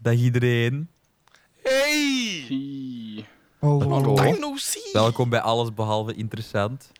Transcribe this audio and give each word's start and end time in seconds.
Dag 0.00 0.14
iedereen. 0.14 0.88
Hey! 1.62 2.44
Zie. 2.46 3.26
Hallo. 3.60 4.00
No! 4.38 4.56
Welkom 4.92 5.28
bij 5.28 5.40
Alles 5.40 5.74
Behalve 5.74 6.14
Interessant. 6.14 6.90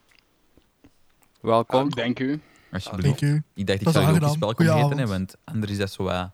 Welkom. 1.40 1.90
Dank 1.90 2.18
u. 2.18 2.40
Alsjeblieft. 2.72 3.20
Dank 3.20 3.32
u. 3.34 3.42
Ik 3.54 3.66
dacht, 3.66 3.80
ik 3.80 3.88
zou 3.88 4.04
jullie 4.04 4.20
ook 4.20 4.26
eens 4.28 4.38
welkom 4.38 4.64
heten, 4.64 4.78
hè, 4.80 4.86
Goedenavond. 4.86 5.08
want 5.30 5.36
anders 5.44 5.72
is 5.72 5.78
dat 5.78 5.92
zo 5.92 6.02
uh, 6.02 6.08
naar 6.08 6.30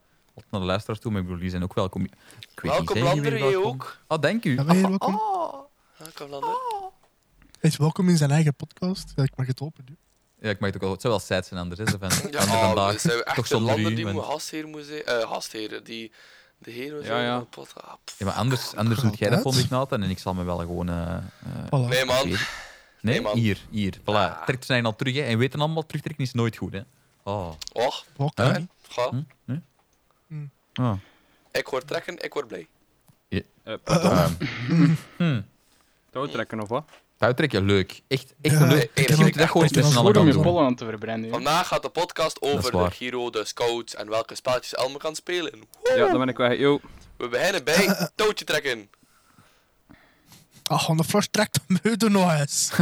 de 0.50 0.58
luisteraars 0.58 1.00
toe, 1.00 1.10
maar 1.10 1.20
ik 1.20 1.26
bedoel, 1.26 1.38
jullie 1.42 1.52
zijn 1.58 1.62
ook 1.62 1.74
welkom. 1.74 2.04
Ik 2.04 2.10
weet 2.54 2.72
Welkom 2.72 2.94
niet, 2.96 3.04
zijn 3.04 3.16
jullie 3.16 3.30
Lander, 3.40 3.50
jij 3.50 3.56
ook? 3.70 3.98
Oh, 4.08 4.18
dank 4.20 4.44
u. 4.44 4.54
Ja, 4.54 4.72
je 4.72 4.88
welkom? 4.88 5.14
Oh. 5.14 5.54
Welkom 5.96 6.28
Lander. 6.30 6.56
Hij 7.60 7.70
is 7.70 7.76
welkom 7.76 8.08
in 8.08 8.16
zijn 8.16 8.30
eigen 8.30 8.54
podcast. 8.54 9.12
Ja, 9.16 9.22
ik 9.22 9.36
mag 9.36 9.46
het 9.46 9.60
open 9.60 9.84
doen. 9.86 9.96
Ja, 10.40 10.50
ik 10.50 10.58
mag 10.60 10.66
het 10.68 10.76
ook 10.76 10.82
wel. 10.82 10.90
Het 10.92 11.00
zou 11.00 11.12
wel 11.12 11.22
sad 11.22 11.46
zijn 11.46 11.60
anders, 11.60 11.80
hè, 11.80 11.90
zo 11.90 11.96
van, 11.98 12.30
Ja, 12.30 12.40
van 12.42 12.56
oh, 12.56 12.66
vandaag. 12.66 12.92
we 12.92 12.98
zijn 12.98 13.22
echt 13.22 13.36
toch 13.36 13.48
de 13.48 13.60
Lander 13.60 13.94
die 13.94 14.04
want- 14.04 14.16
moet 14.16 14.24
gastheer 14.24 14.68
moet 14.68 14.84
zijn. 14.84 15.02
Eh, 15.04 15.30
gastheer, 15.30 15.84
die 15.84 16.12
de 16.62 16.70
heer 16.70 16.94
moet 16.94 17.06
Ja, 17.06 17.20
ja. 17.22 17.30
van 17.32 17.40
de 17.40 17.46
pot. 17.46 17.72
Ah. 17.76 17.92
Ja, 18.18 18.26
maar 18.26 18.34
anders, 18.34 18.74
anders 18.74 19.00
doet 19.00 19.18
jij 19.18 19.30
dat 19.30 19.40
volgende 19.42 19.66
Nathan 19.70 20.02
en 20.02 20.10
ik 20.10 20.18
zal 20.18 20.34
me 20.34 20.44
wel 20.44 20.58
gewoon... 20.58 20.88
eh, 20.88 21.14
eh, 21.16 21.22
Voilà. 21.66 21.88
Nee 21.88 22.04
man, 22.04 22.28
Nee, 22.28 22.36
Nee, 23.00 23.20
man. 23.20 23.36
hier, 23.36 23.58
hier. 23.70 23.98
Voilà. 24.00 24.04
Ah. 24.04 24.42
Trekt 24.44 24.64
zijn 24.64 24.84
al 24.86 24.96
terug, 24.96 25.14
hè. 25.14 25.22
En 25.22 25.38
weten 25.38 25.60
allemaal, 25.60 25.86
terugtrekken 25.86 26.24
is 26.24 26.32
nooit 26.32 26.56
goed, 26.56 26.72
hè. 26.72 26.80
Oh. 27.22 27.52
niet. 28.58 28.68
ga. 28.88 29.08
Hm? 29.44 29.58
Hm. 30.26 30.44
Oh. 30.80 30.92
Ik 31.52 31.68
word 31.68 31.86
trekken, 31.86 32.18
ik 32.24 32.32
word 32.32 32.48
blij. 32.48 32.66
Pardon. 33.84 34.36
Hm. 35.16 35.40
Touwtrekken 36.10 36.60
of 36.60 36.68
wat? 36.68 36.90
Touwtrekken, 37.22 37.64
leuk. 37.64 38.02
Echt, 38.08 38.34
echt 38.40 38.60
een 38.60 38.68
leuk. 38.68 38.90
ik 38.94 39.16
moet 39.16 39.34
dat 39.34 39.48
gewoon 39.48 39.68
gaan 39.92 40.12
doen. 40.12 40.42
pollen 40.42 40.64
aan 40.64 40.74
te 40.74 40.84
verbranden. 40.84 41.30
Vandaag 41.30 41.68
gaat 41.68 41.82
de 41.82 41.88
podcast 41.88 42.38
is 42.40 42.48
over 42.48 42.70
de. 42.72 42.90
Giro, 42.90 43.30
de 43.30 43.44
Scouts 43.44 43.94
en 43.94 44.08
welke 44.08 44.34
spelletjes 44.34 44.74
Elme 44.74 44.98
kan 44.98 45.14
spelen. 45.14 45.52
Ja, 45.82 45.96
dan 45.96 46.18
ben 46.18 46.28
ik 46.28 46.36
weg. 46.36 46.58
Yo. 46.58 46.80
We 47.16 47.28
beginnen 47.28 47.64
bij 47.64 47.96
touwtje 48.14 48.44
trekken. 48.44 48.90
Ach, 50.62 50.88
on 50.88 50.96
de 50.96 51.04
flash 51.04 51.26
trekt 51.30 51.54
de 51.66 51.78
meuden 51.82 52.12
nog 52.12 52.32
eens. 52.38 52.70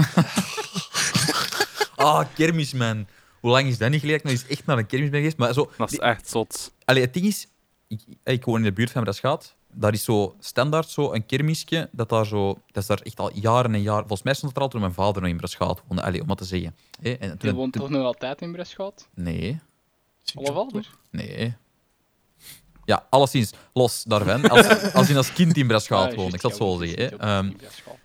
Ah, 1.96 2.24
kermis, 2.34 2.72
man. 2.72 3.06
Hoe 3.40 3.50
lang 3.50 3.68
is 3.68 3.78
dat 3.78 3.90
niet 3.90 4.00
geleden? 4.00 4.18
Ik 4.20 4.24
nog 4.24 4.32
eens 4.32 4.46
echt 4.46 4.66
naar 4.66 4.78
een 4.78 4.86
kermis 4.86 5.10
ben 5.10 5.18
geweest. 5.18 5.36
Maar 5.38 5.52
zo, 5.52 5.70
Dat 5.76 5.92
is 5.92 5.98
echt 5.98 6.28
zot. 6.28 6.72
allee, 6.84 7.02
het 7.02 7.14
ding 7.14 7.26
is, 7.26 7.46
ik, 7.88 8.00
ik 8.24 8.44
woon 8.44 8.56
in 8.56 8.62
de 8.62 8.72
buurt 8.72 8.90
van 8.90 9.02
Braschaat. 9.02 9.54
Daar 9.72 9.92
is 9.92 10.04
zo 10.04 10.34
standaard 10.40 10.88
zo 10.88 11.12
een 11.12 11.26
kermisje. 11.26 11.88
Dat, 11.92 12.08
daar 12.08 12.26
zo, 12.26 12.46
dat 12.72 12.82
is 12.82 12.86
daar 12.88 13.00
echt 13.00 13.20
al 13.20 13.30
jaren 13.34 13.74
en 13.74 13.82
jaren. 13.82 14.00
Volgens 14.00 14.22
mij 14.22 14.34
stond 14.34 14.48
het 14.52 14.56
er 14.60 14.62
al 14.66 14.70
toen 14.70 14.80
mijn 14.80 14.92
vader 14.92 15.22
nog 15.22 15.30
in 15.30 15.36
Braschaat 15.36 15.82
woonde. 15.88 16.20
Om 16.20 16.26
wat 16.26 16.38
te 16.38 16.44
zeggen. 16.44 16.76
Hé, 17.00 17.12
en 17.12 17.36
Je 17.40 17.54
woont 17.54 17.72
toen- 17.72 17.82
toch 17.82 17.90
nog 17.90 18.04
altijd 18.04 18.40
in 18.40 18.52
Breschout? 18.52 19.08
nee, 19.14 19.60
Allevalder? 20.34 20.90
nee. 21.10 21.54
Ja, 22.84 23.06
alleszins, 23.10 23.52
los 23.72 24.04
daarvan. 24.04 24.48
Als, 24.50 24.66
als 24.94 25.08
je 25.08 25.16
als 25.16 25.32
kind 25.32 25.56
in 25.56 25.66
Braschaat 25.66 26.10
Ah, 26.10 26.16
woonde. 26.16 26.34
Ik 26.34 26.40
zal 26.40 26.50
het 26.50 26.58
zo 26.58 26.76
zeggen. 26.78 27.18
Ehm, 27.18 27.50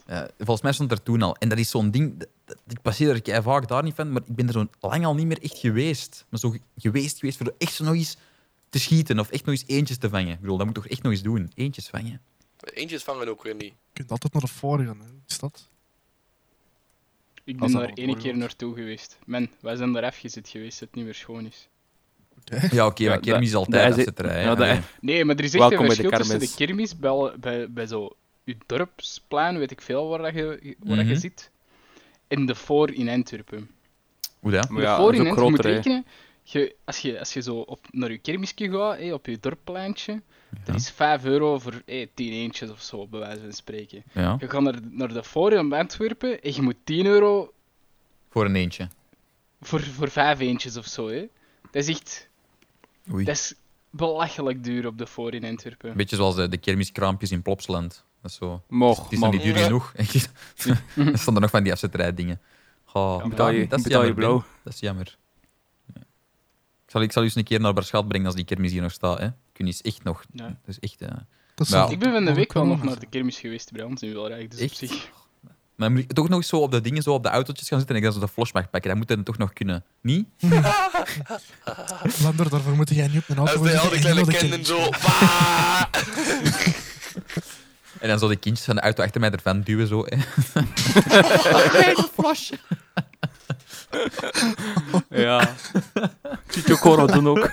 Eh, 0.05 0.22
volgens 0.38 0.61
mij 0.61 0.72
stond 0.73 0.91
er 0.91 1.03
toen 1.03 1.22
al. 1.22 1.35
En 1.35 1.50
dat 1.50 1.57
is 1.57 1.69
zo'n 1.69 1.91
ding. 1.91 2.17
dat- 2.17 2.27
dat- 2.45 2.57
Ik 2.67 2.81
passeer 2.81 3.09
er 3.09 3.22
kei 3.22 3.41
vaak 3.41 3.67
daar 3.67 3.83
niet 3.83 3.95
van, 3.95 4.11
maar 4.11 4.22
ik 4.25 4.35
ben 4.35 4.47
er 4.47 4.53
zo 4.53 4.67
lang 4.79 5.05
al 5.05 5.16
niet 5.16 5.25
meer 5.25 5.41
echt 5.41 5.57
geweest. 5.57 6.25
Maar 6.29 6.39
zo 6.39 6.50
ge- 6.50 6.59
geweest, 6.77 7.19
geweest 7.19 7.38
voor 7.38 7.53
echt 7.57 7.73
zo 7.73 7.83
nog 7.83 7.94
eens 7.94 8.17
te 8.76 8.81
schieten 8.81 9.20
of 9.20 9.30
echt 9.30 9.45
nog 9.45 9.56
eens 9.56 9.64
eentjes 9.68 9.98
te 9.98 10.09
vangen. 10.09 10.34
Ik 10.34 10.40
bedoel, 10.40 10.58
dat 10.58 10.66
moet 10.66 10.76
ik 10.78 10.84
toch 10.84 10.92
echt 10.92 11.02
nog 11.04 11.12
eens 11.12 11.22
doen. 11.22 11.52
Eentjes 11.56 11.88
vangen. 11.88 12.22
Eentjes 12.73 13.04
vangen 13.04 13.28
ook 13.28 13.44
weer 13.44 13.54
niet. 13.56 13.64
Je 13.64 13.94
kunt 13.94 14.12
altijd 14.12 14.34
naar 14.34 14.42
de 14.42 14.48
voor 14.48 14.80
gaan. 14.80 15.00
Hè. 15.00 15.06
Is 15.28 15.40
dat? 15.40 15.70
Ik 17.44 17.58
ben 17.58 17.72
daar 17.72 17.92
één 17.94 18.18
keer 18.18 18.38
naartoe 18.38 18.73
geweest. 18.76 19.18
Man, 19.26 19.48
wij 19.59 19.76
zijn 19.76 19.94
daar 19.94 20.18
zit 20.23 20.50
geweest, 20.50 20.80
dat 20.80 20.88
het 20.88 20.98
niet 20.98 21.06
meer 21.06 21.14
schoon 21.14 21.46
is. 21.46 21.68
Ja, 22.72 22.86
oké, 22.86 23.08
maar 23.08 23.20
kermis 23.20 23.50
is 23.50 23.56
altijd 23.56 23.94
afzetterij. 23.94 24.81
Nee, 25.02 25.26
maar 25.26 25.36
er 25.36 25.44
is 25.44 25.53
echt 25.53 25.59
Welkom 25.70 25.80
een 25.80 25.88
bij 25.88 25.96
de 25.96 26.02
verschil 26.02 26.20
tussen 26.20 26.40
de 26.40 26.53
kermis. 26.56 26.96
kermis, 26.98 27.36
bij, 27.40 27.72
bij 27.72 27.88
zo 27.88 28.16
je 28.44 28.58
dorpsplein, 28.66 29.58
weet 29.58 29.72
ik 29.72 29.81
veel 29.81 30.08
waar, 30.08 30.20
dat 30.22 30.34
je, 30.34 30.76
waar 30.80 30.96
dat 30.98 31.06
je 31.06 31.12
Mhm. 31.12 31.20
zit, 31.20 31.52
en 32.28 32.46
de 32.46 32.56
voor 32.56 32.91
in 32.91 33.09
Antwerpen. 33.09 33.69
Hoe 34.40 34.52
dat? 34.52 34.69
Maar 34.69 34.81
ja, 34.81 34.88
ja, 34.88 34.96
dat 34.96 35.03
voor 35.06 35.14
is 35.14 35.19
in 35.19 35.25
moet 35.52 35.64
hè. 35.64 35.69
rekenen, 35.69 36.06
je, 36.51 36.75
als, 36.83 37.00
je, 37.00 37.19
als 37.19 37.33
je 37.33 37.41
zo 37.41 37.56
op, 37.56 37.79
naar 37.91 38.11
je 38.11 38.17
kermisje 38.17 38.69
gaat, 38.72 38.97
hé, 38.97 39.13
op 39.13 39.25
je 39.25 39.38
dorppleintje, 39.39 40.11
Ja. 40.50 40.57
dat 40.66 40.75
is 40.75 40.89
5 40.89 41.25
euro 41.25 41.59
voor 41.59 41.81
hé, 41.85 42.07
10 42.13 42.31
eentjes 42.31 42.69
of 42.69 42.81
zo, 42.81 43.07
bij 43.07 43.19
wijze 43.19 43.41
van 43.41 43.53
spreken. 43.53 44.03
Ja, 44.13 44.35
Je 44.39 44.50
gaat 44.50 44.61
naar, 44.61 44.79
naar 44.89 45.07
de 45.13 45.23
in 45.57 45.73
Antwerpen 45.73 46.41
en 46.41 46.53
je 46.55 46.61
moet 46.61 46.75
10 46.84 47.05
euro 47.05 47.53
voor 48.29 48.45
een 48.45 48.55
eentje. 48.55 48.88
voor, 49.61 49.81
voor 49.81 50.09
5 50.09 50.39
eentjes 50.39 50.78
of 50.78 50.85
zo. 50.85 51.07
Hè. 51.07 51.25
Dat 51.72 51.84
is 51.84 51.88
echt 51.88 52.29
Oei. 53.13 53.25
dat 53.25 53.35
is 53.35 53.53
belachelijk 53.89 54.63
duur 54.63 54.88
op 54.88 54.97
de 54.97 55.07
voor 55.07 55.34
in 55.34 55.44
Antwerpen. 55.45 55.89
Een 55.89 55.97
beetje 55.97 56.16
zoals 56.16 56.35
de, 56.35 56.47
de 56.47 56.57
kermiskraampjes 56.57 57.31
in 57.31 57.41
Plopsland. 57.41 58.03
Dat 58.22 58.31
is 58.31 58.38
zo. 58.38 58.61
Mocht, 58.67 59.03
Het 59.03 59.11
is 59.11 59.19
nog 59.19 59.31
niet 59.31 59.41
duur 59.41 59.57
Ja. 59.57 59.63
genoeg. 59.63 59.94
er 60.95 61.17
stonden 61.19 61.41
nog 61.41 61.51
van 61.51 61.63
die 61.63 61.72
afzetterij 61.72 62.13
dingen. 62.13 62.41
Oh, 62.94 63.17
Ja, 63.22 63.28
Betaal 63.28 63.50
je, 63.50 63.67
dat 63.67 63.78
is 63.79 63.84
betaal 63.84 64.01
je 64.01 64.07
jammer, 64.07 64.25
blauw. 64.25 64.44
Dat 64.63 64.73
is 64.73 64.79
jammer. 64.79 65.17
Ik, 66.95 67.01
zal, 67.01 67.09
ik 67.09 67.11
zal 67.11 67.22
u 67.22 67.25
eens 67.25 67.35
een 67.35 67.44
keer 67.44 67.59
naar 67.59 67.73
Barschat 67.73 68.07
brengen 68.07 68.25
als 68.28 68.35
die 68.35 68.45
kermis 68.45 68.72
hier 68.72 68.81
nog 68.81 68.91
staat. 68.91 69.17
Hè. 69.19 69.25
Kun 69.25 69.35
je 69.53 69.63
eens 69.66 69.81
echt 69.81 70.03
nog... 70.03 70.23
Ja. 70.33 70.44
Dat 70.45 70.56
is 70.66 70.79
echt... 70.79 71.01
eh, 71.01 71.07
Dat 71.56 71.67
Ja. 71.67 71.73
zal 71.78 71.91
Ik 71.91 72.00
ben 72.00 72.11
van 72.11 72.25
de 72.25 72.33
week 72.33 72.53
wel 72.53 72.66
nog 72.66 72.83
naar 72.83 73.00
de 73.00 73.06
kermis 73.06 73.38
geweest 73.39 73.72
bij 73.72 73.83
ons 73.83 74.01
in 74.01 74.11
Wilrijk, 74.13 74.51
dus 74.51 74.59
op 74.59 74.66
Echt? 74.69 74.78
zich. 74.78 75.09
Maar 75.75 75.91
moet 75.91 76.00
ik 76.00 76.13
toch 76.13 76.29
nog 76.29 76.38
eens 76.38 76.47
zo 76.47 76.57
op 76.57 76.72
de 76.72 76.81
dingen, 76.81 77.03
zo 77.03 77.13
op 77.13 77.23
de 77.23 77.29
autootjes 77.29 77.67
gaan 77.67 77.78
zitten 77.78 77.95
en 77.95 78.01
ik 78.01 78.07
dan 78.11 78.19
zo 78.19 78.25
de 78.25 78.31
flash 78.34 78.51
mag 78.51 78.69
pakken. 78.69 78.89
Dat 78.89 78.97
moet 79.00 79.07
dan 79.07 79.23
toch 79.23 79.38
nog 79.38 79.53
kunnen. 79.53 79.84
Niet? 80.01 80.28
Lander, 82.23 82.50
daarvoor 82.50 82.75
moet 82.75 82.89
jij 82.89 83.07
niet 83.07 83.17
op 83.17 83.29
een 83.29 83.38
auto 83.38 83.53
Als 83.53 83.61
de 83.61 83.69
gaan 83.69 83.79
al 83.79 83.89
die 83.89 84.01
zitten 84.01 84.17
en 84.17 84.25
kleine 84.25 84.31
de 84.31 84.38
kinderen 84.38 84.66
zo... 84.66 84.79
En 88.00 88.07
dan 88.09 88.19
zo 88.19 88.28
de 88.28 88.35
kindjes 88.35 88.66
van 88.66 88.75
de 88.75 88.81
auto 88.81 89.03
achter 89.03 89.22
mij 89.22 89.31
ervan 89.31 89.61
duwen. 89.61 89.88
Zo, 89.88 90.05
hè. 90.05 90.17
Ziet 92.45 92.59
je 95.09 96.63
ook 96.72 96.78
gewoon 96.78 97.08
doen 97.08 97.28
ook. 97.28 97.50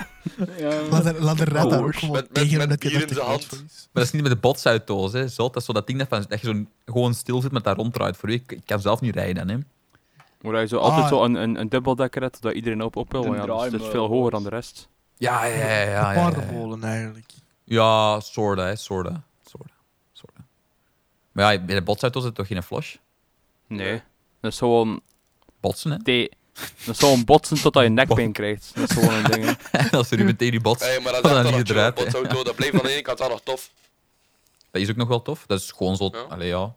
Ja, 0.59 0.81
Lander, 0.91 1.22
Lander 1.22 1.49
rijdt 1.49 1.71
daar 1.71 1.78
ook 1.81 1.87
Met- 1.87 1.97
gewoon 1.97 2.15
met- 2.15 2.34
tegen 2.34 2.69
met 2.69 2.78
bier 2.81 3.03
in 3.03 3.09
zijn 3.15 3.27
hand. 3.27 3.50
Maar 3.50 3.88
dat 3.93 4.03
is 4.05 4.10
niet 4.10 4.22
met 4.22 4.31
de 4.31 4.38
botsauto's. 4.38 5.12
Hè. 5.12 5.28
Zo, 5.28 5.43
dat 5.47 5.56
is 5.56 5.65
zo 5.65 5.72
dat 5.72 5.87
ding 5.87 5.99
dat, 5.99 6.09
van, 6.09 6.25
dat 6.28 6.41
je 6.41 6.47
zo 6.47 6.65
gewoon 6.93 7.15
stil 7.15 7.41
zit 7.41 7.53
met 7.53 7.65
dat 7.65 7.77
ronddraait. 7.77 8.16
Voor 8.16 8.28
u. 8.28 8.32
Ik, 8.32 8.53
ik 8.53 8.62
kan 8.66 8.81
zelf 8.81 9.00
niet 9.00 9.15
rijden. 9.15 9.49
Hè. 9.49 9.56
Maar 10.41 10.53
hij 10.53 10.66
zo 10.66 10.77
altijd 10.78 11.03
Ah. 11.03 11.09
zo 11.09 11.25
een, 11.25 11.34
een, 11.34 11.61
een 11.61 11.69
dubbeldekker 11.69 12.22
hebt, 12.22 12.43
dat 12.43 12.53
iedereen 12.55 12.82
op, 12.82 12.97
op 12.97 13.12
wil. 13.12 13.21
De 13.22 13.28
want 13.28 13.38
Ja, 13.41 13.47
dus 13.47 13.55
het 13.55 13.65
is 13.65 13.71
draaimolen. 13.71 13.91
veel 14.09 14.16
hoger 14.16 14.31
dan 14.31 14.43
de 14.43 14.49
rest. 14.49 14.88
Ja, 15.16 15.44
ja, 15.44 15.55
ja. 15.56 15.69
ja, 15.69 15.81
ja, 15.81 15.91
ja, 15.91 16.12
ja. 16.12 16.21
Paardenmolen 16.31 16.84
eigenlijk. 16.84 17.31
Ja, 17.65 18.21
soorten, 18.21 18.65
hè. 18.66 18.77
Soorten. 18.77 19.25
Soorten. 19.47 19.75
Soorten. 20.12 20.47
Maar 21.32 21.53
ja, 21.53 21.61
bij 21.65 21.75
de 21.75 21.82
botsauto's 21.82 22.22
zit 22.22 22.34
toch 22.34 22.47
geen 22.47 22.62
flash? 22.62 22.97
Nee. 23.66 24.03
Dat 24.41 24.53
is 24.53 24.59
gewoon... 24.59 25.00
Botsen, 25.62 25.91
hè. 25.91 25.97
Nee. 26.03 26.28
Dat 26.84 26.95
is 26.95 26.99
gewoon 26.99 27.25
botsen 27.25 27.61
totdat 27.61 27.83
je 27.83 27.89
nekpijn 27.89 28.33
krijgt. 28.33 28.71
Dat 28.75 28.91
is 28.91 28.97
gewoon 28.97 29.15
een 29.15 29.31
ding. 29.31 29.56
hè. 29.71 29.91
Als 29.99 30.11
er 30.11 30.19
u 30.19 30.25
meteen 30.25 30.50
die 30.50 30.61
bots... 30.61 30.83
Hey, 30.83 31.00
maar 31.00 31.12
dat 31.12 31.25
Oh, 31.25 31.31
is 31.31 31.37
dan 31.37 31.47
echt 31.47 31.56
niet 31.56 31.69
wel 31.69 31.77
nog 31.77 31.95
eruit, 31.95 31.99
chill. 31.99 32.05
hè. 32.06 32.11
Botsauto, 32.23 32.45
dat 32.45 32.55
bleef 32.56 32.73
aan 32.73 32.81
de 32.83 32.89
ene 32.93 33.03
kant 33.03 33.19
wel 33.19 33.28
nog 33.28 33.41
tof. 33.45 33.71
Dat 34.71 34.83
is 34.83 34.91
ook 34.91 34.97
nog 34.97 35.09
wel 35.09 35.23
tof. 35.23 35.45
Dat 35.47 35.61
is 35.61 35.71
gewoon 35.71 35.97
zo... 35.97 36.09
Ja. 36.12 36.19
Allee, 36.28 36.49
ja. 36.49 36.75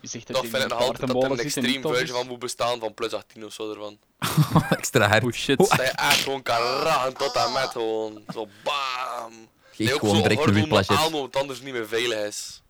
Je 0.00 0.08
zegt 0.08 0.26
dat 0.26 0.36
Toch 0.36 0.46
vind 0.50 0.62
ik 0.62 0.68
nog 0.68 0.78
altijd 0.80 1.08
dat 1.12 1.22
er 1.22 1.30
een 1.30 1.38
extreme 1.38 1.88
versie 1.88 2.14
van 2.14 2.26
moet 2.26 2.38
bestaan 2.38 2.78
van 2.80 2.94
plus 2.94 3.12
18 3.12 3.44
of 3.44 3.52
zo 3.52 3.70
ervan. 3.70 3.98
Extra 4.78 5.08
hard. 5.08 5.24
Oh 5.24 5.32
shit. 5.32 5.58
Dat 5.58 5.70
je 5.72 5.82
echt 5.82 6.22
gewoon 6.22 6.42
kan 6.42 6.60
ragen 6.60 7.14
tot 7.14 7.36
aan 7.36 7.52
met 7.52 7.68
gewoon. 7.68 8.22
Zo 8.32 8.48
bam. 8.62 9.32
Geef 9.72 9.92
ook 9.92 9.98
gewoon 10.00 10.22
direct 10.22 10.46
een 10.46 10.70
omdat 11.06 11.22
het 11.22 11.36
anders 11.36 11.60
niet 11.60 11.72
meer 11.72 11.88
veilig 11.88 12.18
is. 12.18 12.62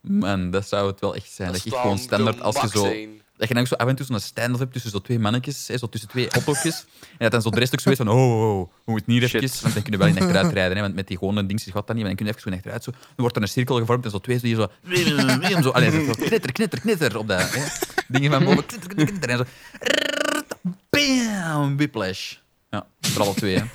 Man, 0.00 0.50
dat 0.50 0.68
zou 0.68 0.90
het 0.90 1.00
wel 1.00 1.14
echt 1.14 1.32
zijn. 1.32 1.52
Dat, 1.52 1.62
je 1.62 1.70
zou 1.70 1.82
gewoon 1.82 1.98
standaard 1.98 2.40
als 2.40 2.60
je 2.60 2.68
zo... 2.68 2.82
zijn. 2.84 3.21
Dat 3.42 3.50
je 3.50 3.56
dan 3.56 3.66
zo 3.66 3.74
af 3.74 3.88
en 3.88 3.96
toe 3.96 4.06
zo'n 4.06 4.20
stand-up 4.20 4.58
hebt 4.58 4.72
tussen 4.72 4.90
zo 4.90 4.98
twee 4.98 5.18
mannetjes, 5.18 5.68
hè, 5.68 5.78
zo 5.78 5.88
tussen 5.88 6.08
twee 6.08 6.30
autootjes. 6.30 6.84
En 7.00 7.16
dat 7.18 7.30
dan 7.30 7.42
zo 7.42 7.50
de 7.50 7.58
rest 7.58 7.72
ook 7.72 7.80
zo 7.80 7.90
is 7.90 7.96
van, 7.96 8.08
oh, 8.08 8.16
oh, 8.16 8.58
oh, 8.58 8.68
we 8.84 8.92
moeten 8.92 9.12
hier 9.12 9.28
Shit. 9.28 9.42
even... 9.42 9.62
Want 9.62 9.74
dan 9.74 9.82
kunnen 9.82 10.00
we 10.00 10.06
wel 10.06 10.16
in 10.16 10.22
achteruit 10.22 10.52
rijden, 10.52 10.76
hè, 10.76 10.82
want 10.82 10.94
met 10.94 11.08
die 11.08 11.18
gewone 11.18 11.46
dingetjes 11.46 11.72
gaat 11.72 11.86
dat 11.86 11.96
niet. 11.96 12.04
Maar 12.04 12.14
dan 12.14 12.16
kun 12.16 12.26
je 12.26 12.30
even 12.30 12.42
zo 12.42 12.48
in 12.48 12.56
achteruit. 12.56 12.84
Zo. 12.84 12.90
Dan 12.90 13.00
wordt 13.16 13.36
er 13.36 13.42
een 13.42 13.48
cirkel 13.48 13.76
gevormd 13.76 14.04
en 14.04 14.10
zo 14.10 14.18
twee 14.18 14.38
zo 14.38 14.46
hier 14.46 14.56
zo... 14.56 15.62
zo 15.62 15.70
allee, 15.70 15.90
zo 15.90 16.12
knitter, 16.12 16.52
knitter, 16.52 16.80
knitter 16.80 17.18
op 17.18 17.28
dat... 17.28 17.54
Hè. 17.54 17.62
Dingen 18.08 18.30
van 18.30 18.44
boven, 18.44 18.66
knitter, 18.66 18.94
knitter, 18.94 19.18
knitter. 19.18 19.30
En 19.30 19.36
zo... 19.38 19.44
Bam, 20.90 21.76
whiplash. 21.76 22.34
Ja, 22.72 22.86
voor 23.00 23.22
alle 23.22 23.34
twee. 23.34 23.56
Hè. 23.58 23.64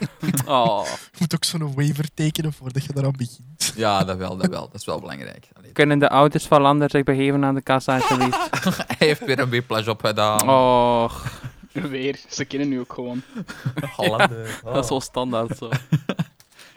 Oh. 0.45 0.85
Je 0.85 1.17
moet 1.19 1.35
ook 1.35 1.43
zo'n 1.43 1.73
waiver 1.75 2.05
tekenen 2.13 2.53
voordat 2.53 2.83
je 2.83 2.93
daaraan 2.93 3.13
begint. 3.17 3.73
Ja, 3.75 4.03
dat 4.03 4.17
wel, 4.17 4.37
dat 4.37 4.47
wel. 4.49 4.61
Dat 4.61 4.75
is 4.79 4.85
wel 4.85 4.99
belangrijk. 4.99 5.47
Allee, 5.57 5.71
Kunnen 5.71 5.99
de 5.99 6.09
ouders 6.09 6.45
van 6.47 6.61
Lander 6.61 6.89
zich 6.89 7.03
begeven 7.03 7.43
aan 7.45 7.55
de 7.55 7.61
kassa 7.61 7.95
alsjeblieft? 7.95 8.49
hij 8.97 9.07
heeft 9.07 9.25
weer 9.25 9.39
een 9.39 9.49
whiplash 9.49 9.87
opgedaan. 9.87 10.49
Oh, 10.49 11.25
Weer, 11.71 12.19
ze 12.29 12.45
kennen 12.45 12.69
nu 12.69 12.79
ook 12.79 12.93
gewoon. 12.93 13.21
Hollander. 13.95 14.59
dat 14.63 14.83
is 14.83 14.87
zo 14.87 14.99
standaard 14.99 15.57
zo. 15.57 15.69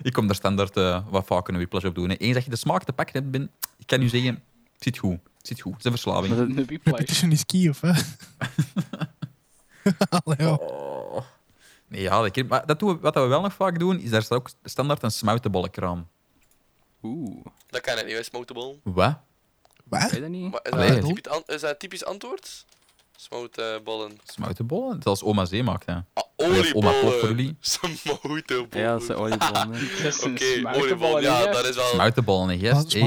Ik 0.02 0.12
kom 0.12 0.26
daar 0.26 0.37
standaard 0.37 0.76
eh, 0.76 1.00
wat 1.11 1.26
vaker 1.26 1.52
een 1.55 1.58
whiplash 1.58 1.84
op 1.84 1.94
doen. 1.94 2.08
hè. 2.08 2.14
Eens 2.14 2.34
dat 2.34 2.44
je 2.44 2.50
de 2.50 2.56
smaak 2.56 2.84
te 2.84 2.93
pakken 2.93 3.14
hebt, 3.20 3.31
ben, 3.31 3.50
ik 3.78 3.87
kan 3.87 4.02
u 4.02 4.08
zeggen, 4.08 4.34
het 4.75 4.82
zit 4.82 4.99
goed. 4.99 5.19
Het 5.38 5.46
zit 5.46 5.61
goed. 5.61 5.73
Het 5.73 5.81
is 5.81 5.84
een 5.84 5.90
verslaving. 5.99 6.37
Maar 6.37 6.46
dat- 6.96 7.23
Een 7.23 7.32
is 7.32 7.46
key, 7.46 7.69
of 7.69 7.81
hè? 7.81 7.93
Allee, 10.08 10.37
ja. 10.49 10.58
Nee, 11.90 12.02
ja, 12.02 12.22
dat, 12.28 12.46
maar 12.48 12.66
dat 12.66 12.78
doen 12.78 12.94
we, 12.94 13.00
wat 13.00 13.14
we 13.14 13.20
wel 13.20 13.40
nog 13.40 13.52
vaak 13.52 13.78
doen, 13.78 13.98
is 14.00 14.10
daar 14.10 14.22
staat 14.22 14.38
ook 14.38 14.50
standaard 14.64 15.02
een 15.02 15.10
smoutenbollenkraam. 15.10 16.08
Oeh, 17.02 17.44
Dat 17.66 17.81
kan 17.81 17.98
ik 17.98 18.06
niet, 18.06 18.16
hè, 18.16 18.22
smotebollen. 18.22 18.81
Wat? 18.82 19.19
Wat? 19.84 20.00
weet 20.02 20.10
je 20.10 20.20
dat 20.20 20.28
niet? 20.31 20.50
Maar 20.50 20.60
is, 20.62 20.70
dat 20.94 21.04
typisch, 21.06 21.32
an- 21.32 21.42
is 21.46 21.60
dat 21.60 21.70
een 21.70 21.76
typisch 21.78 22.04
antwoord? 22.04 22.64
Smotebollen. 23.25 24.19
Smoutenbollen? 24.25 25.02
Zoals 25.02 25.22
oma 25.22 25.44
Zee 25.44 25.62
maakt, 25.62 25.87
hè. 25.87 25.93
Ah, 25.93 26.02
is 26.37 26.75
oliebollen. 26.75 27.58
Ja, 28.70 28.93
dat 28.93 29.02
zijn 29.02 29.19
oliebollen. 29.19 29.70
Dat 30.02 30.12
is 30.12 30.22
Oké, 30.22 30.76
oliebollen, 30.76 31.22
ja, 31.22 31.46
dat 31.46 31.64
is 31.67 31.76
wel... 31.76 31.87
Smoutenbollen, 31.87 32.58
gest. 32.58 32.93
Wie 32.93 33.05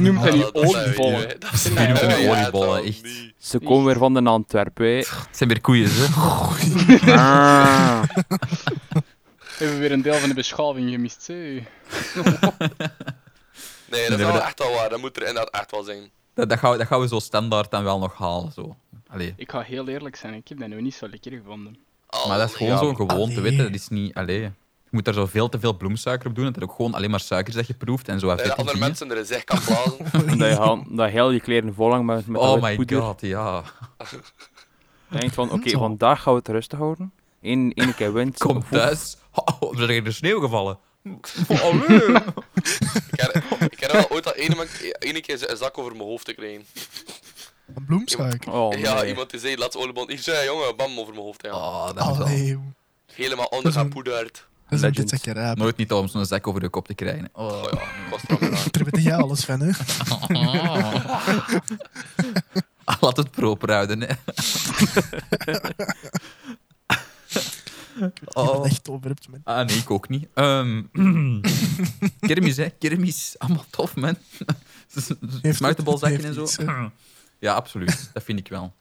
noemt 0.00 0.22
dat 0.22 0.32
nu 0.34 0.40
dat 0.40 0.52
we 0.52 0.58
oliebollen? 0.58 1.40
Dat 1.40 1.50
Wie 1.50 1.58
zijn 1.72 1.88
noemt 1.88 2.00
dat 2.00 2.18
niet, 2.18 2.28
oliebollen, 2.28 2.76
dat 2.76 2.84
echt? 2.84 3.08
Ze 3.38 3.58
komen 3.58 3.84
weer 3.84 3.96
van 3.96 4.14
de 4.14 4.22
Antwerpen, 4.22 4.86
hè. 4.86 4.96
Het 4.96 5.08
zijn 5.30 5.48
weer 5.48 5.60
koeien, 5.60 5.88
hè. 5.90 6.04
Ah. 7.12 8.02
We 9.58 9.64
hebben 9.64 9.78
weer 9.78 9.92
een 9.92 10.02
deel 10.02 10.14
van 10.14 10.28
de 10.28 10.34
beschaving 10.34 10.90
gemist, 10.90 11.26
hè. 11.26 11.34
Nee, 11.34 11.64
dat 14.08 14.18
is 14.18 14.24
wel 14.24 14.32
dat- 14.32 14.42
echt 14.42 14.58
wel 14.58 14.72
waar. 14.72 14.88
Dat 14.88 15.00
moet 15.00 15.16
er 15.16 15.26
inderdaad 15.26 15.50
echt 15.60 15.70
wel 15.70 15.82
zijn. 15.82 16.10
Dat, 16.34 16.48
dat, 16.48 16.58
gaan 16.58 16.70
we, 16.72 16.78
dat 16.78 16.86
gaan 16.86 17.00
we 17.00 17.08
zo 17.08 17.18
standaard 17.18 17.70
dan 17.70 17.84
wel 17.84 17.98
nog 17.98 18.14
halen, 18.18 18.52
zo. 18.52 18.76
Allee. 19.16 19.34
Ik 19.36 19.50
ga 19.50 19.60
heel 19.60 19.88
eerlijk 19.88 20.16
zijn, 20.16 20.34
ik 20.34 20.48
heb 20.48 20.58
dat 20.58 20.68
nu 20.68 20.80
niet 20.82 20.94
zo 20.94 21.08
lekker 21.08 21.32
gevonden. 21.32 21.76
Maar 22.28 22.38
dat 22.38 22.48
is 22.48 22.54
gewoon 22.54 22.72
Ja, 22.72 22.78
zo'n 22.78 22.96
gewoonte, 22.96 23.40
weet 23.40 23.52
je. 23.56 23.62
Dat 23.62 23.74
is 23.74 23.88
niet... 23.88 24.14
Allee. 24.14 24.40
Je 24.40 24.90
moet 24.90 25.04
daar 25.04 25.14
zo 25.14 25.26
veel 25.26 25.48
te 25.48 25.58
veel 25.60 25.76
bloemsuiker 25.76 26.28
op 26.28 26.34
doen, 26.34 26.44
dat 26.44 26.56
er 26.56 26.62
ook 26.62 26.72
gewoon 26.74 26.94
alleen 26.94 27.10
maar 27.10 27.20
suiker 27.20 27.48
is 27.48 27.54
dat 27.54 27.66
je 27.66 27.74
proeft 27.74 28.08
en 28.08 28.20
zo 28.20 28.26
dat 28.26 28.40
in 28.40 28.50
andere 28.50 28.64
dingen. 28.66 28.78
mensen 28.80 29.10
er 29.10 29.18
een 29.18 29.24
zeg 29.26 29.44
kan 29.44 29.58
blazen. 29.64 30.12
En 30.30 30.38
dat 30.38 30.50
je, 30.56 30.84
dat 30.96 31.10
heel 31.10 31.30
je 31.30 31.40
kleren 31.40 31.74
vol 31.74 31.90
hangt 31.90 32.06
met, 32.06 32.26
met 32.26 32.40
Oh 32.40 32.62
my 32.62 32.76
poeder. 32.76 33.02
god, 33.02 33.20
ja. 33.20 33.62
Je 35.10 35.18
denkt 35.18 35.34
van, 35.34 35.50
oké, 35.50 35.70
vandaag 35.70 36.22
gaan 36.22 36.32
we 36.32 36.38
het 36.38 36.48
rustig 36.48 36.78
houden. 36.78 37.12
Eén, 37.42 37.72
één 37.74 37.94
keer 37.94 38.12
wind. 38.12 38.38
Kom 38.38 38.64
thuis. 38.70 39.16
Oh, 39.60 39.80
er 39.80 39.90
is 39.90 40.04
er 40.04 40.12
sneeuw 40.14 40.40
gevallen. 40.40 40.78
Allee. 41.62 42.12
ik 43.12 43.20
heb, 43.20 43.34
ik 43.70 43.80
heb 43.80 43.92
wel 43.92 44.10
ooit 44.10 44.26
al 44.26 44.34
ene, 44.34 44.66
ene 44.98 45.20
keer 45.20 45.50
een 45.50 45.56
zak 45.56 45.78
over 45.78 45.92
mijn 45.92 46.04
hoofd 46.08 46.24
te 46.24 46.34
krijgen. 46.34 46.64
Een 47.74 47.84
bloemsuiker. 47.84 48.52
Oh, 48.52 48.78
ja, 48.78 48.94
nee. 48.94 49.08
iemand 49.08 49.30
die 49.30 49.40
zei, 49.40 49.56
laat 49.56 49.76
olieband. 49.76 50.10
Ik 50.10 50.20
zei, 50.20 50.44
jongen, 50.44 50.76
bam 50.76 50.98
over 50.98 51.12
mijn 51.12 51.24
hoofd. 51.24 51.42
Ja. 51.42 51.52
Oh, 51.54 51.86
dat 51.94 52.28
is 52.30 52.54
Helemaal 53.14 53.44
onder 53.46 53.62
Dat 53.62 53.72
is 53.72 53.78
een- 53.78 53.88
raap. 55.32 55.56
Nooit 55.56 55.76
niet 55.76 55.92
om 55.92 56.08
zo'n 56.08 56.26
zak 56.26 56.46
over 56.46 56.62
je 56.62 56.68
kop 56.68 56.86
te 56.86 56.94
krijgen. 56.94 57.28
Oh. 57.32 57.46
Oh 57.46 57.62
ja, 57.72 57.80
ik. 58.36 58.72
Daar 58.72 58.84
weet 58.90 59.02
jij 59.04 59.16
alles 59.16 59.44
van, 59.44 59.60
hè? 59.60 59.70
Ah, 62.84 62.96
Laat 63.02 63.16
het 63.16 63.30
proper 63.30 63.72
houden, 63.72 64.00
hè. 64.00 64.06
Je 67.98 68.10
Oh. 68.32 68.62
het 68.62 68.64
echt 68.72 68.88
over 68.88 69.06
hebt, 69.08 69.28
man. 69.28 69.40
Ah, 69.44 69.66
nee, 69.66 69.76
ik 69.76 69.90
ook 69.90 70.08
niet. 70.08 70.26
Ehm 70.34 70.82
kermis, 72.28 72.56
hè. 72.56 72.70
Kermis. 72.70 73.34
Allemaal 73.38 73.64
tof, 73.70 73.94
man. 73.96 74.16
het- 75.42 75.56
Smuitenbolzakken 75.56 76.20
heeft 76.24 76.28
en 76.28 76.34
zo. 76.34 76.42
iets. 76.42 76.56
Ja, 77.38 77.54
absoluut. 77.54 78.10
Dat 78.14 78.22
vind 78.22 78.38
ik 78.38 78.48
wel. 78.48 78.72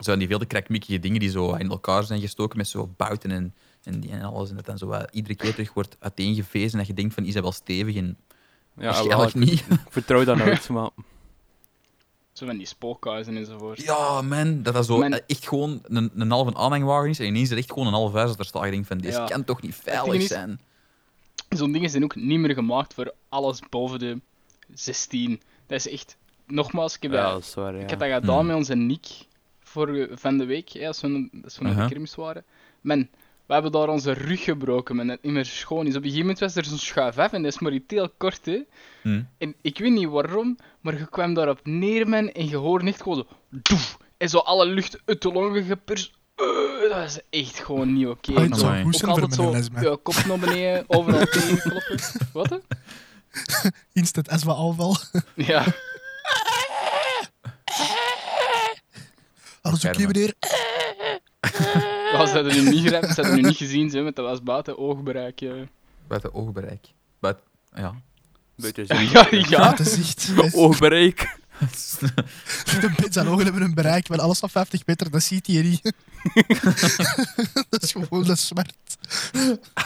Zo 0.00 0.16
die 0.16 0.26
veel 0.28 0.38
te 0.38 0.46
krakmikkige 0.46 0.98
dingen 0.98 1.20
die 1.20 1.30
zo 1.30 1.52
in 1.54 1.70
elkaar 1.70 2.04
zijn 2.04 2.20
gestoken 2.20 2.56
met 2.56 2.68
zo 2.68 2.90
buiten 2.96 3.30
en, 3.30 3.54
en, 3.82 4.00
die 4.00 4.10
en 4.10 4.22
alles. 4.22 4.50
En 4.50 4.56
dat 4.56 4.64
dan 4.66 4.78
zo 4.78 4.86
wat 4.86 5.08
iedere 5.12 5.34
keer 5.34 5.52
terug 5.52 5.72
wordt 5.72 5.96
uiteengevezen 6.00 6.72
en 6.72 6.78
dat 6.78 6.86
je 6.86 6.94
denkt 6.94 7.14
van, 7.14 7.24
is 7.24 7.32
dat 7.34 7.42
wel 7.42 7.52
stevig? 7.52 7.96
En 7.96 8.16
Ja, 8.76 9.04
wel, 9.04 9.22
ik, 9.26 9.34
niet. 9.34 9.60
ik 9.60 9.78
vertrouw 9.88 10.24
dat 10.24 10.36
nooit, 10.44 10.68
maar... 10.68 10.90
Zo 12.32 12.46
van 12.46 12.56
die 12.56 12.66
spookhuizen 12.66 13.36
enzovoort. 13.36 13.82
Ja, 13.82 14.22
man. 14.22 14.62
Dat 14.62 14.74
dat 14.74 14.86
zo 14.86 14.98
Man. 14.98 15.12
echt 15.26 15.48
gewoon 15.48 15.80
een, 15.82 16.10
een 16.14 16.30
halve 16.30 16.54
aanhangwagen 16.54 17.08
is 17.10 17.18
en 17.18 17.26
ineens 17.26 17.50
er 17.50 17.56
echt 17.56 17.72
gewoon 17.72 17.86
een 17.86 17.92
half 17.92 18.12
huis 18.12 18.28
dat 18.30 18.38
er 18.38 18.44
staat. 18.44 18.64
Je 18.64 18.70
denkt 18.70 18.86
van, 18.86 18.98
deze 18.98 19.18
Ja. 19.18 19.24
kan 19.26 19.44
toch 19.44 19.62
niet 19.62 19.74
veilig 19.74 20.14
is- 20.22 20.28
zijn? 20.28 20.60
Zo'n 21.48 21.72
dingen 21.72 21.90
zijn 21.90 22.04
ook 22.04 22.14
niet 22.14 22.38
meer 22.38 22.54
gemaakt 22.54 22.94
voor 22.94 23.14
alles 23.28 23.60
boven 23.70 23.98
de 23.98 24.20
16. 24.74 25.40
Dat 25.66 25.78
is 25.86 25.88
echt... 25.88 26.16
Nogmaals, 26.46 26.96
ik 26.96 27.02
heb, 27.02 27.12
Ja, 27.12 27.22
dat, 27.22 27.32
dat 27.32 27.42
is 27.42 27.54
waar, 27.54 27.74
ja. 27.76 27.80
ik 27.82 27.90
heb 27.90 27.98
dat 27.98 28.08
gedaan 28.12 28.36
Hmm. 28.38 28.46
met 28.46 28.56
onze 28.56 28.74
Nick 28.74 29.06
voor, 29.62 30.08
van 30.14 30.38
de 30.38 30.44
week, 30.44 30.68
hè, 30.68 30.86
als 30.86 31.00
we, 31.00 31.06
een- 31.06 31.30
als 31.44 31.58
we 31.58 31.64
naar 31.64 31.76
de 31.82 31.88
kermis 31.88 32.14
waren. 32.14 32.44
Man, 32.80 33.08
we 33.46 33.52
hebben 33.54 33.72
daar 33.72 33.88
onze 33.88 34.12
rug 34.12 34.44
gebroken, 34.44 34.96
man, 34.96 35.06
dat 35.06 35.16
het 35.16 35.24
niet 35.24 35.34
meer 35.34 35.44
schoon 35.44 35.86
is. 35.86 35.90
Op 35.90 35.96
een 35.96 36.02
gegeven 36.02 36.20
moment 36.20 36.38
was 36.38 36.56
er 36.56 36.64
zo'n 36.64 36.78
schuif 36.78 37.18
af 37.18 37.32
en 37.32 37.42
dat 37.42 37.52
is 37.52 37.58
maar 37.58 37.72
iets 37.72 37.84
heel 37.94 38.10
kort, 38.16 38.46
hè. 38.46 38.58
Hm. 39.02 39.22
En 39.38 39.54
ik 39.62 39.78
weet 39.78 39.92
niet 39.92 40.08
waarom, 40.08 40.56
maar 40.80 40.98
je 40.98 41.08
kwam 41.08 41.34
daarop 41.34 41.60
neer, 41.62 42.08
man, 42.08 42.28
en 42.28 42.48
je 42.48 42.56
hoorde 42.56 42.86
echt 42.86 43.02
gewoon 43.02 43.16
zo... 43.18 43.36
Doef, 43.48 43.98
en 44.16 44.28
zo 44.28 44.38
alle 44.38 44.66
lucht 44.66 44.98
uit 45.04 45.22
de 45.22 45.32
longen 45.32 45.64
gepers. 45.64 46.12
Eh, 46.34 46.90
dat 46.90 47.04
is 47.04 47.40
echt 47.42 47.58
gewoon 47.58 47.92
niet 47.92 48.06
oké. 48.06 48.32
Man. 48.32 48.54
zo 48.54 48.66
Amai. 48.66 48.82
hoesten 48.82 49.08
Ook 49.08 49.14
voor 49.14 49.22
altijd 49.22 49.40
mijn 49.40 49.52
zo, 49.52 49.58
les, 49.58 49.70
man. 49.70 49.82
ja, 49.82 49.96
kop 50.02 50.24
naar 50.26 50.38
beneden, 50.38 50.84
overal 50.86 51.24
tegenkloppen. 51.26 51.98
Wat? 52.32 52.60
Instant 53.92 54.28
asma 54.28 54.52
afval. 54.52 54.96
Ja. 55.34 55.64
Alles 59.64 59.84
oké, 59.84 59.96
Kermen. 59.96 60.12
meneer? 60.12 60.34
Ja, 62.12 62.26
ze 62.26 62.32
hadden 62.34 62.64
nu 62.64 62.70
niet 62.70 62.82
geremd, 62.82 63.14
ze 63.14 63.20
hadden 63.20 63.34
nu 63.34 63.48
niet 63.48 63.56
gezien, 63.56 63.90
ze, 63.90 64.02
want 64.02 64.16
dat 64.16 64.24
was 64.26 64.42
buiten 64.42 64.78
oogbereik. 64.78 65.40
Ja, 65.40 65.54
Buiten 66.08 66.34
oogbereik. 66.34 66.86
Buiten, 67.20 67.44
ja. 67.74 67.94
Beetje 68.56 68.84
zo. 68.86 68.94
ja. 68.94 69.26
ja. 69.30 69.78
Is 69.78 69.98
echt... 69.98 70.30
Oogbereik. 70.54 71.36
De 72.80 72.92
mensen 73.00 73.22
aan 73.22 73.28
ogen 73.28 73.44
hebben 73.44 73.62
een 73.62 73.74
bereik 73.74 74.06
van 74.06 74.18
alles 74.20 74.38
van 74.38 74.50
50 74.50 74.86
meter, 74.86 75.10
dat 75.10 75.22
ziet 75.22 75.46
hij 75.46 75.62
niet. 75.62 75.92
dat 77.70 77.82
is 77.82 77.92
gewoon 77.92 78.22
de 78.22 78.36
smart. 78.36 78.74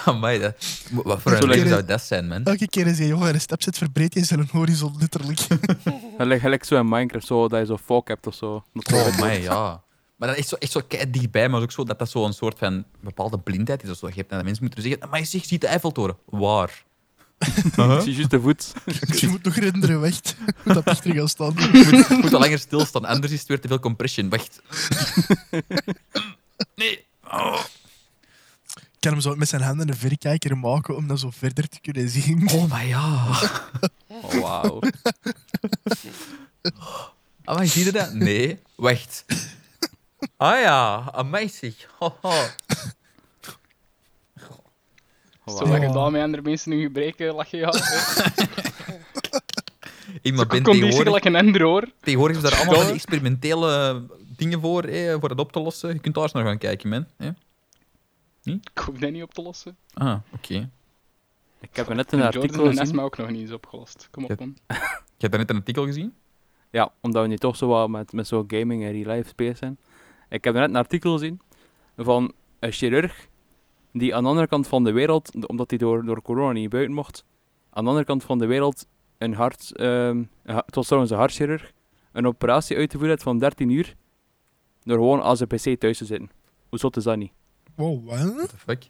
Amai, 0.04 0.38
dat, 0.38 0.54
wat 0.90 1.22
voor 1.22 1.36
Zo 1.36 1.48
een 1.48 1.68
zou 1.68 1.84
dat 1.84 2.02
zijn, 2.02 2.28
man? 2.28 2.44
Elke 2.44 2.68
keer 2.68 2.86
als 2.86 2.98
je 2.98 3.06
jongen 3.06 3.34
een 3.34 3.40
stap 3.40 3.62
zet, 3.62 3.78
verbreedt 3.78 4.14
hij 4.14 4.24
zijn 4.24 4.48
horizon 4.50 4.96
letterlijk. 4.98 5.40
Gelijk, 6.18 6.40
gelijk 6.40 6.64
zo 6.64 6.78
in 6.78 6.88
Minecraft, 6.88 7.26
zo, 7.26 7.48
dat 7.48 7.60
je 7.60 7.66
zo 7.66 7.76
fok 7.76 8.08
hebt 8.08 8.26
of 8.26 8.34
zo. 8.34 8.64
Dat 8.72 8.92
Oh, 8.92 9.18
mij, 9.20 9.42
ja. 9.42 9.82
Maar 10.16 10.28
dat 10.28 10.38
is 10.38 10.48
zo, 10.48 10.56
echt 10.56 10.72
zo 10.72 10.80
kei 10.88 11.10
dichtbij, 11.10 11.48
maar 11.48 11.62
ook 11.62 11.72
zo 11.72 11.84
dat 11.84 11.98
dat 11.98 12.10
zo 12.10 12.24
een 12.24 12.32
soort 12.32 12.58
van 12.58 12.84
bepaalde 13.00 13.38
blindheid 13.38 13.82
is. 13.82 13.90
Of 13.90 13.96
zo. 13.96 14.06
Je 14.06 14.12
hebt 14.14 14.30
en 14.30 14.38
de 14.38 14.44
mensen 14.44 14.64
moeten 14.64 14.82
zeggen, 14.82 15.08
maar 15.08 15.18
je 15.18 15.24
ziet, 15.24 15.46
ziet 15.46 15.60
de 15.60 15.66
Eiffeltoren. 15.66 16.16
Waar? 16.24 16.84
Ik 17.96 18.00
zie 18.02 18.14
juist 18.14 18.30
de 18.30 18.40
voet. 18.40 18.72
Je 19.20 19.28
moet 19.28 19.42
nog 19.42 19.54
renderen, 19.54 20.00
wacht. 20.00 20.36
Moet 20.64 20.74
dat 20.74 20.84
achter 20.84 21.14
gaan 21.14 21.28
staan. 21.28 21.54
Je 21.56 22.06
moet, 22.08 22.22
moet 22.22 22.34
al 22.34 22.40
langer 22.40 22.58
stilstaan, 22.58 23.04
anders 23.04 23.32
is 23.32 23.38
het 23.38 23.48
weer 23.48 23.60
te 23.60 23.68
veel 23.68 23.78
compression. 23.78 24.28
Wacht. 24.28 24.62
Nee. 26.74 27.06
Oh. 27.24 27.60
Ik 28.98 29.04
kan 29.04 29.12
hem 29.12 29.22
zo 29.22 29.34
met 29.36 29.48
zijn 29.48 29.62
handen 29.62 29.88
een 29.88 29.96
verrekijker 29.96 30.56
maken 30.58 30.96
om 30.96 31.06
dat 31.06 31.18
zo 31.20 31.30
verder 31.30 31.68
te 31.68 31.80
kunnen 31.80 32.08
zien. 32.08 32.48
Oh, 32.52 32.68
maar 32.70 32.86
ja. 32.96 33.26
Oh, 34.06 34.32
wauw. 34.40 34.80
Ah, 37.44 37.56
maar 37.56 37.66
zie 37.66 37.84
je 37.84 37.92
dat? 37.92 38.12
Nee. 38.12 38.58
Wacht. 38.76 39.24
Ah 40.36 40.60
ja, 40.60 41.10
amazing. 41.12 41.74
Haha. 41.98 42.46
Zo 45.46 45.66
wat 45.66 45.80
je 45.80 45.90
daar 45.92 46.10
met 46.10 46.22
andere 46.22 46.42
mensen 46.42 46.72
hun 46.72 46.80
gebreken 46.82 47.34
lachen 47.34 47.58
ja. 47.58 47.72
Ik 50.22 50.36
ben 50.48 50.62
tegenwoordig, 50.62 51.24
een 51.24 51.36
ender 51.36 51.62
hoor. 51.62 51.88
tegenwoordig 52.00 52.36
is 52.36 52.42
daar 52.42 52.54
allemaal 52.54 52.74
Ja. 52.74 52.78
van 52.80 52.86
die 52.86 52.96
experimentele 52.96 54.02
dingen 54.36 54.60
voor, 54.60 54.82
hè, 54.82 55.18
voor 55.20 55.28
het 55.28 55.38
op 55.38 55.52
te 55.52 55.60
lossen. 55.60 55.92
Je 55.92 55.98
kunt 55.98 56.14
daar 56.14 56.22
eens 56.24 56.32
naar 56.32 56.44
gaan 56.44 56.58
kijken, 56.58 56.88
man. 56.88 57.06
Hè. 58.48 58.58
Ik 58.72 58.78
hoef 58.78 58.98
dat 58.98 59.10
niet 59.10 59.22
op 59.22 59.34
te 59.34 59.42
lossen. 59.42 59.76
Ah, 59.94 60.18
oké. 60.32 60.70
Ik 61.60 61.76
heb 61.76 61.88
net 61.94 62.12
een 62.12 62.18
En 62.18 62.24
artikel 62.24 62.46
Jordan 62.48 62.64
en 62.64 62.70
gezien. 62.70 62.84
Esma 62.86 63.02
ook 63.02 63.16
nog 63.16 63.30
niet 63.30 63.40
eens 63.40 63.52
opgelost. 63.52 64.08
Kom 64.10 64.24
op, 64.24 64.38
man. 64.38 64.56
Je 65.16 65.24
hebt 65.26 65.30
daar 65.32 65.38
net 65.40 65.50
een 65.50 65.56
artikel 65.56 65.84
gezien? 65.84 66.14
Ja, 66.70 66.92
omdat 67.00 67.22
we 67.22 67.28
nu 67.28 67.36
toch 67.36 67.56
zo 67.56 67.68
wat 67.68 67.88
met, 67.88 68.12
met 68.12 68.26
zo'n 68.26 68.44
gaming 68.46 68.82
en 68.84 68.92
real 68.92 69.16
life 69.16 69.32
bezig 69.36 69.56
zijn. 69.56 69.78
Ik 70.28 70.44
heb 70.44 70.54
net 70.54 70.68
een 70.68 70.76
artikel 70.76 71.12
gezien 71.12 71.40
van 71.96 72.32
een 72.58 72.72
chirurg 72.72 73.28
die 73.92 74.14
aan 74.14 74.22
de 74.22 74.28
andere 74.28 74.46
kant 74.46 74.66
van 74.68 74.84
de 74.84 74.92
wereld, 74.92 75.46
omdat 75.46 75.70
hij 75.70 75.78
door, 75.78 76.04
door 76.04 76.22
corona 76.22 76.52
niet 76.52 76.70
buiten 76.70 76.94
mocht, 76.94 77.24
aan 77.70 77.82
de 77.82 77.88
andere 77.88 78.06
kant 78.06 78.24
van 78.24 78.38
de 78.38 78.46
wereld 78.46 78.86
een 79.18 79.34
hart, 79.34 79.76
ehm, 79.76 79.88
een 80.16 80.28
ha- 80.44 80.62
het 80.66 80.74
was 80.74 80.84
trouwens 80.86 81.12
een 81.12 81.18
hartchirurg, 81.18 81.72
een 82.12 82.26
operatie 82.26 82.76
uit 82.76 82.90
te 82.90 82.96
voeren 82.96 83.14
had 83.14 83.22
van 83.24 83.38
13 83.38 83.70
uur, 83.70 83.94
door 84.82 84.96
gewoon 84.96 85.22
als 85.22 85.40
een 85.40 85.46
pc 85.46 85.80
thuis 85.80 85.98
te 85.98 86.04
zitten. 86.04 86.30
Hoe 86.68 86.78
zot 86.78 86.96
is 86.96 87.04
dat 87.04 87.16
niet? 87.16 87.32
Wow, 87.78 88.06
wat? 88.06 88.34
What 88.34 88.48
the 88.48 88.56
fuck? 88.56 88.82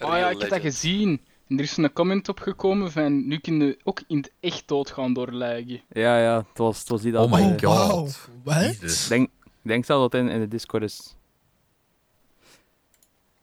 Oh 0.00 0.16
ja, 0.16 0.30
ik 0.30 0.40
heb 0.40 0.50
dat 0.50 0.60
gezien. 0.60 1.20
En 1.48 1.58
er 1.58 1.64
is 1.64 1.76
een 1.76 1.92
comment 1.92 2.28
opgekomen 2.28 2.92
van 2.92 3.26
nu 3.26 3.38
kun 3.38 3.60
je 3.60 3.78
ook 3.84 4.02
in 4.06 4.16
het 4.16 4.32
echt 4.40 4.68
dood 4.68 4.90
gaan 4.90 5.12
door 5.12 5.32
lijken. 5.32 5.80
Ja, 5.88 6.18
ja, 6.18 6.36
het 6.48 6.58
was, 6.58 6.78
het 6.78 6.88
was 6.88 7.02
die 7.02 7.12
dat. 7.12 7.24
Oh 7.24 7.32
my 7.32 7.40
eh, 7.40 7.48
god. 7.48 7.60
wauw. 7.60 8.08
Wat? 8.42 8.54
Jezus. 8.54 9.02
Ik 9.02 9.08
denk, 9.08 9.30
denk 9.62 9.84
zelf 9.84 10.00
dat 10.00 10.12
het 10.12 10.20
in, 10.20 10.34
in 10.34 10.40
de 10.40 10.48
Discord 10.48 10.82
is. 10.82 11.16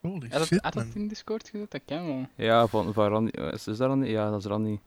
Holy 0.01 0.27
Had 0.29 0.41
shit, 0.41 0.49
het, 0.49 0.63
had 0.63 0.73
het 0.73 0.95
in 0.95 1.07
Discord 1.07 1.49
gezet? 1.49 1.71
Dat 1.71 1.81
kan 1.85 2.05
wel. 2.05 2.27
Ja, 2.35 2.67
van, 2.67 2.93
van 2.93 3.07
Randy. 3.07 3.31
Is, 3.31 3.67
is 3.67 3.77
dat 3.77 3.87
Randy? 3.87 4.07
Ja, 4.07 4.29
dat 4.29 4.39
is 4.39 4.45
Randy. 4.45 4.79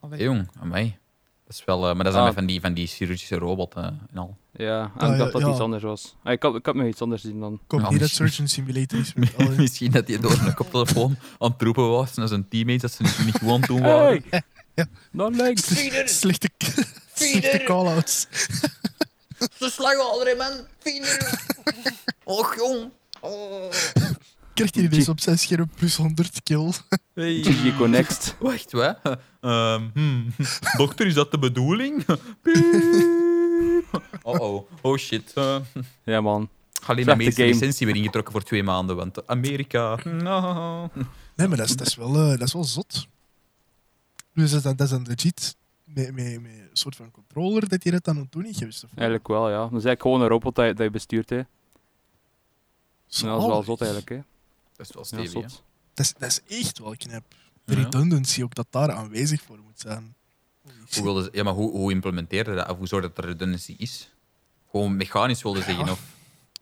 Allee, 0.00 0.22
jong, 0.22 0.48
amai. 0.60 0.98
Dat 1.46 1.54
is 1.58 1.64
wel, 1.64 1.88
eh, 1.88 1.94
maar 1.94 2.04
dat 2.04 2.12
is 2.12 2.18
dan 2.18 2.28
Ah. 2.28 2.34
van 2.34 2.46
die, 2.46 2.60
van 2.60 2.74
die 2.74 2.86
chirurgische 2.86 3.36
robot 3.36 3.74
eh, 3.74 3.84
en 3.84 4.16
al. 4.18 4.36
Ja, 4.52 4.80
en 4.80 4.90
Ah, 5.06 5.12
ik 5.12 5.18
dacht 5.18 5.32
ja, 5.32 5.38
dat 5.38 5.40
ja. 5.40 5.48
iets 5.50 5.60
anders 5.60 5.82
was. 5.82 6.16
Ah, 6.22 6.32
ik, 6.32 6.42
had, 6.42 6.54
ik 6.54 6.66
had 6.66 6.74
nog 6.74 6.86
iets 6.86 7.00
anders 7.00 7.20
gezien 7.22 7.40
dan. 7.40 7.60
Hoop 7.68 7.80
Ja, 7.80 7.90
niet 7.90 8.00
dat 8.00 8.08
Surgeon 8.08 8.48
Simulator 8.48 8.98
is. 8.98 9.14
met 9.16 9.32
alle- 9.36 9.48
Misschien 9.56 9.90
dat 9.90 10.08
hij 10.08 10.18
door 10.18 10.30
een 10.46 10.54
koptelefoon 10.54 11.16
aan 11.38 11.50
het 11.52 11.62
roepen 11.62 11.88
was 11.90 12.14
naar 12.14 12.28
zijn 12.28 12.48
teammates 12.48 12.80
dat 12.82 12.92
ze 12.92 13.02
niet, 13.02 13.24
niet 13.24 13.36
gewoon 13.38 13.60
doen 13.60 13.80
waren. 13.80 14.24
Hey! 14.30 14.42
Naar 15.10 15.30
links. 15.30 15.66
Slechte, 16.18 16.48
slechte 17.14 17.62
call-outs. 17.64 18.26
Ze 19.58 19.70
slagen 19.70 20.36
man. 20.36 20.66
Feeder. 20.78 21.40
Och, 22.24 22.54
jong. 22.56 22.90
Oh. 23.20 23.70
Krijgt 24.56 24.74
hij 24.74 24.84
ineens 24.84 25.08
op 25.08 25.20
zijn 25.20 25.38
scherm 25.38 25.68
plus 25.76 25.96
100 25.96 26.42
kill. 26.42 26.72
Hey. 27.14 27.42
GG 27.42 27.76
Connect. 27.76 28.36
Wacht, 28.40 28.72
wat? 28.72 28.98
Ehm, 29.40 29.82
hmm. 29.94 30.32
Dokter, 30.76 31.06
is 31.06 31.14
dat 31.14 31.30
de 31.30 31.38
bedoeling? 31.38 32.04
Oh 34.22 34.40
oh, 34.40 34.70
oh 34.82 34.96
shit. 34.96 35.32
Uh, 35.38 35.56
Ja, 36.04 36.20
man. 36.20 36.48
ga 36.82 36.92
alleen 36.92 37.06
medische 37.16 37.40
game. 37.40 37.52
licentie 37.52 37.86
weer 37.86 37.96
ingetrokken 37.96 38.32
voor 38.32 38.42
twee 38.42 38.62
maanden, 38.62 38.96
want 38.96 39.26
Amerika. 39.26 39.98
No. 40.04 40.90
Nee, 41.34 41.48
maar 41.48 41.56
dat 41.56 41.68
is, 41.68 41.76
dat 41.76 41.86
is, 41.86 41.94
wel, 41.94 42.16
eh, 42.16 42.28
dat 42.28 42.40
is 42.42 42.52
wel 42.52 42.64
zot. 42.64 43.06
Dus 44.34 44.50
dat, 44.50 44.64
is- 44.64 44.76
dat 44.76 44.86
is 44.86 44.90
een 44.90 45.06
legit 45.08 45.56
met, 45.84 46.14
met, 46.14 46.42
met 46.42 46.50
een 46.52 46.68
soort 46.72 46.96
van 46.96 47.10
controller 47.10 47.68
dat 47.68 47.84
je 47.84 47.90
dat 47.90 48.04
dan 48.04 48.14
aan 48.16 48.22
het 48.22 48.32
doen 48.32 48.46
is 48.46 48.56
geweest. 48.56 48.84
of 48.84 48.90
wat? 48.90 48.98
Eigenlijk 48.98 49.28
wel, 49.28 49.48
ja. 49.50 49.56
Dat 49.56 49.64
is 49.66 49.72
eigenlijk 49.72 50.02
gewoon 50.02 50.20
een 50.20 50.28
robot 50.28 50.54
dat 50.54 50.66
je, 50.66 50.74
dat 50.74 50.84
je 50.86 50.90
bestuurt, 50.92 51.30
hè. 51.30 51.36
En 51.36 51.46
dat 53.08 53.40
is 53.40 53.46
wel 53.46 53.62
zot, 53.62 53.80
eigenlijk, 53.80 54.10
hè. 54.10 54.18
Dat 54.76 54.88
is 54.88 54.94
wel 54.94 55.04
stevig. 55.04 55.62
Dat 55.94 56.06
is, 56.06 56.12
dat 56.18 56.28
is 56.46 56.58
echt 56.62 56.78
wel 56.78 56.96
knap. 56.96 57.34
De 57.64 57.74
redundancy 57.74 58.42
ook 58.42 58.54
dat 58.54 58.66
daar 58.70 58.92
aanwezig 58.92 59.42
voor 59.42 59.58
moet 59.58 59.80
zijn. 59.80 60.14
Hoe, 60.94 61.02
wilden 61.02 61.24
ze- 61.24 61.30
ja, 61.32 61.42
maar 61.42 61.52
hoe, 61.52 61.70
hoe 61.70 61.90
implementeerde 61.92 62.54
dat? 62.54 62.68
Of 62.70 62.76
hoe 62.78 62.86
zorgde 62.86 63.08
dat 63.14 63.18
er 63.24 63.30
redundancy 63.30 63.74
is? 63.78 64.14
Gewoon 64.70 64.96
mechanisch 64.96 65.42
wilde 65.42 65.62
zeggen? 65.62 65.88
Of, 65.90 66.00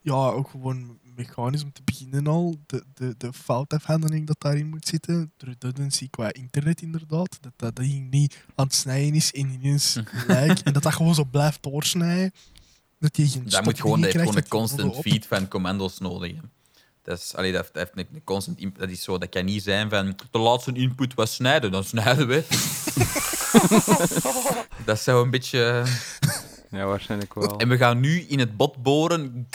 Ja, 0.00 0.12
ook 0.14 0.48
gewoon 0.50 0.98
mechanisch 1.16 1.62
om 1.62 1.72
te 1.72 1.82
beginnen 1.84 2.26
al. 2.26 2.56
De, 2.66 2.84
de, 2.94 3.14
de 3.18 3.32
foutafhandeling 3.32 4.26
dat 4.26 4.36
daarin 4.40 4.68
moet 4.68 4.86
zitten. 4.86 5.32
De 5.36 5.44
redundancy 5.46 6.08
qua 6.10 6.32
internet 6.32 6.82
inderdaad. 6.82 7.38
Dat 7.40 7.52
dat 7.56 7.76
ding 7.76 8.10
niet 8.10 8.44
aan 8.54 8.64
het 8.66 8.74
snijden 8.74 9.14
is 9.14 9.32
en 9.32 9.50
ineens 9.50 9.98
gelijk. 10.04 10.58
en 10.58 10.72
dat 10.72 10.82
dat 10.82 10.94
gewoon 10.94 11.14
zo 11.14 11.24
blijft 11.24 11.62
doorsnijden. 11.62 12.32
Dat 12.98 13.16
je 13.16 13.28
geen 13.28 13.44
dat 13.44 13.64
moet 13.64 13.80
gewoon, 13.80 13.98
stopdingen 13.98 14.10
gewoon 14.10 14.26
een 14.26 14.32
krijgt, 14.32 14.48
constant 14.48 14.96
feed 14.96 15.26
van 15.26 15.48
commando's 15.48 15.98
nodig. 15.98 16.32
hè. 16.32 16.40
Dat 17.04 17.18
is, 17.18 17.34
allee, 17.36 17.52
dat 17.52 17.70
heeft, 17.72 17.90
een, 17.94 18.06
een 18.14 18.24
constant 18.24 18.58
input. 18.58 18.80
Dat 18.80 18.90
is 18.90 19.02
zo, 19.02 19.18
dat 19.18 19.28
kan 19.28 19.44
niet 19.44 19.62
zijn 19.62 19.90
van 19.90 20.16
de 20.30 20.38
laatste 20.38 20.72
input 20.72 21.14
was 21.14 21.34
snijden, 21.34 21.72
dan 21.72 21.84
snijden 21.84 22.26
we. 22.26 22.44
dat 24.84 25.00
zou 25.00 25.24
een 25.24 25.30
beetje. 25.30 25.84
Ja, 26.70 26.84
waarschijnlijk 26.86 27.34
wel. 27.34 27.58
En 27.58 27.68
we 27.68 27.76
gaan 27.76 28.00
nu 28.00 28.20
in 28.20 28.38
het 28.38 28.56
bot 28.56 28.82
boren. 28.82 29.48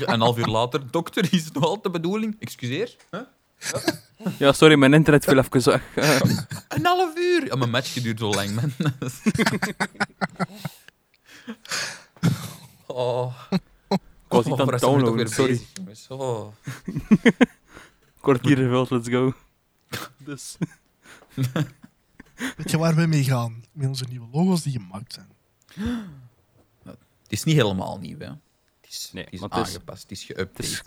Een 0.00 0.20
half 0.20 0.38
uur 0.38 0.46
later, 0.46 0.90
dokter, 0.90 1.28
is 1.30 1.44
het 1.44 1.54
nog 1.54 1.64
altijd 1.64 1.82
de 1.82 1.90
bedoeling? 1.90 2.36
Excuseer? 2.40 2.96
Huh? 3.10 3.20
Ja, 4.38 4.52
sorry, 4.52 4.74
mijn 4.74 4.94
internet 4.94 5.24
viel 5.24 5.38
even 5.38 5.64
weg. 5.64 5.82
Een 6.68 6.84
half 6.84 7.16
uur! 7.16 7.46
Ja, 7.46 7.56
mijn 7.56 7.70
match 7.70 7.92
duurt 7.92 8.18
zo 8.18 8.30
lang, 8.30 8.50
man. 8.54 8.72
oh. 12.86 13.34
Ik 14.26 14.32
was 14.32 14.44
niet 14.44 14.58
aan 14.58 14.64
waar 14.64 14.74
het 14.74 14.82
toch 14.82 14.90
downloaden, 14.92 15.28
sorry. 15.28 15.50
bezig, 15.52 15.68
jongens? 15.74 16.06
Oh. 16.08 16.52
Kwartier 18.20 18.56
gevuld, 18.56 18.90
let's 18.90 19.08
go. 19.08 19.32
Dus. 20.28 20.56
Weet 22.56 22.70
je 22.70 22.78
waar 22.78 22.94
we 22.94 23.06
mee 23.06 23.24
gaan? 23.24 23.64
Met 23.72 23.88
onze 23.88 24.04
nieuwe 24.08 24.26
logo's 24.32 24.62
die 24.62 24.72
gemaakt 24.72 25.12
zijn. 25.12 25.28
Het 27.22 27.34
is 27.34 27.44
niet 27.44 27.56
helemaal 27.56 27.98
nieuw, 27.98 28.18
hè. 28.18 28.26
Het 28.26 28.38
is, 28.88 29.10
Nee, 29.12 29.24
het 29.24 29.32
is 29.32 29.40
want 29.40 29.54
het 29.54 29.66
is- 29.66 29.72
aangepast, 29.74 30.02
het 30.02 30.10
is 30.10 30.28
Het 30.28 30.38
geüpdate. 30.38 30.58
is 30.58 30.82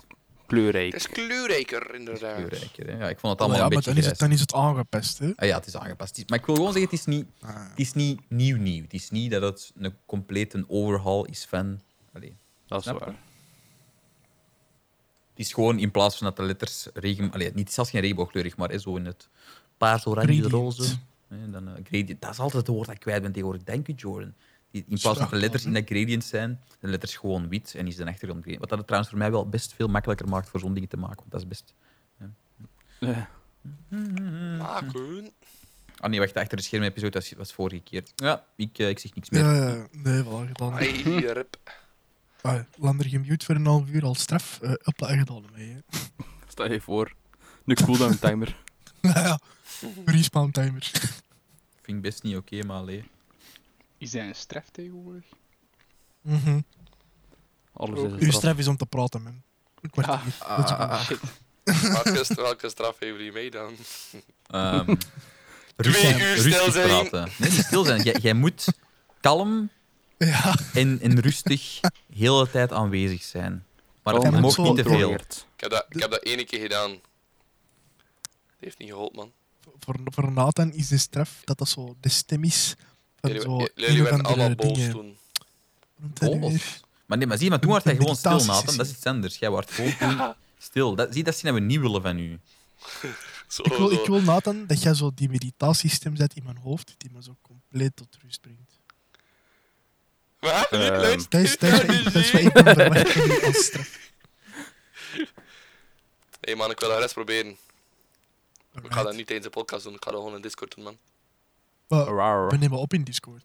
kleurrijk. 0.46 0.92
Het 0.92 1.00
is 1.00 1.08
kleurrijker, 1.08 1.94
inderdaad. 1.94 2.34
kleurrijker, 2.34 2.86
hè. 2.86 2.92
Ja, 2.98 3.08
ik 3.08 3.18
vond 3.18 3.32
het 3.32 3.40
Oh, 3.40 3.46
allemaal 3.46 3.56
ja, 3.56 3.62
een 3.64 3.68
maar 3.68 3.68
beetje 3.68 3.90
dan 3.90 3.96
is, 4.02 4.06
het, 4.06 4.18
dan 4.18 4.30
is 4.32 4.40
het 4.40 4.54
aangepast. 4.54 5.18
Hè? 5.18 5.32
Ah, 5.36 5.48
ja, 5.48 5.56
het 5.56 5.66
is 5.66 5.76
aangepast. 5.76 6.22
Maar 6.28 6.38
ik 6.38 6.46
wil 6.46 6.54
gewoon 6.54 6.72
zeggen, 6.72 6.90
het 6.90 6.98
is 7.00 7.06
niet, 7.06 7.26
Ah. 7.40 7.54
het 7.68 7.78
is 7.78 7.92
niet 7.92 8.20
nieuw 8.28 8.56
nieuw. 8.56 8.82
Het 8.82 8.92
is 8.92 9.10
niet 9.10 9.30
dat 9.30 9.42
het 9.42 9.72
een 9.76 9.94
complete 10.06 10.64
overhaul 10.68 11.24
is 11.24 11.44
van... 11.44 11.80
Allee. 12.12 12.36
Dat 12.66 12.86
is 12.86 12.92
waar. 12.92 13.14
Het 15.40 15.48
is 15.48 15.54
gewoon 15.54 15.78
in 15.78 15.90
plaats 15.90 16.16
van 16.16 16.26
dat 16.26 16.36
de 16.36 16.42
letters 16.42 16.88
regen... 16.94 17.32
Allee, 17.32 17.50
niet 17.54 17.72
zelfs 17.72 17.90
geen 17.90 18.00
regenboogkleurig, 18.00 18.56
maar 18.56 18.68
hè, 18.68 18.78
zo 18.78 18.96
in 18.96 19.06
het 19.06 19.28
paars, 19.76 20.06
oranje, 20.06 20.48
roze. 20.48 20.96
Hè, 21.28 21.50
dan, 21.50 21.68
eh, 21.68 21.84
gradient. 21.84 22.20
Dat 22.20 22.30
is 22.30 22.38
altijd 22.38 22.66
het 22.66 22.74
woord 22.74 22.86
dat 22.86 22.94
ik 22.94 23.00
kwijt 23.00 23.22
ben 23.22 23.32
tegenwoordig. 23.32 23.64
Dank 23.64 23.88
u, 23.88 23.92
Jordan. 23.96 24.34
Die, 24.70 24.84
in 24.88 24.98
plaats 24.98 25.18
van 25.18 25.28
dat 25.28 25.30
de 25.30 25.36
letters 25.36 25.64
in 25.64 25.72
dat 25.72 25.84
gradient 25.86 26.24
zijn, 26.24 26.60
de 26.80 26.88
letters 26.88 27.16
gewoon 27.16 27.48
wit 27.48 27.74
en 27.74 27.86
is 27.86 27.96
de 27.96 28.06
achtergrond 28.06 28.40
gradient. 28.40 28.60
Wat 28.60 28.68
dat 28.68 28.78
het 28.78 28.86
trouwens 28.86 29.12
voor 29.12 29.22
mij 29.22 29.30
wel 29.30 29.48
best 29.48 29.74
veel 29.74 29.88
makkelijker 29.88 30.28
maakt 30.28 30.48
voor 30.48 30.60
zo'n 30.60 30.74
dingen 30.74 30.88
te 30.88 30.96
maken. 30.96 31.16
Want 31.16 31.30
dat 31.30 31.40
is 31.40 31.48
best... 31.48 31.74
Ja. 32.98 33.28
Maken. 34.58 35.30
Ah 35.96 36.10
nee, 36.10 36.18
wacht, 36.18 36.34
de 36.34 36.40
achter 36.40 36.56
de 36.56 36.62
scherm 36.62 36.82
episode 36.82 37.18
was, 37.18 37.32
was 37.32 37.52
vorige 37.52 37.82
keer. 37.82 38.02
Ja, 38.16 38.44
ik, 38.56 38.78
eh, 38.78 38.88
ik 38.88 38.98
zeg 38.98 39.14
niks 39.14 39.30
meer. 39.30 39.44
Ja, 39.44 39.68
ja, 39.68 39.86
nee, 39.92 40.22
voilà, 40.24 40.48
gedaan. 40.48 40.72
Ai, 40.72 41.26
rip. 41.26 41.58
Ah, 42.42 42.60
Lander 42.76 43.06
gemute 43.08 43.44
voor 43.44 43.54
een 43.54 43.66
half 43.66 43.88
uur 43.88 44.04
als 44.04 44.20
straf. 44.20 44.58
Uh, 44.62 44.70
upla 44.70 45.08
gedaan 45.16 45.44
mee. 45.54 45.68
Hè. 45.72 45.98
Stel 46.48 46.72
je 46.72 46.80
voor. 46.80 47.12
Een 47.66 47.74
cooldown 47.74 48.16
timer. 48.20 48.56
ja, 49.00 49.38
respawn 50.04 50.50
timer. 50.50 50.90
Vind 51.82 51.96
ik 51.96 52.00
best 52.02 52.22
niet 52.22 52.36
oké, 52.36 52.62
maar 52.66 52.76
allee. 52.76 53.04
Is 53.98 54.12
hij 54.12 54.26
een 54.28 54.34
straf 54.34 54.64
tegenwoordig? 54.70 55.24
Mhm. 56.20 56.60
Alles 57.72 57.98
Ook. 57.98 58.06
is 58.06 58.12
een 58.12 58.18
Uw 58.18 58.24
straf. 58.26 58.34
straf 58.34 58.58
is 58.58 58.66
om 58.66 58.76
te 58.76 58.86
praten, 58.86 59.22
man. 59.22 59.42
Een 59.80 59.90
kwartier. 59.90 60.32
Ah, 60.38 60.56
Dat 60.56 60.64
is 60.64 60.70
ah, 60.76 60.90
ah. 60.90 61.10
Welke, 62.04 62.34
welke 62.34 62.68
straf 62.68 62.98
heeft 62.98 63.16
jullie 63.16 63.32
mee 63.32 63.50
dan? 63.50 63.74
Ehm, 64.46 64.84
Twee 65.76 65.92
rustig- 65.92 66.20
uur 66.20 66.36
stil 66.52 66.70
zijn. 66.72 66.88
praten. 67.08 67.32
Nee, 67.38 67.50
niet 67.50 67.64
stil 67.64 67.84
zijn. 67.84 68.02
Jij, 68.02 68.16
jij 68.20 68.34
moet 68.34 68.66
kalm 69.20 69.70
Ja, 70.24 70.58
en, 70.74 71.00
en 71.00 71.20
rustig 71.20 71.80
heel 72.14 72.44
de 72.44 72.50
tijd 72.50 72.72
aanwezig 72.72 73.22
zijn. 73.22 73.64
Maar 74.02 74.14
het 74.14 74.40
mag 74.40 74.58
niet 74.58 74.76
te 74.76 74.82
veel. 74.82 75.10
Ik 75.10 75.20
heb 75.56 75.70
dat, 75.70 75.86
ik 75.88 76.00
heb 76.00 76.10
dat 76.10 76.22
ene 76.22 76.44
keer 76.44 76.60
gedaan. 76.60 76.90
Dat 76.90 78.58
heeft 78.58 78.78
niet 78.78 78.88
geholpen, 78.88 79.16
man. 79.16 79.32
voor, 79.78 79.96
voor 80.04 80.32
Nathan 80.32 80.72
is 80.72 80.88
de 80.88 80.98
straf 80.98 81.40
dat 81.44 81.58
dat 81.58 81.68
zo 81.68 81.96
de 82.00 82.08
stem 82.08 82.44
is 82.44 82.76
Jullie, 83.20 84.02
werden 84.02 84.22
allemaal 84.22 84.54
boos 84.54 84.88
toen. 84.90 85.16
Dat 85.96 86.40
Boos. 86.40 86.80
Maar 87.06 87.18
nee, 87.18 87.26
maar 87.26 87.36
zie 87.36 87.44
je, 87.44 87.50
maar 87.50 87.60
toen 87.60 87.72
werd 87.72 87.84
hij 87.84 87.96
gewoon 87.96 88.16
stil. 88.16 88.44
Nathan. 88.44 88.76
Dat 88.76 88.86
is 88.86 88.92
iets 88.92 89.04
anders. 89.04 89.36
Jij 89.36 89.50
wordt 89.50 89.70
gewoon 89.70 89.96
toen 89.98 90.34
stil. 90.58 90.94
Dat, 90.94 91.12
zie, 91.12 91.24
dat 91.24 91.34
is 91.34 91.42
wat 91.42 91.54
we 91.54 91.60
niet 91.60 91.80
willen 91.80 92.02
van 92.02 92.18
u. 92.18 92.38
Zo, 93.48 93.62
Ik 93.62 93.72
wil, 93.72 93.90
ik 93.90 94.06
wil 94.06 94.20
Nathan 94.20 94.66
dat 94.66 94.82
jij 94.82 94.94
zo 94.94 95.10
die 95.14 95.28
meditatiestem 95.28 96.16
zet 96.16 96.34
in 96.34 96.42
mijn 96.44 96.56
hoofd, 96.56 96.94
die 96.98 97.10
me 97.12 97.22
zo 97.22 97.36
compleet 97.42 97.96
tot 97.96 98.18
rust 98.22 98.40
brengt. 98.40 98.69
Wat? 100.40 100.68
Ehm, 100.70 101.20
Dat 101.28 101.40
is, 101.40 101.58
dat 101.58 101.72
is, 101.72 101.80
wat 101.80 101.82
ik- 101.82 102.04
dat 102.04 102.14
is 102.14 102.32
wat 102.32 102.40
ik 102.40 102.52
ben 102.52 102.64
verwacht 102.74 103.12
van 103.12 103.30
u 103.30 103.44
als 103.44 103.64
straf. 103.64 103.98
hey 106.40 106.54
man, 106.56 106.70
ik 106.70 106.80
wil 106.80 106.88
dat 106.88 106.98
rest 106.98 107.14
proberen. 107.14 107.56
Ik 108.82 108.92
ga 108.92 109.02
dat 109.02 109.14
niet 109.16 109.26
tijdens 109.26 109.46
de 109.48 109.52
podcast 109.58 109.84
doen, 109.84 109.94
ik 109.94 110.04
ga 110.04 110.10
dat 110.10 110.20
gewoon 110.20 110.34
in 110.36 110.42
Discord 110.42 110.74
doen, 110.74 110.84
man. 110.84 110.96
We 112.48 112.56
nemen 112.58 112.78
op 112.78 112.92
in 112.94 113.04
Discord. 113.04 113.42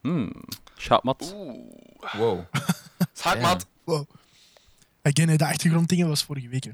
Hmm. 0.00 0.32
Schaatmat. 0.76 1.32
Oeh. 1.34 1.72
Wow. 2.12 2.40
Schaakmat. 3.12 3.66
Wow. 3.84 4.08
Again, 5.02 5.36
de 5.36 5.46
achtergronddingen 5.46 6.08
was 6.08 6.24
vorige 6.24 6.48
week. 6.48 6.64
hè. 6.64 6.70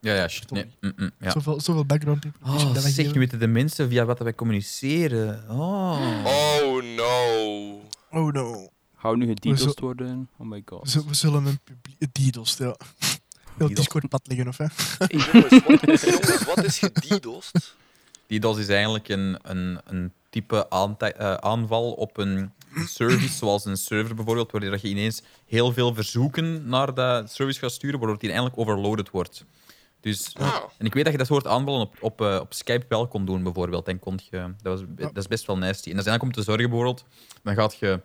Ja, 0.00 0.14
ja, 0.14 0.28
shit. 0.28 0.50
Nee. 0.50 0.70
Mm, 0.80 0.92
mm, 0.96 1.10
ja. 1.20 1.30
Zoveel, 1.30 1.60
zoveel 1.60 1.84
background 1.84 2.24
information. 2.24 2.68
Oh, 2.68 2.74
dat 2.74 2.82
we 2.82 2.90
zeg, 2.90 3.04
geven. 3.04 3.18
weten 3.18 3.38
de 3.38 3.46
mensen 3.46 3.88
via 3.88 4.04
wat 4.04 4.18
wij 4.18 4.34
communiceren. 4.34 5.44
Oh. 5.50 6.24
Oh 6.24 6.82
no. 6.82 7.80
Oh 8.10 8.32
no. 8.32 8.70
Hou 8.98 9.16
nu 9.16 9.26
We 9.26 9.32
gedetost 9.32 9.62
zo- 9.78 9.84
worden. 9.84 10.28
Oh 10.36 10.46
my 10.46 10.56
We, 10.56 10.62
god. 10.64 10.90
zullen- 10.90 11.08
we 11.08 11.14
zullen 11.14 11.46
een 11.46 11.60
publiek... 11.64 12.14
Didos, 12.14 12.56
ja. 12.56 12.64
Heel 12.64 12.76
Didos. 13.56 13.74
Discord 13.74 14.08
pad 14.08 14.20
liggen, 14.26 14.48
of 14.48 14.58
hè? 14.58 14.64
Hey, 14.98 15.08
jongens, 15.32 15.62
wat, 15.64 16.00
jongens, 16.12 16.44
wat 16.44 16.64
is 16.64 16.78
gedidost? 16.78 17.76
DDoS 18.26 18.58
is 18.58 18.68
eigenlijk 18.68 19.08
een, 19.08 19.38
een, 19.42 19.80
een 19.84 20.12
type 20.30 20.66
eh, 20.68 21.34
aanval 21.34 21.92
op 21.92 22.16
een 22.16 22.52
service, 22.86 23.34
zoals 23.34 23.64
een 23.64 23.76
server 23.76 24.14
bijvoorbeeld, 24.14 24.50
waar 24.52 24.62
je 24.82 24.88
ineens 24.88 25.22
heel 25.46 25.72
veel 25.72 25.94
verzoeken 25.94 26.68
naar 26.68 26.94
de 26.94 27.22
service 27.28 27.58
gaat 27.60 27.72
sturen, 27.72 27.98
waardoor 27.98 28.18
die 28.18 28.28
eindelijk 28.30 28.58
overloaded 28.58 29.10
wordt. 29.10 29.44
Dus, 30.00 30.34
Ah. 30.36 30.54
En 30.78 30.86
ik 30.86 30.94
weet 30.94 31.02
dat 31.04 31.12
je 31.12 31.18
dat 31.18 31.26
soort 31.26 31.46
aanvallen 31.46 31.80
op, 31.80 31.96
op, 32.00 32.20
eh, 32.20 32.38
op 32.40 32.54
Skype 32.54 32.86
wel 32.88 33.08
kon 33.08 33.24
doen, 33.24 33.42
bijvoorbeeld. 33.42 33.88
En 33.88 33.98
kon 33.98 34.18
je, 34.30 34.54
dat, 34.62 34.78
was, 34.80 34.88
dat 34.96 35.16
is 35.16 35.26
best 35.28 35.46
wel 35.46 35.58
nasty. 35.58 35.88
En 35.90 35.96
dat 35.96 36.04
is 36.04 36.10
eigenlijk 36.10 36.22
om 36.22 36.32
te 36.44 36.50
zorgen, 36.50 36.68
bijvoorbeeld, 36.68 37.04
dan 37.42 37.54
gaat 37.54 37.76
je, 37.78 38.00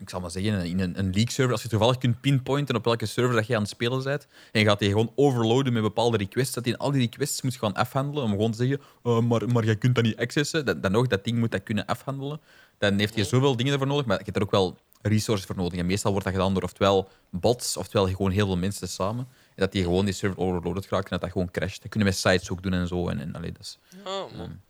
ik 0.00 0.10
zal 0.10 0.20
maar 0.20 0.30
zeggen, 0.30 0.64
in 0.66 0.80
een, 0.80 0.98
een 0.98 1.04
league 1.10 1.30
server, 1.30 1.52
als 1.52 1.62
je 1.62 1.68
toevallig 1.68 1.98
kunt 1.98 2.20
pinpointen 2.20 2.76
op 2.76 2.84
welke 2.84 3.06
server 3.06 3.34
dat 3.34 3.46
je 3.46 3.54
aan 3.54 3.60
het 3.62 3.70
spelen 3.70 4.02
bent, 4.02 4.26
en 4.52 4.60
je 4.60 4.66
gaat 4.66 4.78
die 4.78 4.88
gewoon 4.88 5.12
overloaden 5.14 5.72
met 5.72 5.82
bepaalde 5.82 6.16
requests, 6.16 6.54
dat 6.54 6.64
je 6.66 6.78
al 6.78 6.90
die 6.90 7.00
requests 7.00 7.42
moet 7.42 7.56
gaan 7.56 7.74
afhandelen, 7.74 8.24
om 8.24 8.30
gewoon 8.30 8.50
te 8.50 8.56
zeggen, 8.56 8.80
"Eh, 9.02 9.20
maar, 9.20 9.48
maar 9.48 9.64
je 9.64 9.74
kunt 9.74 9.94
dat 9.94 10.04
niet 10.04 10.16
accessen, 10.16 10.64
dan, 10.64 10.80
dan 10.80 10.92
nog, 10.92 11.06
dat 11.06 11.24
ding 11.24 11.38
moet 11.38 11.50
dat 11.50 11.62
kunnen 11.62 11.86
afhandelen. 11.86 12.40
Dan 12.78 12.98
heeft 12.98 13.14
je 13.14 13.24
zoveel 13.24 13.56
dingen 13.56 13.72
ervoor 13.72 13.86
nodig, 13.88 14.06
maar 14.06 14.18
je 14.18 14.24
hebt 14.24 14.36
er 14.36 14.42
ook 14.42 14.50
wel 14.50 14.78
resources 15.02 15.46
voor 15.46 15.56
nodig. 15.56 15.78
En 15.78 15.86
meestal 15.86 16.10
wordt 16.10 16.26
dat 16.26 16.34
gedaan 16.34 16.54
door 16.54 16.62
oftewel 16.62 17.08
bots, 17.30 17.76
oftewel 17.76 18.08
gewoon 18.08 18.30
heel 18.30 18.46
veel 18.46 18.56
mensen 18.56 18.88
samen. 18.88 19.26
En 19.48 19.54
dat 19.56 19.72
die 19.72 19.82
gewoon 19.82 20.04
die 20.04 20.14
server 20.14 20.38
overloaded 20.38 20.86
geraakt 20.86 21.04
en 21.04 21.10
dat 21.10 21.20
dat 21.20 21.30
gewoon 21.30 21.50
crasht. 21.50 21.82
Dat 21.82 21.90
kunnen 21.90 22.08
we 22.08 22.14
met 22.14 22.32
sites 22.32 22.50
ook 22.50 22.62
doen 22.62 22.72
en 22.72 22.86
zo. 22.88 23.08
En, 23.08 23.20
en 23.20 23.34
allee, 23.34 23.52
dat 23.52 23.60
is, 23.62 23.78
Oh, 24.04 24.36
man. 24.36 24.60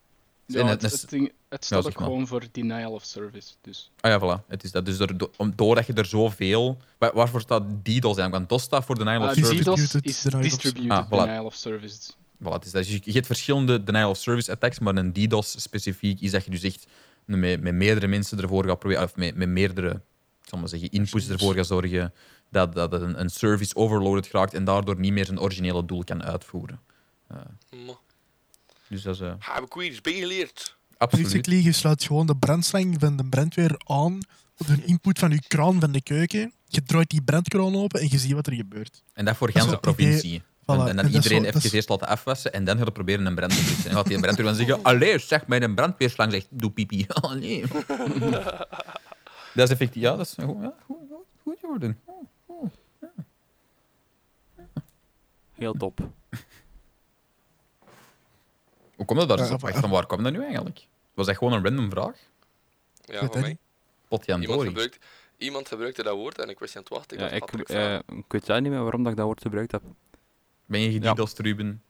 Ja, 0.46 0.60
En 0.60 0.66
het, 0.66 0.82
het 0.82 1.04
ding, 1.08 1.32
Het 1.50 1.64
staat 1.64 1.87
ook 1.87 1.97
gewoon 1.97 2.26
voor 2.26 2.42
denial 2.52 2.92
of 2.92 3.04
service. 3.04 3.52
Dus. 3.61 3.90
Ah 4.00 4.11
ja, 4.11 4.19
voilà. 4.21 4.47
Het 4.47 4.64
is 4.64 4.71
dat. 4.73 4.85
Dus 4.87 4.97
door, 4.97 5.16
door- 5.16 5.30
om- 5.37 5.52
doordat 5.57 5.87
je 5.87 5.92
er 5.92 6.04
zoveel... 6.07 6.78
Waar, 6.99 7.14
waarvoor 7.14 7.40
staat 7.40 7.62
DDoS 7.62 8.02
eigenlijk? 8.02 8.33
Want 8.33 8.49
DOS 8.49 8.62
staat 8.62 8.85
voor 8.85 8.99
Denial 8.99 9.23
of 9.23 9.28
Ah, 9.28 9.35
Service. 9.35 9.62
DDoS 9.62 9.75
Distributed 9.80 10.11
is 10.11 10.23
denial 10.23 10.40
of 10.45 10.50
distributed. 10.50 10.90
Ah, 10.90 11.07
voilà. 11.07 11.25
denial 11.26 11.45
of 11.45 11.54
service. 11.54 12.12
Voilà, 12.42 12.49
het 12.52 12.64
is 12.64 12.71
dat. 12.73 12.83
Dus 12.85 12.92
je, 12.92 13.00
je 13.04 13.12
hebt 13.12 13.26
verschillende 13.26 13.85
denial 13.85 14.11
of 14.11 14.16
service 14.16 14.50
attacks, 14.52 14.78
maar 14.78 14.97
een 14.97 15.12
DDoS 15.12 15.62
specifiek 15.62 16.21
is 16.21 16.30
dat 16.30 16.45
je 16.45 16.50
dus 16.50 16.62
echt 16.62 16.87
met, 17.25 17.61
met 17.61 17.75
meerdere 17.75 18.07
mensen 18.07 18.40
ervoor 18.40 18.64
gaat 18.64 18.78
proberen, 18.78 19.04
of 19.04 19.16
met, 19.16 19.35
met 19.35 19.49
meerdere 19.49 19.90
ik 20.42 20.49
zal 20.49 20.59
maar 20.59 20.69
zeggen, 20.69 20.90
inputs 20.90 21.28
ervoor 21.28 21.54
gaat 21.54 21.66
zorgen 21.66 22.12
dat, 22.50 22.75
dat 22.75 22.92
een, 22.92 23.21
een 23.21 23.28
service 23.30 23.75
overloaded 23.76 24.30
raakt 24.30 24.54
en 24.54 24.64
daardoor 24.64 24.99
niet 24.99 25.12
meer 25.12 25.25
zijn 25.25 25.40
originele 25.40 25.85
doel 25.85 26.04
kan 26.04 26.23
uitvoeren. 26.23 26.80
Ma. 27.87 27.92
Dus 28.88 29.02
dat 29.02 29.14
is 29.14 29.21
eh, 29.21 29.33
Heb 29.38 29.64
ik 29.64 29.75
weer 29.75 29.87
iets 29.90 30.00
bijgeleerd. 30.00 30.76
Absoluut. 31.00 31.26
Basically, 31.26 31.62
je 31.64 31.73
sluit 31.73 32.04
gewoon 32.04 32.26
de 32.26 32.37
brandslang 32.37 32.97
van 32.99 33.16
de 33.16 33.25
brandweer 33.25 33.80
aan 33.85 34.19
op 34.59 34.66
de 34.66 34.85
input 34.85 35.19
van 35.19 35.30
je 35.30 35.42
kraan 35.49 35.80
van 35.80 35.92
de 35.92 36.02
keuken. 36.02 36.52
Je 36.66 36.83
draait 36.83 37.11
die 37.11 37.23
brandkraan 37.23 37.76
open 37.76 38.00
en 38.00 38.09
je 38.11 38.19
ziet 38.19 38.33
wat 38.33 38.47
er 38.47 38.52
gebeurt. 38.52 39.02
En 39.12 39.25
dat 39.25 39.37
voor 39.37 39.50
wel 39.52 39.80
provincie. 39.80 40.42
Voilà, 40.42 40.88
En, 40.88 40.97
dan 40.97 41.07
iedereen 41.07 41.45
even 41.45 41.62
is- 41.62 41.73
eerst 41.73 41.88
laten 41.88 42.09
afwassen 42.09 42.52
en 42.52 42.64
dan 42.64 42.75
gaat 42.76 42.85
hij 42.85 42.92
proberen 42.92 43.26
een 43.26 43.35
brand 43.35 43.52
te 43.57 43.62
blussen. 43.62 43.85
En 43.85 43.90
dan 43.90 43.97
gaat 43.97 44.07
die 44.07 44.21
brandweer 44.21 44.47
dan 44.47 44.54
zeggen: 44.54 44.83
Allee, 44.83 45.19
zeg 45.19 45.47
mij 45.47 45.62
een 45.62 45.75
brandweerslang, 45.75 46.33
zegt 46.33 46.47
doe 46.50 46.71
pipi. 46.71 47.07
Oh 47.23 47.33
nee. 47.33 47.64
dat 49.54 49.66
is 49.66 49.71
effectief, 49.71 50.02
ja, 50.02 50.16
dat 50.16 50.26
is 50.26 50.35
goed, 50.45 50.57
ja, 50.62 50.75
goed, 50.87 50.97
goed, 51.09 51.26
goed 51.42 51.61
Jordan. 51.62 51.97
Oh, 52.04 52.23
oh. 52.47 52.71
Heel 55.54 55.73
top. 55.75 56.09
Hoe 58.97 59.04
komt 59.07 59.19
dat 59.28 59.38
daar? 59.38 59.47
Zo? 59.47 59.59
Van 59.59 59.90
waar 59.90 60.07
kwam 60.07 60.23
dat 60.23 60.33
nu 60.33 60.42
eigenlijk? 60.45 60.87
Was 61.20 61.28
dat 61.28 61.38
gewoon 61.38 61.52
een 61.52 61.64
random 61.64 61.90
vraag? 61.90 62.16
Ja, 63.04 63.20
dat 63.20 63.34
mij. 63.34 63.56
Iemand, 64.08 64.46
Dori. 64.46 64.66
gebruikt, 64.66 64.98
iemand 65.36 65.68
gebruikte 65.68 66.02
dat 66.02 66.14
woord 66.14 66.38
en 66.38 66.48
ik 66.48 66.58
wist 66.58 66.74
niet 66.74 66.90
aan 66.90 66.98
het 66.98 67.08
wachten. 67.08 67.18
Ik 67.18 67.22
Ja, 67.22 67.58
ik, 67.58 67.68
eh, 67.68 68.16
ik 68.18 68.24
weet 68.28 68.44
zelf 68.44 68.60
niet 68.60 68.70
meer 68.70 68.82
waarom 68.82 69.02
dat 69.02 69.10
ik 69.12 69.16
dat 69.18 69.26
woord 69.26 69.42
gebruikt 69.42 69.72
heb. 69.72 69.82
Ben 70.66 70.80
je 70.80 70.92
gedidost, 70.92 71.38
Ruben? 71.38 71.82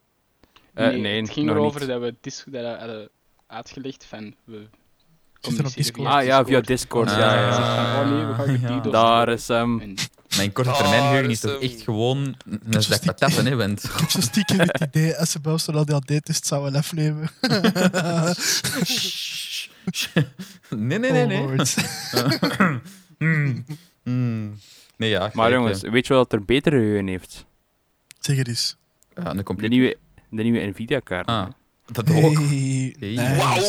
Eh, 0.74 0.86
nee, 0.86 1.00
nee, 1.00 1.20
het 1.20 1.30
ging 1.30 1.46
nog 1.46 1.56
erover 1.56 1.80
niet. 1.80 1.88
dat 1.88 2.00
we 2.00 2.14
dis 2.20 2.44
dat 2.46 2.62
we 2.62 2.68
hadden 2.78 3.08
uitgelegd 3.46 4.04
van 4.04 4.34
we 4.44 4.56
op 4.56 5.40
communiceren 5.40 5.82
Discord. 5.82 6.08
via 6.08 6.18
Ah 6.18 6.24
ja, 6.24 6.44
via 6.44 6.60
Discord. 6.60 7.10
Ah, 7.10 7.18
ja, 7.18 7.34
ja. 7.34 7.44
dan 7.44 7.54
zegt 7.54 7.68
van, 7.68 7.84
oh 7.84 8.10
nee, 8.10 8.26
we 8.26 8.34
gaan 8.34 8.74
Ja. 8.74 8.80
DDoS 8.80 8.92
Daar 8.92 9.28
is 9.28 9.48
hem. 9.48 9.80
En 9.80 9.94
Mijn 10.40 10.52
korte 10.52 10.70
termijn 10.72 11.02
geheugen 11.02 11.30
is 11.30 11.44
is 11.44 11.50
toch 11.50 11.60
echt 11.62 11.80
gewoon 11.82 12.36
een 12.70 12.82
zak 12.82 13.04
patatten, 13.04 13.46
hè, 13.46 13.56
want... 13.56 13.84
Ik 13.84 13.90
heb 13.96 14.10
zo 14.10 14.20
stiekem 14.20 14.58
het 14.58 14.80
idee, 14.94 15.16
als 15.16 15.30
ze 15.30 15.40
bij 15.40 15.52
ons 15.52 15.66
een 15.66 15.74
ADHD-test 15.74 16.46
zouden 16.46 16.74
afnemen. 16.74 17.30
Nee, 20.70 20.98
nee, 20.98 21.10
nee, 21.12 21.26
nee. 21.26 21.58
Oh. 22.14 22.70
Hmm. 24.02 24.58
Nee, 24.96 25.10
ja. 25.10 25.18
Maar 25.20 25.30
gelijk, 25.30 25.52
jongens, 25.54 25.80
weet 25.80 26.06
je 26.06 26.14
wat 26.14 26.32
er 26.32 26.44
betere 26.44 26.76
geheugen 26.76 27.06
heeft? 27.06 27.44
Zeg 28.20 28.36
het 28.36 28.48
eens. 28.48 28.76
Ja, 29.14 29.32
De 29.34 29.42
complete... 29.42 29.68
nieuwe, 29.74 29.96
de 30.30 30.42
nieuwe 30.42 30.66
Nvidia-kaart. 30.66 31.26
Ah, 31.26 31.46
dat 31.86 32.08
Hey, 32.08 32.22
ook. 32.24 32.38
nice. 32.38 33.36
Wauw. 33.36 33.62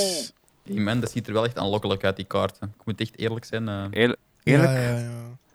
Hey, 0.64 0.76
man, 0.84 1.00
dat 1.00 1.12
ziet 1.12 1.28
er 1.28 1.34
wel 1.34 1.46
echt 1.46 1.58
aanlokkelijk 1.58 2.04
uit, 2.04 2.16
die 2.16 2.26
kaarten. 2.26 2.74
Ik 2.80 2.86
moet 2.86 3.02
echt 3.02 3.18
eerlijk 3.18 3.46
zijn. 3.46 3.68
eh. 3.68 3.86
Eerlijk, 3.92 4.20
eerlijk 4.44 4.72
Ja, 4.72 4.80
ja, 4.82 4.98
ja. 4.98 5.10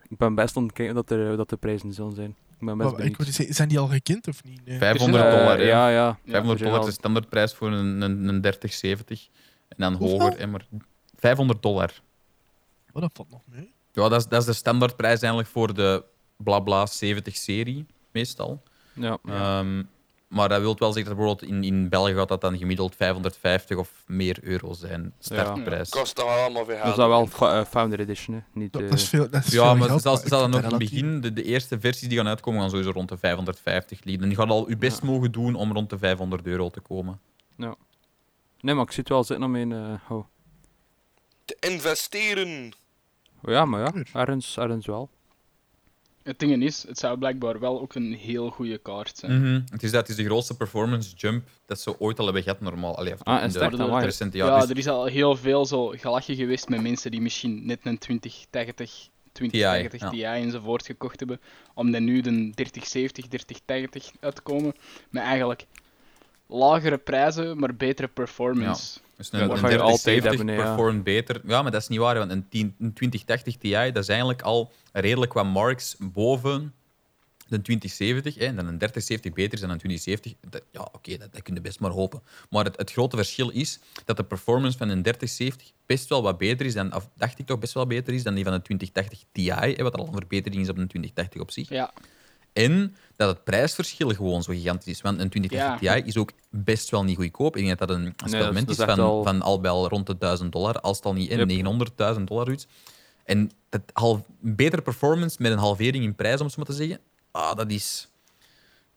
Ik 0.09 0.17
ben 0.17 0.35
best 0.35 0.57
aan 0.57 0.63
het 0.63 0.73
kijken 0.73 0.95
dat, 0.95 1.09
er, 1.11 1.37
dat 1.37 1.49
de 1.49 1.57
prijzen 1.57 1.93
zullen 1.93 2.13
zijn. 2.15 2.29
Ik 2.59 2.65
ben 2.65 2.77
best 2.77 2.91
Maar 2.91 3.05
ik 3.05 3.15
zeggen, 3.19 3.55
zijn 3.55 3.69
die 3.69 3.79
al 3.79 3.87
gekend 3.87 4.27
of 4.27 4.43
niet? 4.43 4.65
Nee. 4.65 4.77
500 4.77 5.23
Eh, 5.23 5.31
dollar. 5.31 5.65
Ja, 5.65 5.89
ja. 5.89 6.19
500 6.25 6.59
er 6.59 6.65
dollar 6.65 6.79
is 6.81 6.85
de 6.87 6.91
standaardprijs 6.91 7.53
voor 7.53 7.71
een, 7.71 8.01
een, 8.01 8.27
een 8.27 8.41
3070. 8.41 9.27
En 9.67 9.75
dan 9.77 9.93
Hoeveel? 9.93 10.19
hoger, 10.19 10.39
hè, 10.39 10.47
maar 10.47 10.65
500 11.15 11.61
dollar. 11.61 11.93
Oh, 12.91 13.01
dat 13.01 13.11
valt 13.13 13.29
nog 13.29 13.41
mee. 13.45 13.73
Ja, 13.93 14.09
dat 14.09 14.19
is, 14.19 14.27
dat 14.27 14.39
is 14.41 14.45
de 14.47 14.53
standaardprijs 14.53 15.19
eigenlijk 15.19 15.49
voor 15.51 15.73
de 15.73 16.03
blabla 16.37 16.87
70-serie, 16.87 17.85
meestal. 18.11 18.63
Ja. 18.93 19.17
Ehm, 19.25 19.83
maar 20.27 20.49
dat 20.49 20.61
wil 20.61 20.75
wel 20.77 20.91
zeggen 20.93 21.15
dat 21.15 21.17
bijvoorbeeld 21.25 21.51
in, 21.51 21.63
in 21.63 21.89
België 21.89 22.13
gaat 22.13 22.27
dat 22.27 22.41
dan 22.41 22.57
gemiddeld 22.57 22.95
550 22.95 23.77
of 23.77 24.03
meer 24.07 24.37
euro 24.41 24.73
zijn, 24.73 25.13
startprijs. 25.19 25.89
Ja, 25.93 25.99
Kost 25.99 26.15
dan 26.15 26.25
wel 26.25 26.35
allemaal 26.37 26.65
veel 26.65 26.77
Dat 26.77 26.87
is 26.87 26.95
dan 26.95 27.09
wel 27.09 27.29
eh, 27.39 27.65
Founder 27.65 27.99
Edition, 27.99 28.35
hè. 28.35 28.41
Niet, 28.59 28.73
Dat, 28.73 28.81
eh, 28.81 28.89
dat 28.89 28.97
is 28.97 29.09
veel, 29.09 29.29
dat 29.29 29.43
is 29.43 29.49
veel 29.49 29.75
maar 29.75 29.87
geld, 29.87 30.01
zelfs 30.01 30.21
ik 30.21 30.27
zal 30.27 30.39
dan 30.39 30.51
vind 30.51 30.63
nog 30.63 30.71
in 30.73 30.79
het 30.79 30.89
begin, 30.91 31.21
de, 31.21 31.33
de 31.33 31.43
eerste 31.43 31.79
versies 31.79 32.07
die 32.09 32.17
gaan 32.17 32.27
uitkomen, 32.27 32.59
gaan 32.61 32.69
sowieso 32.69 32.91
rond 32.91 33.09
de 33.09 33.17
550 33.17 34.03
liggen. 34.03 34.23
En 34.23 34.29
je 34.29 34.35
gaat 34.35 34.49
al 34.49 34.69
je 34.69 34.77
best 34.77 35.01
Ja. 35.01 35.07
mogen 35.07 35.31
doen 35.31 35.55
om 35.55 35.71
rond 35.73 35.89
de 35.89 35.97
500 35.97 36.45
euro 36.45 36.69
te 36.69 36.79
komen. 36.79 37.19
Nee, 38.61 38.75
maar 38.75 38.83
ik 38.85 38.91
zit 38.91 39.09
wel 39.09 39.23
zitten 39.23 39.45
om 39.45 39.55
in... 39.55 39.71
eh, 39.71 40.11
oh. 40.11 40.25
Te 41.45 41.57
investeren. 41.59 42.73
Oh 43.43 43.51
ja, 43.51 43.65
maar 43.65 43.79
ja, 43.81 44.03
ergens, 44.13 44.57
ergens 44.57 44.85
wel. 44.85 45.09
Het 46.27 46.39
ding 46.39 46.63
is, 46.63 46.83
het 46.87 46.97
zou 46.97 47.17
blijkbaar 47.17 47.59
wel 47.59 47.81
ook 47.81 47.95
een 47.95 48.13
heel 48.13 48.49
goede 48.49 48.77
kaart 48.77 49.17
zijn. 49.17 49.41
Mhm. 49.41 49.61
Het 49.71 49.83
is 49.83 49.91
dat 49.91 50.01
het 50.01 50.09
is 50.09 50.15
de 50.15 50.29
grootste 50.29 50.57
performance 50.57 51.15
jump 51.15 51.47
dat 51.65 51.79
ze 51.79 51.99
ooit 51.99 52.19
al 52.19 52.25
hebben 52.25 52.43
gehad, 52.43 52.61
normaal. 52.61 52.97
Allee, 52.97 53.13
of 53.13 53.23
Ah, 53.23 53.43
en 53.43 53.51
de 53.51 53.59
dan 53.77 53.89
waar. 53.89 54.03
recente 54.03 54.37
Ja, 54.37 54.45
jaren. 54.45 54.59
Dus- 54.61 54.69
er 54.69 54.77
is 54.77 54.87
al 54.87 55.05
heel 55.05 55.35
veel 55.35 55.65
zo 55.65 55.87
gelachen 55.87 56.35
geweest 56.35 56.69
met 56.69 56.81
mensen 56.81 57.11
die 57.11 57.21
misschien 57.21 57.65
net 57.65 57.79
een 57.83 57.97
2080, 57.97 59.07
2080 59.31 60.01
ja. 60.01 60.09
Ti 60.09 60.23
enzovoort 60.23 60.85
gekocht 60.85 61.19
hebben, 61.19 61.39
om 61.73 61.91
dan 61.91 62.03
nu 62.03 62.21
de 62.21 62.51
3070, 62.55 63.27
3080 63.27 64.11
uit 64.19 64.35
te 64.35 64.41
komen, 64.41 64.73
met 65.09 65.23
eigenlijk 65.23 65.65
lagere 66.47 66.97
prijzen, 66.97 67.59
maar 67.59 67.75
betere 67.75 68.07
performance. 68.07 68.99
Ja, 68.99 69.06
een, 69.17 69.39
dat 69.39 69.51
een 69.51 69.57
ga 69.57 69.69
je 69.69 69.79
altijd 69.79 70.01
3070 70.01 70.37
hebben, 70.37 70.47
hè, 70.47 70.61
ja. 70.61 70.67
performt 70.67 71.03
beter. 71.03 71.41
Ja, 71.45 71.61
maar 71.61 71.71
dat 71.71 71.81
is 71.81 71.87
niet 71.87 71.99
waar, 71.99 72.17
want 72.17 72.31
een, 72.31 72.49
10, 72.49 72.75
een 72.79 72.93
2080 72.93 73.57
Ti 73.57 73.91
dat 73.91 74.03
is 74.03 74.09
eigenlijk 74.09 74.41
al 74.41 74.71
redelijk 74.91 75.33
wat 75.33 75.45
marks 75.45 75.95
boven 75.99 76.73
de 77.47 77.61
2070. 77.61 78.35
Hè, 78.35 78.45
en 78.45 78.55
dan 78.55 78.67
een 78.67 78.77
3070 78.77 79.33
beter 79.33 79.53
is 79.53 79.59
dan 79.59 79.69
een 79.69 79.77
2070. 79.77 80.33
Dat- 80.49 80.63
ja, 80.71 80.87
oké, 80.91 81.17
dat, 81.17 81.33
dat 81.33 81.41
kun 81.41 81.53
je 81.53 81.61
best 81.61 81.79
maar 81.79 81.91
hopen. 81.91 82.21
Maar 82.49 82.65
het, 82.65 82.77
het 82.77 82.91
grote 82.91 83.15
verschil 83.15 83.49
is 83.49 83.79
dat 84.05 84.17
de 84.17 84.23
performance 84.23 84.77
van 84.77 84.89
een 84.89 85.01
3070 85.01 85.71
best 85.85 86.09
wel 86.09 86.21
wat 86.21 86.37
beter 86.37 86.65
is, 86.65 86.73
dan, 86.73 86.95
of 86.95 87.09
dacht 87.15 87.39
ik 87.39 87.45
toch 87.45 87.59
best 87.59 87.73
wel 87.73 87.87
beter 87.87 88.13
is 88.13 88.23
dan 88.23 88.33
die 88.35 88.43
van 88.43 88.53
een 88.53 88.61
2080 88.61 89.23
Ti, 89.31 89.51
hè, 89.51 89.83
wat 89.83 89.95
al 89.95 90.07
een 90.07 90.13
verbetering 90.13 90.61
is 90.61 90.69
op 90.69 90.77
een 90.77 90.87
2080 90.87 91.41
op 91.41 91.51
zich. 91.51 91.69
Ja, 91.69 91.93
En 92.65 92.95
dat 93.15 93.29
het 93.29 93.43
prijsverschil 93.43 94.09
gewoon 94.09 94.43
zo 94.43 94.53
gigantisch 94.53 94.87
is. 94.93 95.01
Want 95.01 95.19
een 95.19 95.29
2080 95.29 95.81
Ja. 95.89 96.01
Ti 96.01 96.07
is 96.07 96.17
ook 96.17 96.31
best 96.49 96.89
wel 96.89 97.03
niet 97.03 97.15
goedkoop. 97.17 97.55
Ik 97.57 97.65
denk 97.65 97.77
dat 97.79 97.87
dat 97.87 97.97
een 97.97 98.03
dat 98.17 98.25
is- 98.69 98.75
dat 98.75 98.89
van, 98.89 98.99
al- 98.99 99.23
van 99.23 99.41
al 99.41 99.59
bij 99.59 99.71
al 99.71 99.87
rond 99.87 100.05
de 100.07 100.17
1000 100.17 100.51
dollar, 100.51 100.79
als 100.79 100.97
het 100.97 101.05
al 101.05 101.13
niet 101.13 101.29
in 101.29 101.37
Yep. 101.37 101.47
900.000 101.47 102.23
dollar 102.27 102.51
iets. 102.51 102.67
En 103.23 103.51
dat 103.69 103.81
half, 103.93 104.17
een 104.43 104.55
betere 104.55 104.81
performance 104.81 105.37
met 105.39 105.51
een 105.51 105.57
halvering 105.57 106.03
in 106.03 106.15
prijs, 106.15 106.39
om 106.39 106.45
het 106.45 106.55
zo 106.55 106.61
maar 106.61 106.75
te 106.75 106.83
zeggen, 106.83 106.99
ah, 107.31 107.55
dat 107.55 107.71
is, 107.71 108.07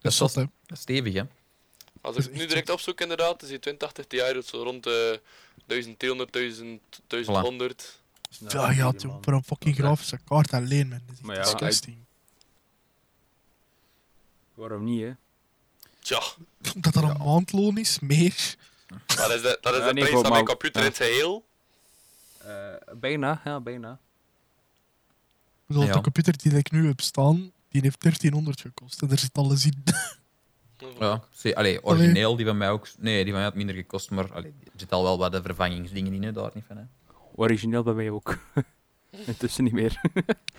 Dat 0.01 0.13
is 0.13 0.19
zot, 0.19 0.35
hè. 0.35 0.41
dat 0.67 0.77
is 0.77 0.81
stevig. 0.81 1.13
Hè? 1.15 1.21
Als 2.01 2.15
Dat 2.17 2.25
ik 2.25 2.31
het 2.31 2.41
nu 2.41 2.47
direct 2.47 2.71
opzoek, 2.71 3.01
inderdaad, 3.01 3.43
is 3.43 3.49
die 3.49 3.59
2080 3.59 4.07
Ti 4.07 4.33
doet 4.35 4.47
zo 4.47 4.63
rond 4.63 4.83
de 4.85 5.21
1200, 5.67 6.33
1000, 6.33 6.81
1100. 7.07 7.99
Veel 8.31 8.61
geld, 8.63 9.03
joh, 9.03 9.17
voor 9.21 9.33
een 9.33 9.45
fucking 9.45 9.75
grafische 9.77 10.19
kaart 10.25 10.53
alleen, 10.53 10.89
man. 10.89 11.01
Dat 11.07 11.15
is 11.17 11.23
Maar 11.23 11.37
echt 11.37 11.47
ja, 11.51 11.53
disgusting. 11.57 11.97
Waarom 14.61 14.85
niet, 14.85 15.03
hè? 15.03 15.13
Tja, 15.99 16.23
Dat 16.59 16.93
dat 16.93 17.03
een 17.03 17.17
maandloon 17.19 17.79
is, 17.79 17.99
meer. 18.01 18.57
dat 19.07 19.31
is 19.31 19.43
de, 19.43 19.59
dat 19.61 19.73
is 19.75 19.79
Ja, 19.81 19.87
de 19.87 19.93
nee, 19.93 20.05
prijs 20.05 20.21
van 20.21 20.33
mijn 20.33 20.45
computer 20.45 20.81
ja. 20.81 20.87
in 20.87 20.93
het 20.93 21.03
geheel. 21.03 21.45
Eh, 22.39 22.95
bijna, 22.97 23.41
ja, 23.45 23.61
bijna. 23.61 23.93
Ik 23.93 23.99
bedoel, 25.67 25.85
Ja. 25.85 25.93
De 25.93 26.01
computer 26.01 26.37
die 26.37 26.53
ik 26.57 26.71
nu 26.71 26.87
heb 26.87 27.01
staan, 27.01 27.53
die 27.69 27.81
heeft 27.83 28.01
1300 28.01 28.61
gekost. 28.61 29.03
En 29.03 29.09
daar 29.09 29.19
zit 29.19 29.37
alles 29.37 29.65
in. 29.65 29.83
Ja, 30.99 31.23
zie, 31.33 31.57
allee, 31.57 31.85
origineel, 31.85 32.37
die 32.37 32.47
van 32.47 32.57
mij 32.57 32.71
ook. 32.71 32.89
Nee, 32.99 33.15
die 33.17 33.25
van 33.25 33.33
mij 33.33 33.43
had 33.43 33.55
minder 33.55 33.75
gekost, 33.75 34.11
maar 34.11 34.33
allee, 34.33 34.55
er 34.65 34.71
zit 34.77 34.93
al 34.93 35.03
wel 35.03 35.19
wat 35.19 35.33
de 35.33 35.43
vervangingsdingen 35.43 36.13
in, 36.13 36.23
hè, 36.23 36.33
daar 36.33 36.51
niet 36.55 36.65
van. 36.67 36.77
Hè. 36.77 36.83
Origineel 37.35 37.83
bij 37.83 37.95
mij 37.95 38.11
ook. 38.11 38.39
Intussen 39.27 39.65
niet 39.65 39.73
meer. 39.73 40.01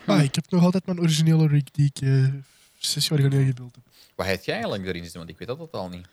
Ah, 0.05 0.23
ik 0.23 0.35
heb 0.35 0.49
nog 0.49 0.63
altijd 0.63 0.85
mijn 0.85 0.99
originele 0.99 1.47
rig 1.47 1.63
die 1.63 1.91
ik 1.93 2.01
eh, 2.01 2.33
zes 2.77 3.07
jaar 3.07 3.19
geleden 3.19 3.45
gebeeld 3.45 3.75
heb. 3.75 3.83
Wat 4.15 4.25
heb 4.25 4.43
jij 4.43 4.53
eigenlijk 4.53 4.85
erin 4.85 5.01
zitten? 5.01 5.19
Want 5.19 5.31
ik 5.31 5.37
weet 5.37 5.47
dat 5.47 5.57
totaal 5.57 5.89
niet. 5.89 6.07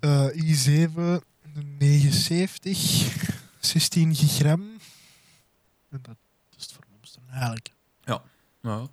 Eh, 0.00 0.28
i7 0.34 1.22
79, 1.78 2.78
16 3.60 4.14
gram. 4.14 4.60
En 5.88 5.98
dat, 6.02 6.16
is 6.56 6.62
het 6.62 6.72
voornaamste 6.72 7.20
eigenlijk. 7.30 7.72
Ja, 8.04 8.22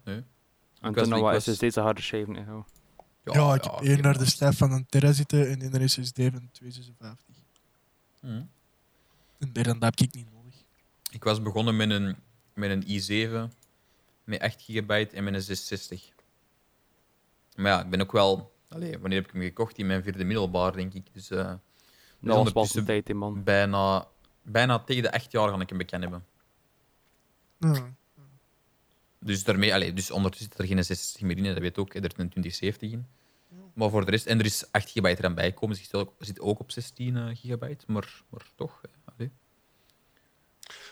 nee. 0.04 0.16
En 0.16 0.94
was- 0.94 0.94
toen 0.94 1.10
nog 1.10 1.18
ik 1.18 1.24
wat 1.24 1.46
was- 1.46 1.56
SSD's 1.56 1.76
harde 1.76 2.02
schijven. 2.02 2.36
hè, 2.36 2.54
oh. 2.54 2.66
Ja, 3.24 3.54
ik 3.54 3.64
heb 3.64 3.74
één 3.74 4.02
naar 4.02 4.18
de 4.18 4.26
stijf 4.26 4.58
van 4.58 4.72
een 4.72 4.86
Terra 4.86 5.12
zitten 5.12 5.50
en 5.50 5.62
één 5.62 5.72
naar 5.72 5.90
SSD 5.90 6.16
van 6.16 6.50
256. 6.52 7.36
Hm. 8.20 8.28
En 9.40 9.54
daar 9.54 9.64
dan 9.64 9.84
heb 9.84 10.00
ik 10.00 10.14
niet 10.14 10.32
nodig. 10.34 10.54
Ik 11.12 11.24
was 11.24 11.42
begonnen 11.42 11.76
met 11.76 11.90
een, 11.90 12.16
met 12.54 12.70
een 12.70 12.84
i7 12.84 13.54
met 14.24 14.40
8 14.42 14.62
gigabyte 14.62 15.16
en 15.16 15.24
met 15.24 15.34
een 15.34 15.42
660. 15.42 16.13
Maar 17.56 17.72
ja, 17.72 17.84
ik 17.84 17.90
ben 17.90 18.02
ook 18.02 18.12
wel... 18.12 18.52
Allee, 18.70 19.00
wanneer 19.00 19.18
heb 19.18 19.28
ik 19.28 19.34
hem 19.34 19.42
gekocht? 19.42 19.78
In 19.78 19.88
mijn 19.88 20.04
vierde 20.04 20.24
middelbaar, 20.24 20.74
denk 20.74 20.94
ik. 20.94 21.14
Dus 21.14 21.30
eh, 21.30 21.38
Dat 21.38 21.58
was 22.20 22.30
pas 22.30 22.38
ondertussen- 22.46 22.80
een 22.80 22.86
tijd, 22.86 23.08
hè, 23.08 23.14
man. 23.14 23.44
bijna 23.44 24.08
bijna 24.44 24.80
tegen 24.80 25.04
de 25.04 25.12
8 25.12 25.32
jaar 25.32 25.50
ga 25.50 25.60
ik 25.60 25.70
hem 25.70 25.78
bekend 25.78 26.02
hebben. 26.02 26.26
Dus, 29.20 29.44
daarmee, 29.44 29.74
allee, 29.74 29.94
dus 29.94 30.12
ondertussen 30.12 30.50
zit 30.52 30.60
er 30.60 30.68
geen 30.68 30.84
60 30.84 31.22
meer 31.22 31.38
in, 31.38 31.44
dat 31.44 31.58
weet 31.58 31.78
ook. 31.78 31.94
Er 31.94 32.02
zit 32.02 32.20
een 32.20 32.30
2070 32.30 32.92
in. 32.92 33.08
Maar 33.74 33.90
voor 33.90 34.06
de 34.06 34.12
rest, 34.12 34.26
en 34.26 34.40
er 34.40 34.46
is 34.46 34.72
8 34.72 34.90
gigabyte 34.90 35.20
eraan 35.20 35.36
bijgekomen, 35.36 35.76
dus 35.76 35.86
zit 35.86 35.96
ook, 35.96 36.14
zit 36.20 36.40
ook 36.40 36.60
op 36.60 36.72
16 36.72 37.18
eh, 37.18 37.36
gigabyte, 37.36 37.86
maar, 37.88 38.22
maar 38.30 38.46
toch. 38.56 38.82
Allee. 39.06 39.32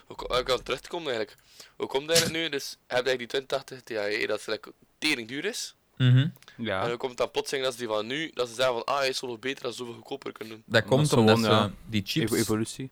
Hoe 0.05 0.37
Ik 0.37 0.45
kan 0.45 0.63
terugkomen 0.63 1.13
eigenlijk. 1.13 1.37
Hoe 1.75 1.87
komt 1.87 2.07
dat 2.07 2.15
eigenlijk 2.15 2.43
nu? 2.43 2.49
Dus 2.49 2.77
heb 2.87 3.05
je 3.05 3.17
die 3.17 3.27
2080 3.27 3.81
Ti 3.81 4.25
dat 4.25 4.41
ze 4.41 4.51
like, 4.51 4.73
tering 4.97 5.27
duur 5.27 5.45
is. 5.45 5.75
Mhm. 6.09 6.17
En 6.17 6.33
Ja. 6.57 6.87
dan 6.87 6.97
komt 6.97 7.11
het 7.11 7.17
dan 7.19 7.31
plotseling 7.31 7.65
dat 7.65 7.73
ze 7.73 7.79
die 7.79 7.87
van 7.89 8.07
nu, 8.07 8.31
dat 8.33 8.47
ze 8.49 8.53
zeggen 8.55 8.73
van 8.73 8.83
ah, 8.85 8.97
hij 8.97 9.09
is 9.09 9.17
zoveel 9.17 9.37
beter 9.37 9.65
en 9.65 9.73
zoveel 9.73 9.93
goedkoper 9.93 10.31
kunnen 10.31 10.53
doen. 10.55 10.63
Dat 10.65 10.85
komt 10.85 11.13
omdat 11.13 11.39
gewoon, 11.39 11.51
ze 11.51 11.59
ja, 11.59 11.71
die 11.89 12.01
chips... 12.05 12.31
Evo- 12.31 12.35
Evolutie. 12.41 12.89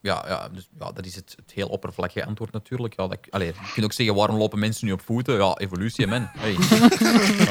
Ja, 0.00 0.24
ja, 0.28 0.48
dus, 0.48 0.68
ja, 0.78 0.92
dat 0.92 1.06
is 1.06 1.14
het, 1.14 1.34
het 1.36 1.52
heel 1.52 1.68
oppervlakkige 1.68 2.24
antwoord 2.26 2.52
natuurlijk. 2.52 2.94
Ja, 2.96 3.06
dat, 3.08 3.18
allee, 3.30 3.46
je 3.46 3.70
kunt 3.72 3.84
ook 3.84 3.92
zeggen, 3.92 4.14
waarom 4.14 4.36
lopen 4.36 4.58
mensen 4.58 4.86
nu 4.86 4.92
op 4.92 5.00
voeten? 5.00 5.34
Ja, 5.34 5.54
evolutie, 5.56 6.06
man. 6.06 6.28
Hey. 6.32 6.56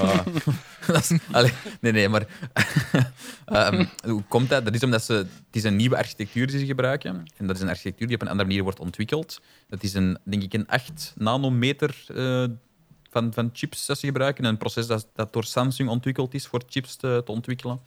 Eh, 0.02 0.26
dat 0.88 1.10
is, 1.10 1.20
allee, 1.32 1.52
nee, 1.82 1.92
nee, 1.92 2.10
maar... 2.10 2.26
Ehm, 3.46 3.86
hoe 4.06 4.24
komt 4.28 4.50
dat? 4.50 4.66
Dat 4.66 4.74
is 4.76 4.84
omdat 4.84 5.04
ze... 5.04 5.14
Het 5.14 5.28
is 5.52 5.64
een 5.64 5.76
nieuwe 5.76 5.98
architectuur 5.98 6.48
die 6.48 6.60
ze 6.60 6.66
gebruiken. 6.66 7.24
En 7.38 7.48
dat 7.48 7.56
is 7.56 7.62
een 7.62 7.70
architectuur 7.70 8.08
die 8.08 8.16
op 8.16 8.22
een 8.22 8.28
andere 8.28 8.48
manier 8.48 8.64
wordt 8.64 8.80
ontwikkeld. 8.80 9.42
Dat 9.70 9.84
is 9.84 9.94
een, 9.94 10.18
denk 10.24 10.44
ik, 10.44 10.54
een 10.54 10.68
8 10.68 11.14
nanometer 11.18 12.04
eh, 12.08 12.44
van, 13.12 13.34
van 13.34 13.50
chips 13.54 13.86
dat 13.86 13.97
ze 14.00 14.06
gebruiken. 14.06 14.43
Een 14.43 14.58
proces 14.58 14.88
dat, 14.88 15.08
dat 15.15 15.34
door 15.34 15.43
Samsung 15.43 15.89
ontwikkeld 15.89 16.34
is 16.34 16.47
voor 16.47 16.63
chips 16.67 16.95
te, 16.95 17.21
te 17.26 17.32
ontwikkelen. 17.32 17.80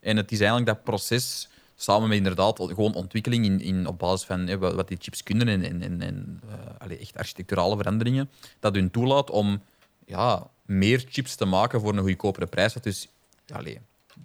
En 0.00 0.16
het 0.16 0.32
is 0.32 0.38
eigenlijk 0.38 0.68
dat 0.68 0.84
proces 0.84 1.48
samen 1.76 2.08
met 2.08 2.16
inderdaad 2.16 2.56
gewoon 2.56 2.94
ontwikkeling 2.94 3.44
in, 3.44 3.60
in, 3.60 3.86
op 3.86 3.98
basis 3.98 4.26
van 4.26 4.46
hè, 4.46 4.58
wat, 4.58 4.88
die 4.88 4.98
chips 5.00 5.22
kunnen 5.22 5.48
en, 5.48 5.62
en, 5.64 5.82
en, 5.82 6.02
en 6.02 6.40
eh, 6.48 6.54
allee, 6.78 6.98
echt 6.98 7.16
architecturale 7.16 7.76
veranderingen, 7.76 8.30
dat 8.60 8.74
hun 8.74 8.90
toelaat 8.90 9.30
om 9.30 9.62
ja, 10.06 10.50
meer 10.62 11.04
chips 11.08 11.34
te 11.34 11.44
maken 11.44 11.80
voor 11.80 11.96
een 11.96 12.02
goedkopere 12.02 12.46
prijs. 12.46 12.74
Wat 12.74 12.82
dus 12.82 13.08
ja, 13.46 13.56
allee, 13.56 13.80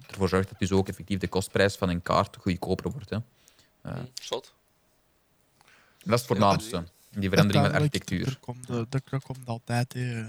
ervoor 0.06 0.28
zorgt 0.28 0.48
dat 0.48 0.58
dus 0.58 0.72
ook 0.72 0.88
effectief 0.88 1.18
de 1.18 1.28
kostprijs 1.28 1.76
van 1.76 1.88
een 1.88 2.02
kaart 2.02 2.36
goedkoper 2.36 2.90
wordt. 2.90 3.10
Hè. 3.10 3.18
Zot. 4.22 4.54
Dat 6.04 6.14
is 6.14 6.18
het 6.18 6.26
voornaamste, 6.26 6.84
die 7.10 7.28
verandering 7.28 7.64
van 7.64 7.74
architectuur. 7.74 8.38
Komt, 8.40 8.68
eh, 8.70 8.82
dat, 8.88 9.02
dat 9.10 9.22
komt 9.22 9.46
altijd. 9.46 9.92
Hè. 9.92 10.28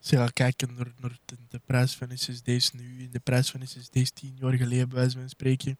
Als 0.00 0.10
je 0.10 0.16
gaat 0.16 0.32
kijken 0.32 0.74
naar, 0.74 0.92
naar 1.00 1.18
de, 1.24 1.36
de 1.48 1.60
prijs 1.66 1.94
van 1.96 2.18
SSD's 2.18 2.72
nu 2.72 3.04
en 3.04 3.10
de 3.10 3.20
prijs 3.20 3.50
van 3.50 3.66
SSD's 3.66 4.10
tien 4.10 4.36
jaar 4.40 4.52
geleden, 4.52 4.88
bij 4.88 4.98
wijze 4.98 5.18
van 5.18 5.28
spreken. 5.28 5.78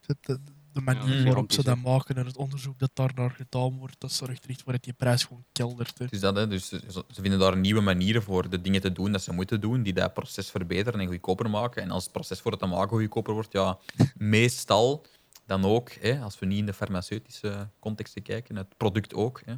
De, 0.00 0.40
de, 0.72 0.80
manier 0.80 1.18
Ja, 1.18 1.24
waarop 1.24 1.52
ze 1.52 1.62
dat 1.62 1.82
maken 1.82 2.16
en 2.16 2.26
het 2.26 2.36
onderzoek 2.36 2.78
dat 2.78 2.90
daar 2.94 3.12
naar 3.14 3.30
gedaan 3.30 3.78
wordt, 3.78 4.00
dat 4.00 4.12
zorgt 4.12 4.44
er 4.44 4.50
echt 4.50 4.62
voor 4.62 4.72
dat 4.72 4.82
die 4.82 4.92
prijs 4.92 5.24
gewoon 5.24 5.44
keldert. 5.52 5.98
Hè. 5.98 6.06
Dus 6.06 6.20
dat, 6.20 6.36
hè. 6.36 6.48
Dus 6.48 6.68
ze, 6.68 6.80
ze 6.88 7.20
vinden 7.20 7.38
daar 7.38 7.56
nieuwe 7.56 7.80
manieren 7.80 8.22
voor 8.22 8.50
de 8.50 8.60
dingen 8.60 8.80
te 8.80 8.92
doen 8.92 9.12
dat 9.12 9.22
ze 9.22 9.32
moeten 9.32 9.60
doen, 9.60 9.82
die 9.82 9.92
dat 9.92 10.14
proces 10.14 10.50
verbeteren 10.50 11.00
en 11.00 11.06
goedkoper 11.06 11.50
maken. 11.50 11.82
En 11.82 11.90
als 11.90 12.02
het 12.02 12.12
proces 12.12 12.40
voor 12.40 12.50
het 12.50 12.60
te 12.60 12.66
maken 12.66 12.96
goedkoper 12.96 13.34
wordt, 13.34 13.52
ja, 13.52 13.78
meestal 14.16 15.06
dan 15.46 15.64
ook, 15.64 15.90
hè, 15.90 16.20
als 16.20 16.38
we 16.38 16.46
niet 16.46 16.58
in 16.58 16.66
de 16.66 16.72
farmaceutische 16.72 17.68
context 17.78 18.22
kijken, 18.22 18.56
het 18.56 18.76
product 18.76 19.14
ook. 19.14 19.42
Hè. 19.44 19.54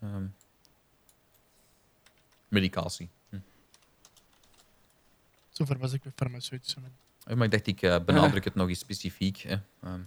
Ehm, 0.00 0.26
medicatie. 2.48 3.08
Hm. 3.30 3.36
Zover 5.50 5.78
was 5.78 5.92
ik 5.92 6.04
met 6.04 6.12
farmaceutische. 6.16 6.78
Eh, 7.24 7.34
Maar 7.36 7.44
ik 7.44 7.50
dacht, 7.50 7.66
ik 7.66 7.82
eh, 7.82 8.04
benadruk 8.04 8.44
het 8.44 8.54
nog 8.54 8.68
eens 8.68 8.78
specifiek. 8.78 9.36
Hè. 9.38 9.50
Ehm, 9.50 9.60
dat 9.82 10.00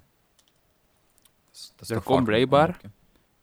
is- 1.53 1.71
dat 1.75 1.81
is 1.81 1.89
Er 1.89 2.01
komt 2.01 2.17
vaak 2.17 2.25
blijkbaar. 2.25 2.79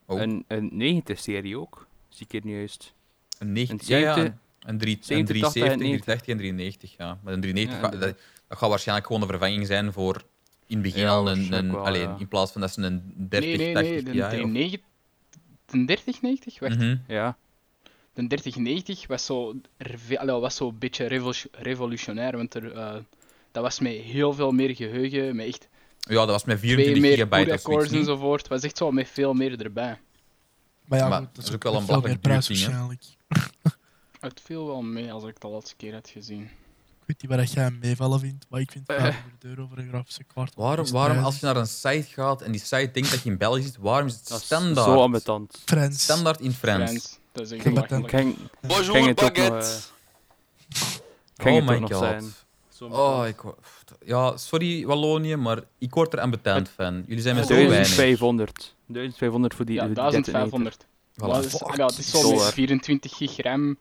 Oh. 0.07 0.21
Een, 0.21 0.45
een 0.49 0.71
90-serie 0.73 1.59
ook. 1.59 1.87
Zie 2.09 2.27
ik 2.27 2.33
het 2.33 2.45
nu 2.45 2.57
juist. 2.57 2.95
Een 3.39 3.53
90, 3.53 3.89
Een 3.89 3.95
ja, 3.99 4.01
ja, 4.03 4.15
70, 4.15 4.35
een, 4.61 4.69
een, 4.71 4.79
drie- 4.79 4.97
een 4.97 5.05
70, 5.05 5.27
370, 5.27 5.79
90. 5.79 6.05
380 6.05 6.29
en 6.29 6.37
390. 6.39 6.97
Ja. 6.97 7.19
Maar 7.23 7.33
een 7.33 7.41
390 7.41 7.77
Ja, 7.77 7.83
gaat- 7.89 8.01
dat, 8.01 8.19
dat 8.49 8.59
gaat 8.59 8.69
waarschijnlijk 8.69 9.07
gewoon 9.07 9.23
een 9.23 9.29
vervanging 9.29 9.67
zijn 9.67 9.93
voor 9.93 10.25
in 10.67 10.75
het 10.75 10.83
begin 10.83 11.01
Ja, 11.03 11.09
al 11.09 11.19
een, 11.19 11.25
waarschijnlijk 11.25 11.63
een 11.65 11.73
wel, 11.75 11.87
alleen, 11.87 12.09
ja. 12.09 12.17
in 12.19 12.29
plaats 12.29 12.53
van 12.53 12.61
dat 12.61 12.73
ze 12.73 12.83
een 12.83 13.13
30, 13.17 13.57
nee, 13.57 13.57
nee, 13.59 13.75
80 13.75 13.93
nee. 13.93 14.03
De, 14.05 14.11
Ti 14.11 14.21
of- 14.23 14.29
390 14.29 14.81
de 15.67 15.85
3090? 15.85 16.59
Wacht. 16.59 16.97
Ja. 17.07 17.37
De 18.19 18.27
3090 18.27 19.07
was 19.07 19.25
zo, 19.25 19.55
was 20.41 20.55
zo 20.57 20.69
een 20.69 20.79
beetje 20.79 21.07
revolu- 21.07 21.51
revolutionair, 21.53 22.37
want 22.37 22.55
er, 22.55 22.73
eh, 22.73 22.95
dat 23.53 23.63
was 23.63 23.79
met 23.81 23.93
heel 23.93 24.33
veel 24.33 24.51
meer 24.51 24.75
geheugen, 24.77 25.37
met 25.37 25.47
echt 25.47 25.69
Ja, 26.01 26.15
dat 26.15 26.29
was 26.29 26.45
met 26.45 26.59
twee 26.59 26.71
24 26.75 27.03
meer 27.03 27.13
gigabyte 27.13 27.53
of 27.55 27.61
zoiets. 27.61 27.91
niet? 27.91 28.01
enzovoort. 28.01 28.41
Het 28.41 28.49
was 28.49 28.63
echt 28.63 28.77
zo 28.77 28.91
met 28.91 29.09
veel 29.09 29.33
meer 29.33 29.63
erbij. 29.63 29.99
Maar 30.85 30.99
ja, 30.99 31.09
Maar 31.09 31.29
dat 31.33 31.45
is 31.45 31.53
ook 31.55 31.63
wel 31.63 31.75
een 31.75 31.87
belachelijk 31.87 32.21
prijs 32.21 32.47
duur 32.47 32.57
ding, 32.57 32.69
hè. 32.71 32.87
waarschijnlijk. 32.87 33.03
Het 34.21 34.41
viel 34.45 34.67
wel 34.67 34.83
mee 34.83 35.13
als 35.13 35.23
ik 35.23 35.29
het 35.29 35.41
de 35.41 35.49
laatste 35.49 35.77
keer 35.77 35.93
had 35.95 36.09
gezien. 36.09 36.43
Ik 36.43 37.15
weet 37.15 37.23
niet 37.23 37.31
waar 37.31 37.39
dat 37.47 37.53
jij 37.53 37.63
hem 37.63 37.79
meevallen 37.81 38.21
vindt, 38.21 38.47
maar 38.49 38.61
ik 38.61 38.71
vind 38.71 38.85
500 38.87 39.45
euro 39.45 39.67
voor 39.67 39.79
een 39.79 39.89
grafische 39.89 40.25
kaart. 40.35 40.55
wel 40.55 40.65
Waarom, 40.65 40.83
best 40.83 40.93
waarom 40.95 41.17
prijzig. 41.17 41.33
als 41.33 41.41
je 41.41 41.47
naar 41.47 41.57
een 41.57 42.03
site 42.03 42.13
gaat 42.15 42.43
en 42.43 42.53
die 42.53 42.61
site 42.61 42.91
denkt 42.93 43.11
dat 43.11 43.23
je 43.23 43.31
in 43.31 43.37
België 43.39 43.63
zit, 43.63 43.77
waarom 43.77 44.07
is 44.07 44.15
het 44.15 44.43
standaard? 44.43 44.87
zo 44.87 45.01
ambetant. 45.03 45.63
Frans. 45.65 46.03
Standaard 46.03 46.41
in 46.41 46.53
Frans. 46.53 47.19
Dat 47.39 47.47
is 47.47 47.53
echt 47.53 47.63
Kijk, 47.63 47.75
dat 47.75 47.89
belachelijk. 47.89 48.11
Ging, 48.25 48.37
Bonjour, 48.61 48.95
ging 48.97 49.07
het 49.07 49.23
ook 49.23 49.37
nog, 49.37 49.49
baguette! 49.49 49.81
ging 51.37 51.61
oh 51.63 51.69
het 51.69 51.81
my 51.81 51.89
nog 51.89 51.93
god. 51.93 51.99
zijn. 51.99 52.93
Oh, 52.93 53.25
ik, 53.27 53.41
wo- 53.41 53.57
ja, 54.05 54.37
sorry 54.37 54.87
Wallonië, 54.87 55.37
maar 55.37 55.63
ik 55.79 55.95
word 55.95 56.13
er 56.13 56.21
ambetant 56.21 56.69
van. 56.69 57.05
Jullie 57.07 57.23
zijn 57.23 57.35
met 57.37 57.47
zo 57.47 57.55
weinig. 57.55 57.71
1500. 57.97 58.75
1500 58.87 59.55
voor 59.55 59.65
die 59.65 59.75
Ja, 59.75 59.85
die 59.85 59.95
1500. 59.95 60.85
Voilà. 60.85 61.19
Dat 61.19 61.45
is, 61.45 61.53
ja, 61.77 61.87
het 61.87 61.99
is 61.99 62.11
zo 62.11 62.23
met 62.23 62.31
dollar. 62.31 62.53
24 62.53 63.17
gig 63.17 63.37
RAM. 63.43 63.69
In 63.69 63.77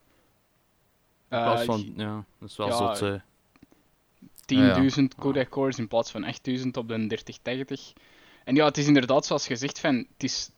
Eh, 1.30 1.44
plaats 1.44 1.64
van, 1.64 1.94
ja, 1.96 2.24
dat 2.40 2.50
is 2.50 2.58
wel 2.58 2.68
ja, 2.68 2.96
zot. 2.96 3.02
eh. 3.02 3.20
10.000 4.46 5.16
codec 5.20 5.50
cores 5.50 5.78
in 5.78 5.88
plaats 5.88 6.12
van 6.12 6.24
8.000 6.24 6.78
op 6.78 6.88
de 6.88 7.08
3080. 7.08 7.94
En 8.44 8.56
ja, 8.56 8.66
het 8.66 8.78
is 8.78 8.88
inderdaad 8.88 9.26
zoals 9.26 9.48
gezegd, 9.48 9.80
van, 9.80 9.96
het 9.96 10.24
is 10.24 10.50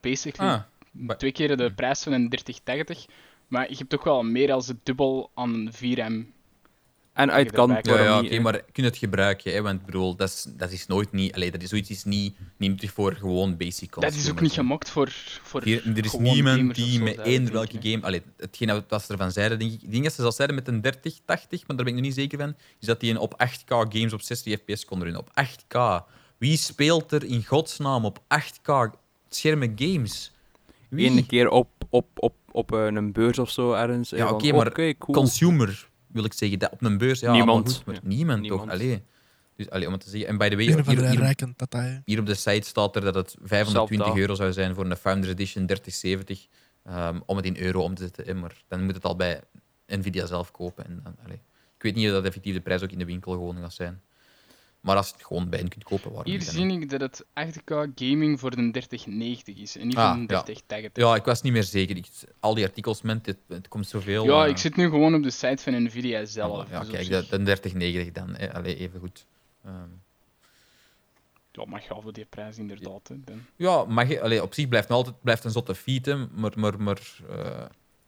basically 0.00 0.50
Ah, 0.52 0.60
maar- 0.98 1.18
twee 1.18 1.32
keer 1.32 1.56
de 1.56 1.72
prijs 1.72 2.02
van 2.02 2.12
een 2.12 2.28
3080. 2.28 3.06
Maar 3.48 3.70
je 3.70 3.76
hebt 3.76 3.94
ook 3.94 4.04
wel 4.04 4.22
meer 4.22 4.46
dan 4.46 4.62
het 4.66 4.76
dubbel 4.82 5.30
aan 5.34 5.68
VRAM. 5.72 6.34
En 7.12 7.32
uit 7.32 7.52
kan, 7.52 7.78
Ja, 7.82 8.02
ja 8.02 8.20
niet, 8.20 8.40
maar 8.40 8.52
kun 8.52 8.82
je 8.82 8.88
het 8.88 8.96
gebruiken? 8.96 9.52
Hè? 9.52 9.62
Want 9.62 9.84
bedoel, 9.86 10.16
dat 10.16 10.28
is, 10.28 10.46
dat 10.56 10.70
is 10.70 10.86
nooit 10.86 11.12
niet... 11.12 11.34
Allee, 11.34 11.50
dat 11.50 11.62
is, 11.62 11.68
zoiets 11.68 11.90
is 11.90 12.04
niet, 12.04 12.36
niet 12.56 12.76
terug 12.78 12.92
voor 12.92 13.12
gewoon 13.14 13.56
basic 13.56 13.94
Dat 13.94 14.12
is 14.12 14.30
ook 14.30 14.40
niet 14.40 14.50
hè. 14.50 14.56
gemaakt 14.56 14.90
voor, 14.90 15.08
voor 15.42 15.62
Hier, 15.62 15.96
er 15.96 16.04
is 16.04 16.12
niemand 16.12 16.74
die 16.74 16.98
zo, 16.98 17.04
met 17.04 17.16
één 17.18 17.52
welke 17.52 17.76
game... 17.80 18.02
Allee, 18.02 18.22
hetgeen 18.36 18.82
wat 18.88 19.04
ze 19.04 19.12
ervan 19.12 19.32
zeiden, 19.32 19.58
denk 19.58 19.72
ik... 19.72 19.82
Ik 19.82 19.90
denk 19.90 20.02
dat 20.02 20.12
ze 20.12 20.20
zelfs 20.20 20.36
zeiden 20.36 20.56
met 20.56 20.68
een 20.68 20.80
30, 20.80 21.18
80, 21.24 21.66
maar 21.66 21.76
daar 21.76 21.84
ben 21.84 21.94
ik 21.94 22.00
nog 22.00 22.08
niet 22.08 22.14
zeker 22.14 22.38
van, 22.38 22.54
is 22.80 22.86
dat 22.86 23.00
die 23.00 23.10
een 23.10 23.18
op 23.18 23.46
8K 23.46 23.66
games 23.66 24.12
op 24.12 24.20
60 24.20 24.58
fps 24.58 24.84
kon 24.84 25.02
runnen. 25.02 25.20
Op 25.20 25.30
8K. 25.30 26.04
Wie 26.38 26.56
speelt 26.56 27.12
er 27.12 27.24
in 27.24 27.44
godsnaam 27.44 28.04
op 28.04 28.18
8K 28.18 28.98
schermen 29.28 29.72
games? 29.76 30.32
Wie? 30.88 31.10
Eén 31.10 31.26
keer 31.26 31.48
op, 31.48 31.68
op, 31.90 32.06
op, 32.14 32.34
op 32.52 32.72
eh, 32.72 32.84
een 32.84 33.12
beurs 33.12 33.38
of 33.38 33.50
zo 33.50 33.72
ergens. 33.72 34.12
en 34.12 34.18
Ja, 34.18 34.30
oké, 34.30 34.52
maar 34.52 34.72
cool. 34.72 34.94
Consumer, 34.96 35.88
wil 36.06 36.24
ik 36.24 36.32
zeggen. 36.32 36.58
Dat 36.58 36.72
op 36.72 36.82
een 36.84 36.98
beurs, 36.98 37.20
ja, 37.20 37.32
Niemand. 37.32 37.72
goed, 37.74 37.86
maar 37.86 37.94
Ja. 37.94 38.00
niemand, 38.04 38.40
Niemand. 38.40 38.62
toch? 38.62 38.70
Allee. 38.70 39.02
Dus, 39.56 39.70
allee, 39.70 39.86
om 39.86 39.92
het 39.92 40.02
te 40.04 40.10
zeggen. 40.10 40.28
En 40.28 40.38
by 40.38 40.48
the 40.48 40.54
way, 40.56 40.64
hier, 40.64 40.74
hier, 42.04 42.18
op 42.20 42.26
de 42.26 42.34
site 42.34 42.68
staat 42.68 42.96
er 42.96 43.02
dat 43.02 43.14
het 43.14 43.36
520 43.42 43.96
Zelfs 43.96 44.08
dat. 44.08 44.16
euro 44.16 44.34
zou 44.34 44.52
zijn 44.52 44.74
voor 44.74 44.84
een 44.86 44.96
Founders 44.96 45.32
Edition 45.32 45.66
3070. 45.66 46.46
ehm, 46.84 47.20
om 47.26 47.36
het 47.36 47.46
in 47.46 47.56
euro 47.58 47.82
om 47.82 47.94
te 47.94 48.02
zetten. 48.02 48.24
hè, 48.26 48.34
Maar 48.34 48.62
dan 48.68 48.84
moet 48.84 48.94
het 48.94 49.04
al 49.04 49.16
bij 49.16 49.40
Nvidia 49.86 50.26
zelf 50.26 50.50
kopen. 50.50 50.84
En, 50.86 51.00
dan- 51.04 51.16
allee. 51.24 51.40
Ik 51.76 51.82
weet 51.82 51.94
niet 51.94 52.06
of 52.06 52.12
dat 52.12 52.24
effectief 52.24 52.54
de 52.54 52.60
prijs 52.60 52.82
ook 52.82 52.90
in 52.90 52.98
de 52.98 53.04
winkel 53.04 53.32
gewoon 53.32 53.56
gaat 53.56 53.74
zijn. 53.74 54.02
Maar 54.86 54.96
als 54.96 55.06
je 55.08 55.12
het 55.14 55.24
gewoon 55.26 55.48
bij 55.48 55.58
hen 55.58 55.68
kunt 55.68 55.84
kopen, 55.84 56.12
waarom 56.12 56.32
Hier 56.32 56.42
zie 56.42 56.66
ik 56.80 56.90
dat 56.90 57.00
het 57.00 57.24
8K 57.34 57.74
gaming 57.94 58.40
voor 58.40 58.50
de 58.50 58.70
3090 58.70 59.56
is 59.56 59.76
en 59.76 59.86
niet 59.86 59.96
Ah, 59.96 60.16
voor 60.16 60.26
de 60.26 60.34
ja. 60.34 60.42
3080. 60.42 61.02
Ja, 61.04 61.14
ik 61.14 61.24
was 61.24 61.42
niet 61.42 61.52
meer 61.52 61.62
zeker. 61.64 61.96
Ik, 61.96 62.06
al 62.40 62.54
die 62.54 62.64
artikels, 62.64 63.02
man, 63.02 63.18
het, 63.22 63.38
het 63.48 63.68
komt 63.68 63.86
zoveel. 63.86 64.24
Ja, 64.24 64.44
eh, 64.44 64.50
ik 64.50 64.56
zit 64.56 64.76
nu 64.76 64.88
gewoon 64.88 65.14
op 65.14 65.22
de 65.22 65.30
site 65.30 65.62
van 65.62 65.82
Nvidia 65.82 66.24
zelf. 66.24 66.70
Ja, 66.70 66.80
dus 66.80 66.88
kijk, 66.88 67.08
dan 67.30 67.44
3090 67.44 68.12
dan. 68.12 68.34
hè. 68.34 68.54
Allee, 68.54 68.76
even 68.76 69.00
goed. 69.00 69.26
Ehm, 69.64 69.74
Ja, 71.52 71.64
maar 71.64 71.80
ga 71.80 72.00
voor 72.00 72.12
die 72.12 72.24
prijs 72.24 72.58
inderdaad. 72.58 73.08
Hè. 73.08 73.14
Dan. 73.24 73.44
Ja, 73.56 73.84
mag 73.84 74.08
je, 74.08 74.20
allee, 74.22 74.42
op 74.42 74.54
zich 74.54 74.68
blijft 74.68 74.88
het 74.88 74.96
altijd 74.96 75.22
blijft 75.22 75.44
een 75.44 75.50
zotte 75.50 75.74
feat, 75.74 76.04
hè, 76.04 76.26
maar, 76.26 76.52
maar, 76.56 76.82
maar 76.82 77.00
eh, 77.30 77.64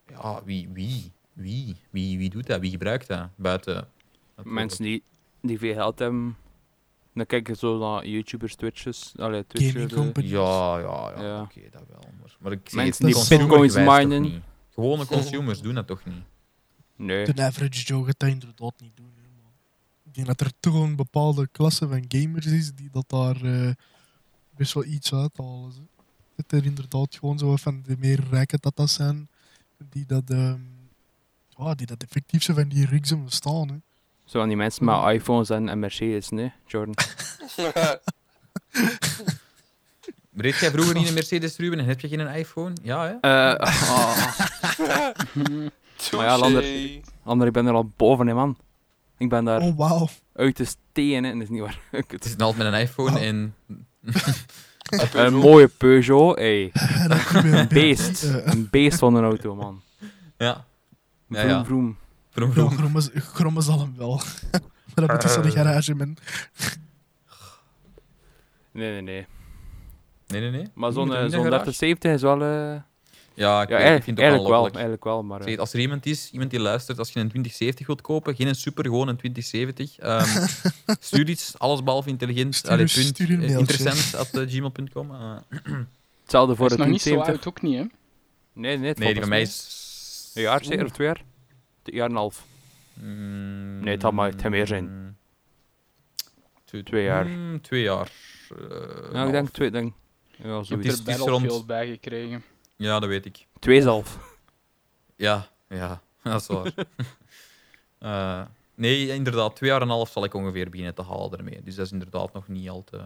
ja, 0.08 0.42
wie, 0.44 0.68
wie, 0.72 1.12
wie, 1.32 1.76
wie, 1.90 2.18
wie 2.18 2.30
doet 2.30 2.46
dat? 2.46 2.60
Wie 2.60 2.70
gebruikt 2.70 3.06
dat? 3.08 3.28
Buiten. 3.36 3.88
Mensen 4.42 4.84
die, 4.84 5.02
die 5.42 5.58
veel 5.58 5.74
geld 5.74 5.98
hebben, 5.98 6.36
dan 7.18 7.26
kijken 7.26 7.56
zo 7.56 7.78
naar 7.78 8.06
YouTubers, 8.06 8.54
Twitches. 8.54 9.12
Allee, 9.16 9.46
Twitch, 9.46 9.94
companies. 9.94 10.30
Ja, 10.30 10.78
ja, 10.78 11.12
ja, 11.16 11.22
Ja. 11.22 11.40
oké, 11.42 11.60
dat 11.70 11.82
wel. 11.88 12.00
Maar, 12.20 12.36
maar 12.40 12.52
ik 12.52 12.60
zeg 12.64 12.74
Mensen 12.74 13.06
het, 13.06 13.28
die 13.28 13.38
bitcoins 13.38 13.74
minen. 13.74 14.22
niet. 14.22 14.40
Gewone 14.74 15.06
consumers 15.06 15.60
doen 15.60 15.74
dat 15.74 15.86
toch 15.86 16.04
niet? 16.04 16.22
Nee. 16.96 17.32
De 17.32 17.42
average 17.42 17.82
Joe 17.84 18.04
gaat 18.04 18.18
dat 18.18 18.28
inderdaad 18.28 18.80
niet 18.80 18.96
doen. 18.96 19.10
hè, 19.16 19.22
maar 19.42 19.52
Ik 20.06 20.14
denk 20.14 20.26
dat 20.26 20.40
er 20.40 20.52
toch 20.60 20.74
een 20.74 20.96
bepaalde 20.96 21.48
klasse 21.52 21.88
van 21.88 22.04
gamers 22.08 22.46
is 22.46 22.74
die 22.74 22.88
dat 22.90 23.04
daar, 23.08 23.42
eh, 23.44 23.70
best 24.56 24.72
wel 24.74 24.84
iets 24.84 25.14
uithalen. 25.14 25.72
Ze. 25.72 25.80
Het 26.36 26.52
er 26.52 26.64
inderdaad 26.64 27.16
gewoon 27.16 27.38
zo 27.38 27.56
van 27.56 27.82
de 27.86 27.96
meer 27.98 28.20
rijke 28.30 28.58
tatas 28.58 28.94
zijn, 28.94 29.28
die 29.90 30.06
dat, 30.06 30.30
ehm, 30.30 30.60
ja, 31.48 31.74
die 31.74 31.86
dat 31.86 32.02
effectief 32.02 32.42
zo 32.42 32.54
van 32.54 32.68
die 32.68 32.86
rigs 32.86 33.10
hebben 33.10 33.30
staan. 33.30 33.68
Hè. 33.68 33.76
Zo 34.28 34.40
aan 34.40 34.48
die 34.48 34.56
mensen 34.56 34.84
met 34.84 35.04
iPhones 35.12 35.50
en, 35.50 35.68
en 35.68 35.78
Mercedes, 35.78 36.28
nee, 36.28 36.52
Jordan. 36.66 36.94
Reed 40.36 40.56
jij 40.58 40.70
vroeger 40.70 40.94
niet 40.94 41.08
een 41.08 41.14
Mercedes, 41.14 41.56
Ruben, 41.56 41.78
en 41.78 41.84
heb 41.84 42.00
je 42.00 42.08
geen 42.08 42.26
iPhone? 42.26 42.72
Ja, 42.82 43.04
hè? 43.06 43.14
Eh, 43.20 43.54
ah. 43.58 44.16
Maar 46.16 46.24
ja, 46.24 46.38
Lander- 47.24 47.46
ik 47.46 47.52
ben 47.52 47.66
er 47.66 47.72
al 47.74 47.92
boven, 47.96 48.26
hè, 48.26 48.34
man. 48.34 48.56
Ik 49.18 49.28
ben 49.28 49.44
daar 49.44 49.60
Oh, 49.60 49.76
wauw. 49.76 50.08
uit 50.34 50.56
de 50.56 50.64
steen, 50.64 51.24
hè. 51.24 51.32
Dat 51.32 51.42
is 51.42 51.48
niet 51.48 51.60
waar. 51.60 51.80
Het 52.08 52.24
is 52.24 52.36
altijd 52.38 52.56
met 52.56 52.66
een 52.66 52.80
iPhone 52.80 53.16
Oh. 53.16 53.22
en... 53.22 53.54
Een 55.14 55.34
mooie 55.34 55.68
Peugeot, 55.68 56.36
ey. 56.38 56.70
En 56.72 57.08
dan 57.12 57.24
kom 57.32 57.46
je 57.46 57.56
Een 57.56 57.68
beest. 57.68 58.22
Eh, 58.24 58.46
Een 58.46 58.68
beest 58.70 58.98
van 58.98 59.14
een 59.14 59.24
auto, 59.24 59.54
man. 59.54 59.82
Ja. 60.36 60.64
Ja, 61.28 61.40
Vroom, 61.40 61.48
ja. 61.50 61.64
vroom. 61.64 61.96
Vroom, 62.38 62.48
Ja, 62.48 62.54
vroom. 62.54 62.76
grommen, 62.78 63.02
grommen 63.34 63.62
zal 63.62 63.78
hem 63.80 63.94
wel. 63.96 64.20
maar 64.94 65.06
dat 65.06 65.22
moet 65.22 65.30
zo 65.32 65.40
de 65.40 65.50
garage, 65.50 65.94
man. 65.94 66.16
Nee, 68.72 68.90
nee, 68.90 69.00
nee. 69.02 69.26
Nee, 70.26 70.40
nee, 70.40 70.50
nee. 70.50 70.66
Maar 70.74 70.92
zo'n 70.92 71.08
eh, 71.08 71.14
garage? 71.16 71.28
3070 71.40 72.12
is 72.12 72.22
wel... 72.22 72.42
eh, 72.42 72.48
Ja, 73.34 73.62
ik, 73.62 73.68
ja, 73.68 73.76
weet- 73.76 73.86
ik 73.86 73.86
eigenlijk, 73.86 74.04
vind 74.04 74.16
het 74.16 74.26
ook 74.26 74.32
eigenlijk 74.32 74.48
wel. 74.48 74.64
Eigenlijk 74.70 75.04
wel, 75.04 75.22
maar... 75.22 75.40
eh, 75.40 75.46
Zeg, 75.46 75.56
als 75.58 75.72
er 75.72 75.80
iemand 75.80 76.06
is, 76.06 76.30
iemand 76.32 76.50
die 76.50 76.60
luistert, 76.60 76.98
als 76.98 77.08
je 77.12 77.20
een 77.20 77.28
2070 77.28 77.86
wilt 77.86 78.00
kopen, 78.00 78.34
geen 78.36 78.46
een 78.46 78.54
super, 78.54 78.84
gewoon 78.84 79.08
een 79.08 79.16
2070. 79.16 79.98
ehm 79.98 80.46
stuur 81.00 81.28
iets, 81.28 81.58
alles 81.58 81.82
behalve 81.82 82.08
intelligent. 82.08 82.54
Stuur- 82.54 82.70
Allee, 82.70 82.86
stuur 82.86 83.04
punt, 83.12 83.20
een 83.20 83.26
eh, 83.34 83.38
mailtje. 83.38 83.58
interessant, 83.58 84.14
at 84.14 84.30
eh, 84.42 84.48
gmail.com. 84.48 85.10
Eh, 85.10 85.36
Hetzelfde 86.22 86.54
voor 86.56 86.66
is 86.66 86.72
de 86.72 86.78
nog 86.78 86.88
niet 86.88 87.02
zo 87.02 87.10
1070. 87.10 87.26
oud, 87.34 87.46
ook 87.46 87.62
niet, 87.62 87.74
hè? 87.78 87.84
Nee, 88.52 88.78
nee, 88.78 88.88
het 88.88 88.98
nee, 88.98 89.14
die 89.14 89.26
mij 89.26 89.40
is... 89.40 89.76
Een 90.34 90.42
jaar 90.42 90.64
zeker, 90.64 90.84
of 90.84 90.90
twee 90.92 91.06
jaar? 91.06 91.22
Een 91.88 91.94
jaar 91.96 92.04
en 92.04 92.10
een 92.10 92.16
half. 92.16 92.46
Mm, 92.94 93.80
Nee, 93.80 93.94
het 93.94 94.02
had 94.02 94.12
maar- 94.12 94.30
het 94.30 94.48
meer 94.48 94.66
zijn. 94.66 95.16
Twee, 96.64 96.82
Twee 96.82 97.04
jaar. 97.04 97.26
mm, 97.26 97.60
twee 97.60 97.82
jaar. 97.82 98.10
eh, 98.70 99.12
Ja, 99.12 99.24
ik 99.26 99.32
denk 99.32 99.48
twee, 99.48 99.70
denk... 99.70 99.92
Ja, 100.36 100.62
zoiets. 100.62 100.88
is- 100.88 101.06
Er 101.06 101.16
rond- 101.18 101.66
bij 101.66 101.86
gekregen. 101.90 102.44
Ja, 102.76 102.98
dat 102.98 103.08
weet 103.08 103.26
ik. 103.26 103.46
Twee 103.58 103.82
zelf. 103.82 104.36
Ja, 105.16 105.48
ja, 105.68 106.02
dat 106.22 106.40
is 106.40 106.46
waar. 106.46 106.72
Eh, 107.98 108.42
nee, 108.74 109.08
inderdaad, 109.08 109.56
twee 109.56 109.70
jaar 109.70 109.80
en 109.80 109.86
een 109.86 109.92
half 109.94 110.10
zal 110.10 110.24
ik 110.24 110.34
ongeveer 110.34 110.70
beginnen 110.70 110.94
te 110.94 111.02
halen 111.02 111.38
ermee. 111.38 111.62
Dus 111.62 111.74
dat 111.74 111.86
is 111.86 111.92
inderdaad 111.92 112.32
nog 112.32 112.48
niet 112.48 112.68
al 112.68 112.84
te, 112.84 113.00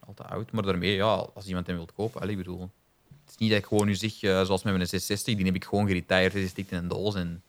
al 0.00 0.14
te 0.14 0.22
oud. 0.24 0.52
Maar 0.52 0.62
daarmee, 0.62 0.94
ja, 0.94 1.26
als 1.34 1.46
iemand 1.46 1.66
hem 1.66 1.76
wilt 1.76 1.92
kopen, 1.92 2.20
allee, 2.20 2.32
ik 2.32 2.38
bedoel... 2.38 2.60
Het 3.24 3.30
is 3.30 3.36
niet 3.36 3.50
dat 3.50 3.58
ik 3.58 3.66
gewoon 3.66 3.86
nu 3.86 3.94
zeg, 3.94 4.22
eh, 4.22 4.30
zoals 4.44 4.62
met 4.62 4.74
mijn 4.74 4.86
660, 4.86 5.34
die 5.36 5.44
heb 5.44 5.54
ik 5.54 5.64
gewoon 5.64 5.86
geretired, 5.86 6.32
die 6.32 6.48
stikt 6.48 6.70
in 6.70 6.78
een 6.78 6.88
doos 6.88 7.14
en... 7.14 7.42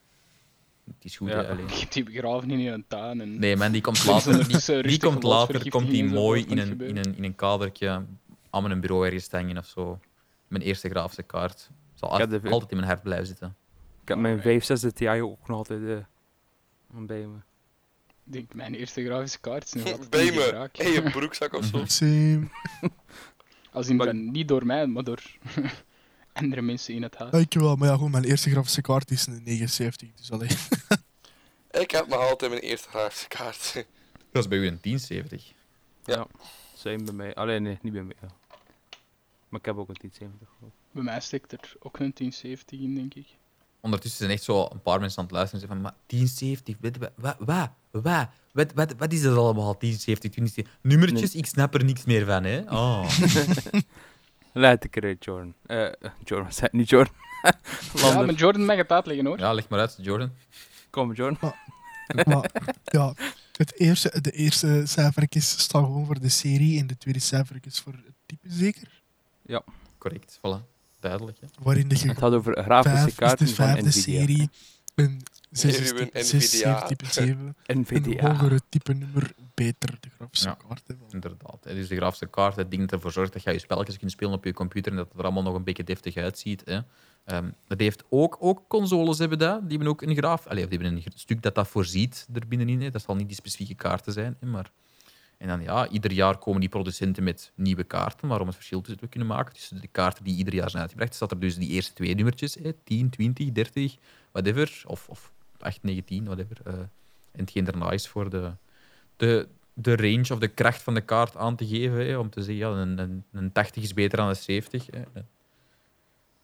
Het 0.95 1.05
is 1.05 1.17
goed, 1.17 1.29
Ja. 1.29 1.55
die 1.89 2.03
begraven 2.03 2.51
in 2.51 2.67
een 2.67 2.85
tuin. 2.87 3.21
En... 3.21 3.39
Nee, 3.39 3.55
man, 3.55 3.71
die 3.71 3.81
komt 3.81 4.05
later, 4.05 4.47
die, 4.87 4.99
komt 4.99 5.23
later 5.23 5.69
komt 5.69 5.89
die 5.89 6.03
mooi 6.05 6.45
in 6.47 6.57
een, 6.57 6.81
in, 6.81 6.97
een, 6.97 7.15
in 7.17 7.23
een 7.23 7.35
kadertje 7.35 8.05
aan 8.49 8.63
mijn 8.63 8.79
bureau 8.79 9.05
ergens 9.05 9.31
hangen 9.31 9.57
of 9.57 9.65
zo. 9.65 9.99
Mijn 10.47 10.63
eerste 10.63 10.89
grafische 10.89 11.23
kaart. 11.23 11.69
Zal 11.93 12.09
altijd, 12.09 12.43
de- 12.43 12.49
altijd 12.49 12.71
in 12.71 12.77
mijn 12.77 12.89
hart 12.89 13.03
blijven 13.03 13.27
zitten. 13.27 13.55
Ik 14.01 14.07
heb 14.07 14.17
mijn 14.17 14.41
5, 14.41 14.63
6 14.63 14.85
Ti 14.93 15.09
ook 15.09 15.47
nog 15.47 15.57
altijd 15.57 15.81
eh, 15.81 15.97
bij 17.05 17.19
me. 17.27 17.35
Ik 18.25 18.33
denk, 18.35 18.53
mijn 18.53 18.75
eerste 18.75 19.05
grafische 19.05 19.39
kaart 19.39 19.63
is 19.63 19.73
nog 19.73 19.91
altijd 19.91 20.09
Bij 20.09 20.25
me. 20.25 20.31
gebruik. 20.41 20.77
In 20.77 20.91
je 20.91 21.01
broekzak 21.01 21.53
of 21.53 21.65
zo. 21.65 21.83
Same. 21.85 22.47
Als 23.71 23.87
in 23.87 23.95
Maar- 23.95 24.15
niet 24.15 24.47
door 24.47 24.65
mij, 24.65 24.87
maar 24.87 25.03
door 25.03 25.21
andere 26.39 26.61
mensen 26.61 26.93
in 26.93 27.03
het 27.03 27.15
huis. 27.15 27.31
Dankjewel, 27.31 27.75
maar 27.75 27.87
ja, 27.87 27.95
goed, 27.95 28.11
mijn 28.11 28.23
eerste 28.23 28.49
grafische 28.49 28.81
kaart 28.81 29.11
is 29.11 29.27
een 29.27 29.41
79. 29.43 30.09
Dus 30.15 30.31
allee. 30.31 30.49
Ik 31.81 31.91
heb 31.91 32.07
nog 32.07 32.19
altijd 32.19 32.51
mijn 32.51 32.63
eerste 32.63 32.89
grafische 32.89 33.27
kaart. 33.27 33.73
Dat 34.31 34.43
is 34.43 34.47
bij 34.47 34.57
u 34.57 34.67
een 34.67 34.79
1070. 34.81 35.53
Ja. 36.05 36.27
Zijn 36.75 37.05
bij 37.05 37.13
mij. 37.13 37.35
Alleen 37.35 37.63
nee, 37.63 37.77
niet 37.81 37.93
bij 37.93 38.03
mij. 38.03 38.15
Ja. 38.21 38.27
Maar 39.49 39.59
ik 39.59 39.65
heb 39.65 39.77
ook 39.77 39.89
een 39.89 39.95
1070 39.99 40.47
geloof 40.57 40.73
ik. 40.73 40.79
Bij 40.91 41.03
mij 41.03 41.19
steekt 41.19 41.51
er 41.51 41.73
ook 41.79 41.99
een 41.99 42.11
1070 42.13 42.79
in, 42.79 42.95
denk 42.95 43.13
ik. 43.13 43.27
Ondertussen 43.81 44.19
zijn 44.19 44.31
echt 44.31 44.43
zo 44.43 44.67
een 44.71 44.81
paar 44.81 44.99
mensen 44.99 45.19
aan 45.19 45.25
het 45.25 45.33
luisteren 45.33 45.61
en 45.61 45.67
zeggen 45.67 45.83
van, 45.83 45.93
maar 45.93 46.03
1070, 46.05 46.75
wat, 46.79 46.97
wat, 46.97 47.35
wat, 47.39 47.69
wat, 47.91 48.29
wat, 48.51 48.73
wat, 48.73 48.93
wat 48.97 49.13
is 49.13 49.21
dat 49.21 49.37
allemaal, 49.37 49.77
1070, 49.77 50.31
2070? 50.31 50.77
Nummertjes, 50.81 51.35
ik 51.35 51.45
snap 51.45 51.73
er 51.73 51.83
niks 51.83 52.03
meer 52.03 52.25
van, 52.25 52.43
hè. 52.43 52.59
Oh. 52.59 53.09
Laat 54.53 54.83
ik 54.83 54.95
eruit, 54.95 55.25
Jordan. 55.25 55.53
Eh, 55.65 55.91
Jordan, 56.23 56.53
zei 56.59 56.69
niet 56.71 56.89
Jordan. 56.89 57.13
Ja, 57.93 58.21
met 58.21 58.39
Jordan 58.39 58.65
mag 58.65 58.77
het 58.77 58.91
uitleggen 58.91 59.25
hoor. 59.25 59.39
Ja, 59.39 59.53
leg 59.53 59.69
maar 59.69 59.79
uit, 59.79 59.97
Jordan. 60.01 60.31
Kom, 60.89 61.13
Jordan. 61.13 61.37
maar 62.25 62.51
ja, 62.83 63.13
het 63.51 63.79
eerste, 63.79 64.21
de 64.21 64.31
eerste 64.31 64.83
cijfertjes 64.85 65.59
staan 65.59 65.83
gewoon 65.83 66.05
voor 66.05 66.19
de 66.19 66.29
serie 66.29 66.79
en 66.79 66.87
de 66.87 66.97
tweede 66.97 67.19
cijfertjes 67.19 67.79
voor 67.79 67.93
het 67.93 68.13
type 68.25 68.47
zeker. 68.49 69.01
Correct, 69.99 70.37
voilà. 70.37 70.65
Duidelijk, 70.99 71.37
hè. 71.39 71.47
Waarin 71.59 71.87
de 71.87 71.97
Het 71.97 72.17
gaat 72.17 72.33
over 72.33 72.63
grafische 72.63 72.97
vijf 72.97 73.07
is 73.07 73.15
kaarten 73.15 73.45
de 73.45 73.53
van 73.53 73.65
vijfde 73.65 73.91
serie, 73.91 74.49
zes 75.51 75.79
is 75.79 75.89
Ruben, 75.91 76.05
type 76.05 76.19
Nvidia. 76.19 76.39
6, 76.39 76.59
7 76.59 76.87
type 76.87 77.05
7, 77.05 77.55
een 77.65 78.19
hogere 78.19 78.59
type 78.69 78.93
nummer, 78.93 79.31
beter 79.53 79.97
de 79.99 80.09
grafische 80.15 80.47
Ja. 80.47 80.57
kaart. 80.67 80.87
hè. 80.87 80.93
Inderdaad. 81.11 81.63
Dus 81.63 81.87
de 81.87 81.95
grafische 81.95 82.27
kaart, 82.27 82.55
het 82.55 82.71
ding 82.71 82.81
dat 82.81 82.91
ervoor 82.91 83.11
zorgt 83.11 83.33
dat 83.33 83.43
je 83.43 83.51
je 83.51 83.59
spelletjes 83.59 83.97
kunt 83.97 84.11
spelen 84.11 84.33
op 84.33 84.43
je 84.45 84.53
computer 84.53 84.91
en 84.91 84.97
dat 84.97 85.07
het 85.07 85.17
er 85.17 85.23
allemaal 85.23 85.43
nog 85.43 85.55
een 85.55 85.63
beetje 85.63 85.83
deftig 85.83 86.15
uitziet. 86.15 86.61
Hè. 86.65 86.79
Ehm, 87.25 87.49
dat 87.67 87.79
heeft 87.79 88.03
ook, 88.09 88.37
ook 88.39 88.63
consoles 88.67 89.17
hebben 89.17 89.37
dat. 89.37 89.59
Die 89.61 89.69
hebben 89.69 89.87
ook 89.87 90.01
een 90.01 90.15
graaf... 90.15 90.47
Allee, 90.47 90.67
die 90.67 90.77
hebben 90.79 90.95
een 90.97 91.03
stuk 91.15 91.41
dat 91.41 91.55
dat 91.55 91.67
voorziet 91.67 92.27
er 92.33 92.47
binnenin. 92.47 92.81
Hè. 92.81 92.89
Dat 92.89 93.01
zal 93.01 93.15
niet 93.15 93.27
die 93.27 93.35
specifieke 93.35 93.75
kaarten 93.75 94.13
zijn. 94.13 94.37
Hè, 94.39 94.47
maar... 94.47 94.71
En 95.37 95.47
dan 95.47 95.61
ja, 95.61 95.87
ieder 95.89 96.11
jaar 96.11 96.37
komen 96.37 96.59
die 96.59 96.69
producenten 96.69 97.23
met 97.23 97.51
nieuwe 97.55 97.83
kaarten, 97.83 98.27
maar 98.27 98.39
om 98.41 98.45
het 98.47 98.55
verschil 98.55 98.81
tussen 98.81 98.99
te 98.99 99.07
kunnen 99.07 99.27
maken 99.27 99.53
tussen 99.53 99.81
de 99.81 99.87
kaarten 99.87 100.23
die 100.23 100.35
ieder 100.35 100.53
jaar 100.53 100.69
zijn 100.69 100.81
uitgebracht, 100.81 101.15
staat 101.15 101.31
er 101.31 101.39
dus 101.39 101.55
die 101.57 101.69
eerste 101.69 101.93
twee 101.93 102.15
nummertjes, 102.15 102.55
hè, 102.55 102.73
10, 102.83 103.09
20, 103.09 103.51
30, 103.51 103.97
whatever, 104.31 104.81
of, 104.85 105.09
of 105.09 105.31
8, 105.63 105.83
19, 105.83 106.25
whatever. 106.25 106.57
eh, 106.65 106.73
en 107.31 107.39
hetgeen 107.39 107.63
daarna 107.63 107.91
is 107.91 108.07
voor 108.07 108.29
de, 108.29 108.51
de, 109.17 109.47
de 109.73 109.95
range 109.95 110.33
of 110.33 110.39
de 110.39 110.47
kracht 110.47 110.81
van 110.81 110.93
de 110.93 111.01
kaart 111.01 111.35
aan 111.35 111.55
te 111.55 111.67
geven, 111.67 112.05
hè, 112.07 112.17
om 112.17 112.29
te 112.29 112.43
zeggen, 112.43 112.69
ja, 112.69 112.69
een, 112.81 112.97
een, 112.97 113.23
een 113.31 113.51
80 113.51 113.83
is 113.83 113.93
beter 113.93 114.17
dan 114.17 114.27
een 114.27 114.35
70. 114.35 114.85
Hè, 114.85 115.03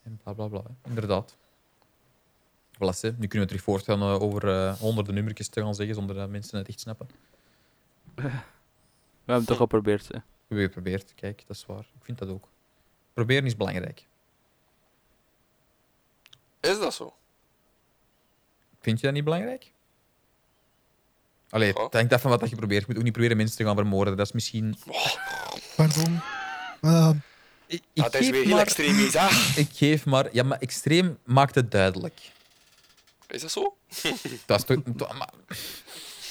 en 0.03 0.19
bla 0.23 0.33
bla 0.33 0.47
bla, 0.47 0.61
hè. 0.63 0.89
inderdaad. 0.89 1.37
Voilà, 2.75 2.99
hè. 3.01 3.09
Nu 3.11 3.27
kunnen 3.27 3.39
we 3.39 3.45
terug 3.45 3.61
voortgaan 3.63 4.01
eh, 4.01 4.21
over 4.21 4.49
eh, 4.49 4.73
honderden 4.79 5.13
nummertjes 5.13 5.47
te 5.47 5.61
gaan 5.61 5.75
zeggen, 5.75 5.95
zonder 5.95 6.15
dat 6.15 6.29
mensen 6.29 6.57
het 6.57 6.67
echt 6.67 6.79
snappen. 6.79 7.07
We 8.15 8.21
hebben 9.31 9.35
het 9.35 9.45
toch 9.47 9.57
geprobeerd. 9.57 10.07
Hè. 10.07 10.17
We 10.17 10.21
hebben 10.47 10.65
geprobeerd, 10.65 11.13
kijk, 11.15 11.43
dat 11.47 11.55
is 11.55 11.65
waar. 11.65 11.79
Ik 11.79 12.03
vind 12.03 12.17
dat 12.17 12.29
ook. 12.29 12.47
Proberen 13.13 13.45
is 13.45 13.55
belangrijk. 13.55 14.07
Is 16.59 16.79
dat 16.79 16.93
zo? 16.93 17.13
Vind 18.85 18.99
je 18.99 19.05
dat 19.05 19.15
niet 19.15 19.23
belangrijk? 19.23 19.71
Allee, 21.49 21.73
het 21.73 21.93
hangt 21.93 22.13
af 22.13 22.21
van 22.21 22.31
wat 22.39 22.49
je 22.49 22.55
probeert. 22.55 22.79
Je 22.81 22.85
moet 22.87 22.97
ook 22.97 23.03
niet 23.03 23.11
proberen 23.13 23.37
mensen 23.37 23.57
te 23.57 23.63
gaan 23.63 23.75
vermoorden. 23.75 24.17
Dat 24.17 24.25
is 24.25 24.31
misschien... 24.31 24.77
Pardon. 25.75 26.19
Eh, 26.81 27.09
Ik, 27.67 27.81
ik 27.93 28.03
dat 28.03 28.13
is 28.15 28.29
weer 28.29 28.43
heel 28.43 28.51
maar... 28.55 28.61
extreem, 28.61 28.95
hè? 28.95 29.27
Ik 29.61 29.69
geef 29.73 30.05
maar... 30.05 30.29
Ja, 30.31 30.43
maar 30.43 30.59
extreem 30.59 31.17
maakt 31.23 31.55
het 31.55 31.71
duidelijk. 31.71 32.31
Is 33.27 33.41
dat 33.41 33.51
zo? 33.51 33.77
Dat 34.45 34.59
is 34.59 34.65
toch... 34.65 34.81
to- 34.97 35.13
maar- 35.13 35.33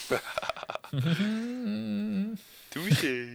Touché. 2.69 3.29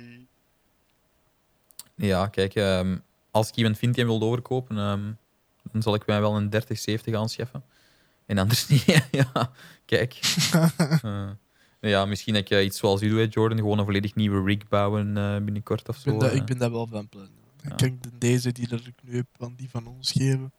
Ja, 1.95 2.27
kijk, 2.27 2.55
ehm, 2.55 2.97
als 3.31 3.49
ik 3.49 3.55
iemand 3.55 3.77
vind 3.77 3.95
die 3.95 4.05
hem 4.05 4.17
wil 4.19 4.27
overkopen, 4.27 4.77
ehm, 4.77 5.11
dan 5.71 5.81
zal 5.81 5.93
ik 5.93 6.05
mij 6.05 6.19
wel 6.21 6.35
een 6.35 6.49
3070 6.49 7.15
aanschaffen. 7.15 7.63
En 8.29 8.37
anders 8.37 8.67
niet. 8.69 8.83
ja, 9.11 9.51
kijk. 9.85 10.19
Eh, 11.79 11.89
ja, 11.89 12.05
misschien 12.05 12.33
dat 12.33 12.41
ik 12.43 12.49
eh, 12.49 12.63
iets 12.65 12.77
zoals 12.77 13.01
u 13.01 13.09
doet, 13.09 13.33
Jordan, 13.33 13.57
gewoon 13.57 13.77
een 13.79 13.85
volledig 13.85 14.15
nieuwe 14.15 14.43
rig 14.43 14.67
bouwen 14.67 15.17
eh, 15.17 15.37
binnenkort 15.37 15.89
of 15.89 15.95
ik, 15.97 16.01
zo. 16.01 16.09
ben 16.09 16.19
dat, 16.19 16.29
eh. 16.31 16.35
ik 16.35 16.45
ben 16.45 16.57
dat 16.57 16.71
wel 16.71 16.87
van 16.87 17.09
plan. 17.09 17.29
Ja. 17.63 17.69
Ik 17.71 17.77
kan 17.77 17.97
de- 18.01 18.17
deze 18.17 18.51
die 18.51 18.67
dat 18.67 18.85
ik 18.85 18.93
nu 19.01 19.15
heb 19.15 19.25
aan 19.37 19.53
die 19.55 19.69
van 19.69 19.87
ons 19.87 20.11
geven. 20.11 20.51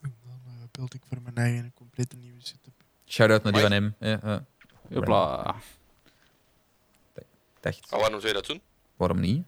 En 0.00 0.14
dan 0.24 0.40
eh, 0.46 0.52
beeld 0.70 0.94
ik 0.94 1.02
voor 1.08 1.18
mijn 1.22 1.36
eigen 1.36 1.64
een 1.64 1.72
complete 1.74 2.16
nieuwe 2.16 2.40
setup. 2.40 2.72
Shout-out 3.06 3.42
naar 3.42 3.52
die 3.52 3.62
van 3.62 3.72
hem. 3.72 3.94
Ja, 4.00 4.44
Hopla. 4.94 5.54
dacht, 7.60 7.90
Maar 7.90 8.00
waarom 8.00 8.20
zou 8.20 8.26
je 8.28 8.38
dat 8.38 8.46
doen? 8.46 8.60
waarom 8.96 9.20
niet? 9.20 9.46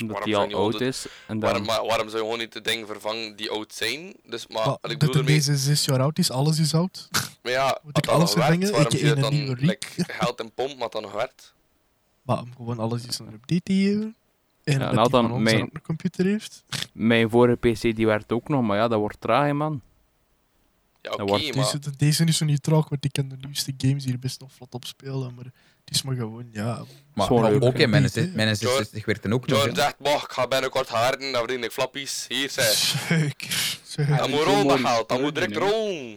Omdat 0.00 0.24
Waarom 0.24 0.24
die 0.24 0.34
zou 0.34 0.54
al 0.54 0.60
oud 0.72 0.80
is. 0.80 1.06
En 1.26 1.38
dan... 1.38 1.64
Waarom, 1.64 1.88
zou 1.88 2.10
je 2.10 2.18
gewoon 2.18 2.38
niet 2.38 2.52
de 2.52 2.60
dingen 2.60 2.86
vervangen 2.86 3.36
die 3.36 3.50
oud 3.50 3.72
zijn? 3.74 4.14
Dus, 4.26 4.46
maar, 4.46 4.66
Maar 4.66 4.74
ik 4.74 4.80
dat 4.88 4.98
bedoel 4.98 5.14
ermee, 5.14 5.34
deze 5.34 5.56
zes 5.56 5.84
jaar 5.84 6.00
oud 6.00 6.18
is, 6.18 6.30
alles 6.30 6.58
is 6.58 6.74
oud. 6.74 7.08
maar 7.42 7.52
ja, 7.52 7.78
Moet 7.82 7.96
ik 7.98 8.04
dat 8.04 8.14
alles 8.14 8.32
vervangen? 8.32 8.70
waarom 8.70 8.92
Ik 8.92 9.00
je 9.00 9.10
een 9.10 9.20
dan 9.20 9.34
like, 9.60 9.86
geld 10.20 10.40
en 10.40 10.52
pomp, 10.54 10.78
maar 10.78 10.88
dat 10.88 11.02
nog 11.02 11.12
werkt? 11.12 11.54
Maar 12.22 12.42
gewoon 12.56 12.78
alles 12.78 13.04
eens 13.04 13.18
een 13.18 13.32
update 13.32 13.62
te 13.62 13.72
geven. 13.72 14.14
En 14.64 14.78
Ja, 14.80 14.92
dat 14.92 15.10
mijn- 15.10 15.58
dan 15.58 15.70
een 15.72 15.82
computer 15.82 16.24
heeft. 16.24 16.64
Mijn 16.92 17.30
vorige 17.30 17.56
PC 17.56 17.80
die 17.96 18.06
werkt 18.06 18.32
ook 18.32 18.48
nog, 18.48 18.62
maar 18.62 18.76
ja, 18.76 18.88
dat 18.88 18.98
wordt 18.98 19.20
traag, 19.20 19.52
man. 19.52 19.80
Ja, 21.02 21.10
oké, 21.10 21.24
wordt 21.24 21.54
maar... 21.54 21.64
Deze, 21.64 21.96
deze 21.96 22.24
is 22.24 22.36
zo 22.36 22.44
niet 22.44 22.62
traag, 22.62 22.88
want 22.88 23.04
ik 23.04 23.12
kan 23.12 23.28
de 23.28 23.36
nieuwste 23.40 23.74
games 23.78 24.04
hier 24.04 24.18
best 24.18 24.40
nog 24.40 24.52
vlot 24.52 24.74
op 24.74 24.84
spelen. 24.84 25.34
Maar 25.34 25.52
het 25.88 25.94
is 25.96 26.02
maar 26.02 26.14
gewoon, 26.16 26.48
ja. 26.52 26.84
Maar, 27.14 27.32
maar 27.32 27.60
ook 27.60 27.74
in 27.74 27.90
mijn, 27.90 28.02
Niet, 28.02 28.14
hè. 28.14 28.26
mijn 28.34 28.56
66 28.56 29.04
werkte 29.04 29.32
ook 29.32 29.46
nog. 29.46 29.64
John 29.64 29.74
zegt, 29.74 29.94
mag, 29.98 30.24
ik 30.24 30.30
ga 30.30 30.46
binnenkort 30.48 30.88
harden, 30.88 31.32
dan 31.32 31.40
verdien 31.44 31.64
ik 31.64 31.72
flappies. 31.72 32.24
Hier, 32.28 32.50
zeg. 32.50 32.72
Zeker. 33.08 33.78
zeker. 33.82 34.16
Dat 34.16 34.28
moet 34.28 34.42
rollen, 34.42 34.66
dat 34.82 34.90
geld. 34.90 35.08
Dat 35.08 35.20
moet 35.20 35.34
direct 35.34 35.56
rollen. 35.56 36.12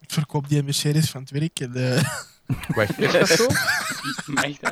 Ik 0.00 0.10
verkoop 0.14 0.48
die 0.48 0.62
Mercedes 0.62 1.10
van 1.10 1.20
het 1.20 1.30
werk. 1.30 1.60
En, 1.60 1.74
eh, 1.96 2.02
Wacht. 2.76 2.98
Is 2.98 3.12
dat 3.12 3.28
zo? 3.28 3.46
Echt, 4.34 4.58
hè? 4.60 4.70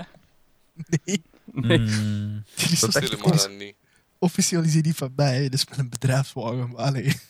nee, 1.04 1.22
Hmm. 1.52 2.44
die 2.54 2.70
is 2.70 2.80
Dat 2.80 2.94
echt 2.94 3.10
Helemaal 3.10 3.36
dan 3.36 3.56
niet. 3.56 3.74
officieel 4.18 4.62
is 4.62 4.72
die 4.72 4.82
niet 4.82 4.96
van 4.96 5.12
mij. 5.16 5.34
hè. 5.36 5.42
Dat 5.42 5.52
is 5.54 5.66
met 5.68 5.78
een 5.78 5.88
bedrijfswagen. 5.88 6.70
Maar 6.70 6.84
allee. 6.84 7.20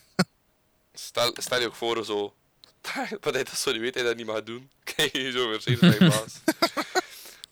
Stel, 0.94 1.34
stel 1.38 1.60
je 1.60 1.66
ook 1.66 1.74
voor 1.74 2.04
zo. 2.04 2.34
Wat 3.20 3.34
hij 3.34 3.44
dat 3.44 3.58
zo 3.58 3.72
niet 3.72 3.80
weet, 3.80 3.94
hij 3.94 4.02
dat 4.04 4.16
niet 4.16 4.26
mag 4.26 4.42
doen. 4.42 4.70
Kijk 4.94 5.16
je 5.16 5.30
zo 5.30 5.48
Mercedes 5.48 5.78
bij 5.78 5.96
je 5.98 5.98
baas. 5.98 6.34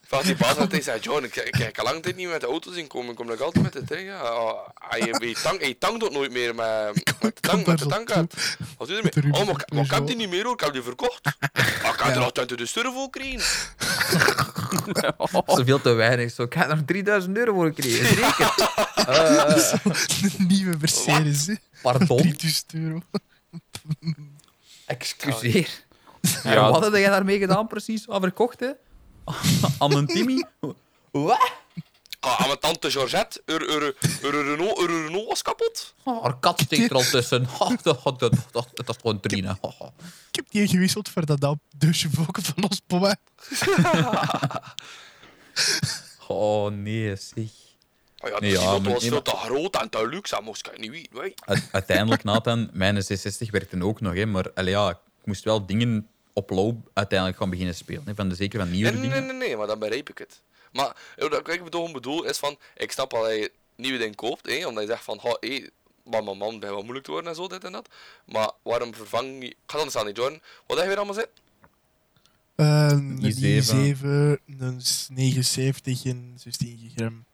Vraagt 0.07 0.25
die 0.25 0.35
baas 0.35 0.57
altijd, 0.57 0.83
zei 0.83 0.99
John, 0.99 1.23
ik, 1.23 1.35
ik, 1.35 1.57
ik 1.57 1.73
kan 1.73 1.85
lang 1.85 2.03
tijd 2.03 2.15
niet 2.15 2.27
met 2.29 2.41
de 2.41 2.47
auto's 2.47 2.75
inkomen, 2.75 3.09
ik 3.09 3.15
kom 3.15 3.25
nog 3.27 3.41
altijd 3.41 3.63
met 3.63 3.73
de 3.73 3.83
trein. 3.83 4.05
Ja, 4.05 4.17
ah, 4.19 4.67
hij, 4.73 4.99
hij, 4.99 5.35
tank, 5.43 5.61
hij 5.61 5.75
tankt 5.79 6.03
ook 6.03 6.11
nooit 6.11 6.31
meer 6.31 6.55
met, 6.55 6.93
met 7.21 7.35
de 7.35 7.41
tank, 7.41 7.65
met 7.65 7.79
de 7.79 7.85
tankkaart. 7.85 8.33
Wat 8.77 8.87
doe 8.87 8.97
je 8.97 9.11
ermee? 9.11 9.33
Oh, 9.33 9.45
maar, 9.45 9.65
maar 9.73 9.83
ik 9.83 9.91
heb 9.91 10.07
die 10.07 10.15
niet 10.15 10.29
meer 10.29 10.43
hoor, 10.43 10.53
ik 10.53 10.59
heb 10.59 10.73
die 10.73 10.81
verkocht. 10.81 11.25
Ah, 11.25 11.93
ik 11.93 11.99
heb 11.99 12.13
er 12.15 12.19
nog 12.19 12.31
20 12.31 12.57
de 12.57 12.65
sturf 12.65 12.93
voor 12.93 13.09
krijgen. 13.09 13.41
Dat 14.93 15.57
is 15.59 15.63
veel 15.65 15.81
te 15.81 15.89
weinig. 15.93 16.31
Zo. 16.31 16.43
Ik 16.43 16.53
ga 16.53 16.69
er 16.69 16.85
3000 16.85 17.37
euro 17.37 17.53
voor 17.53 17.71
krijgen. 17.73 18.05
Zeker. 18.05 18.53
Eh, 18.95 19.73
Een 20.37 20.47
nieuwe 20.47 20.75
Mercedes. 20.79 21.45
hè. 21.47 21.53
pardon. 21.81 22.17
3000 22.17 22.73
euro. 22.73 23.01
Excuseer. 24.85 25.83
Ja. 26.43 26.71
Wat 26.71 26.83
heb 26.83 26.93
jij 26.93 27.09
daarmee 27.09 27.39
gedaan 27.39 27.67
precies? 27.67 28.05
Wat 28.05 28.21
verkocht, 28.21 28.59
hè? 28.59 28.71
Aan 29.79 29.95
een 29.95 30.07
Timmy? 30.07 30.45
Wat? 31.11 31.51
Ah, 32.19 32.39
aan 32.41 32.47
mijn 32.47 32.59
tante 32.59 32.91
Georgette, 32.91 33.41
haar, 33.45 33.93
Renault, 34.31 34.79
Renault 34.79 35.27
was 35.27 35.41
kapot. 35.41 35.93
Oh, 36.03 36.23
haar 36.23 36.39
kat 36.39 36.59
steekt 36.59 36.89
er 36.89 36.95
al 36.95 37.03
tussen. 37.03 37.47
Oh, 37.59 37.69
dat, 37.83 38.03
dat, 38.03 38.19
dat, 38.19 38.33
dat, 38.51 38.69
dat 38.73 38.89
is 38.89 38.95
gewoon 39.01 39.19
Trina. 39.19 39.57
Ik 40.29 40.35
heb 40.35 40.45
die 40.49 40.67
gewisseld 40.67 41.09
voor 41.09 41.25
dat 41.25 41.43
op 41.43 41.59
deusje 41.77 42.09
volken 42.11 42.43
van 42.43 42.63
ons 42.63 42.81
papa. 42.87 43.15
Oh, 46.27 46.71
nee, 46.71 47.15
zeg. 47.15 47.49
Oh 48.25 48.31
ja, 48.31 48.39
Nee, 48.39 48.49
dus 48.49 48.59
ja, 48.59 48.65
die 48.65 48.67
auto 48.67 48.83
maar- 48.83 48.93
was 48.93 49.01
veel 49.03 49.11
maar- 49.11 49.21
te 49.21 49.31
groot 49.35 49.75
en 49.81 49.89
te 49.89 50.07
luxe, 50.07 50.35
dat 50.35 50.43
moest 50.43 50.67
ik 50.67 50.79
niet 50.79 50.91
weten. 51.11 51.55
U- 51.57 51.61
Uiteindelijk, 51.71 52.23
Nathan, 52.23 52.69
mijn 52.73 53.03
66 53.03 53.51
werkte 53.51 53.83
ook 53.83 54.01
nog, 54.01 54.13
hè, 54.13 54.25
maar 54.25 54.53
allee, 54.53 54.73
ja, 54.73 54.89
ik 54.89 54.97
moest 55.25 55.43
wel 55.43 55.65
dingen 55.65 56.07
op 56.33 56.49
low 56.49 56.75
uiteindelijk 56.93 57.39
gaan 57.39 57.49
beginnen 57.49 57.75
spelen. 57.75 58.01
Hè, 58.05 58.15
van 58.15 58.29
de, 58.29 58.35
zeker 58.35 58.59
van 58.59 58.71
nieuwe 58.71 58.91
Nee, 58.91 58.99
nee, 58.99 59.09
nee, 59.09 59.19
dingen. 59.19 59.37
nee, 59.37 59.47
nee, 59.47 59.57
maar 59.57 59.67
dan 59.67 59.79
begrijp 59.79 60.09
ik 60.09 60.17
het. 60.17 60.41
Maar 60.71 60.95
eh, 61.15 61.29
wat 61.29 61.49
ik 61.49 61.63
bedoel, 61.63 61.91
bedoel 61.91 62.23
is 62.25 62.37
van, 62.37 62.57
ik 62.77 62.91
snap 62.91 63.13
al 63.13 63.21
dat 63.23 63.31
je 63.31 63.51
nieuwe 63.75 63.97
dingen 63.97 64.15
koopt, 64.15 64.49
hè, 64.49 64.67
omdat 64.67 64.83
je 64.83 64.89
zegt 64.89 65.03
van, 65.03 65.19
hé, 65.39 65.65
maar 66.03 66.23
mijn 66.23 66.37
man 66.37 66.53
begint 66.59 66.75
wat 66.75 66.81
moeilijk 66.83 67.05
te 67.05 67.11
worden 67.11 67.29
en 67.29 67.35
zo, 67.35 67.47
dit 67.47 67.63
en 67.63 67.71
dat. 67.71 67.89
Maar 68.25 68.51
waarom 68.63 68.93
vervang 68.95 69.41
je... 69.43 69.47
Ik 69.49 69.55
ga 69.65 69.77
anders 69.77 69.95
aan 69.97 70.05
die 70.05 70.13
Jordan. 70.15 70.39
Wat 70.67 70.77
heb 70.77 70.85
je 70.85 70.87
weer 70.87 70.97
allemaal 70.97 71.15
zitten? 71.15 71.43
Eh, 72.55 72.87
een 72.89 73.19
i7. 73.21 73.65
i7, 73.65 74.03
een 74.59 74.81
79 75.09 76.05
en 76.05 76.33
16 76.35 76.91
gram. 76.95 77.25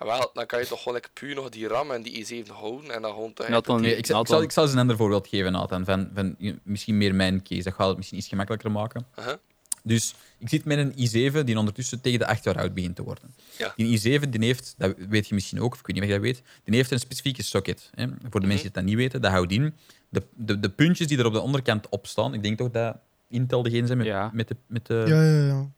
Ah, 0.00 0.06
wel, 0.06 0.30
dan 0.32 0.46
kan 0.46 0.60
je 0.60 0.66
toch 0.66 0.82
gewoon 0.82 1.00
puur 1.12 1.34
nog 1.34 1.48
die 1.48 1.68
RAM 1.68 1.90
en 1.90 2.02
die 2.02 2.44
i7 2.44 2.50
houden 2.52 2.90
en 2.90 3.02
dan 3.02 3.12
gewoon 3.12 3.32
te... 3.32 3.46
Nathan, 3.48 3.80
Nee, 3.80 3.96
ik, 3.96 4.06
zal, 4.06 4.20
ik, 4.20 4.26
zal, 4.26 4.42
ik 4.42 4.50
zal 4.50 4.62
eens 4.64 4.72
een 4.72 4.78
ander 4.78 4.96
voorbeeld 4.96 5.28
geven, 5.28 5.52
Nathan. 5.52 5.84
Van, 5.84 6.10
van 6.14 6.36
misschien 6.62 6.96
meer 6.96 7.14
mijn 7.14 7.42
case. 7.42 7.62
Dat 7.62 7.74
gaat 7.74 7.88
het 7.88 7.96
misschien 7.96 8.18
iets 8.18 8.28
gemakkelijker 8.28 8.70
maken. 8.70 9.06
Uh-huh. 9.18 9.34
Dus 9.82 10.14
ik 10.38 10.48
zit 10.48 10.64
met 10.64 10.78
een 10.78 10.92
i7 10.92 11.44
die 11.44 11.58
ondertussen 11.58 12.00
tegen 12.00 12.18
de 12.18 12.26
8 12.26 12.44
jaar 12.44 12.58
oud 12.58 12.74
begint 12.74 12.96
te 12.96 13.02
worden. 13.02 13.34
Ja. 13.58 13.72
Die 13.76 13.98
i7 14.20 14.28
die 14.28 14.44
heeft, 14.44 14.74
dat 14.78 14.94
weet 15.08 15.28
je 15.28 15.34
misschien 15.34 15.60
ook, 15.60 15.72
of 15.72 15.78
ik 15.80 15.86
weet 15.86 15.94
niet 15.96 16.04
of 16.04 16.10
je 16.10 16.14
dat 16.14 16.24
weet, 16.24 16.42
die 16.64 16.74
heeft 16.74 16.90
een 16.90 16.98
specifieke 16.98 17.42
socket. 17.42 17.90
Hè. 17.94 18.06
Voor 18.30 18.40
de 18.40 18.46
mensen 18.46 18.64
die 18.64 18.74
dat 18.74 18.84
niet 18.84 18.96
weten, 18.96 19.20
dat 19.20 19.30
houdt 19.30 19.52
in. 19.52 19.74
De, 20.08 20.22
de, 20.34 20.60
de 20.60 20.70
puntjes 20.70 21.06
die 21.06 21.18
er 21.18 21.26
op 21.26 21.32
de 21.32 21.40
onderkant 21.40 21.88
op 21.88 22.06
staan, 22.06 22.34
ik 22.34 22.42
denk 22.42 22.58
toch 22.58 22.70
dat 22.70 22.96
Intel 23.28 23.62
degene 23.62 23.86
zijn 23.86 23.98
met, 23.98 24.06
Ja. 24.06 24.30
met 24.32 24.48
de... 24.48 24.56
Met 24.66 24.86
de 24.86 25.04
Ja, 25.06 25.22
ja, 25.22 25.46
ja. 25.46 25.70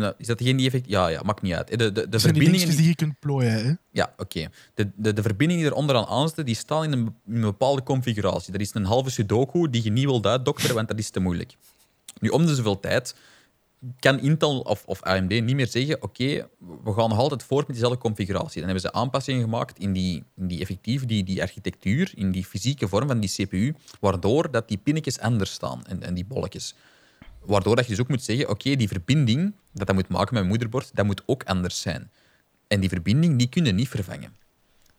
Dat- 0.00 0.14
is 0.18 0.26
dat 0.26 0.38
degene 0.38 0.56
die 0.56 0.66
effect... 0.66 0.88
Ja, 0.88 1.08
ja, 1.08 1.22
maakt 1.22 1.42
niet 1.42 1.54
uit. 1.54 1.68
hè. 1.70 1.76
De, 1.76 1.92
de, 1.92 2.00
de 2.00 2.08
Dat 2.08 2.20
zijn 2.20 2.34
verbindingen... 2.34 2.76
die 2.76 2.86
je 2.88 2.94
kunt 2.94 3.18
plooien, 3.18 3.52
hè. 3.52 3.72
Ja, 3.90 4.14
oké. 4.16 4.46
De, 4.74 4.90
de, 4.96 5.12
de 5.12 5.22
verbindingen 5.22 5.62
die 5.62 5.70
er 5.72 5.76
onderaan 5.78 6.06
aan 6.06 6.26
zitten, 6.26 6.44
die 6.46 6.54
staan 6.54 6.84
in 6.84 6.92
een, 6.92 7.14
in 7.26 7.34
een 7.34 7.40
bepaalde 7.40 7.82
configuratie. 7.82 8.52
Dat 8.52 8.60
is 8.60 8.74
een 8.74 8.84
halve 8.84 9.10
sudoku 9.10 9.70
die 9.70 9.82
je 9.84 9.90
niet 9.90 10.04
wilt 10.04 10.26
uitdokteren, 10.26 10.74
want 10.74 10.88
dat 10.88 10.98
is 10.98 11.10
te 11.10 11.20
moeilijk. 11.20 11.56
Nu, 12.20 12.28
om 12.28 12.46
de 12.46 12.54
zoveel 12.54 12.80
tijd 12.80 13.14
kan 13.98 14.20
Intel 14.20 14.60
of, 14.60 14.82
of 14.86 15.02
AMD 15.02 15.28
niet 15.30 15.54
meer 15.54 15.66
zeggen 15.66 16.02
oké, 16.02 16.48
we 16.84 16.92
gaan 16.92 17.08
nog 17.08 17.18
altijd 17.18 17.42
voort 17.42 17.66
met 17.66 17.76
diezelfde 17.76 18.00
configuratie. 18.00 18.54
Dan 18.54 18.64
hebben 18.70 18.80
ze 18.80 18.92
aanpassingen 18.92 19.42
gemaakt 19.42 19.78
in 19.78 19.92
die, 19.92 20.22
in 20.36 20.46
die 20.46 20.60
effectief, 20.60 21.04
die, 21.06 21.24
die 21.24 21.42
architectuur, 21.42 22.12
in 22.14 22.30
die 22.30 22.44
fysieke 22.44 22.88
vorm 22.88 23.06
van 23.08 23.20
die 23.20 23.30
CPU, 23.30 23.74
waardoor 24.00 24.50
dat 24.50 24.68
die 24.68 24.76
pinnetjes 24.78 25.18
anders 25.18 25.52
staan 25.52 25.84
en, 25.86 26.02
en 26.02 26.14
die 26.14 26.24
bolletjes. 26.24 26.74
Waardoor 27.46 27.76
dat 27.76 27.84
je 27.84 27.90
dus 27.90 28.00
ook 28.00 28.08
moet 28.08 28.22
zeggen, 28.22 28.48
oké, 28.48 28.76
die 28.76 28.88
verbinding 28.88 29.54
dat 29.72 29.86
dat 29.86 29.96
moet 29.96 30.08
maken 30.08 30.24
met 30.24 30.32
mijn 30.32 30.46
moederbord, 30.46 30.90
dat 30.94 31.04
moet 31.04 31.22
ook 31.26 31.44
anders 31.44 31.80
zijn. 31.80 32.10
En 32.66 32.80
die 32.80 32.88
verbinding, 32.88 33.38
die 33.38 33.48
kun 33.48 33.64
je 33.64 33.72
niet 33.72 33.88
vervangen. 33.88 34.36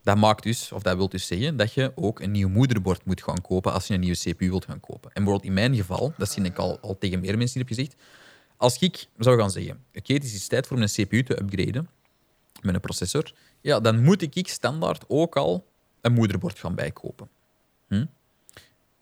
Dat 0.02 0.16
maakt 0.16 0.42
dus, 0.42 0.72
of 0.72 0.82
dat 0.82 0.96
wil 0.96 1.08
dus 1.08 1.26
zeggen, 1.26 1.56
dat 1.56 1.72
je 1.72 1.92
ook 1.94 2.20
een 2.20 2.30
nieuw 2.30 2.48
moederbord 2.48 3.04
moet 3.04 3.22
gaan 3.22 3.40
kopen 3.40 3.72
als 3.72 3.86
je 3.86 3.94
een 3.94 4.00
nieuwe 4.00 4.18
CPU 4.18 4.48
wilt 4.48 4.64
gaan 4.64 4.80
kopen. 4.80 5.10
En 5.12 5.24
bijvoorbeeld 5.24 5.44
in 5.44 5.52
mijn 5.52 5.74
geval, 5.74 6.12
dat 6.16 6.30
zie 6.30 6.44
ik 6.44 6.56
al, 6.56 6.80
al 6.80 6.98
tegen 6.98 7.20
meer 7.20 7.38
mensen 7.38 7.58
die 7.60 7.68
heb 7.68 7.76
gezegd, 7.76 8.02
als 8.56 8.78
ik 8.78 9.06
zou 9.18 9.38
gaan 9.38 9.50
zeggen, 9.50 9.84
oké, 9.94 10.12
het 10.12 10.24
is 10.24 10.32
eens 10.32 10.46
tijd 10.46 10.66
voor 10.66 10.78
mijn 10.78 10.90
CPU 10.90 11.22
te 11.22 11.40
upgraden 11.40 11.88
met 12.62 12.74
een 12.74 12.80
processor, 12.80 13.32
ja, 13.60 13.80
dan 13.80 14.02
moet 14.02 14.22
ik 14.36 14.48
standaard 14.48 15.04
ook 15.08 15.36
al 15.36 15.66
een 16.00 16.12
moederbord 16.12 16.58
gaan 16.58 16.74
bijkopen. 16.74 17.28
Hm? 17.88 18.04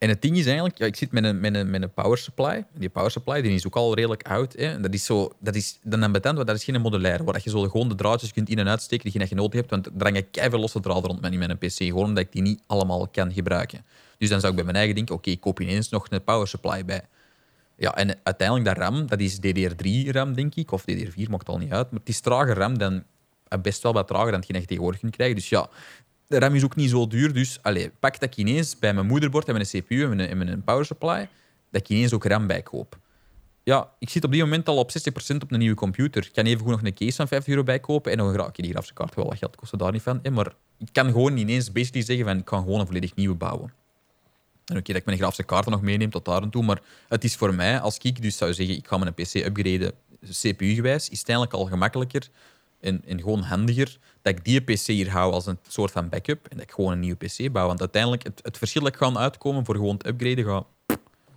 En 0.04 0.10
het 0.10 0.22
ding 0.22 0.36
is 0.36 0.46
eigenlijk, 0.46 0.78
ja, 0.78 0.86
ik 0.86 0.96
zit 0.96 1.12
met 1.12 1.24
een, 1.24 1.40
met 1.40 1.54
een, 1.54 1.70
met 1.70 1.82
een 1.82 1.92
power 1.92 2.18
supply. 2.18 2.64
Die 2.78 2.88
power 2.88 3.10
supply 3.10 3.42
die 3.42 3.54
is 3.54 3.66
ook 3.66 3.76
al 3.76 3.94
redelijk 3.94 4.22
oud. 4.28 4.52
Hè. 4.52 4.80
Dat 4.80 4.94
is 4.94 5.04
zo, 5.04 5.32
dat 5.38 5.54
is 5.54 5.78
dan 5.82 6.02
een 6.02 6.12
betent, 6.12 6.34
want 6.34 6.46
dat 6.46 6.56
is 6.56 6.64
geen 6.64 6.80
modulaire, 6.80 7.24
waar 7.24 7.40
je 7.42 7.50
zo 7.50 7.62
gewoon 7.62 7.88
de 7.88 7.94
draadjes 7.94 8.32
kunt 8.32 8.48
in- 8.48 8.58
en 8.58 8.68
uitsteken 8.68 9.10
die 9.10 9.26
je 9.28 9.34
nodig 9.34 9.52
hebt. 9.52 9.70
Want 9.70 9.86
er 9.86 9.92
hangen 9.98 10.30
keiveel 10.30 10.58
losse 10.58 10.80
draden 10.80 11.02
rond 11.04 11.20
met 11.20 11.34
mijn 11.38 11.58
PC, 11.58 11.72
gewoon 11.76 12.04
omdat 12.04 12.24
ik 12.24 12.32
die 12.32 12.42
niet 12.42 12.62
allemaal 12.66 13.08
kan 13.08 13.32
gebruiken. 13.32 13.84
Dus 14.18 14.28
dan 14.28 14.40
zou 14.40 14.50
ik 14.50 14.56
bij 14.56 14.64
mijn 14.64 14.76
eigen 14.76 14.94
denken, 14.94 15.14
oké, 15.14 15.30
ik 15.30 15.40
koop 15.40 15.60
ineens 15.60 15.88
nog 15.88 16.06
een 16.10 16.24
power 16.24 16.48
supply 16.48 16.84
bij. 16.84 17.02
Ja, 17.76 17.94
en 17.94 18.18
uiteindelijk 18.22 18.68
dat 18.68 18.76
RAM, 18.76 19.06
dat 19.06 19.20
is 19.20 19.36
DDR3-RAM, 19.36 20.34
denk 20.34 20.54
ik, 20.54 20.72
of 20.72 20.82
DDR4, 20.82 21.28
maakt 21.30 21.48
al 21.48 21.58
niet 21.58 21.72
uit. 21.72 21.90
Maar 21.90 22.00
het 22.00 22.08
is 22.08 22.20
trager 22.20 22.56
RAM 22.56 22.78
dan, 22.78 23.02
eh, 23.48 23.58
best 23.60 23.82
wel 23.82 23.92
wat 23.92 24.06
trager 24.06 24.30
dan 24.30 24.40
dat 24.40 24.54
je 24.54 24.64
tegenwoordig 24.64 25.00
kunt 25.00 25.14
krijgen. 25.14 25.36
Dus 25.36 25.48
ja, 25.48 25.68
de 26.26 26.38
RAM 26.38 26.54
is 26.54 26.64
ook 26.64 26.76
niet 26.76 26.90
zo 26.90 27.06
duur. 27.06 27.32
Dus 27.32 27.58
allez, 27.62 27.88
pak 28.00 28.20
dat 28.20 28.22
ik 28.30 28.36
ineens 28.36 28.78
bij 28.78 28.94
mijn 28.94 29.06
moederbord 29.06 29.48
en 29.48 29.52
mijn 29.54 29.66
CPU 29.66 30.02
en 30.02 30.16
mijn, 30.16 30.38
mijn 30.38 30.64
power 30.64 30.84
supply, 30.84 31.28
dat 31.70 31.80
ik 31.80 31.88
ineens 31.88 32.12
ook 32.12 32.24
RAM 32.24 32.46
bijkoop. 32.46 32.98
Ja, 33.62 33.90
ik 33.98 34.08
zit 34.08 34.24
op 34.24 34.30
dit 34.30 34.40
moment 34.40 34.68
al 34.68 34.78
op 34.78 34.90
60% 34.90 35.36
op 35.36 35.52
een 35.52 35.58
nieuwe 35.58 35.76
computer. 35.76 36.24
Ik 36.24 36.32
kan 36.32 36.44
even 36.44 36.60
goed 36.60 36.70
nog 36.70 36.82
een 36.82 36.94
case 36.94 37.16
van 37.16 37.28
5 37.28 37.48
euro 37.48 37.62
bijkopen 37.62 38.12
en 38.12 38.18
nog 38.18 38.26
een 38.28 38.34
gra- 38.34 38.44
oké, 38.46 38.62
die 38.62 38.70
grafische 38.70 38.94
kaart 38.94 39.14
wel 39.14 39.24
wat 39.24 39.38
geld 39.38 39.56
kost 39.56 39.78
daar 39.78 39.92
niet 39.92 40.02
van. 40.02 40.20
Maar 40.32 40.52
ik 40.78 40.88
kan 40.92 41.06
gewoon 41.06 41.36
ineens 41.36 41.72
basically 41.72 42.06
zeggen 42.06 42.26
van 42.26 42.38
ik 42.38 42.44
kan 42.44 42.62
gewoon 42.62 42.80
een 42.80 42.86
volledig 42.86 43.14
nieuwe 43.14 43.34
bouwen. 43.34 43.72
En 44.64 44.76
oké, 44.76 44.86
dat 44.86 44.96
ik 44.96 45.04
mijn 45.04 45.18
grafische 45.18 45.42
kaarten 45.42 45.72
nog 45.72 45.82
meeneem 45.82 46.10
tot 46.10 46.24
daar 46.24 46.42
en 46.42 46.50
toe, 46.50 46.62
maar 46.64 46.80
het 47.08 47.24
is 47.24 47.36
voor 47.36 47.54
mij, 47.54 47.80
als 47.80 47.98
ik 47.98 48.22
dus 48.22 48.36
zou 48.36 48.54
zeggen 48.54 48.76
ik 48.76 48.86
ga 48.86 48.98
mijn 48.98 49.14
PC 49.14 49.34
upgraden 49.34 49.92
CPU-gewijs, 50.30 51.08
is 51.08 51.18
het 51.18 51.28
eigenlijk 51.28 51.58
al 51.58 51.64
gemakkelijker 51.66 52.28
en, 52.84 53.02
en 53.06 53.20
gewoon 53.20 53.42
handiger 53.42 53.98
dat 54.22 54.36
ik 54.36 54.44
die 54.44 54.60
PC 54.60 54.86
hier 54.86 55.10
hou 55.10 55.32
als 55.32 55.46
een 55.46 55.58
soort 55.68 55.90
van 55.90 56.08
backup 56.08 56.46
en 56.46 56.56
dat 56.56 56.66
ik 56.66 56.72
gewoon 56.72 56.92
een 56.92 57.00
nieuwe 57.00 57.26
PC 57.26 57.52
bouw. 57.52 57.66
Want 57.66 57.80
uiteindelijk, 57.80 58.22
het, 58.22 58.40
het 58.42 58.58
verschil 58.58 58.82
dat 58.82 58.92
ik 58.92 58.98
ga 58.98 59.14
uitkomen 59.14 59.64
voor 59.64 59.74
gewoon 59.74 59.94
het 59.94 60.06
upgraden 60.06 60.44
gaat 60.44 60.66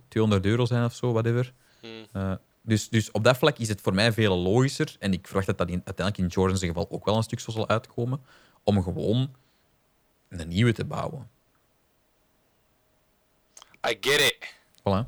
200 0.08 0.46
euro 0.46 0.64
zijn 0.66 0.84
of 0.84 0.94
zo, 0.94 1.12
whatever. 1.12 1.52
Hmm. 1.80 2.06
Eh, 2.12 2.32
dus, 2.62 2.88
dus 2.88 3.10
op 3.10 3.24
dat 3.24 3.36
vlak 3.36 3.58
is 3.58 3.68
het 3.68 3.80
voor 3.80 3.94
mij 3.94 4.12
veel 4.12 4.36
logischer, 4.36 4.96
en 4.98 5.12
ik 5.12 5.26
verwacht 5.26 5.46
dat 5.46 5.58
dat 5.58 5.68
in, 5.68 5.82
uiteindelijk 5.84 6.18
in 6.18 6.26
Jordan's 6.26 6.60
geval 6.60 6.90
ook 6.90 7.04
wel 7.04 7.16
een 7.16 7.22
stuk 7.22 7.40
zo 7.40 7.50
zal 7.50 7.68
uitkomen, 7.68 8.20
om 8.62 8.82
gewoon 8.82 9.34
een 10.28 10.48
nieuwe 10.48 10.72
te 10.72 10.84
bouwen. 10.84 11.28
I 13.88 13.96
get 14.00 14.20
it. 14.20 14.54
Voilà. 14.80 15.06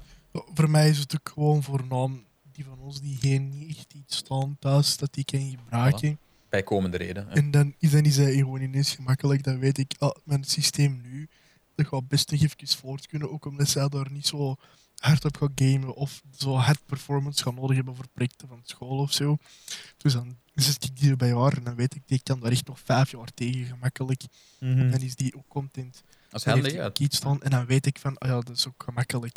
Voor 0.55 0.71
mij 0.71 0.89
is 0.89 0.99
het 0.99 1.15
ook 1.15 1.29
gewoon 1.29 1.63
voornaam 1.63 2.25
die 2.53 2.65
van 2.65 2.79
ons 2.79 3.01
die 3.01 3.17
geen 3.17 3.49
niet 3.49 3.77
echt 3.77 3.95
iets 3.95 4.17
staan 4.17 4.57
thuis, 4.59 4.97
dat 4.97 5.15
die 5.15 5.25
kan 5.25 5.57
gebruiken. 5.59 6.19
Bijkomende 6.51 6.97
reden. 6.97 7.29
hè. 7.29 7.35
En 7.35 7.51
dan 7.51 7.75
is, 7.79 7.91
dan 7.91 8.05
is 8.05 8.17
hij 8.17 8.35
gewoon 8.35 8.61
ineens 8.61 8.95
gemakkelijk. 8.95 9.43
Dan 9.43 9.59
weet 9.59 9.79
ik, 9.79 9.95
ah, 9.99 10.17
mijn 10.25 10.45
systeem 10.45 11.01
nu, 11.03 11.29
dat 11.75 11.87
gaat 11.87 12.09
best 12.09 12.31
nog 12.31 12.43
even 12.43 12.79
voort 12.79 13.07
kunnen. 13.07 13.31
Ook 13.31 13.45
omdat 13.45 13.69
zij 13.69 13.89
daar 13.89 14.11
niet 14.11 14.27
zo 14.27 14.57
hardop 15.01 15.37
gaan 15.37 15.53
gamen 15.55 15.95
of 15.95 16.23
zo 16.37 16.55
hard 16.55 16.87
performance 16.87 17.43
gaan 17.43 17.55
nodig 17.55 17.77
hebben 17.77 17.97
voor 17.97 18.09
projecten 18.13 18.49
van 18.49 18.61
school 18.65 18.99
of 18.99 19.13
zo. 19.13 19.37
Dus 19.97 20.13
dan 20.13 20.37
zit 20.55 20.85
ik 20.85 21.01
die 21.01 21.11
erbij 21.11 21.29
jaar 21.29 21.57
en 21.57 21.65
dan 21.65 21.75
weet 21.75 21.95
ik, 21.95 22.03
die 22.07 22.21
kan 22.23 22.41
daar 22.41 22.51
echt 22.51 22.67
nog 22.67 22.81
vijf 22.81 23.11
jaar 23.11 23.29
tegen 23.35 23.67
gemakkelijk. 23.67 24.23
Mhm. 24.59 24.91
Dan 24.91 25.01
is 25.01 25.17
die 25.17 25.37
ook 25.37 25.49
content. 25.49 26.03
Dan 26.31 26.41
handig, 26.45 26.73
hij 26.73 26.83
ja. 26.83 26.91
kiet 26.91 27.15
staan 27.15 27.43
en 27.43 27.51
dan 27.51 27.67
weet 27.67 27.87
ik 27.87 27.99
van, 27.99 28.21
oh 28.21 28.29
ja, 28.29 28.41
dat 28.41 28.57
is 28.57 28.69
ook 28.69 28.83
gemakkelijk. 28.83 29.37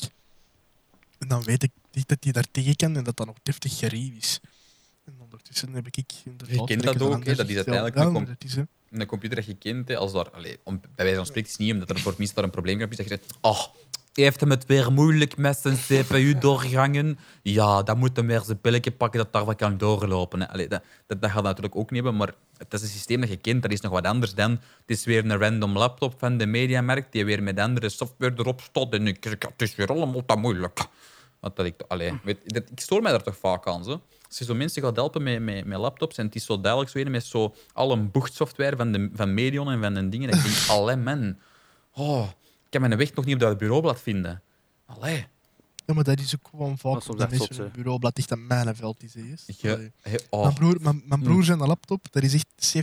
En 1.18 1.28
dan 1.28 1.44
weet 1.44 1.64
ik 1.64 1.72
niet 1.92 2.08
dat 2.08 2.24
hij 2.24 2.32
daar 2.32 2.48
tegen 2.52 2.76
kan 2.76 2.96
en 2.96 3.04
dat 3.04 3.18
dat 3.18 3.28
nog 3.28 3.38
deftig 3.44 3.78
gerief 3.78 4.14
is. 4.14 4.40
En 5.06 5.16
ondertussen 5.20 5.74
heb 5.74 5.88
ik 5.88 6.12
inderdaad... 6.24 6.56
Je 6.56 6.66
kent 6.66 6.84
dat 6.84 7.02
ook, 7.02 7.10
hè, 7.10 7.16
ander 7.16 7.36
dat 7.36 7.50
is 7.50 7.56
uiteindelijk 7.56 7.96
Ja, 7.96 8.02
een 8.02 8.14
com- 8.14 8.36
is, 8.40 8.56
een 8.90 9.06
computer 9.06 9.36
dat 9.36 9.46
je 9.46 9.54
kent, 9.54 9.96
als 9.96 10.12
daar, 10.12 10.30
allee, 10.30 10.60
om, 10.64 10.80
bij 10.80 10.92
wijze 10.96 11.16
van 11.16 11.26
spreken 11.26 11.50
is 11.50 11.58
het 11.58 11.66
niet 11.66 11.74
omdat 11.74 11.90
er 11.90 12.00
voor 12.00 12.16
daar 12.34 12.44
een 12.44 12.50
probleem 12.50 12.82
is, 12.82 12.98
dat 12.98 12.98
je 12.98 13.08
zegt, 13.08 13.38
oh, 13.42 13.66
heeft 14.14 14.40
hem 14.40 14.50
het 14.50 14.66
weer 14.66 14.92
moeilijk 14.92 15.38
met 15.38 15.58
zijn 15.58 15.78
CPU-doorgangen? 15.78 17.20
Ja, 17.42 17.84
dan 17.84 17.98
moet 17.98 18.16
hem 18.16 18.28
weer 18.28 18.42
zijn 18.42 18.62
pilletje 18.62 18.92
pakken 18.92 19.20
dat 19.20 19.34
daar 19.34 19.46
wat 19.46 19.56
kan 19.56 19.78
doorlopen. 19.78 20.50
Allee, 20.50 20.68
dat, 20.68 20.84
dat, 21.08 21.22
dat 21.22 21.32
gaat 21.32 21.44
natuurlijk 21.44 21.76
ook 21.76 21.92
niet 21.92 22.04
hebben, 22.04 22.20
maar 22.20 22.34
het 22.58 22.74
is 22.74 22.82
een 22.82 22.88
systeem 22.88 23.20
dat 23.20 23.30
je 23.30 23.38
kent, 23.38 23.62
dat 23.62 23.72
is 23.72 23.82
nog 23.82 23.92
wat 23.92 24.06
anders 24.06 24.34
dan, 24.34 24.52
het 24.52 24.62
is 24.86 25.06
weer 25.06 25.26
een 25.26 25.38
random 25.38 25.78
laptop 25.78 26.14
van 26.18 26.38
de 26.38 26.46
Mediamarkt 26.46 27.12
die 27.12 27.26
weer 27.26 27.44
met 27.44 27.60
andere 27.60 27.90
software 27.90 28.34
erop 28.38 28.62
staat 28.62 28.94
en 28.94 29.08
ik, 29.08 29.24
het 29.24 29.62
is 29.62 29.76
weer 29.76 29.88
allemaal 29.88 30.26
te 30.26 30.36
moeilijk. 30.36 30.86
Want 31.40 31.56
dat 31.56 31.66
ik, 31.66 31.82
allee, 31.88 32.20
weet, 32.24 32.54
dat, 32.54 32.64
ik 32.72 32.80
stoor 32.80 33.02
mij 33.02 33.12
daar 33.12 33.24
toch 33.24 33.38
vaak 33.38 33.68
aan. 33.68 33.84
Zo. 33.84 34.02
Als 34.34 34.48
je 34.48 34.54
zo 34.54 34.56
mensen 34.58 34.82
gaat 34.82 34.96
helpen 34.96 35.24
met, 35.24 35.42
met, 35.42 35.66
met 35.66 35.78
laptops 35.80 36.18
en 36.18 36.26
het 36.26 36.36
is 36.36 36.46
zo 36.46 36.62
duidelijk 36.62 36.92
zo 36.92 37.00
een 37.00 37.12
met 37.12 37.26
zo 37.26 37.56
alle 37.74 37.98
bochtsoftware 37.98 38.76
van, 38.76 38.92
de, 38.92 39.10
van 39.14 39.34
Medion 39.34 39.70
en 39.72 39.82
van 39.82 39.94
de 39.94 40.10
dingen, 40.10 40.30
dat 40.30 40.40
ik 40.40 40.46
denk, 40.46 40.58
allee 40.80 40.96
man, 40.96 41.38
oh, 41.94 42.28
ik 42.64 42.70
kan 42.70 42.82
mijn 42.82 42.98
weg 42.98 43.14
nog 43.14 43.26
niet 43.26 43.34
op 43.34 43.40
dat 43.40 43.58
bureaublad 43.58 44.02
vinden. 44.02 44.42
Allee. 44.86 45.26
Ja, 45.86 45.94
maar 45.94 46.04
dat 46.04 46.20
is 46.20 46.36
ook 46.36 46.48
gewoon 46.50 46.70
Dat 46.70 46.80
vaak 46.80 46.98
is 47.02 47.08
mensen 47.08 47.56
zot, 47.56 47.66
een 47.66 47.72
bureaublad 47.72 48.18
echt 48.18 48.32
aan 48.32 48.48
mijn 48.48 48.76
veld 48.76 49.04
is. 49.04 49.16
eerst. 49.16 49.62
Je, 49.62 49.74
Allee. 49.74 49.92
he- 50.02 50.16
oh. 50.30 50.42
Mijn 50.42 50.54
broer, 50.54 50.78
mijn, 50.82 51.04
mijn 51.06 51.22
broer 51.22 51.34
Hmm. 51.36 51.44
zijn 51.44 51.60
laptop, 51.60 52.08
dat 52.12 52.24
is 52.24 52.34
echt 52.34 52.76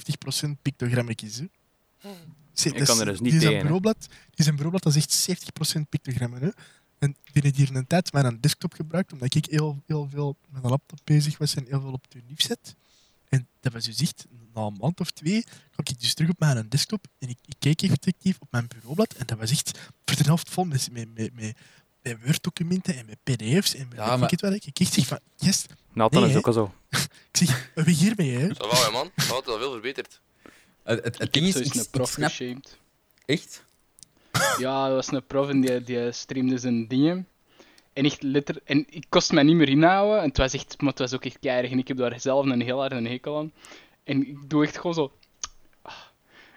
70% 0.46 0.50
pictogrammetjes. 0.62 1.38
Hè. 1.38 1.44
Ze- 2.52 2.68
Ik 2.68 2.78
dat 2.78 2.86
kan 2.86 2.94
is- 2.94 3.00
er 3.00 3.06
dus 3.06 3.20
niet 3.20 3.30
die 3.32 3.40
zijn 3.40 3.58
bureaublad, 3.62 4.06
die 4.30 4.44
zijn 4.44 4.54
bureaublad 4.56 4.82
dat 4.82 4.94
is 4.94 5.02
echt 5.02 5.12
70% 5.12 5.88
pictogrammen. 5.88 6.40
Hè. 6.42 6.48
En 7.00 7.16
binnen 7.32 7.54
hier 7.54 7.76
een 7.76 7.86
tijd 7.86 8.12
mijn 8.12 8.40
desktop 8.40 8.72
gebruikt, 8.74 9.12
omdat 9.12 9.34
ik 9.34 9.44
heel, 9.50 9.82
heel 9.86 10.08
veel 10.10 10.36
met 10.48 10.64
een 10.64 10.70
laptop 10.70 10.98
bezig 11.04 11.38
was 11.38 11.54
en 11.54 11.64
heel 11.68 11.80
veel 11.80 11.92
op 11.92 12.02
het 12.08 12.14
unief 12.22 12.40
zet. 12.42 12.74
En 13.28 13.46
dat 13.60 13.72
was 13.72 13.84
dus 13.84 14.00
echt, 14.00 14.26
na 14.54 14.60
een 14.62 14.76
maand 14.80 15.00
of 15.00 15.10
twee, 15.10 15.42
kwam 15.42 15.86
ik 15.86 16.00
dus 16.00 16.14
terug 16.14 16.30
op 16.30 16.38
mijn 16.38 16.68
desktop 16.68 17.06
en 17.18 17.28
ik, 17.28 17.38
ik 17.46 17.54
keek 17.58 17.82
effectief 17.82 18.36
op 18.40 18.48
mijn 18.50 18.66
bureaublad 18.68 19.12
en 19.14 19.26
dat 19.26 19.38
was 19.38 19.50
echt 19.50 19.78
voor 20.04 20.16
de 20.16 20.24
helft 20.24 20.50
vol 20.50 20.64
met, 20.64 20.88
met, 20.92 21.14
met, 21.14 21.34
met, 21.34 21.56
met 22.02 22.16
Word-documenten 22.24 22.96
en 22.96 23.06
met 23.06 23.18
pdf's 23.22 23.74
en 23.74 23.88
met 23.88 23.96
Ja, 23.98 24.12
ik 24.12 24.20
maar- 24.20 24.30
het 24.30 24.40
wel. 24.40 24.52
Ik 24.52 24.78
echt 24.80 24.92
zeg 24.92 25.06
van, 25.06 25.18
yes, 25.36 25.66
Nathan 25.92 26.20
Nee, 26.22 26.30
is 26.30 26.36
ook 26.36 26.46
al 26.46 26.52
zo. 26.52 26.74
ik 27.30 27.36
zeg, 27.36 27.70
we 27.74 27.90
hiermee 27.90 28.30
hè. 28.30 28.48
Dat 28.48 28.70
wel, 28.72 28.84
hè, 28.84 28.90
man. 28.90 29.10
Dat 29.16 29.26
had 29.26 29.44
wel 29.46 29.58
veel 29.58 29.72
verbeterd. 29.72 30.20
Het, 30.82 31.04
het, 31.04 31.18
het 31.18 31.22
Ik 31.22 31.32
ding 31.32 31.46
is, 31.46 31.54
ik, 31.56 31.74
een 31.74 31.80
ik 31.80 31.90
prof 31.90 32.10
snap 32.10 32.28
geshamed. 32.30 32.78
echt. 33.24 33.64
Ja, 34.58 34.86
dat 34.86 34.94
was 34.94 35.12
een 35.12 35.26
prof 35.26 35.48
en 35.48 35.60
die, 35.60 35.82
die 35.82 36.12
streamde 36.12 36.58
zijn 36.58 36.88
dingen. 36.88 37.28
En, 37.92 38.04
echt 38.04 38.22
letter, 38.22 38.60
en 38.64 38.86
ik 38.88 39.06
kost 39.08 39.32
mij 39.32 39.42
niet 39.42 39.56
meer 39.56 39.68
inhouden. 39.68 40.18
En 40.18 40.28
het 40.28 40.36
was, 40.36 40.54
echt, 40.54 40.80
maar 40.80 40.90
het 40.90 40.98
was 40.98 41.14
ook 41.14 41.24
echt 41.24 41.38
keihard. 41.38 41.72
En 41.72 41.78
ik 41.78 41.88
heb 41.88 41.96
daar 41.96 42.20
zelf 42.20 42.46
een 42.46 42.60
heel 42.60 42.78
hard 42.78 42.92
een 42.92 43.06
hekel 43.06 43.38
aan. 43.38 43.52
En 44.04 44.28
ik 44.28 44.50
doe 44.50 44.64
echt 44.64 44.76
gewoon 44.76 44.94
zo... 44.94 45.12
Ah. 45.82 45.92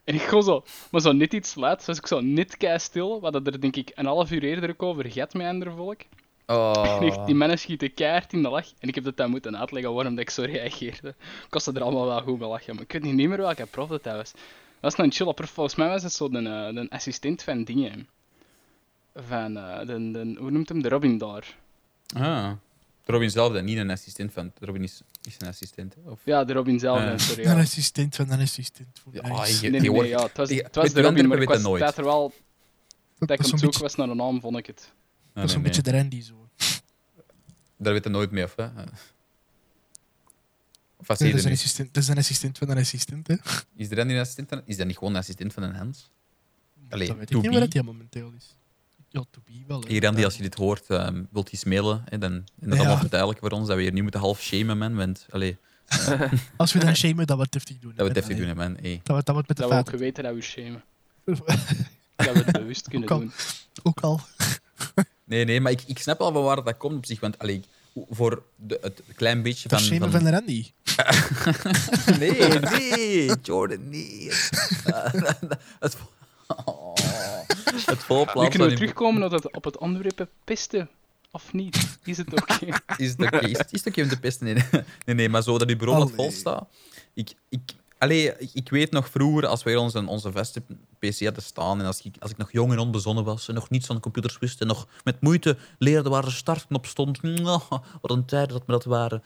En 0.03 0.15
ik 0.15 0.21
gewoon 0.21 0.43
zo... 0.43 0.63
Maar 0.91 1.01
zo 1.01 1.11
net 1.11 1.33
iets 1.33 1.55
laat, 1.55 1.85
was 1.85 1.97
ik 1.97 2.07
zo 2.07 2.21
net 2.21 2.57
kei 2.57 2.79
stil. 2.79 3.19
Wat 3.19 3.33
dat 3.33 3.47
er 3.47 3.61
denk 3.61 3.75
ik 3.75 3.91
een 3.95 4.05
half 4.05 4.31
uur 4.31 4.43
eerder 4.43 4.69
ook 4.69 4.83
over 4.83 5.11
gaat 5.11 5.33
met 5.33 5.47
andere 5.47 5.71
volk. 5.71 6.01
Oh. 6.47 6.99
En 6.99 7.07
echt, 7.07 7.25
die 7.25 7.35
mannen 7.35 7.59
schieten 7.59 7.93
keihard 7.93 8.33
in 8.33 8.41
de 8.41 8.49
lach. 8.49 8.67
En 8.79 8.87
ik 8.87 8.95
heb 8.95 9.03
dat 9.03 9.17
dan 9.17 9.29
moeten 9.29 9.57
uitleggen 9.57 9.93
waarom 9.93 10.15
dat 10.15 10.23
ik 10.23 10.29
zo 10.29 10.41
reageerde. 10.41 11.15
Kostte 11.49 11.71
er 11.71 11.81
allemaal 11.81 12.05
wel 12.05 12.21
goed 12.21 12.39
gelachen. 12.39 12.73
Maar 12.75 12.83
ik 12.83 12.91
weet 12.91 13.03
niet 13.03 13.27
meer 13.29 13.37
welke 13.37 13.65
prof 13.65 13.89
dat 13.89 14.03
was. 14.03 14.33
Dat 14.83 14.95
was 14.95 15.05
een 15.05 15.11
chille 15.11 15.33
prof. 15.33 15.49
Volgens 15.49 15.75
mij 15.75 15.87
was 15.87 16.03
het 16.03 16.13
zo 16.13 16.29
de, 16.29 16.37
eh, 16.37 16.73
de 16.75 16.85
assistent 16.89 17.43
van 17.43 17.63
dingen. 17.63 18.07
Van, 19.15 19.57
eh, 19.57 19.79
de, 19.79 20.11
de, 20.11 20.35
hoe 20.39 20.51
noemt 20.51 20.69
hem? 20.69 20.81
De 20.81 20.89
Robin 20.89 21.17
daar. 21.17 21.57
Ah. 22.15 22.51
Robin 23.05 23.29
zelf, 23.29 23.53
dan 23.53 23.65
niet 23.65 23.77
een 23.77 23.89
assistent 23.89 24.33
van. 24.33 24.51
Robin 24.59 24.83
is, 24.83 25.01
is 25.23 25.35
een 25.39 25.47
assistent. 25.47 25.95
Of... 26.05 26.19
Ja, 26.23 26.43
de 26.43 26.53
Robin 26.53 26.79
zelf. 26.79 26.99
Eh, 26.99 27.17
sorry. 27.17 27.45
Een 27.45 27.55
Ja. 27.55 27.61
assistent 27.61 28.15
van 28.15 28.31
een 28.31 28.39
assistent. 28.41 28.99
Voor 29.03 29.13
Ja, 29.13 29.43
is- 29.45 29.59
je- 29.59 29.69
Nee, 29.69 29.79
nee, 29.79 29.89
hoort- 29.89 30.01
nee, 30.01 30.09
ja, 30.09 30.23
het 30.23 30.37
was, 30.37 30.49
het 30.49 30.93
de 30.93 31.01
Robin, 31.01 31.27
maar 31.27 31.41
ik 31.41 31.47
was 31.47 31.61
nooit. 31.61 31.81
tijd 31.81 31.97
er 31.97 32.03
wel 32.03 32.21
dat, 32.29 32.33
dat 33.17 33.27
dat 33.27 33.29
ik 33.37 33.39
is 33.39 33.47
zoeken 33.49 33.67
beetje, 33.67 33.81
was 33.81 33.95
naar 33.95 34.09
een 34.09 34.17
naam, 34.17 34.39
vond 34.41 34.57
ik 34.57 34.65
het. 34.65 34.91
dat 35.33 35.43
is 35.43 35.51
zo'n 35.51 35.61
nee, 35.61 35.71
beetje 35.71 35.91
de 35.91 35.97
Randy 35.97 36.21
zo. 36.21 36.49
Daar 37.77 37.93
weet 37.93 38.03
je 38.03 38.09
nooit 38.09 38.31
mee 38.31 38.43
af. 38.43 38.55
Hè? 38.55 38.65
Of 41.07 41.19
Nee, 41.19 41.29
dat, 41.29 41.37
is 41.39 41.43
nu? 41.45 41.49
een 41.51 41.55
assistent, 41.57 41.93
dat 41.93 42.03
is 42.03 42.09
een 42.09 42.17
assistent 42.17 42.57
van 42.57 42.69
een 42.69 42.77
assistent. 42.77 43.27
Hè. 43.27 43.35
Is 43.75 43.89
er 43.89 43.95
dan 43.95 44.05
niet 44.07 44.15
een 44.15 44.21
assistent 44.21 44.49
van? 44.49 44.61
Is 44.65 44.77
dat 44.77 44.87
niet 44.87 44.97
gewoon 44.97 45.13
een 45.13 45.19
assistent 45.19 45.53
van 45.53 45.63
een 45.63 45.75
Hans? 45.75 46.09
Allee, 46.89 47.07
dat 47.07 47.17
weet 47.17 47.27
to 47.27 47.35
ik 47.37 47.41
niet 47.41 47.51
be. 47.51 47.57
waar 47.57 47.65
dat 47.65 47.73
hij 47.73 47.83
momenteel 47.83 48.31
is. 48.37 48.55
Ja, 49.09 49.23
to 49.31 49.41
be 49.45 49.63
wel. 49.67 49.83
Hier, 49.87 50.01
Randy, 50.03 50.23
als 50.23 50.35
je 50.35 50.41
dit 50.41 50.55
hoort, 50.55 50.85
ehm, 50.87 51.23
wilt 51.31 51.49
je 51.49 51.55
iets 51.55 51.63
mailen? 51.63 52.01
Hè, 52.05 52.17
dan, 52.17 52.31
en 52.33 52.43
dat 52.59 52.67
is 52.69 52.73
Ja. 52.73 52.79
allemaal 52.79 52.97
verduidelijk 52.97 53.39
voor 53.39 53.49
ons, 53.51 53.67
dat 53.67 53.75
we 53.75 53.81
hier 53.81 53.91
niet 53.93 54.01
moeten 54.01 54.19
half 54.19 54.41
shamen, 54.41 54.77
man. 54.77 54.95
Want, 54.95 55.25
allee, 55.29 55.57
Als 56.57 56.73
we 56.73 56.79
dan 56.79 56.95
shamen, 56.95 57.27
dat 57.27 57.37
we 57.37 57.43
het 57.43 57.51
deftig 57.51 57.79
doen. 57.79 57.93
dat 57.95 58.07
we 58.11 58.19
het 58.19 58.37
doen, 58.37 58.47
hè, 58.47 58.55
man. 58.55 58.77
Hey. 58.81 59.01
Dat 59.03 59.17
we, 59.17 59.23
dat 59.23 59.35
we 59.35 59.37
het 59.37 59.47
met 59.47 59.57
de 59.57 59.63
Dat 59.63 59.71
we 59.71 59.77
ook 59.77 60.15
dat 60.15 60.33
we 60.35 60.41
shamen. 60.41 60.83
Dat 62.15 62.33
we 62.33 62.43
het 62.43 62.51
bewust 62.51 62.87
kunnen 62.87 63.09
Ook 63.09 63.15
al. 63.15 63.19
doen. 63.19 63.31
Ook 63.83 63.99
al. 63.99 64.19
Nee, 65.23 65.45
nee, 65.45 65.61
maar 65.61 65.71
ik, 65.71 65.81
ik 65.87 65.99
snap 65.99 66.17
wel 66.19 66.31
van 66.33 66.43
waar 66.43 66.63
dat 66.63 66.77
komt 66.77 66.95
op 66.97 67.05
zich. 67.05 67.19
Want 67.19 67.39
allee, 67.39 67.63
voor 68.09 68.43
de, 68.55 68.77
het 68.81 69.01
klein 69.15 69.41
beetje 69.41 69.69
Dat 69.69 69.81
van... 69.81 69.97
van... 69.97 70.11
van 70.11 70.23
de 70.23 70.29
Randy. 70.29 70.71
Nee, 72.19 72.59
nee, 72.59 73.31
Jordan, 73.41 73.89
nee. 73.89 74.29
het, 75.79 75.97
oh, 76.65 76.95
het 77.85 77.87
Nu 77.87 77.95
volplaatsen 77.95 78.49
kunnen 78.49 78.69
we 78.69 78.75
terugkomen 78.75 79.23
op 79.23 79.31
het, 79.31 79.51
op 79.51 79.63
het 79.63 79.77
onderwerp 79.77 80.27
pesten. 80.43 80.89
Of 81.31 81.53
niet? 81.53 81.97
Is 82.03 82.17
het 82.17 82.41
oké? 82.41 82.65
Is 82.97 83.09
het 83.09 83.21
oké? 83.21 83.39
Is, 83.39 83.57
is 83.57 83.83
het 83.83 83.87
oké 83.87 84.01
om 84.01 84.07
te 84.07 84.19
pesten? 84.19 84.45
Nee, 84.45 84.53
nee, 84.53 84.83
nee, 85.05 85.15
nee, 85.15 85.29
maar 85.29 85.43
zo 85.43 85.57
dat 85.57 85.69
uw 85.69 85.77
bureau 85.77 85.99
wat 85.99 86.13
Allee. 86.13 86.29
vol 86.29 86.31
staat. 86.39 86.67
Ik, 87.13 87.33
ik, 87.49 87.61
allee, 88.03 88.33
ik, 88.53 88.69
weet 88.69 88.91
nog 88.91 89.09
vroeger, 89.09 89.47
als 89.47 89.63
wij 89.63 89.75
onze, 89.75 90.07
onze 90.07 90.31
vaste 90.31 90.61
PC 90.99 91.19
hadden 91.19 91.43
staan 91.43 91.79
en 91.79 91.85
als 91.85 92.01
ik, 92.01 92.15
als 92.19 92.31
ik 92.31 92.37
nog 92.37 92.51
jong 92.51 92.71
en 92.71 92.79
onbezonnen 92.79 93.23
was 93.23 93.47
en 93.47 93.53
nog 93.53 93.69
niets 93.69 93.85
van 93.85 93.99
computers 93.99 94.39
wist 94.39 94.61
en 94.61 94.67
nog 94.67 94.87
met 95.03 95.21
moeite 95.21 95.57
leerde 95.77 96.09
waar 96.09 96.23
de 96.25 96.31
startknop 96.31 96.85
stond. 96.85 97.19
Wat 98.01 98.11
een 98.11 98.25
tijden 98.25 98.53
dat 98.57 98.67
me 98.67 98.73
dat 98.73 98.83
waren. 98.83 99.23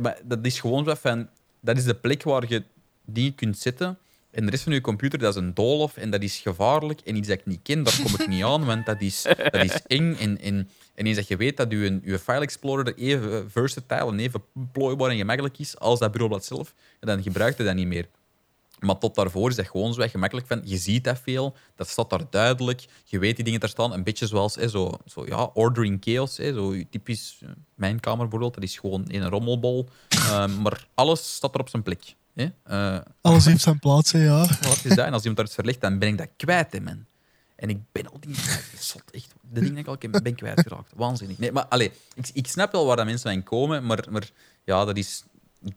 Maar 0.00 0.18
dat 0.24 0.38
is 0.42 0.60
gewoon 0.60 0.84
zo 0.84 0.94
van... 0.94 1.28
Dat 1.60 1.76
is 1.76 1.84
de 1.84 1.94
plek 1.94 2.22
waar 2.22 2.48
je 2.48 2.64
die 3.04 3.32
kunt 3.32 3.58
zetten. 3.58 3.98
En 4.32 4.44
de 4.44 4.50
rest 4.50 4.62
van 4.62 4.72
je 4.72 4.80
computer, 4.80 5.18
dat 5.18 5.36
is 5.36 5.42
een 5.42 5.54
doolhof 5.54 5.96
en 5.96 6.10
dat 6.10 6.22
is 6.22 6.38
gevaarlijk. 6.38 7.00
En 7.00 7.16
iets 7.16 7.28
dat 7.28 7.38
ik 7.38 7.46
niet 7.46 7.60
ken, 7.62 7.82
daar 7.82 8.00
kom 8.02 8.14
ik 8.20 8.28
niet 8.28 8.44
aan, 8.44 8.64
want 8.64 8.86
dat 8.86 9.00
is, 9.00 9.22
dat 9.22 9.64
is 9.64 9.82
eng. 9.86 10.14
En, 10.14 10.40
en, 10.40 10.68
en 10.94 11.06
eens 11.06 11.16
dat 11.16 11.28
je 11.28 11.36
weet 11.36 11.56
dat 11.56 11.70
je 11.70 12.18
File 12.22 12.40
Explorer 12.40 12.94
even 12.96 13.50
versatile 13.50 14.10
en 14.10 14.18
even 14.18 14.42
plooibaar 14.72 15.10
en 15.10 15.16
gemakkelijk 15.16 15.58
is 15.58 15.78
als 15.78 15.98
dat 15.98 16.12
bureaublad 16.12 16.44
zelf, 16.44 16.74
dan 17.00 17.22
gebruik 17.22 17.56
je 17.56 17.64
dat 17.64 17.74
niet 17.74 17.86
meer. 17.86 18.08
Maar 18.82 18.98
tot 18.98 19.14
daarvoor 19.14 19.50
is 19.50 19.56
dat 19.56 19.66
gewoon 19.66 19.94
zo 19.94 20.08
gemakkelijk 20.08 20.46
van. 20.46 20.60
Je 20.64 20.76
ziet 20.76 21.04
dat 21.04 21.20
veel, 21.22 21.54
dat 21.76 21.88
staat 21.88 22.10
daar 22.10 22.24
duidelijk. 22.30 22.84
Je 23.04 23.18
weet 23.18 23.36
die 23.36 23.44
dingen 23.44 23.60
daar 23.60 23.68
staan. 23.68 23.92
Een 23.92 24.02
beetje 24.02 24.26
zoals 24.26 24.52
zo, 24.52 24.98
zo, 25.06 25.26
ja, 25.26 25.50
ordering 25.54 25.96
chaos. 26.00 26.36
Hè, 26.36 26.52
zo 26.52 26.74
typisch 26.90 27.38
eh, 27.42 27.48
mijn 27.74 28.00
kamer 28.00 28.20
bijvoorbeeld. 28.20 28.54
Dat 28.54 28.62
is 28.62 28.78
gewoon 28.78 29.04
een 29.06 29.28
rommelbol. 29.28 29.88
Ehm, 30.08 30.62
maar 30.62 30.86
alles 30.94 31.34
staat 31.34 31.54
er 31.54 31.60
op 31.60 31.68
zijn 31.68 31.82
plek. 31.82 32.14
Eh, 32.34 32.98
Alles 33.20 33.44
heeft 33.50 33.62
zijn 33.62 33.78
plaats, 33.78 34.12
hè, 34.12 34.24
ja. 34.24 34.38
wat 34.38 34.80
is 34.84 34.94
dat? 34.94 35.06
En 35.06 35.12
als 35.12 35.20
iemand 35.20 35.36
daar 35.36 35.44
iets 35.46 35.54
verlegt, 35.54 35.80
dan 35.80 35.98
ben 35.98 36.08
ik 36.08 36.18
dat 36.18 36.28
kwijt, 36.36 36.72
hè, 36.72 36.80
man. 36.80 37.04
En 37.56 37.68
ik 37.68 37.78
ben 37.92 38.10
al 38.10 38.20
die 38.20 38.34
zot, 38.78 39.10
echt. 39.10 39.34
De 39.40 39.60
dingen 39.60 39.70
die 39.70 39.82
ik 39.82 39.86
al 39.86 39.98
ken, 39.98 40.10
ben 40.10 40.34
kwijtgeraakt. 40.34 40.92
Waanzinnig. 40.96 41.38
Nee, 41.38 41.52
maar 41.52 41.66
allee, 41.66 41.92
ik, 42.14 42.30
ik 42.32 42.46
snap 42.46 42.72
wel 42.72 42.86
waar 42.86 42.96
dat 42.96 43.04
mensen 43.04 43.30
aan 43.30 43.42
komen, 43.42 43.86
maar, 43.86 44.04
maar 44.10 44.30
ja, 44.64 44.84
dat 44.84 44.96
is... 44.96 45.24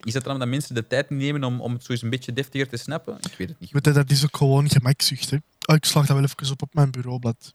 Is 0.02 0.14
het 0.14 0.24
dan 0.24 0.40
dat 0.40 0.48
mensen 0.48 0.76
de 0.76 0.88
tijd 0.88 1.10
nemen 1.10 1.44
om, 1.44 1.62
om 1.62 1.74
het 1.74 1.84
zo 1.84 1.92
eens 1.92 2.02
een 2.02 2.10
beetje 2.10 2.34
deftiger 2.34 2.70
te 2.70 2.78
snappen? 2.78 3.18
Ik 3.22 3.38
weet 3.38 3.50
het 3.50 3.60
niet. 3.60 3.70
Je, 3.70 3.82
dat 3.82 4.10
is 4.10 4.24
ook 4.24 4.38
gewoon 4.38 4.70
gemakzucht. 4.70 5.30
Hè. 5.30 5.38
Oh, 5.66 5.76
ik 5.76 5.86
slag 5.86 6.06
dat 6.06 6.16
wel 6.16 6.26
even 6.26 6.52
op 6.52 6.62
op 6.62 6.74
mijn 6.74 6.92
bureaublad. 6.92 7.54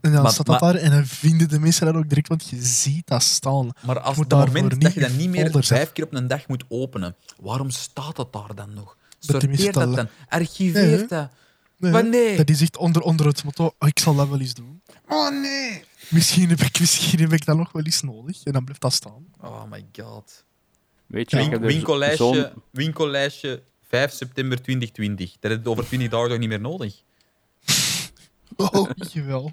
En 0.00 0.12
dan 0.12 0.22
Maar- 0.22 0.32
staat 0.32 0.46
dat 0.46 0.60
maar- 0.60 0.72
daar 0.72 0.82
en 0.82 0.90
dan 0.90 1.06
vinden 1.06 1.48
de 1.48 1.58
mensen 1.58 1.86
dat 1.86 1.94
ook 1.94 2.08
direct, 2.08 2.28
want 2.28 2.48
je 2.48 2.56
ziet 2.62 3.06
dat 3.06 3.22
staan. 3.22 3.70
Maar 3.84 4.00
als 4.00 4.16
het 4.16 4.30
moment 4.30 4.72
niet 4.72 4.80
dat 4.82 4.94
je 4.94 5.00
dat 5.00 5.12
niet 5.12 5.30
meer 5.30 5.64
vijf 5.64 5.92
keer 5.92 6.04
op 6.04 6.14
een 6.14 6.26
dag 6.26 6.48
moet 6.48 6.64
openen, 6.68 7.16
waarom 7.40 7.70
staat 7.70 8.16
dat 8.16 8.32
daar 8.32 8.54
dan 8.54 8.74
nog? 8.74 8.96
Sorteer 9.18 9.72
dat 9.72 9.94
dan. 9.96 10.08
Archiveer 10.28 10.86
Nee, 10.86 11.06
dat. 11.06 11.30
Nee, 11.78 11.92
Maar 11.92 12.04
nee. 12.08 12.36
Dat 12.36 12.48
is 12.50 12.60
echt 12.60 12.76
onder, 12.76 13.02
onder 13.02 13.26
het 13.26 13.44
motto, 13.44 13.64
oh, 13.78 13.88
ik 13.88 13.98
zal 13.98 14.14
dat 14.14 14.28
wel 14.28 14.40
eens 14.40 14.54
doen. 14.54 14.80
Oh 15.08 15.40
nee. 15.40 15.84
Misschien 16.08 16.48
heb, 16.48 16.60
ik, 16.60 16.80
misschien 16.80 17.20
heb 17.20 17.32
ik 17.32 17.44
dat 17.44 17.56
nog 17.56 17.72
wel 17.72 17.84
eens 17.84 18.02
nodig. 18.02 18.42
En 18.44 18.52
dan 18.52 18.62
blijft 18.64 18.82
dat 18.82 18.92
staan. 18.92 19.24
Oh 19.40 19.62
my 19.70 19.86
god. 20.00 20.44
Weet 21.06 21.30
je, 21.30 21.36
Win 21.36 21.60
winkellijstje, 21.60 22.52
winkellijstje 22.70 23.62
5 23.88 24.12
september 24.12 24.62
2020. 24.62 25.36
Dat 25.40 25.50
heb 25.50 25.64
je 25.64 25.70
over 25.70 25.84
20 25.86 26.08
dagen 26.08 26.28
toch 26.28 26.38
niet 26.38 26.48
meer 26.48 26.60
nodig? 26.60 26.94
Oh, 28.56 28.90
jawel. 29.12 29.52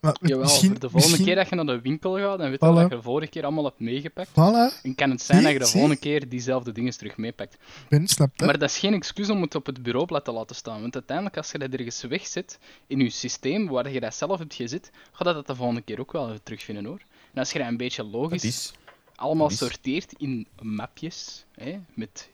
Maar 0.00 0.16
Jawel, 0.20 0.38
misschien, 0.38 0.70
voor 0.70 0.78
de 0.78 0.88
volgende 0.90 1.06
misschien, 1.16 1.24
keer 1.26 1.34
dat 1.34 1.48
je 1.48 1.54
naar 1.54 1.66
de 1.66 1.80
winkel 1.80 2.18
gaat, 2.18 2.38
dan 2.38 2.50
weet 2.50 2.60
je 2.60 2.66
Voilà. 2.66 2.74
dat 2.74 2.90
je 2.90 2.96
de 2.96 3.02
vorige 3.02 3.30
keer 3.30 3.42
allemaal 3.44 3.64
hebt 3.64 3.80
meegepakt. 3.80 4.28
Voilà, 4.30 4.82
En 4.82 4.94
kan 4.94 5.10
het 5.10 5.22
zijn 5.22 5.42
dat 5.42 5.52
je 5.52 5.58
de 5.58 5.64
zie. 5.64 5.72
volgende 5.72 5.96
keer 6.00 6.28
diezelfde 6.28 6.72
dingen 6.72 6.98
terug 6.98 7.16
meepakt. 7.16 7.56
Ben, 7.88 8.08
snap 8.08 8.30
je? 8.36 8.44
Maar 8.44 8.58
dat 8.58 8.68
is 8.70 8.78
geen 8.78 8.94
excuus 8.94 9.30
om 9.30 9.42
het 9.42 9.54
op 9.54 9.66
het 9.66 9.82
bureaublad 9.82 10.24
te 10.24 10.32
laten 10.32 10.56
staan. 10.56 10.80
Want 10.80 10.94
uiteindelijk, 10.94 11.36
als 11.36 11.52
je 11.52 11.58
dat 11.58 11.70
ergens 11.72 12.02
wegzet 12.02 12.58
in 12.86 12.98
je 13.00 13.10
systeem, 13.10 13.68
waar 13.68 13.90
je 13.90 14.00
dat 14.00 14.14
zelf 14.14 14.38
hebt 14.38 14.54
gezet, 14.54 14.90
gaat 15.12 15.24
dat 15.24 15.34
dat 15.34 15.46
de 15.46 15.54
volgende 15.54 15.80
keer 15.82 16.00
ook 16.00 16.12
wel 16.12 16.36
terugvinden 16.42 16.84
hoor. 16.84 17.00
En 17.32 17.38
als 17.38 17.52
je 17.52 17.58
dat 17.58 17.68
een 17.68 17.76
beetje 17.76 18.02
Dat 18.02 18.12
logisch 18.12 18.44
is... 18.44 18.72
allemaal 19.16 19.48
dat 19.48 19.60
is- 19.60 19.66
sorteert 19.66 20.12
in 20.16 20.46
mapjes, 20.62 21.44
hè, 21.54 21.78
met 21.94 22.28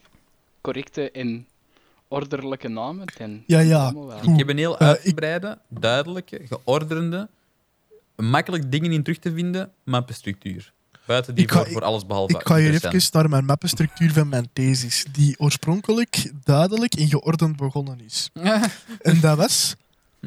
correcte 0.61 1.11
en 1.11 1.47
orderlijke 2.09 2.69
namen, 2.69 3.07
dan 3.19 3.43
Ja, 3.47 3.59
ja. 3.61 3.83
allemaal 3.85 4.07
wel. 4.07 4.19
Goed. 4.19 4.33
Ik 4.33 4.39
heb 4.39 4.49
een 4.49 4.59
heel 4.59 4.79
Eh, 4.79 4.89
ik- 4.89 4.95
uitgebreide, 4.97 5.59
duidelijke, 5.69 6.41
geordende, 6.49 7.29
makkelijk 8.17 8.73
dingen 8.73 8.93
in 8.93 9.03
terug 9.03 9.19
te 9.19 9.33
vinden 9.33 9.71
mappenstructuur. 9.85 10.73
Buiten 11.07 11.35
die 11.35 11.45
Ik 11.45 11.51
ga- 11.51 11.63
voor, 11.63 11.73
voor 11.73 11.83
alles 11.83 12.07
behalve 12.07 12.35
Ik 12.39 12.47
ga 12.47 12.57
hier 12.57 12.75
even 12.75 13.03
naar 13.13 13.29
mijn 13.29 13.45
mappenstructuur 13.45 14.13
van 14.13 14.29
mijn 14.29 14.49
thesis, 14.53 15.05
die 15.13 15.39
oorspronkelijk 15.39 16.33
duidelijk 16.45 16.95
en 16.95 17.09
geordend 17.09 17.57
begonnen 17.57 18.01
is. 18.01 18.31
En 19.03 19.21
dat 19.21 19.37
was, 19.37 19.75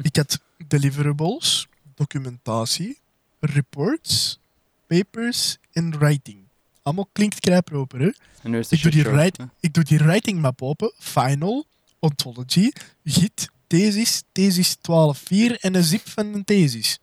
ik 0.02 0.16
had 0.16 0.38
deliverables, 0.66 1.66
documentatie, 1.94 2.98
reports, 3.40 4.38
papers 4.86 5.56
en 5.72 5.98
writing. 5.98 6.38
Allemaal 6.82 7.08
klinkt 7.12 7.40
krijproper, 7.40 8.00
hè? 8.00 8.10
En 8.42 8.50
nu 8.50 8.58
is 8.58 8.68
de 8.68 8.76
Ik 8.76 8.82
doe, 8.82 8.90
die 8.90 9.02
write- 9.02 9.48
ik 9.60 9.72
doe 9.72 9.84
die 9.84 9.98
writing 9.98 10.40
map 10.40 10.62
open, 10.62 10.92
final, 10.98 11.64
ontology, 11.98 12.70
git, 13.04 13.48
thesis, 13.66 14.22
thesis 14.32 14.76
12.4 14.76 15.56
en 15.60 15.74
een 15.74 15.84
zip 15.84 16.08
van 16.08 16.34
een 16.34 16.44
thesis. 16.44 16.98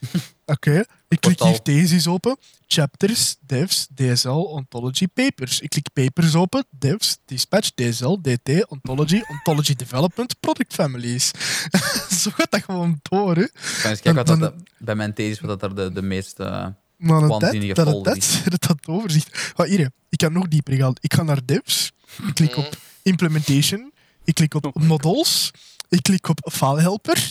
Oké, 0.46 0.84
ik 1.08 1.20
klik 1.20 1.40
hier 1.40 1.62
thesis 1.62 2.06
open, 2.06 2.36
chapters, 2.66 3.36
devs, 3.40 3.86
DSL, 3.94 4.28
ontology, 4.28 5.06
papers. 5.06 5.60
Ik 5.60 5.70
klik 5.70 5.88
papers 5.92 6.34
open, 6.34 6.64
devs, 6.70 7.18
dispatch, 7.24 7.70
DSL, 7.74 8.16
DT, 8.20 8.68
ontology, 8.68 9.22
ontology 9.28 9.74
development, 9.74 10.40
product 10.40 10.74
families. 10.74 11.30
Zo 12.22 12.30
gaat 12.34 12.50
dat 12.50 12.64
gewoon 12.64 13.00
door, 13.02 13.34
hè. 13.34 13.42
Ik 13.42 13.50
ga 13.52 13.88
eens 13.88 14.00
kijken 14.00 14.14
wat 14.14 14.26
Dan- 14.26 14.38
dat, 14.38 14.54
bij 14.78 14.94
mijn 14.94 15.14
thesis 15.14 15.40
wat 15.40 15.60
dat 15.60 15.70
er 15.70 15.76
de, 15.76 15.92
de 15.92 16.02
meeste... 16.02 16.74
Waanzinnige 16.98 17.74
dat, 17.74 17.84
dat, 17.84 17.94
folder 17.94 18.14
dat, 18.50 18.62
dat, 18.62 18.86
overzicht. 18.86 19.52
Maar 19.56 19.66
hier, 19.66 19.90
ik 20.08 20.18
kan 20.18 20.32
nog 20.32 20.48
dieper 20.48 20.74
gaan. 20.74 20.92
Ik 21.00 21.14
ga 21.14 21.22
naar 21.22 21.40
devs, 21.44 21.92
ik 22.26 22.34
klik 22.34 22.56
op 22.56 22.76
implementation, 23.02 23.92
ik 24.24 24.34
klik 24.34 24.54
op 24.54 24.74
models, 24.74 25.50
ik 25.88 26.02
klik 26.02 26.28
op 26.28 26.50
filehelper. 26.52 27.28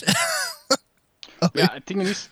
Ja, 1.52 1.70
het 1.72 1.86
ding 1.86 2.02
is, 2.02 2.28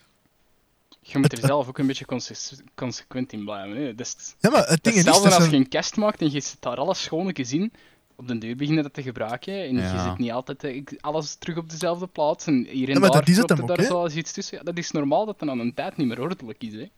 je 1.15 1.29
moet 1.29 1.33
er 1.43 1.47
zelf 1.47 1.69
ook 1.69 1.79
een 1.79 1.87
beetje 1.87 2.05
conse- 2.05 2.57
consequent 2.75 3.33
in 3.33 3.45
blijven. 3.45 3.77
Hè. 3.77 3.95
Dat 3.95 4.07
is 4.07 4.35
Ja, 4.41 4.51
maar 4.51 4.67
het 4.69 4.85
ding 4.85 4.97
is, 4.97 5.05
dat 5.05 5.25
als 5.35 5.49
je 5.49 5.57
een 5.57 5.69
kast 5.69 5.97
maakt 5.97 6.21
en 6.21 6.33
je 6.33 6.41
zet 6.41 6.57
daar 6.61 6.77
alles 6.77 7.03
schoonlijke 7.03 7.43
in. 7.43 7.73
Op 8.17 8.29
de 8.29 8.39
deur 8.39 8.57
beginnen 8.57 8.83
dat 8.83 8.95
te 8.95 9.03
gebruiken 9.03 9.55
en 9.55 9.75
je 9.75 9.89
zet 9.89 10.19
niet 10.19 10.31
altijd 10.31 10.65
eh, 10.65 10.83
alles 11.01 11.35
terug 11.35 11.57
op 11.57 11.71
dezelfde 11.71 12.07
plaats. 12.07 12.47
En 12.47 12.55
hier 12.55 12.89
en 12.89 12.95
Ja, 12.95 13.01
maar 13.01 13.11
daar 13.11 13.25
dat 13.35 13.51
er 13.51 13.67
daar 13.67 13.83
zo 13.85 14.07
iets 14.07 14.33
tussen. 14.33 14.57
Ja, 14.59 14.63
dat 14.63 14.79
is 14.79 14.91
normaal 14.91 15.27
dat 15.27 15.41
het 15.41 15.49
aan 15.49 15.59
een 15.59 15.75
tijd 15.75 15.97
niet 15.97 16.07
meer 16.07 16.21
ordelijk 16.21 16.63
is. 16.63 16.73
Hè. 16.73 16.89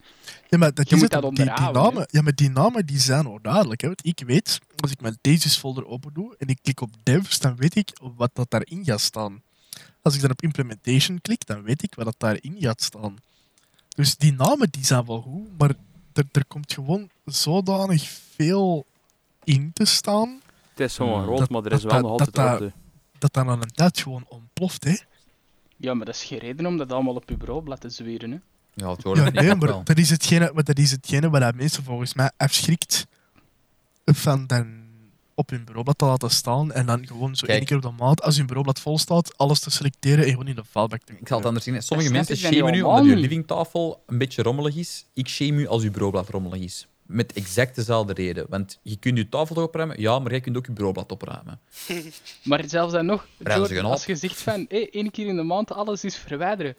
ja, 0.49 0.59
maar 0.59 0.75
dat 0.75 0.89
je 0.89 0.95
is 0.95 1.01
moet 1.01 1.12
het 1.12 1.23
dat 1.23 1.37
die, 1.37 1.45
namen, 1.45 2.07
ja, 2.11 2.23
maar 2.23 2.35
die 2.35 2.51
namen 2.51 2.87
die 2.87 2.99
zijn 2.99 3.27
onduidelijk. 3.27 3.81
Hè. 3.81 3.87
Want 3.87 4.07
ik 4.07 4.23
weet, 4.27 4.61
als 4.81 4.91
ik 4.91 5.01
mijn 5.01 5.19
thesis 5.21 5.57
folder 5.57 5.87
open 5.87 6.12
doe 6.14 6.35
en 6.39 6.49
ik 6.49 6.59
klik 6.62 6.81
op 6.81 6.91
devs, 7.03 7.39
dan 7.39 7.57
weet 7.57 7.77
ik 7.77 7.99
wat 8.17 8.31
dat 8.33 8.51
daarin 8.51 8.85
gaat 8.85 9.01
staan. 9.01 9.43
Als 10.03 10.14
ik 10.14 10.21
dan 10.21 10.31
op 10.31 10.43
implementation 10.43 11.21
klik, 11.21 11.47
dan 11.47 11.62
weet 11.62 11.83
ik 11.83 11.95
wat 11.95 12.05
dat 12.05 12.14
daarin 12.19 12.57
gaat 12.59 12.83
staan. 12.83 13.17
Dus 13.97 14.17
die 14.17 14.33
namen 14.33 14.69
die 14.71 14.85
zijn 14.85 15.07
wel 15.07 15.21
goed, 15.21 15.59
maar 15.59 15.75
er, 16.13 16.25
er 16.33 16.45
komt 16.45 16.73
gewoon 16.73 17.09
zodanig 17.25 18.03
veel 18.35 18.87
in 19.45 19.71
te 19.73 19.85
staan 19.85 20.41
Het 20.71 20.81
is 20.81 20.97
gewoon 20.97 21.19
Hmm. 21.21 21.29
rood, 21.29 21.39
Dat- 21.39 21.51
maar 21.51 21.65
er 21.65 21.73
is 21.73 21.83
dat- 21.83 21.93
wel 21.93 22.01
nog 22.01 22.11
altijd 22.11 22.35
dat- 22.35 22.71
dat 23.19 23.33
dan 23.33 23.49
aan 23.49 23.63
een 23.63 23.73
tijd 23.73 23.99
gewoon 24.01 24.25
ontploft. 24.29 24.85
Hè? 24.85 24.97
Ja, 25.77 25.95
maar 25.95 26.07
dat 26.07 26.15
is 26.15 26.25
geen 26.25 26.39
reden 26.39 26.67
om 26.67 26.77
dat 26.77 26.93
allemaal 26.93 27.15
op 27.15 27.29
je 27.29 27.37
bureaublad 27.37 27.81
te 27.81 27.89
zweren. 27.91 28.31
Hè. 28.31 28.39
Ja, 28.75 28.91
het 28.91 29.03
Ja, 29.03 29.09
hoort 29.09 29.19
er 29.19 29.33
nee, 29.33 29.55
maar 29.55 29.69
wel. 29.69 29.85
dat 29.85 29.99
is 29.99 30.11
hetgene, 30.11 30.51
maar 30.55 30.65
dat 30.65 30.79
is 30.79 30.91
hetgene 30.91 31.31
wat 31.31 31.55
mensen 31.55 31.85
volgens 31.85 32.15
mij 32.15 32.31
afschrikt 32.37 33.07
van 34.05 34.47
dan 34.47 34.86
op 35.37 35.51
hun 35.51 35.64
bureaublad 35.64 35.99
te 35.99 36.05
laten 36.05 36.30
staan 36.30 36.72
en 36.72 36.87
dan 36.87 37.07
gewoon 37.07 37.37
zo 37.37 37.47
Kijk. 37.47 37.59
één 37.59 37.66
keer 37.66 37.76
op 37.76 37.82
de 37.82 38.03
maand, 38.05 38.22
als 38.22 38.37
hun 38.37 38.47
bureaublad 38.47 38.80
vol 38.80 38.99
staat, 38.99 39.39
alles 39.39 39.61
te 39.61 39.70
selecteren 39.70 40.24
en 40.24 40.30
gewoon 40.30 40.47
in 40.47 40.55
de 40.55 40.64
fallback 40.64 41.03
te 41.03 41.12
Ik 41.12 41.28
zal 41.28 41.37
het 41.37 41.47
anders 41.47 41.64
zien. 41.64 41.82
Sommige 41.82 42.11
mensen 42.11 42.37
shamen 42.37 42.74
u 42.74 42.82
omdat 42.82 43.05
je 43.05 43.11
niet. 43.11 43.20
livingtafel 43.20 44.03
een 44.07 44.18
beetje 44.18 44.43
rommelig 44.43 44.76
is. 44.76 45.07
Ik 45.14 45.28
shame 45.28 45.61
u 45.61 45.66
als 45.66 45.82
uw 45.82 45.91
bureaublad 45.91 46.28
rommelig 46.28 46.61
is. 46.61 46.87
Met 47.03 47.32
exact 47.32 47.74
dezelfde 47.74 48.12
reden. 48.12 48.47
Want 48.49 48.78
je 48.82 48.97
kunt 48.97 49.16
je 49.18 49.28
tafel 49.28 49.62
opruimen, 49.62 50.01
ja, 50.01 50.18
maar 50.18 50.30
jij 50.30 50.41
kunt 50.41 50.57
ook 50.57 50.66
je 50.66 50.72
bureaublad 50.72 51.12
opruimen. 51.12 51.61
Maar 52.43 52.62
zelfs 52.66 52.93
dan 52.93 53.07
nog, 53.07 53.26
als 53.82 54.05
je 54.05 54.16
zegt 54.16 54.43
van 54.43 54.66
hé, 54.68 54.78
één 54.91 55.11
keer 55.11 55.26
in 55.26 55.37
de 55.37 55.43
maand 55.43 55.72
alles 55.72 56.05
is 56.05 56.16
verwijderen. 56.16 56.76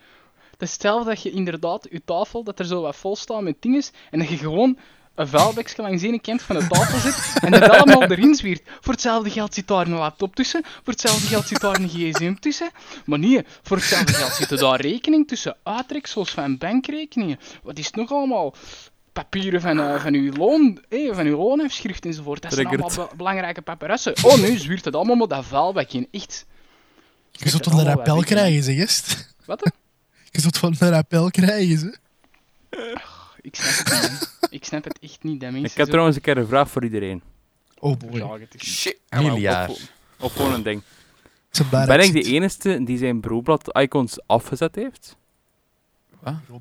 Dat 0.57 0.67
is 0.67 0.71
hetzelfde 0.71 1.09
dat 1.09 1.21
je 1.21 1.31
inderdaad 1.31 1.87
je 1.91 2.01
tafel, 2.05 2.43
dat 2.43 2.59
er 2.59 2.65
zo 2.65 2.81
wat 2.81 2.95
vol 2.95 3.15
staat 3.15 3.41
met 3.41 3.55
dingen, 3.59 3.83
en 4.11 4.19
dat 4.19 4.27
je 4.27 4.37
gewoon 4.37 4.77
een 5.18 5.28
vuilbekje 5.28 5.82
langs 5.82 6.01
de 6.01 6.07
ene 6.07 6.20
kant 6.22 6.41
van 6.41 6.55
de 6.59 6.68
tafel 6.68 6.99
zet 6.99 7.43
en 7.43 7.51
dat 7.51 7.70
allemaal 7.70 8.03
erin 8.03 8.36
zwiert. 8.36 8.61
Voor 8.82 8.93
hetzelfde 8.93 9.30
geld 9.30 9.53
zit 9.53 9.68
daar 9.68 9.86
een 9.88 9.93
laptop 9.93 10.36
tussen, 10.36 10.61
voor 10.65 10.93
hetzelfde 10.93 11.28
geld 11.28 11.47
zit 11.47 11.59
daar 11.61 11.80
een 11.80 11.89
gsm 11.89 12.34
tussen. 12.36 12.70
Maar 13.05 13.20
nee, 13.20 13.41
voor 13.63 13.78
hetzelfde 13.78 14.13
geld 14.13 14.32
zitten 14.34 14.57
daar 14.57 14.82
rekening 14.82 15.28
tussen, 15.28 15.55
uittreksels 15.63 16.30
van 16.32 16.57
bankrekeningen. 16.57 17.39
Wat 17.63 17.78
is 17.78 17.86
het 17.86 17.95
nog 17.95 18.11
allemaal? 18.11 18.55
Papieren 19.13 19.61
van, 19.61 19.80
eh, 19.80 20.01
van 20.01 20.13
uw 20.13 20.34
loon, 20.34 20.84
eh, 20.89 21.15
van 21.15 21.26
uw 21.26 21.38
loonafschrift 21.38 22.05
enzovoort. 22.05 22.41
Dat 22.41 22.53
zijn 22.53 22.68
allemaal 22.68 22.89
be- 22.95 23.15
belangrijke 23.15 23.61
paparazzen. 23.61 24.13
Oh 24.22 24.36
nee, 24.38 24.59
zwiert 24.59 24.86
het 24.86 24.95
allemaal 24.95 25.15
met 25.15 25.30
dat 25.30 25.45
vuilbekje. 25.45 26.07
Echt. 26.11 26.45
Je 27.32 27.49
zult 27.49 27.65
wel 27.65 27.80
een 27.80 27.86
rappel 27.86 28.24
krijgen, 28.24 28.63
zeg 28.63 28.76
gest. 28.76 29.34
Wat? 29.45 29.72
Je 30.32 30.41
zult 30.41 30.59
wel 30.59 30.74
een 30.80 30.89
rappel 30.89 31.32
krijgen, 31.32 31.78
ze. 31.80 31.97
Ik 33.41 33.55
snap 33.55 34.01
het 34.01 34.11
niet. 34.11 34.36
Ik 34.49 34.65
snap 34.65 34.83
het 34.83 34.99
echt 34.99 35.23
niet. 35.23 35.39
Dat 35.41 35.51
mensen 35.51 35.69
Ik 35.69 35.75
heb 35.77 35.85
zo 35.85 35.91
trouwens 35.91 36.15
een 36.15 36.21
keer 36.21 36.37
een 36.37 36.47
vraag 36.47 36.69
voor 36.69 36.83
iedereen. 36.83 37.21
Oh 37.79 37.97
boy. 37.97 38.47
Shit. 38.57 38.99
Miljard. 39.09 39.69
Of, 39.69 39.91
of 40.19 40.33
gewoon 40.33 40.53
een 40.53 40.63
ding. 40.63 40.81
Ben 41.69 41.99
ik 41.99 42.13
de 42.13 42.21
enige 42.23 42.83
die 42.83 42.97
zijn 42.97 43.21
bureaublad-icons 43.21 44.19
afgezet 44.25 44.75
heeft? 44.75 45.15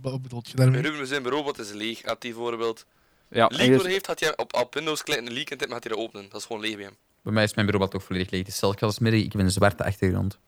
Wat 0.01 0.23
bedoel 0.23 0.43
je 0.45 0.57
daarmee? 0.57 0.81
Ruben 0.83 1.07
zijn 1.07 1.29
robot 1.29 1.59
is 1.59 1.73
leeg. 1.73 2.03
Had 2.03 2.23
hij 2.23 2.33
bijvoorbeeld 2.33 2.87
Ja, 3.29 3.47
leak 3.47 3.83
heeft, 3.83 4.07
had 4.07 4.21
hij 4.21 4.37
op, 4.37 4.55
op 4.55 4.75
Windows 4.75 5.03
klikken, 5.03 5.27
een 5.27 5.33
leak 5.33 5.51
en 5.51 5.59
dit 5.59 5.73
gaat 5.73 5.85
hij 5.85 5.93
dat 5.93 6.03
openen. 6.03 6.29
Dat 6.31 6.41
is 6.41 6.47
gewoon 6.47 6.63
leeg 6.63 6.75
bij 6.75 6.85
hem. 6.85 6.95
Bij 7.23 7.33
mij 7.33 7.45
is 7.45 7.55
mijn 7.55 7.67
bureaublad 7.67 8.01
toch 8.01 8.07
volledig 8.09 8.31
leeg. 8.31 8.41
Het 8.41 8.49
is 8.49 8.59
zelfs 8.59 8.83
als 8.83 8.99
midden, 8.99 9.21
ik 9.21 9.33
heb 9.33 9.41
een 9.41 9.51
zwarte 9.51 9.85
achtergrond. 9.85 10.39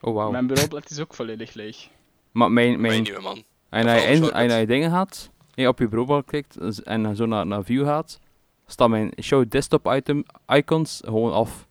Oh, 0.00 0.14
wauw. 0.14 0.30
Mijn 0.30 0.46
bureaublad 0.46 0.90
is 0.90 0.98
ook 0.98 1.14
volledig 1.14 1.54
leeg. 1.54 1.88
Maar 2.32 2.52
mijn, 2.52 2.68
Mijn 2.68 2.80
mijn, 2.80 3.02
nieuwe 3.02 3.20
man. 3.20 3.44
en 3.68 3.86
hij 3.86 4.20
en 4.32 4.50
hij 4.50 4.66
dingen 4.66 4.90
gaat, 4.90 5.30
je 5.62 5.68
op 5.68 5.78
je 5.78 5.88
bureaublad 5.88 6.24
klikt 6.24 6.56
en 6.84 7.16
zo 7.16 7.26
naar, 7.26 7.46
naar 7.46 7.64
view 7.64 7.84
gaat, 7.86 8.20
staat 8.66 8.88
mijn 8.88 9.12
show 9.22 9.48
desktop 9.48 9.92
item 9.92 10.24
icons 10.46 11.00
gewoon 11.04 11.32
af. 11.32 11.66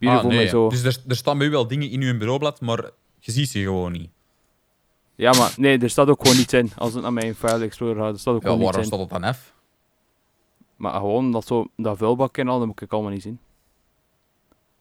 Ah, 0.00 0.24
nee. 0.24 0.46
zo. 0.48 0.68
Dus 0.68 0.82
er, 0.82 0.98
er 1.08 1.16
staan 1.16 1.38
bij 1.38 1.46
u 1.46 1.50
wel 1.50 1.66
dingen 1.66 1.90
in 1.90 2.00
uw 2.02 2.18
bureaublad, 2.18 2.60
maar 2.60 2.90
je 3.18 3.32
ziet 3.32 3.48
ze 3.48 3.60
gewoon 3.60 3.92
niet. 3.92 4.10
Ja, 5.14 5.32
maar 5.32 5.54
nee, 5.56 5.78
er 5.78 5.90
staat 5.90 6.08
ook 6.08 6.20
gewoon 6.22 6.36
niets 6.36 6.52
in. 6.52 6.70
Als 6.76 6.92
het 6.92 7.02
naar 7.02 7.12
mijn 7.12 7.34
file 7.34 7.64
explorer 7.64 7.96
gaat, 8.02 8.12
er 8.12 8.18
staat 8.18 8.34
ook 8.34 8.42
Ja, 8.42 8.48
gewoon 8.48 8.62
niets 8.64 8.76
waarom 8.76 8.92
in. 8.92 9.06
staat 9.06 9.12
het 9.12 9.22
dan 9.22 9.30
af? 9.30 9.54
Maar 10.76 10.92
gewoon 10.92 11.32
dat, 11.32 11.46
zo, 11.46 11.66
dat 11.76 11.96
vuilbak 11.98 12.38
en 12.38 12.48
al, 12.48 12.58
dat 12.58 12.66
moet 12.66 12.80
ik 12.80 12.92
allemaal 12.92 13.10
niet 13.10 13.22
zien. 13.22 13.38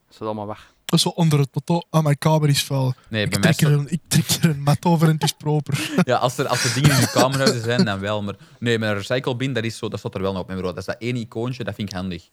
Dat 0.06 0.16
staat 0.16 0.28
allemaal 0.28 0.48
weg. 0.48 0.74
Dat 0.90 1.00
is 1.00 1.02
zo 1.02 1.10
onder 1.10 1.40
het 1.40 1.50
motto, 1.54 1.82
ah, 1.90 2.04
mijn 2.04 2.18
kamer 2.18 2.50
is 2.50 2.64
vuil. 2.64 2.94
Nee, 3.10 3.24
Ik 3.24 3.30
bij 3.30 3.40
mij 3.40 3.54
trek, 3.54 3.70
er 3.70 3.78
een, 3.78 3.92
ik 3.92 4.02
trek 4.08 4.30
er 4.30 4.50
een 4.50 4.62
mat 4.62 4.86
over 4.86 5.08
en 5.08 5.14
het 5.14 5.24
is 5.24 5.32
proper. 5.32 5.90
Ja, 6.06 6.16
als 6.18 6.38
er, 6.38 6.48
als 6.48 6.64
er 6.64 6.74
dingen 6.74 6.92
in 6.92 7.00
uw 7.02 7.08
kamerhuizen 7.14 7.62
zijn, 7.62 7.86
dan 7.86 8.00
wel. 8.00 8.24
Maar 8.24 8.36
nee, 8.60 8.80
mijn 8.80 8.94
recycle 8.94 9.36
bin, 9.36 9.54
dat, 9.54 9.64
is 9.64 9.78
zo, 9.78 9.88
dat 9.90 10.00
staat 10.00 10.16
er 10.16 10.22
wel 10.22 10.32
nog 10.32 10.42
op 10.42 10.48
mijn 10.48 10.60
bureau. 10.60 10.80
Dat 10.80 10.88
is 10.88 10.94
dat 10.94 11.04
één 11.08 11.16
icoontje, 11.16 11.64
dat 11.64 11.76
vind 11.76 11.90
ik 11.90 11.96
handig. 11.96 12.30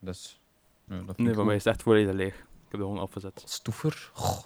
Dus, 0.00 0.40
nee, 0.86 0.98
dat 0.98 1.14
vind 1.14 1.26
Nee, 1.26 1.34
voor 1.36 1.44
mij 1.44 1.56
is 1.56 1.64
het 1.64 1.72
echt 1.74 1.82
volledig 1.82 2.14
leeg. 2.14 2.34
Ik 2.34 2.74
heb 2.74 2.80
het 2.80 2.80
gewoon 2.80 2.98
afgezet. 2.98 3.42
Stoever? 3.44 4.10
Goh. 4.12 4.38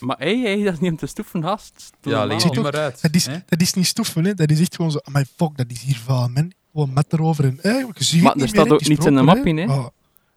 Maar 0.00 0.16
hé, 0.18 0.42
hey, 0.42 0.62
dat 0.64 0.72
is 0.72 0.80
niet 0.80 0.90
om 0.90 0.96
te 0.96 1.06
stoeven, 1.06 1.42
gast. 1.42 1.90
Doe 2.00 2.12
Ja, 2.12 2.24
lees 2.24 2.42
Zie 2.42 2.50
het 2.50 2.62
maar 2.62 2.76
uit. 2.76 3.02
Dat 3.02 3.14
is, 3.14 3.26
hè? 3.26 3.38
dat 3.46 3.60
is 3.60 3.74
niet 3.74 3.86
stoeven, 3.86 4.24
hè. 4.24 4.34
dat 4.34 4.50
is 4.50 4.60
echt 4.60 4.74
gewoon 4.74 4.90
zo, 4.90 4.98
my 5.04 5.24
fuck, 5.36 5.56
dat 5.56 5.66
is 5.68 5.82
hier 5.82 5.96
vuil, 5.96 6.28
man. 6.28 6.52
Gewoon 6.72 6.92
mat 6.92 7.12
erover 7.12 7.44
en, 7.44 7.58
eh, 7.62 7.72
je 7.94 8.04
ziet 8.04 8.22
Maar 8.22 8.32
het 8.32 8.40
er 8.40 8.46
niet 8.46 8.54
staat 8.54 8.64
meer, 8.64 8.74
ook 8.74 8.88
niets 8.88 9.06
in 9.06 9.14
de 9.14 9.22
map 9.22 9.46
in, 9.46 9.56
hè? 9.56 9.66
Ah. 9.66 9.86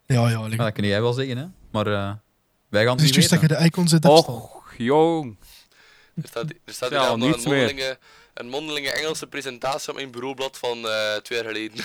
Ja, 0.06 0.14
ja, 0.14 0.28
Ja, 0.28 0.40
lekker. 0.40 0.58
dat 0.58 0.72
kun 0.72 0.84
jij 0.86 1.00
wel 1.00 1.12
zeggen, 1.12 1.36
hè. 1.36 1.44
Maar 1.72 1.86
eh, 1.86 2.12
wij 2.70 2.84
gaan 2.84 2.96
het 2.96 3.04
is 3.04 3.10
juist 3.10 3.30
dat 3.30 3.40
je 3.40 3.48
de 3.48 3.58
icons 3.64 3.92
hebt 3.92 4.04
afstaan. 4.04 4.34
Och, 4.34 4.74
jong. 4.76 5.36
Er 6.22 6.28
staat, 6.28 6.44
er 6.64 6.72
staat 6.72 6.90
Ja, 6.90 7.08
hier 7.08 7.18
nog 7.18 7.28
niets 7.28 7.44
een 7.44 7.50
meer. 7.50 7.58
mondelinge, 7.64 7.98
een 8.34 8.48
mondelinge 8.48 8.90
Engelse 8.90 9.26
presentatie 9.26 9.88
op 9.90 9.94
mijn 9.96 10.10
bureaublad 10.10 10.58
van 10.58 10.78
eh, 10.88 11.14
twee 11.22 11.38
jaar 11.42 11.48
geleden. 11.52 11.84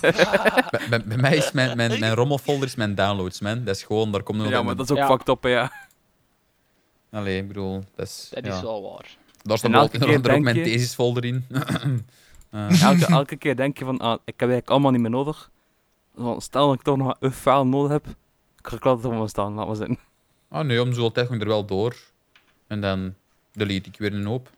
Bij, 0.70 0.88
bij- 0.88 1.04
bij 1.04 1.16
mij 1.16 1.36
is 1.36 1.52
mijn, 1.52 1.76
mijn, 1.76 2.00
mijn 2.00 2.14
rommelfolder 2.14 2.66
is 2.68 2.74
mijn 2.74 2.94
downloads, 2.94 3.40
man. 3.40 3.64
Dat 3.64 3.76
is 3.76 3.82
gewoon, 3.82 4.12
daar 4.12 4.22
komt 4.22 4.38
er 4.38 4.44
nog 4.44 4.52
Ja, 4.52 4.56
maar 4.62 4.64
mijn- 4.64 4.76
dat 4.76 4.86
is 4.86 4.92
ook 4.92 4.98
Ja. 4.98 5.06
fucked 5.06 5.28
up, 5.28 5.44
ja. 5.44 5.72
Allee, 7.10 7.38
ik 7.38 7.48
bedoel, 7.48 7.84
dat 7.96 8.06
is... 8.06 8.28
Dat 8.30 8.44
ja. 8.46 8.54
is 8.56 8.60
wel 8.62 8.82
waar. 8.82 9.16
Daar 9.42 9.58
staat 9.58 9.70
onder 10.04 10.32
ook 10.34 10.40
mijn 10.40 10.62
thesisfolder 10.62 11.24
in. 11.24 11.46
Eh, 12.50 12.82
Elke, 12.82 13.06
elke 13.06 13.36
keer 13.36 13.56
denk 13.56 13.78
je 13.78 13.84
van, 13.84 13.98
ah, 13.98 14.12
ik 14.12 14.18
heb 14.26 14.38
eigenlijk 14.40 14.70
allemaal 14.70 14.90
niet 14.90 15.00
meer 15.00 15.10
nodig. 15.10 15.50
Stel 16.38 16.66
dat 16.66 16.74
ik 16.74 16.82
toch 16.82 16.96
nog 16.96 17.16
een 17.20 17.32
file 17.32 17.64
nodig 17.64 17.90
heb, 17.92 18.06
ik 18.62 18.68
ga 18.68 18.76
ik 18.76 18.84
laten 18.84 19.00
het 19.02 19.10
gewoon 19.10 19.28
staan, 19.28 19.54
laat 19.54 19.66
maar 19.66 19.76
zitten. 19.76 19.98
ah 20.48 20.64
nee, 20.66 20.82
om 20.82 20.88
zoveel 20.92 21.12
tijd 21.12 21.30
ik 21.30 21.40
er 21.40 21.46
wel 21.46 21.64
door. 21.64 21.96
En 22.66 22.80
dan 22.80 23.14
delete 23.52 23.88
ik 23.88 23.98
weer 23.98 24.12
een 24.14 24.24
hoop. 24.26 24.50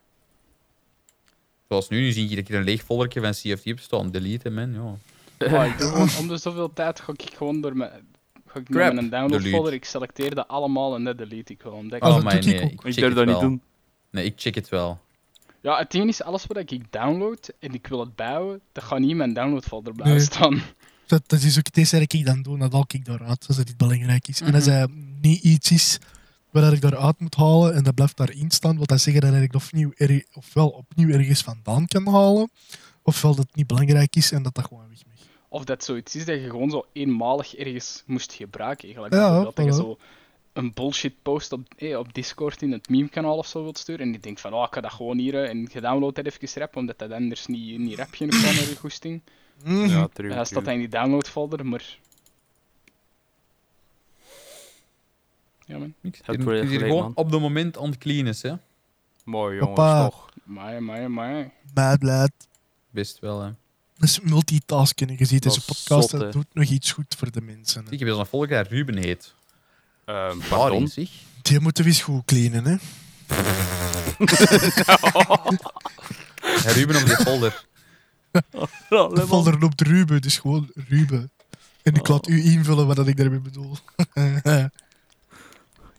Zoals 1.69 1.89
nu, 1.89 2.01
nu 2.01 2.11
zie 2.13 2.37
ik 2.37 2.49
hier 2.49 2.57
een 2.59 2.65
leeg 2.65 2.83
foldertje 2.83 3.21
van 3.21 3.31
CFT 3.31 3.71
op 3.73 3.79
staan. 3.79 4.11
Delete, 4.11 4.51
man, 4.51 4.73
ja. 4.73 4.95
Ik 5.65 5.79
doe 5.79 5.89
gewoon, 5.89 6.09
om 6.19 6.29
de 6.29 6.37
zoveel 6.37 6.73
tijd 6.73 7.01
ga 7.01 7.13
ik 7.17 7.35
gewoon 7.37 7.61
door 7.61 7.77
mijn, 7.77 7.91
ga 8.47 8.59
ik 8.61 8.65
Crap. 8.65 8.93
mijn 8.95 9.09
download 9.11 9.31
Delete. 9.31 9.51
folder, 9.57 9.73
ik 9.73 9.85
selecteer 9.85 10.35
dat 10.35 10.49
allemaal 10.49 10.95
en 10.95 11.05
dat 11.05 11.19
delete 11.19 11.53
ik 11.53 11.61
gewoon. 11.63 11.89
Dat 11.89 11.97
ik- 11.97 12.03
Ah, 12.03 12.09
Oh, 12.09 12.15
dat 12.15 12.25
maar 12.25 12.41
doe 12.41 12.51
ik 12.53 12.61
nee, 12.61 12.71
ik 12.71 12.73
Ik 12.73 12.81
check 12.81 12.95
durf 12.95 13.07
het 13.07 13.15
dat 13.15 13.27
niet 13.27 13.41
doen. 13.41 13.63
Nee, 14.11 14.25
ik 14.25 14.33
check 14.37 14.55
het 14.55 14.69
wel. 14.69 14.99
Ja, 15.61 15.79
het 15.79 15.91
ding 15.91 16.09
is, 16.09 16.23
alles 16.23 16.47
wat 16.47 16.57
ik 16.57 16.93
download 16.93 17.51
en 17.59 17.75
ik 17.75 17.87
wil 17.87 18.01
het 18.01 18.15
bouwen, 18.17 18.61
dat 18.73 18.85
gaat 18.85 18.99
niet 18.99 19.11
in 19.11 19.17
mijn 19.17 19.33
download 19.35 19.65
folder 19.65 19.93
blijven 19.93 20.17
Nee. 20.17 20.25
staan. 20.27 20.63
Dat, 21.07 21.23
dat 21.27 21.43
is 21.43 21.59
ook 21.59 21.67
het 21.67 21.77
eerste 21.77 21.99
dat 21.99 22.13
ik 22.13 22.27
dan 22.27 22.43
doe, 22.43 22.59
dat 22.59 22.73
haal 22.73 22.85
ik 22.89 23.05
daaruit, 23.05 23.45
als 23.49 23.57
het 23.57 23.67
niet 23.67 23.77
belangrijk 23.77 24.29
is. 24.29 24.41
En 24.41 24.55
als 24.55 24.65
Mhm. 24.67 24.75
hij 24.75 24.87
niet 25.21 25.43
iets 25.43 25.71
is 25.71 25.99
waar 26.51 26.73
ik 26.73 26.81
daaruit 26.81 27.19
moet 27.21 27.35
halen 27.35 27.75
en 27.75 27.83
dat 27.85 27.95
blijft 27.95 28.17
daarin 28.17 28.51
staan, 28.51 28.77
wil 28.77 28.87
dat 28.87 29.01
zeggen 29.01 29.23
dat 29.23 29.35
ik 29.35 29.53
het 29.53 29.63
opnieuw 29.65 29.93
er, 29.97 30.25
ofwel 30.35 30.69
opnieuw 30.69 31.09
ergens 31.09 31.43
vandaan 31.43 31.87
kan 31.87 32.07
halen, 32.09 32.51
ofwel 33.03 33.35
dat 33.35 33.47
het 33.47 33.57
niet 33.57 33.67
belangrijk 33.67 34.17
is 34.17 34.33
en 34.33 34.43
dat 34.43 34.55
dat 34.55 34.65
gewoon 34.67 34.89
weg 34.89 34.99
mag. 35.07 35.27
Of 35.49 35.65
dat 35.65 35.85
zoiets 35.85 36.15
is 36.15 36.25
dat 36.25 36.41
je 36.41 36.51
gewoon 36.51 36.71
zo 36.71 36.87
eenmalig 36.93 37.55
ergens 37.55 38.03
moest 38.07 38.33
gebruiken. 38.33 38.85
Eigenlijk. 38.85 39.15
Ja, 39.15 39.43
dat 39.55 39.65
je 39.65 39.73
zo 39.73 39.99
een 40.53 40.73
bullshit 40.75 41.15
post 41.23 41.53
op, 41.53 41.61
eh, 41.77 41.99
op 41.99 42.15
Discord 42.15 42.63
in 42.63 42.73
het 42.73 42.89
meme-kanaal 42.89 43.37
of 43.37 43.47
zo 43.47 43.63
wilt 43.63 43.79
sturen. 43.79 44.07
En 44.07 44.13
die 44.13 44.21
denkt 44.21 44.41
van, 44.41 44.53
oh, 44.55 44.65
ik 44.69 44.75
ga 44.75 44.81
dat 44.81 44.93
gewoon 44.93 45.19
hier 45.19 45.35
eh, 45.45 45.51
en 45.51 45.69
je 45.73 45.81
downloadt 45.81 46.17
dat 46.17 46.27
even 46.27 46.61
rap, 46.61 46.77
omdat 46.77 46.99
dat 46.99 47.13
anders 47.13 47.47
niet, 47.47 47.79
niet 47.79 47.99
rap 47.99 48.15
genoeg 48.15 48.43
kan 48.43 48.55
naar 48.55 48.69
je 48.69 48.77
goesting. 48.77 49.23
Ja, 49.65 50.03
En 50.03 50.11
true. 50.13 50.35
dan 50.35 50.47
staat 50.47 50.67
in 50.67 50.79
die 50.79 50.89
download 50.89 51.29
folder, 51.29 51.67
maar... 51.67 51.99
Ja 55.67 55.79
man, 55.79 55.95
Niks. 56.01 56.19
Het 56.25 56.37
Hier, 56.37 56.45
wordt 56.45 56.59
hier 56.61 56.69
gelijk, 56.69 56.87
gewoon 56.87 57.03
man. 57.03 57.13
op 57.15 57.31
de 57.31 57.39
moment 57.39 57.79
aan 57.79 57.87
het 57.89 57.99
cleanen, 57.99 58.27
is, 58.27 58.43
hè. 58.43 58.53
Mooi 59.25 59.57
jongens, 59.59 59.77
Papa. 59.81 60.09
toch. 60.09 60.29
maar, 60.43 60.83
maar, 60.83 61.11
maar. 61.11 61.45
Ah, 61.45 61.51
Mad 61.75 62.03
lad. 62.03 62.31
Best 62.91 63.19
wel, 63.19 63.41
hè. 63.43 63.51
Dat 63.97 64.09
is 64.09 64.21
multitasken. 64.21 65.09
En 65.09 65.15
je 65.19 65.25
ziet 65.25 65.43
deze 65.43 65.59
Dat 65.61 65.69
is 65.69 65.83
podcast, 65.83 66.11
zot, 66.11 66.21
dat 66.21 66.33
doet 66.33 66.47
nog 66.53 66.69
iets 66.69 66.93
goed 66.93 67.15
voor 67.19 67.31
de 67.31 67.41
mensen. 67.41 67.81
hè. 67.83 67.89
Zie, 67.89 67.99
ik 67.99 68.07
heb 68.07 68.15
zo'n 68.15 68.27
volger 68.27 68.49
dat 68.49 68.69
Ruben 68.69 68.97
heet. 68.97 69.35
Ehm 70.05 70.17
Waarin, 70.17 70.43
pardon? 70.49 70.89
zeg? 70.89 71.11
Die 71.43 71.61
moeten 71.61 71.85
we 71.85 71.91
eens 71.91 72.03
goed 72.03 72.25
cleanen, 72.25 72.65
hè. 72.65 72.77
Ja, 76.65 76.73
Ruben 76.73 76.97
op 76.97 77.07
die 77.07 77.17
folder. 77.17 77.65
De 78.89 79.25
folder 79.27 79.59
loopt 79.59 79.81
Ruben, 79.81 80.23
dus 80.23 80.39
gewoon 80.39 80.71
Ruben. 80.89 81.31
En 81.83 81.95
ik 81.95 82.09
laat 82.09 82.29
u 82.29 82.45
invullen 82.45 82.87
wat 82.87 83.09
ik 83.09 83.17
daarmee 83.17 83.41
bedoel. 83.41 83.77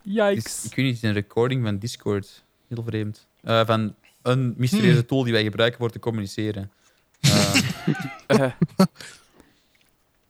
Yikes. 0.01 0.65
ik 0.65 0.75
weet 0.75 0.85
niet, 0.85 0.95
het 0.95 1.03
is 1.03 1.09
een 1.09 1.13
recording 1.13 1.63
van 1.63 1.77
Discord. 1.77 2.43
Heel 2.67 2.83
vreemd. 2.83 3.27
Eh, 3.41 3.65
van 3.65 3.95
een 4.21 4.53
mysterieuze 4.57 5.05
tool 5.05 5.23
die 5.23 5.33
wij 5.33 5.43
gebruiken 5.43 5.79
voor 5.79 5.91
te 5.91 5.99
communiceren. 5.99 6.71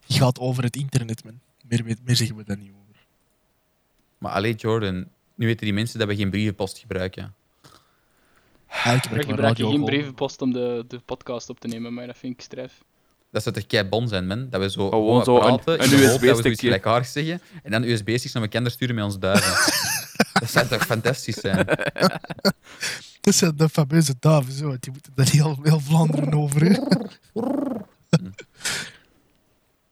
Die 0.08 0.18
gaat 0.18 0.40
over 0.40 0.64
het 0.64 0.76
internet, 0.76 1.24
man. 1.24 1.40
Meer, 1.68 1.84
meer 2.04 2.16
zeggen 2.16 2.36
we 2.36 2.44
daar 2.44 2.58
niet 2.58 2.72
over. 2.72 3.02
maar 4.18 4.32
alleen 4.32 4.56
Jordan, 4.56 5.08
nu 5.36 5.46
weten 5.46 5.66
die 5.66 5.74
mensen 5.74 6.00
dat 6.00 6.08
we 6.08 6.16
geen 6.16 6.30
brievenpost 6.30 6.78
gebruiken. 6.78 7.36
Ik 8.70 9.04
gebruik 9.12 9.40
mijn 9.40 9.56
geen 9.56 9.84
brievenpost 9.86 10.42
om 10.42 10.54
de, 10.54 10.86
de 10.88 11.00
podcast 11.00 11.50
op 11.50 11.60
te 11.60 11.68
nemen, 11.68 11.94
maar 11.94 12.08
dat 12.08 12.18
vind 12.18 12.34
ik 12.34 12.42
strijf. 12.42 12.84
Dat 13.32 13.44
zou 13.44 13.56
toch 13.56 13.66
kei 13.68 13.84
bon 13.84 14.08
zijn, 14.08 14.28
man? 14.28 14.50
Dat 14.50 14.62
we 14.62 14.70
zo 14.70 14.90
Gewoon 14.90 15.24
gewoon 15.24 15.24
zo 15.24 15.36
een- 15.48 15.60
praten, 15.60 15.84
een 15.84 15.90
we 15.90 16.04
USB-stickje. 16.04 17.04
zeggen, 17.04 17.42
en 17.64 17.72
dan 17.72 17.84
USB-sticks 17.84 18.34
naar 18.34 18.44
elkaar 18.44 18.72
sturen 18.72 18.96
met 18.96 19.04
ons 19.04 19.20
duiven. 19.20 19.74
dat 20.40 20.50
zou 20.52 20.68
toch 20.68 20.86
fantastisch 20.86 21.36
zijn? 21.36 21.66
Dat 23.22 23.36
zijn 23.36 23.56
de 23.56 23.70
fameuze 23.70 24.14
duiven, 24.20 24.54
zo. 24.54 24.76
Die 24.80 24.92
moeten 24.92 25.12
daar 25.16 25.30
heel, 25.30 25.60
heel 25.64 25.80
Vlaanderen 25.80 26.34
over, 26.34 26.62
hè. 26.66 26.78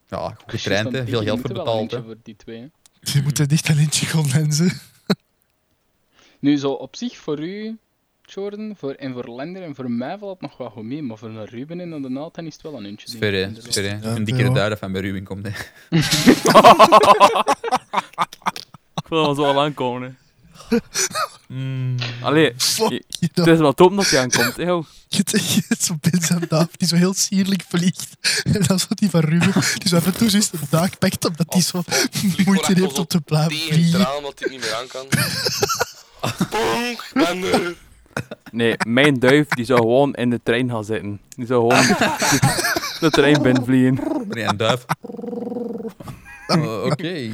Ja, 0.10 0.28
goed 0.30 0.44
getraind, 0.62 0.92
hè. 0.92 1.06
veel 1.06 1.20
je, 1.20 1.26
geld 1.26 1.38
die 1.38 1.46
voor 1.48 1.56
betaald. 1.66 1.92
Hè. 1.92 2.04
voor 2.04 2.16
die 2.24 2.36
twee. 2.36 2.60
hè. 2.62 2.68
Die 3.14 3.22
moeten 3.24 3.48
dicht 3.48 3.68
een 3.70 3.78
eentje 3.78 4.06
gaan 4.06 4.30
lenzen. 4.34 4.72
Nu, 6.40 6.58
zo 6.58 6.72
op 6.72 6.96
zich 6.96 7.18
voor 7.18 7.40
u, 7.40 7.78
Jordan, 8.26 8.74
voor, 8.78 8.92
en 8.94 9.14
voor 9.14 9.36
Lender 9.36 9.64
en 9.64 9.76
voor 9.76 9.92
mij 9.92 10.18
valt 10.18 10.32
het 10.32 10.42
nog 10.42 10.58
wel 10.58 10.70
goed 10.70 10.84
mee, 10.84 11.02
maar 11.02 11.18
voor 11.18 11.30
een 11.30 11.46
Ruben 11.46 11.80
en 11.80 12.02
de 12.02 12.10
Nathan 12.10 12.46
is 12.46 12.54
het 12.54 12.62
wel 12.62 12.74
een 12.76 12.86
ik, 12.86 13.04
ver, 13.20 13.32
hè. 13.34 13.40
Ja, 13.40 14.16
Een 14.16 14.24
dikkere 14.24 14.48
ja. 14.48 14.54
duif 14.54 14.80
van 14.80 14.92
bij 14.92 15.02
Ruben 15.02 15.24
komt, 15.24 15.46
hè. 15.48 15.52
ik 18.96 19.08
wil 19.10 19.22
wel 19.22 19.36
zo 19.36 19.44
al 19.44 19.62
aankomen. 19.62 20.18
Hè. 20.70 20.78
Mm. 21.48 21.96
Allee, 22.22 22.54
Je- 22.90 23.04
het 23.34 23.48
is 23.48 23.58
wel 23.58 23.74
top 23.74 23.96
dat 23.96 24.10
hij 24.10 24.20
aankomt. 24.20 24.56
Hè, 24.56 24.64
joh. 24.64 24.86
Je 25.08 25.18
hebt- 25.26 25.54
je 25.54 25.76
zo'n 25.80 26.00
pinzaam 26.00 26.40
duif 26.48 26.68
die 26.78 26.88
zo 26.88 26.96
heel 26.96 27.14
sierlijk 27.14 27.64
vliegt. 27.68 28.10
En 28.44 28.62
dan 28.68 28.80
zo 28.80 28.86
die 28.90 29.10
van 29.10 29.20
Ruben, 29.22 29.54
die 29.78 29.88
zo 29.88 29.96
af 29.96 30.06
en 30.06 30.16
toe 30.18 30.30
zo 30.30 30.36
eens 30.36 30.50
de 30.50 30.58
daak 30.70 30.98
pakt, 31.00 31.26
omdat 31.28 31.52
die 31.52 31.62
zo 31.62 31.84
moeite 32.46 32.74
heeft 32.74 33.00
om 33.00 33.08
te 33.08 33.22
blijven 33.22 33.58
vliegen. 33.58 34.00
traan 34.00 34.22
dat 34.22 34.40
hij 34.40 34.50
niet 34.50 34.60
meer 34.60 34.74
aan 34.74 34.88
kan. 34.88 35.06
Bonk, 36.52 37.04
ik. 37.14 37.76
Nee, 38.52 38.76
mijn 38.88 39.20
duif 39.20 39.48
die 39.48 39.66
zou 39.66 39.80
gewoon 39.80 40.14
in 40.14 40.30
de 40.30 40.40
trein 40.44 40.70
gaan 40.70 40.86
zitten. 40.86 41.20
Die 41.36 41.46
zou 41.46 41.70
gewoon 41.70 41.88
de, 41.88 42.40
de 43.00 43.10
trein 43.10 43.42
binnenvliegen. 43.42 44.00
Nee, 44.30 44.44
een 44.44 44.58
duif. 44.58 44.86
Oh, 46.48 46.86
oké. 46.86 47.30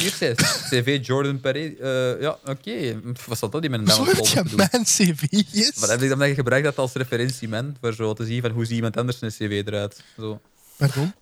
Hier. 0.00 0.34
CV 0.70 0.98
Jordan 1.02 1.40
Perret. 1.40 1.78
Eh, 1.78 2.20
ja, 2.20 2.38
oké. 2.44 3.00
Wat 3.26 3.38
zat 3.38 3.52
dat 3.52 3.60
die 3.60 3.70
met 3.70 3.80
een 3.80 3.86
duif 3.86 4.32
heb 4.34 4.46
je 4.46 4.56
mijn 4.56 4.84
cv's. 4.84 5.80
Wat 5.80 5.88
heb 5.88 6.02
ik 6.02 6.18
dan 6.18 6.34
gebruikt 6.34 6.64
dat 6.64 6.78
als 6.78 6.92
referentie, 6.92 7.48
man? 7.48 7.76
Voor 7.80 7.92
zo 7.92 8.12
te 8.12 8.24
zien 8.24 8.42
van 8.42 8.50
hoe 8.50 8.64
ziet 8.64 8.74
iemand 8.74 8.96
anders 8.96 9.20
een 9.20 9.28
cv 9.28 9.62
eruit. 9.66 10.02
Zo. 10.18 10.40
Pardon? 10.76 11.12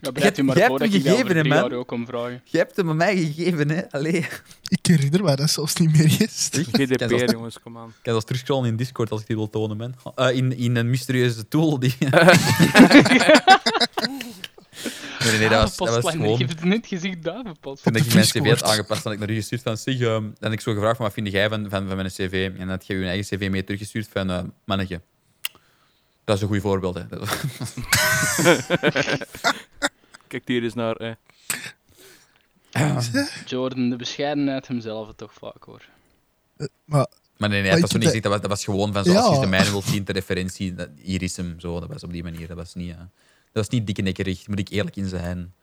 Ja, 0.00 0.10
Jij- 0.14 0.42
maar 0.44 0.56
jij 0.56 0.66
hebt 0.66 0.82
ik 0.82 0.92
hem 0.92 1.02
gegeven, 1.02 1.36
hè, 1.36 1.44
man? 1.44 1.72
ook 1.72 1.90
om 1.90 2.06
vragen. 2.06 2.42
Je 2.44 2.58
hebt 2.58 2.76
hem 2.76 2.88
aan 2.88 2.96
mij 2.96 3.16
gegeven, 3.16 3.70
hè? 3.70 3.90
Allee. 3.90 4.26
Ik 4.68 4.86
herinner 4.86 5.22
mij 5.22 5.36
dat 5.36 5.50
zelfs 5.50 5.74
niet 5.76 5.92
meer 5.92 6.16
eens. 6.20 6.48
GDPR, 6.52 7.30
jongens, 7.32 7.60
kom 7.60 7.78
aan. 7.78 7.88
Ik 7.88 7.94
kan 8.02 8.14
dat 8.14 8.26
terugscrollen 8.26 8.68
in 8.68 8.76
Discord 8.76 9.10
als 9.10 9.20
ik 9.20 9.26
die 9.26 9.36
wil 9.36 9.50
tonen, 9.50 9.76
man. 9.76 9.94
Eh, 10.14 10.36
in, 10.36 10.56
in 10.56 10.76
een 10.76 10.90
mysterieuze 10.90 11.48
tool 11.48 11.78
die... 11.78 11.94
nee, 15.38 15.48
dat 15.48 15.62
was, 15.62 15.76
dat 15.76 16.02
was 16.02 16.12
gewoon... 16.12 16.38
Je 16.38 16.44
hebt 16.44 16.50
het 16.50 16.64
net 16.64 16.86
gezegd, 16.86 17.22
duivenpost. 17.22 17.82
Toen 17.82 17.96
ik 17.96 18.14
mijn 18.14 18.26
cv 18.26 18.48
had 18.48 18.62
aangepast, 18.62 19.04
had 19.04 19.12
ik 19.12 19.18
naar 19.18 19.30
u 19.30 19.34
gestuurd 19.34 19.62
van 19.62 19.76
zeg, 19.76 19.94
ehm, 19.94 20.02
dan 20.22 20.34
heb 20.40 20.52
ik 20.52 20.60
zo 20.60 20.72
gevraagd 20.72 20.96
van 20.96 21.04
wat 21.04 21.14
vind 21.14 21.30
jij 21.30 21.48
van, 21.48 21.66
van, 21.70 21.86
van 21.86 21.96
mijn 21.96 22.08
cv? 22.08 22.50
En 22.52 22.58
dan 22.58 22.68
had 22.68 22.86
je 22.86 22.94
je 22.94 23.06
eigen 23.06 23.38
cv 23.38 23.50
mee 23.50 23.64
teruggestuurd 23.64 24.08
van 24.12 24.30
eh 24.30 24.42
mannetje. 24.64 25.00
Dat 26.30 26.38
is 26.38 26.42
een 26.44 26.48
goed 26.54 26.60
voorbeeld, 26.60 26.94
hè. 26.94 27.04
Kijk 30.28 30.42
hier 30.48 30.62
eens 30.62 30.74
naar. 30.74 30.96
Eh. 30.96 31.14
Jordan, 33.46 33.90
de 33.90 33.96
bescheidenheid 33.96 34.68
hemzelf 34.68 35.12
toch 35.16 35.32
vaak 35.34 35.64
hoor. 35.64 35.82
Eh, 36.56 36.66
Maar 36.84 37.06
Maar 37.36 37.48
nee, 37.48 37.60
nee, 37.62 37.70
Maar 37.70 37.80
dat 37.80 37.80
was 37.80 37.90
ik 37.90 37.90
zo 37.90 37.98
niet 37.98 38.06
gezegd. 38.06 38.22
Dat 38.22 38.32
was, 38.32 38.40
dat 38.40 38.50
was 38.50 38.64
gewoon 38.64 38.92
van, 38.92 39.04
zo, 39.04 39.14
als 39.14 39.28
Ja. 39.28 39.34
je 39.34 39.40
de 39.40 39.46
mijne 39.46 39.70
wilt 39.70 39.84
zien 39.84 40.04
ter 40.04 40.14
referentie, 40.14 40.74
dat, 40.74 40.88
hier 41.02 41.22
is 41.22 41.36
hem. 41.36 41.60
Zo, 41.60 41.80
dat 41.80 41.88
was 41.88 42.02
op 42.04 42.12
die 42.12 42.22
manier. 42.22 42.48
Dat 42.48 42.56
was 42.56 42.74
niet, 42.74 42.90
eh, 42.90 42.96
dat 42.98 43.08
was 43.52 43.68
niet 43.68 43.86
dikke 43.86 44.02
nekkerig, 44.02 44.48
moet 44.48 44.58
ik 44.58 44.68
eerlijk 44.68 44.96
in 44.96 45.08
zijn. 45.08 45.54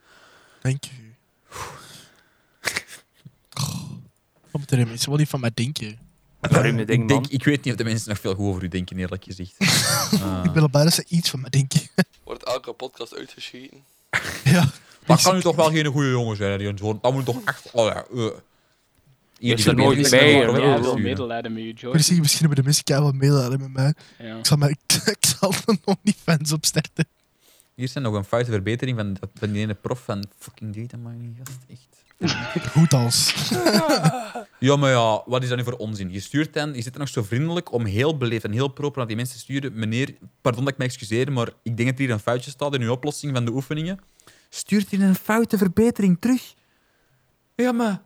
Dank 0.61 0.83
u. 0.85 1.15
Wat 4.51 4.51
moeten 4.61 4.79
er 4.79 4.87
mensen 4.87 5.09
wel 5.09 5.17
niet 5.19 5.29
van 5.29 5.39
mij 5.39 5.51
denken? 5.53 5.99
Ik, 6.41 7.07
denk, 7.07 7.27
ik 7.27 7.43
weet 7.43 7.63
niet 7.63 7.73
of 7.73 7.79
de 7.79 7.83
mensen 7.83 8.09
nog 8.09 8.19
veel 8.19 8.35
goed 8.35 8.47
over 8.47 8.63
u 8.63 8.67
denken, 8.67 8.97
eerlijk 8.97 9.23
gezegd. 9.23 9.55
Eh, 9.57 10.41
Ik 10.45 10.51
ben 10.51 10.61
al 10.61 10.69
blij 10.69 10.83
dat 10.83 10.93
ze 10.93 11.03
iets 11.07 11.29
van 11.29 11.41
mij 11.41 11.49
denken. 11.49 11.81
Wordt 12.23 12.43
elke 12.43 12.73
podcast 12.73 13.15
uitgescheten. 13.15 13.83
ja. 14.43 14.69
dat 15.05 15.21
kan 15.21 15.35
nu 15.35 15.41
toch 15.41 15.55
wel 15.55 15.71
geen 15.71 15.85
goede 15.85 16.09
jongen 16.09 16.35
zijn, 16.35 16.57
die. 16.57 16.73
Dat 17.01 17.13
moet 17.13 17.25
toch 17.25 17.43
echt... 17.45 17.71
Oh 17.71 17.85
ja, 17.85 18.05
uh. 18.13 18.29
Hier, 19.39 19.53
is 19.53 19.63
die 19.63 19.69
er 19.71 19.77
nooit 19.77 20.09
bij, 20.09 20.45
wel 20.45 20.61
Ja, 20.61 20.81
wel 20.81 20.97
medelijden 20.97 21.53
met 21.53 21.79
je. 21.79 21.89
Precies, 21.89 22.19
misschien 22.19 22.39
hebben 22.39 22.57
de 22.57 22.63
mensen 22.63 22.83
keihard 22.83 23.11
wel 23.11 23.19
medelijden 23.19 23.59
met 23.59 23.73
mij. 23.73 23.93
Ja. 24.27 24.37
Ik 24.37 24.45
zal, 24.45 24.57
mij, 24.57 24.69
ik 25.05 25.25
zal 25.39 25.53
er 25.65 25.77
nog 25.85 25.95
niet 26.01 26.17
fans 26.23 26.51
opstarten. 26.51 27.07
Hier 27.75 27.87
zijn 27.87 28.03
nog 28.03 28.13
een 28.13 28.23
foute 28.23 28.51
verbetering 28.51 28.97
van, 28.97 29.17
van 29.33 29.51
die 29.51 29.61
ene 29.61 29.73
prof 29.73 29.99
van 30.03 30.25
fucking 30.39 30.75
data 30.75 30.97
mining, 30.97 31.35
gast. 31.37 31.57
Echt. 31.69 31.87
Goed 32.73 32.93
als. 32.93 33.33
Ja, 34.59 34.75
maar 34.75 34.89
ja, 34.89 35.23
wat 35.25 35.43
is 35.43 35.49
dat 35.49 35.57
nu 35.57 35.63
voor 35.63 35.73
onzin? 35.77 36.11
Je 36.11 36.19
stuurt 36.19 36.53
dan, 36.53 36.73
je 36.73 36.81
zit 36.81 36.93
er 36.93 36.99
nog 36.99 37.09
zo 37.09 37.23
vriendelijk 37.23 37.71
om 37.71 37.85
heel 37.85 38.17
beleefd 38.17 38.43
en 38.43 38.51
heel 38.51 38.67
proper 38.67 38.97
naar 38.97 39.07
die 39.07 39.15
mensen 39.15 39.35
te 39.35 39.41
sturen. 39.41 39.79
Meneer, 39.79 40.15
pardon 40.41 40.63
dat 40.63 40.73
ik 40.73 40.79
me 40.79 40.85
excuseer, 40.85 41.31
maar 41.31 41.49
ik 41.63 41.77
denk 41.77 41.89
dat 41.89 41.97
hier 41.97 42.09
een 42.09 42.19
foutje 42.19 42.51
staat 42.51 42.73
in 42.73 42.81
uw 42.81 42.91
oplossing 42.91 43.33
van 43.33 43.45
de 43.45 43.51
oefeningen. 43.51 43.99
Stuurt 44.49 44.91
hij 44.91 44.99
een 44.99 45.15
foute 45.15 45.57
verbetering 45.57 46.17
terug? 46.19 46.53
Ja, 47.55 47.71
maar 47.71 48.01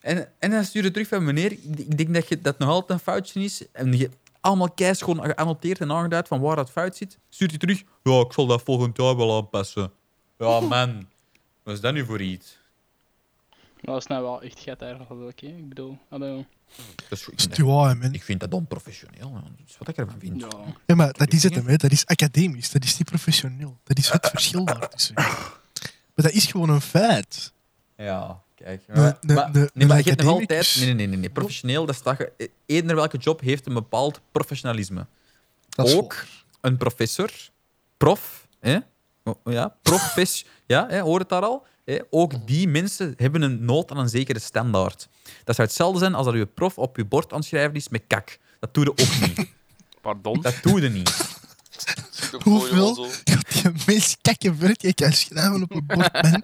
En, 0.00 0.28
en 0.38 0.50
dan 0.50 0.64
stuur 0.64 0.82
je 0.82 0.90
terug 0.90 1.08
van 1.08 1.24
meneer, 1.24 1.52
ik 1.52 1.96
denk 1.96 2.14
dat 2.14 2.28
je, 2.28 2.40
dat 2.40 2.58
nog 2.58 2.68
altijd 2.68 2.98
een 2.98 3.04
foutje 3.04 3.40
is. 3.40 3.62
En 3.72 3.96
je 3.98 4.10
allemaal 4.40 4.70
keis 4.70 5.02
gewoon 5.02 5.24
geannoteerd 5.24 5.80
en 5.80 5.92
aangeduid 5.92 6.28
van 6.28 6.40
waar 6.40 6.56
dat 6.56 6.70
fout 6.70 6.96
zit. 6.96 7.18
Stuurt 7.28 7.50
hij 7.50 7.58
terug, 7.58 7.82
ja, 8.02 8.20
ik 8.20 8.32
zal 8.32 8.46
dat 8.46 8.62
volgend 8.62 8.96
jaar 8.96 9.16
wel 9.16 9.36
aanpassen. 9.36 9.92
Ja, 10.38 10.60
man. 10.60 11.08
Wat 11.62 11.74
is 11.74 11.80
dat 11.80 11.94
nu 11.94 12.04
voor 12.04 12.20
iets? 12.20 12.62
Dat 13.84 13.96
is 13.96 14.06
nou 14.06 14.22
wel 14.22 14.42
echt 14.42 14.58
gat 14.60 14.82
eigenlijk, 14.82 15.10
oké? 15.10 15.46
Ik 15.46 15.68
bedoel, 15.68 15.98
hallo. 16.08 16.44
Dat 17.08 17.18
is, 17.18 17.28
ik, 17.28 17.40
vind 17.40 17.58
man. 17.58 18.12
ik 18.14 18.22
vind 18.22 18.40
dat 18.40 18.52
onprofessioneel. 18.54 19.28
ja. 19.34 19.40
Dat 19.40 19.66
is 19.66 19.78
wat 19.78 19.88
ik 19.88 19.96
ervan 19.96 20.18
vind. 20.18 20.40
Ja. 20.40 20.48
Ja, 20.86 20.94
maar 20.94 21.12
dat 21.12 21.32
is 21.32 21.42
het, 21.42 21.54
hem, 21.54 21.66
hè. 21.66 21.76
dat 21.76 21.90
is 21.92 22.06
academisch, 22.06 22.70
dat 22.70 22.84
is 22.84 22.98
niet 22.98 23.08
professioneel. 23.08 23.78
Dat 23.82 23.98
is 23.98 24.10
het 24.10 24.26
verschil 24.28 24.64
daartussen. 24.64 25.14
Maar 25.14 26.24
dat 26.24 26.32
is 26.32 26.46
gewoon 26.46 26.68
een 26.68 26.80
feit. 26.80 27.52
Ja, 27.96 28.42
kijk. 28.54 28.82
Nee, 28.86 28.96
Maar, 28.96 29.16
nee, 29.20 29.36
maar- 29.36 29.50
nee, 29.52 29.68
nee, 29.74 29.86
maar 29.86 29.96
een 29.96 30.02
je 30.04 30.08
hebt 30.10 30.22
nog 30.22 30.32
altijd... 30.32 30.74
Nee, 30.76 30.84
nee, 30.86 30.94
nee, 30.94 31.06
nee, 31.06 31.16
nee. 31.16 31.30
Professioneel, 31.30 31.86
dat 31.86 31.94
staat... 31.94 32.16
ge- 32.16 32.50
Eender 32.66 32.96
welke 32.96 33.16
job 33.18 33.40
heeft 33.40 33.66
een 33.66 33.74
bepaald 33.74 34.20
professionalisme. 34.32 35.06
Dat 35.68 35.86
is 35.88 35.94
Ook 35.94 36.12
waar. 36.14 36.44
een 36.60 36.76
professor, 36.76 37.30
prof, 37.96 38.46
hè? 38.60 38.78
Oh, 39.24 39.34
ja, 39.44 39.76
profes, 39.82 40.46
ja, 40.66 40.86
hè, 40.88 41.00
hoor 41.00 41.18
het 41.18 41.28
daar 41.28 41.42
al? 41.42 41.66
Hè? 41.84 41.98
Ook 42.10 42.46
die 42.46 42.68
mensen 42.68 43.14
hebben 43.16 43.42
een 43.42 43.64
nood 43.64 43.90
aan 43.90 43.98
een 43.98 44.08
zekere 44.08 44.38
standaard. 44.38 45.08
Dat 45.44 45.54
zou 45.54 45.68
hetzelfde 45.68 45.98
zijn 45.98 46.14
als 46.14 46.26
dat 46.26 46.34
je 46.34 46.46
prof 46.46 46.78
op 46.78 46.96
je 46.96 47.04
bord 47.04 47.32
aan 47.32 47.38
het 47.38 47.46
schrijven 47.48 47.74
is 47.74 47.88
met 47.88 48.02
kak. 48.06 48.38
Dat 48.60 48.74
doe 48.74 48.84
je 48.84 48.90
ook 48.90 49.20
niet. 49.20 49.46
Pardon? 50.02 50.40
Dat 50.40 50.54
doe 50.62 50.80
je 50.80 50.88
niet. 50.88 51.16
Hoeveel? 52.44 52.94
Dat 52.94 53.22
die 53.52 53.72
meest 53.86 54.18
kakke 54.22 54.54
woord 54.54 54.82
je 54.82 54.94
kan 54.94 55.12
schrijven 55.12 55.62
op 55.62 55.70
een 55.74 55.86
bord, 55.86 56.12
man. 56.22 56.42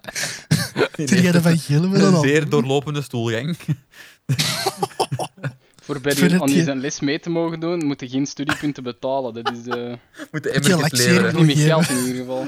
Zeg 1.07 1.21
jij 1.21 1.31
dat 1.31 1.41
van 1.41 1.57
Gillen 1.57 1.91
wel 1.91 2.07
Een 2.07 2.13
al? 2.13 2.21
zeer 2.21 2.49
doorlopende 2.49 3.01
stoelgang. 3.01 3.57
Voor 5.83 6.01
bij 6.01 6.13
die, 6.13 6.41
om 6.41 6.47
die 6.47 6.55
je- 6.55 6.63
zijn 6.63 6.79
les 6.79 6.99
mee 6.99 7.19
te 7.19 7.29
mogen 7.29 7.59
doen, 7.59 7.85
moet 7.85 7.99
je 7.99 8.09
geen 8.09 8.25
studiepunten 8.25 8.83
betalen. 8.83 9.33
Dat 9.33 9.51
is 9.51 9.65
eh 9.67 9.93
Moet 10.31 10.43
de 10.43 10.49
je 10.49 10.49
emmertjes 10.49 10.75
laxeren 10.81 11.13
leveren. 11.23 11.45
niet 11.45 11.55
meer 11.55 11.65
geld 11.65 11.89
in 11.89 11.97
ieder 11.97 12.15
geval. 12.15 12.47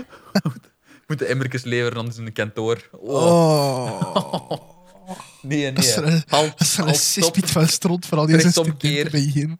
Moet 1.14 1.22
de 1.22 1.28
emmertjes 1.28 1.64
leveren 1.64 1.97
aan 2.05 2.11
zijn 2.14 2.34
kantoor. 2.34 2.89
Oh. 2.91 4.11
Oh. 4.14 4.51
Nee, 5.41 5.72
nee. 5.72 5.95
een- 5.95 6.24
Halt, 6.28 6.57
Dat 6.57 6.61
is 6.61 6.78
een 6.78 7.47
van 7.49 7.68
stront 7.68 8.05
voor 8.05 8.18
al 8.18 8.28
studenten 8.28 9.11
bij 9.11 9.30
je. 9.34 9.57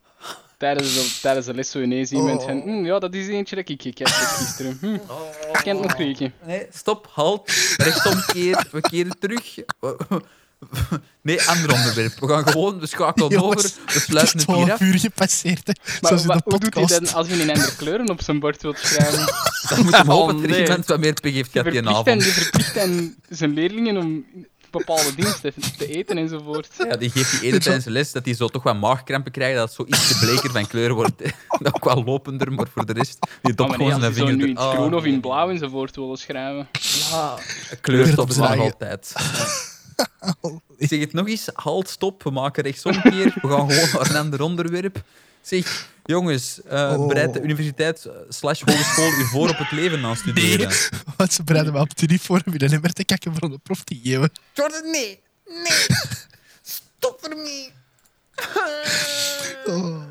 Tijdens 0.58 0.94
de, 0.94 1.18
tijdens 1.22 1.46
de 1.46 1.54
les 1.54 1.72
zo 1.72 1.82
ineens 1.82 2.12
iemand 2.12 2.40
Oh. 2.42 2.46
van, 2.48 2.62
"Hm, 2.62 2.86
ja, 2.86 3.00
dat 3.00 3.14
is 3.14 3.28
eentje 3.28 3.56
dat 3.56 3.70
ik 3.70 3.98
heb 3.98 4.08
gisteren. 4.08 4.78
Hm, 4.82 4.94
ik 4.94 5.60
ken 5.64 5.76
het 5.76 5.82
nog 5.86 5.96
kregen. 5.96 6.34
Nee, 6.46 6.68
stop, 6.74 7.08
halt. 7.12 7.52
Rechtsomkeer, 7.78 8.68
we 8.72 8.82
keren 8.82 9.20
terug. 9.20 9.56
Nee, 11.22 11.42
ander 11.42 11.74
onderwerp. 11.74 12.20
We 12.20 12.28
gaan 12.28 12.48
gewoon, 12.48 12.80
we 12.80 12.88
schakelen 12.88 13.30
Jongens, 13.40 13.66
over, 13.66 13.72
we 13.86 13.92
Het 13.94 14.02
sluiten 14.02 14.40
is 14.40 14.46
het 14.46 14.56
hier 14.56 14.66
12 14.66 14.70
af. 14.70 14.80
uur 14.88 15.00
gepasseerd, 15.00 15.68
hè. 15.68 15.74
Maar 15.84 15.98
Zoals 16.02 16.22
in 16.22 16.28
wa- 16.28 16.36
de 16.36 16.42
hoe 16.46 16.60
doet 16.60 16.74
hij 16.74 16.86
dan 17.00 17.14
als 17.14 17.28
je 17.28 17.42
een 17.42 17.50
andere 17.50 17.76
kleuren 17.76 18.10
op 18.10 18.22
zijn 18.22 18.40
bord 18.40 18.62
wilt 18.62 18.78
schrijven? 18.78 19.26
Dan 19.70 19.84
moet 19.84 19.96
je 19.96 20.02
Oh, 20.02 20.08
hopen 20.08 20.42
dat 20.42 20.50
er 20.52 20.62
iemand 20.62 20.86
wat 20.86 21.00
meer 21.00 21.14
pig 21.14 21.34
heeft 21.34 21.54
Je 21.54 21.60
gehad 21.60 21.84
die 21.84 21.88
avond. 21.96 22.24
je 22.24 22.32
verplicht 22.32 22.76
hen 22.76 23.16
zijn 23.30 23.54
leerlingen 23.54 23.98
om 23.98 24.26
bepaalde 24.72 25.16
dingen 25.16 25.36
te, 25.42 25.54
te 25.78 25.88
eten 25.88 26.18
enzovoort. 26.18 26.68
Ja, 26.78 26.96
die 26.96 27.10
geeft 27.10 27.32
die 27.40 27.50
ene 27.50 27.58
tijdens 27.60 27.86
de 27.86 27.92
les 27.92 28.12
dat 28.12 28.24
die 28.24 28.36
zo 28.36 28.48
toch 28.48 28.64
wat 28.64 28.80
maagkrampen 28.80 29.32
krijgen, 29.32 29.58
dat 29.58 29.66
het 29.68 29.76
zo 29.76 29.84
iets 29.88 30.08
te 30.08 30.26
bleker 30.26 30.52
van 30.52 30.68
kleur 30.68 30.94
wordt. 30.94 31.12
Dat 31.60 31.74
ook 31.76 31.84
wel 31.84 32.04
lopender, 32.04 32.52
maar 32.52 32.68
voor 32.74 32.86
de 32.86 32.94
rest, 32.94 33.18
die 33.42 33.54
dopt 33.54 33.76
gewoon 33.76 34.00
zijn 34.00 34.14
vinger 34.14 34.36
nu 34.36 34.44
in 34.44 34.50
het 34.50 34.58
Ah, 34.60 34.72
groen 34.74 34.94
of 34.94 35.04
in 35.06 35.20
blauw 35.20 35.50
enzovoort 35.50 35.96
willen 35.96 36.18
schrijven. 36.18 36.68
Ja, 37.12 37.36
Kleur 37.82 38.18
altijd. 38.18 39.14
Ik 39.16 39.73
zeg 40.78 41.00
het 41.00 41.14
nog 41.14 41.28
eens, 41.28 41.50
halt, 41.54 41.90
stop, 41.90 42.24
we 42.24 42.30
maken 42.30 42.64
rechtsomkeer, 42.64 43.34
we 43.42 43.48
gaan 43.48 43.72
gewoon 43.72 43.90
naar 43.92 44.10
een 44.10 44.16
ander 44.16 44.42
onderwerp. 44.42 45.04
Zeg, 45.42 45.90
jongens, 46.06 46.62
eh 46.64 46.96
Oh. 46.98 47.08
bereid 47.08 47.34
de 47.34 47.42
universiteit 47.42 48.06
eh, 48.06 48.14
slash 48.30 48.62
hogeschool 48.62 49.12
u 49.12 49.24
voor 49.24 49.50
op 49.50 49.58
het 49.58 49.72
leven 49.72 50.02
na 50.02 50.16
studeren. 50.16 50.72
Want 51.18 51.34
ze 51.34 51.44
bereiden 51.44 51.74
me 51.74 51.80
op 51.80 51.98
de 51.98 52.20
voor 52.20 52.42
om 52.46 52.52
je 52.52 52.58
dan 52.58 52.70
niet 52.70 52.82
meer 52.82 52.94
te 52.94 53.06
kakken 53.06 53.36
voor 53.36 53.50
de 53.50 53.58
prof 53.58 53.84
te 53.84 54.00
geven. 54.04 54.32
Jordan, 54.54 54.92
nee, 54.92 55.20
nee, 55.46 55.86
stop 56.62 57.24
ermee. 57.24 57.72
Oh. 59.66 60.04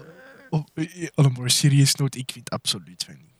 Op, 0.50 0.68
eh, 0.74 1.08
on 1.14 1.24
a 1.24 1.28
more 1.28 1.48
serious 1.48 1.94
note, 1.94 2.18
ik 2.18 2.30
vind 2.32 2.50
absoluut 2.50 3.04
van 3.04 3.14
niet. 3.14 3.31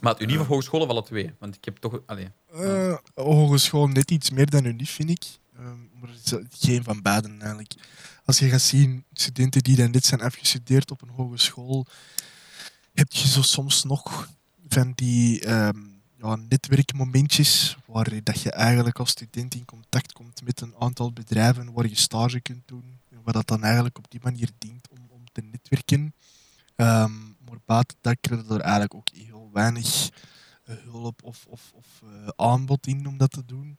Maar 0.00 0.12
het 0.12 0.22
Unie 0.22 0.40
of 0.40 0.46
hogescholen 0.46 0.86
wel 0.86 1.02
twee, 1.02 1.32
want 1.38 1.56
ik 1.56 1.64
heb 1.64 1.76
toch... 1.76 2.00
Allee. 2.06 2.28
Eh, 2.52 2.96
hogeschool 3.14 3.86
net 3.86 4.10
iets 4.10 4.30
meer 4.30 4.50
dan 4.50 4.64
unief, 4.64 4.90
vind 4.90 5.10
ik. 5.10 5.24
Ehm, 5.56 6.00
maar 6.00 6.10
het 6.10 6.48
is 6.50 6.68
geen 6.68 6.84
van 6.84 7.02
beiden 7.02 7.40
eigenlijk. 7.40 7.74
Als 8.24 8.38
je 8.38 8.48
gaat 8.48 8.60
zien, 8.60 9.04
studenten 9.12 9.62
die 9.62 9.76
dan 9.76 9.90
net 9.90 10.04
zijn 10.04 10.20
afgestudeerd 10.20 10.90
op 10.90 11.02
een 11.02 11.08
hogeschool, 11.08 11.86
heb 12.94 13.12
je 13.12 13.28
zo 13.28 13.42
soms 13.42 13.84
nog 13.84 14.28
van 14.68 14.92
die 14.94 15.40
ehm, 15.40 15.78
ja, 16.16 16.36
netwerkmomentjes 16.36 17.76
waar 17.86 18.22
dat 18.22 18.40
je 18.40 18.50
eigenlijk 18.50 18.98
als 18.98 19.10
student 19.10 19.54
in 19.54 19.64
contact 19.64 20.12
komt 20.12 20.42
met 20.44 20.60
een 20.60 20.74
aantal 20.78 21.12
bedrijven 21.12 21.72
waar 21.72 21.88
je 21.88 21.96
stage 21.96 22.40
kunt 22.40 22.68
doen. 22.68 22.98
En 23.10 23.20
waar 23.24 23.34
dat 23.34 23.46
dan 23.46 23.62
eigenlijk 23.62 23.98
op 23.98 24.10
die 24.10 24.20
manier 24.22 24.50
dient 24.58 24.88
om, 24.90 24.98
om 25.08 25.24
te 25.32 25.42
netwerken. 25.42 26.14
Ehm, 26.76 27.12
maar 27.48 27.58
buiten 27.64 27.96
dat 28.00 28.16
krijg 28.20 28.40
je 28.46 28.54
er 28.54 28.60
eigenlijk 28.60 28.94
ook 28.94 29.08
heel 29.14 29.29
weinig 29.52 30.08
eh, 30.64 30.74
hulp 30.90 31.22
of, 31.22 31.46
of, 31.48 31.72
of 31.74 31.86
eh, 32.04 32.28
aanbod 32.36 32.86
in 32.86 33.06
om 33.06 33.16
dat 33.18 33.30
te 33.30 33.44
doen. 33.44 33.76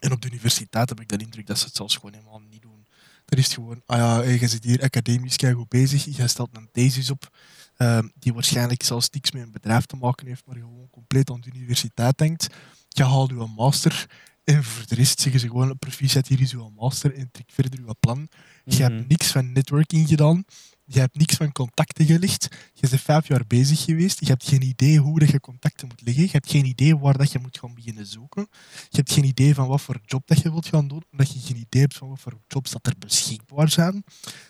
En 0.00 0.12
op 0.12 0.20
de 0.20 0.28
universiteit 0.28 0.88
heb 0.88 1.00
ik 1.00 1.08
de 1.08 1.16
indruk 1.16 1.46
dat 1.46 1.58
ze 1.58 1.64
het 1.64 1.76
zelfs 1.76 1.94
gewoon 1.94 2.12
helemaal 2.12 2.40
niet 2.50 2.62
doen. 2.62 2.86
Er 3.26 3.38
is 3.38 3.54
gewoon, 3.54 3.82
ah 3.86 3.96
ja, 3.98 4.22
je 4.22 4.48
zit 4.48 4.64
hier 4.64 4.82
academisch 4.82 5.36
goed 5.54 5.68
bezig, 5.68 6.16
je 6.16 6.28
stelt 6.28 6.56
een 6.56 6.68
thesis 6.72 7.10
op, 7.10 7.36
ehm, 7.76 8.08
die 8.18 8.34
waarschijnlijk 8.34 8.82
zelfs 8.82 9.10
niks 9.10 9.30
met 9.30 9.42
een 9.42 9.50
bedrijf 9.52 9.86
te 9.86 9.96
maken 9.96 10.26
heeft, 10.26 10.46
maar 10.46 10.56
gewoon 10.56 10.88
compleet 10.90 11.30
aan 11.30 11.40
de 11.40 11.50
universiteit 11.54 12.18
denkt. 12.18 12.46
Je 12.88 13.04
haalt 13.04 13.30
je 13.30 13.46
master 13.56 14.06
en 14.44 14.64
voor 14.64 14.86
de 14.86 14.94
rest 14.94 15.20
zeggen 15.20 15.40
ze 15.40 15.46
gewoon, 15.46 15.78
proficiat, 15.78 16.26
hier 16.26 16.40
is 16.40 16.52
uw 16.52 16.68
master 16.70 17.14
en 17.14 17.30
trek 17.30 17.50
verder 17.52 17.78
uw 17.80 17.94
plan. 18.00 18.28
Je 18.64 18.82
Mhm. 18.82 18.92
hebt 18.92 19.08
niks 19.08 19.26
van 19.30 19.52
networking 19.52 20.08
gedaan. 20.08 20.44
Je 20.88 20.98
hebt 21.00 21.16
niks 21.18 21.34
van 21.34 21.52
contacten 21.52 22.06
gelegd. 22.06 22.48
Je 22.72 22.88
bent 22.88 23.02
vijf 23.02 23.28
jaar 23.28 23.42
bezig 23.46 23.84
geweest. 23.84 24.20
Je 24.20 24.26
hebt 24.26 24.48
geen 24.48 24.62
idee 24.62 24.98
hoe 24.98 25.18
dat 25.18 25.30
je 25.30 25.40
contacten 25.40 25.88
moet 25.88 26.02
leggen. 26.04 26.22
Je 26.24 26.28
hebt 26.30 26.50
geen 26.50 26.64
idee 26.64 26.96
waar 26.96 27.16
dat 27.18 27.32
je 27.32 27.38
moet 27.38 27.58
gaan 27.58 27.74
beginnen 27.74 28.06
zoeken. 28.06 28.48
Je 28.88 28.96
hebt 28.96 29.12
geen 29.12 29.24
idee 29.24 29.54
van 29.54 29.68
wat 29.68 29.80
voor 29.80 29.98
job 30.04 30.26
dat 30.26 30.42
je 30.42 30.50
wilt 30.50 30.66
gaan 30.66 30.88
doen. 30.88 31.02
Omdat 31.12 31.32
je 31.32 31.38
geen 31.40 31.56
idee 31.56 31.80
hebt 31.82 31.94
van 31.96 32.08
wat 32.08 32.20
voor 32.20 32.40
jobs 32.48 32.70
dat 32.70 32.86
er 32.86 32.94
beschikbaar 32.98 33.70
zijn. 33.70 34.04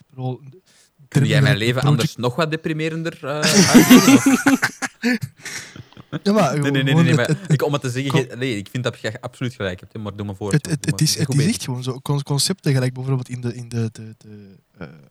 Bedoel, 0.08 0.40
Kun 1.08 1.26
jij 1.26 1.42
mijn 1.42 1.56
leven 1.56 1.80
project- 1.80 1.90
anders 2.00 2.16
nog 2.16 2.34
wat 2.36 2.50
deprimerender 2.50 3.18
uitleggen? 3.22 4.58
Ja, 6.22 6.32
maar 6.32 6.58
Nee, 6.60 6.70
nee, 6.70 6.82
nee. 6.82 6.94
nee, 6.94 7.04
het- 7.06 7.16
maar 7.16 7.26
het- 7.28 7.52
ik, 7.52 7.62
om 7.62 7.72
het 7.72 7.82
te 7.82 7.90
zeggen, 7.90 8.38
nee, 8.38 8.56
ik 8.56 8.68
vind 8.70 8.84
dat 8.84 9.00
je 9.00 9.20
absoluut 9.20 9.54
gelijk 9.54 9.80
hebt, 9.80 9.98
maar 9.98 10.16
doe 10.16 10.26
me 10.26 10.34
voor. 10.34 10.52
Het, 10.52 10.66
het, 10.66 10.84
het, 10.84 11.00
is, 11.00 11.18
het 11.18 11.34
is 11.34 11.46
echt 11.46 11.62
gewoon 11.64 11.82
zo. 11.82 11.98
Con- 12.00 12.22
Concepten 12.22 12.72
gelijk 12.72 12.92
bijvoorbeeld 12.94 13.28
in 13.28 13.40
de, 13.40 13.54
in 13.54 13.68
de, 13.68 13.88
de, 13.92 14.14
de 14.18 14.54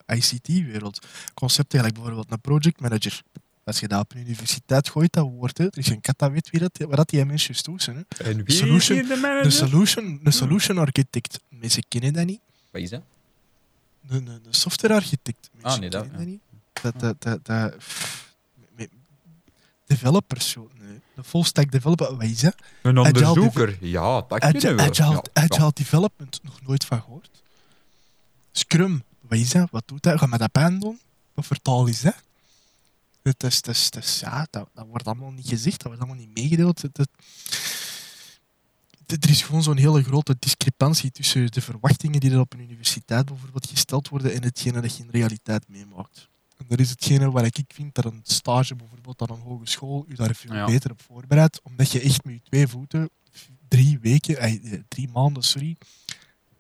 eh, 0.08 0.18
ICT-wereld. 0.18 1.06
Concepten 1.34 1.78
gelijk 1.78 1.96
bijvoorbeeld 1.96 2.32
een 2.32 2.42
project 2.42 2.80
manager. 2.80 3.22
Als 3.64 3.80
je 3.80 3.88
dat 3.88 4.00
op 4.02 4.12
een 4.14 4.20
universiteit 4.22 4.90
gooit, 4.90 5.14
dat 5.14 5.24
woord, 5.24 5.58
hè, 5.58 5.64
er 5.64 5.78
is 5.78 5.88
geen 5.88 6.02
kat 6.02 6.18
dat 6.20 6.32
weet 6.32 6.50
wie 6.50 6.60
dat, 6.60 6.78
waar 6.88 6.96
dat 6.98 7.10
die 7.10 7.26
mensen 7.26 7.64
toe 7.64 7.82
zijn. 7.82 8.06
Hè. 8.08 8.24
En 8.26 8.44
wie 8.44 8.56
Solution- 8.56 8.98
is 9.00 9.08
de? 9.08 9.40
Een 9.44 9.52
solution, 9.52 10.20
een 10.24 10.34
solution 10.34 10.78
architect, 10.78 11.40
mensen 11.50 11.84
kennen 11.88 12.14
dat 12.14 12.26
niet. 12.26 12.40
Wat 12.72 12.82
is 12.82 12.90
dat? 12.90 13.02
Een, 14.08 14.28
een, 14.28 14.28
een 14.46 14.54
software 14.54 14.94
architect, 14.94 15.50
mensen 15.54 15.72
Ah, 15.72 15.80
nee, 15.80 15.90
dat- 15.90 16.02
kennen 16.02 16.20
dat 16.20 16.28
niet. 16.28 16.40
Dat, 16.82 17.00
dat, 17.00 17.22
dat, 17.22 17.46
dat, 17.46 17.84
developers, 19.86 20.50
zo, 20.50 20.70
nee. 20.80 21.02
Een 21.16 21.24
full 21.24 21.44
stack 21.44 21.72
developer, 21.72 22.16
wat 22.16 22.24
is 22.24 22.40
dat? 22.40 22.56
Een 22.82 22.98
onderzoeker. 22.98 23.78
Ja, 23.82 24.22
dat 24.22 24.42
Agile, 24.42 24.82
agile, 24.82 25.24
agile 25.34 25.72
development, 25.74 26.40
nog 26.44 26.62
nooit 26.62 26.86
van 26.86 27.02
gehoord. 27.02 27.44
Scrum, 28.52 29.04
wat 29.20 29.40
is 29.40 29.50
dat? 29.50 29.70
Wat 29.72 29.84
doet 29.86 30.04
dat? 30.04 30.20
Ga 30.20 30.26
met 30.26 30.40
dat 30.40 30.52
pijn 30.52 30.80
doen? 30.80 31.00
Wat 31.34 31.46
voor 31.46 31.58
taal 31.62 31.86
is 31.86 32.02
dat? 32.02 32.16
Het 33.22 33.44
is, 33.44 33.56
het 33.56 33.96
is, 33.96 34.20
ja, 34.20 34.48
dat, 34.50 34.70
dat 34.74 34.86
wordt 34.88 35.06
allemaal 35.06 35.32
niet 35.32 35.48
gezegd, 35.48 35.78
dat 35.78 35.88
wordt 35.88 36.02
allemaal 36.02 36.26
niet 36.26 36.36
meegedeeld. 36.36 36.84
Er 39.06 39.30
is 39.30 39.42
gewoon 39.42 39.64
zo'n 39.64 39.78
hele 39.78 40.04
grote 40.04 40.36
discrepantie 40.40 41.12
tussen 41.12 41.52
de 41.52 41.62
verwachtingen 41.62 42.20
die 42.20 42.32
er 42.32 42.40
op 42.40 42.54
een 42.54 42.60
universiteit 42.60 43.26
bijvoorbeeld 43.26 43.68
gesteld 43.68 44.10
worden 44.10 44.34
en 44.34 44.44
hetgene 44.44 44.82
dat 44.82 44.98
je 44.98 45.04
in 45.04 45.10
realiteit 45.10 45.68
meemaakt. 45.68 46.30
En 46.58 46.66
dat 46.68 46.80
is 46.80 46.90
hetgene 46.90 47.32
waar 47.32 47.46
ik 47.46 47.60
vind 47.68 47.96
dat 47.96 48.06
een 48.06 48.20
stage 48.24 48.76
bijvoorbeeld 48.76 49.22
aan 49.22 49.36
een 49.38 49.44
hogeschool 49.44 50.06
u 50.08 50.14
daar 50.16 50.36
veel 50.36 50.54
Ja. 50.54 50.66
beter 50.66 50.92
op 50.92 51.02
voorbereidt, 51.02 51.62
omdat 51.64 51.92
je 51.92 52.00
echt 52.02 52.24
met 52.24 52.34
je 52.34 52.42
twee 52.42 52.68
voeten 52.68 53.10
drie 53.68 54.00
weken, 54.00 54.38
eh, 54.38 54.74
eh, 54.74 54.82
drie 54.88 55.10
maanden, 55.10 55.44
sorry, 55.44 55.78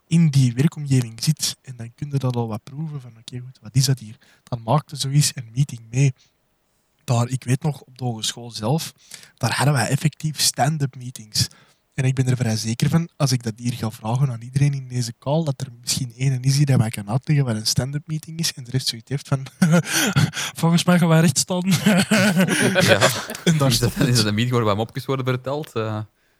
in 0.07 0.29
die 0.29 0.53
werkomgeving 0.53 1.23
zit. 1.23 1.55
En 1.61 1.75
dan 1.75 1.93
kun 1.95 2.09
je 2.11 2.17
dat 2.17 2.35
al 2.35 2.47
wat 2.47 2.63
proeven 2.63 3.01
van, 3.01 3.17
oké 3.17 3.39
goed, 3.39 3.59
wat 3.61 3.75
is 3.75 3.85
dat 3.85 3.99
hier? 3.99 4.17
Dan 4.43 4.61
maakte 4.63 4.95
zoiets 4.95 5.31
een 5.35 5.49
meeting 5.53 5.81
mee. 5.89 6.13
Daar, 7.03 7.27
ik 7.29 7.43
weet 7.43 7.61
nog, 7.63 7.81
op 7.81 7.97
de 7.97 8.03
hogeschool 8.03 8.51
zelf, 8.51 8.93
daar 9.37 9.55
hadden 9.55 9.73
wij 9.73 9.87
effectief 9.87 10.39
stand-up 10.39 10.95
meetings. 10.95 11.47
En 11.95 12.03
ik 12.03 12.15
ben 12.15 12.27
er 12.27 12.37
vrij 12.37 12.55
zeker 12.57 12.89
van, 12.89 13.09
als 13.17 13.31
ik 13.31 13.43
dat 13.43 13.53
hier 13.55 13.73
ga 13.73 13.91
vragen 13.91 14.31
aan 14.31 14.41
iedereen 14.41 14.73
in 14.73 14.87
deze 14.87 15.13
call, 15.19 15.43
dat 15.43 15.61
er 15.61 15.67
misschien 15.81 16.13
één 16.17 16.41
is 16.41 16.55
die 16.55 16.65
dat 16.65 16.77
mij 16.77 16.89
kan 16.89 17.09
uitleggen 17.09 17.45
wat 17.45 17.55
een 17.55 17.67
stand-up 17.67 18.07
meeting 18.07 18.39
is 18.39 18.53
en 18.53 18.63
de 18.63 18.71
rest 18.71 18.87
zoiets 18.87 19.09
heeft 19.09 19.27
van 19.27 19.45
volgens 20.61 20.83
mij 20.83 20.99
gaan 20.99 21.07
wij 21.07 21.19
recht 21.21 21.37
staan. 21.37 21.63
Ja. 22.79 22.99
en 23.43 23.57
daar 23.57 23.69
Is 23.69 23.79
dat, 23.79 23.95
is 23.97 24.15
dat 24.15 24.25
een 24.25 24.33
meeting 24.33 24.63
waar 24.63 24.75
mopjes 24.75 25.05
worden 25.05 25.25
verteld? 25.25 25.71
Eh, 25.73 25.99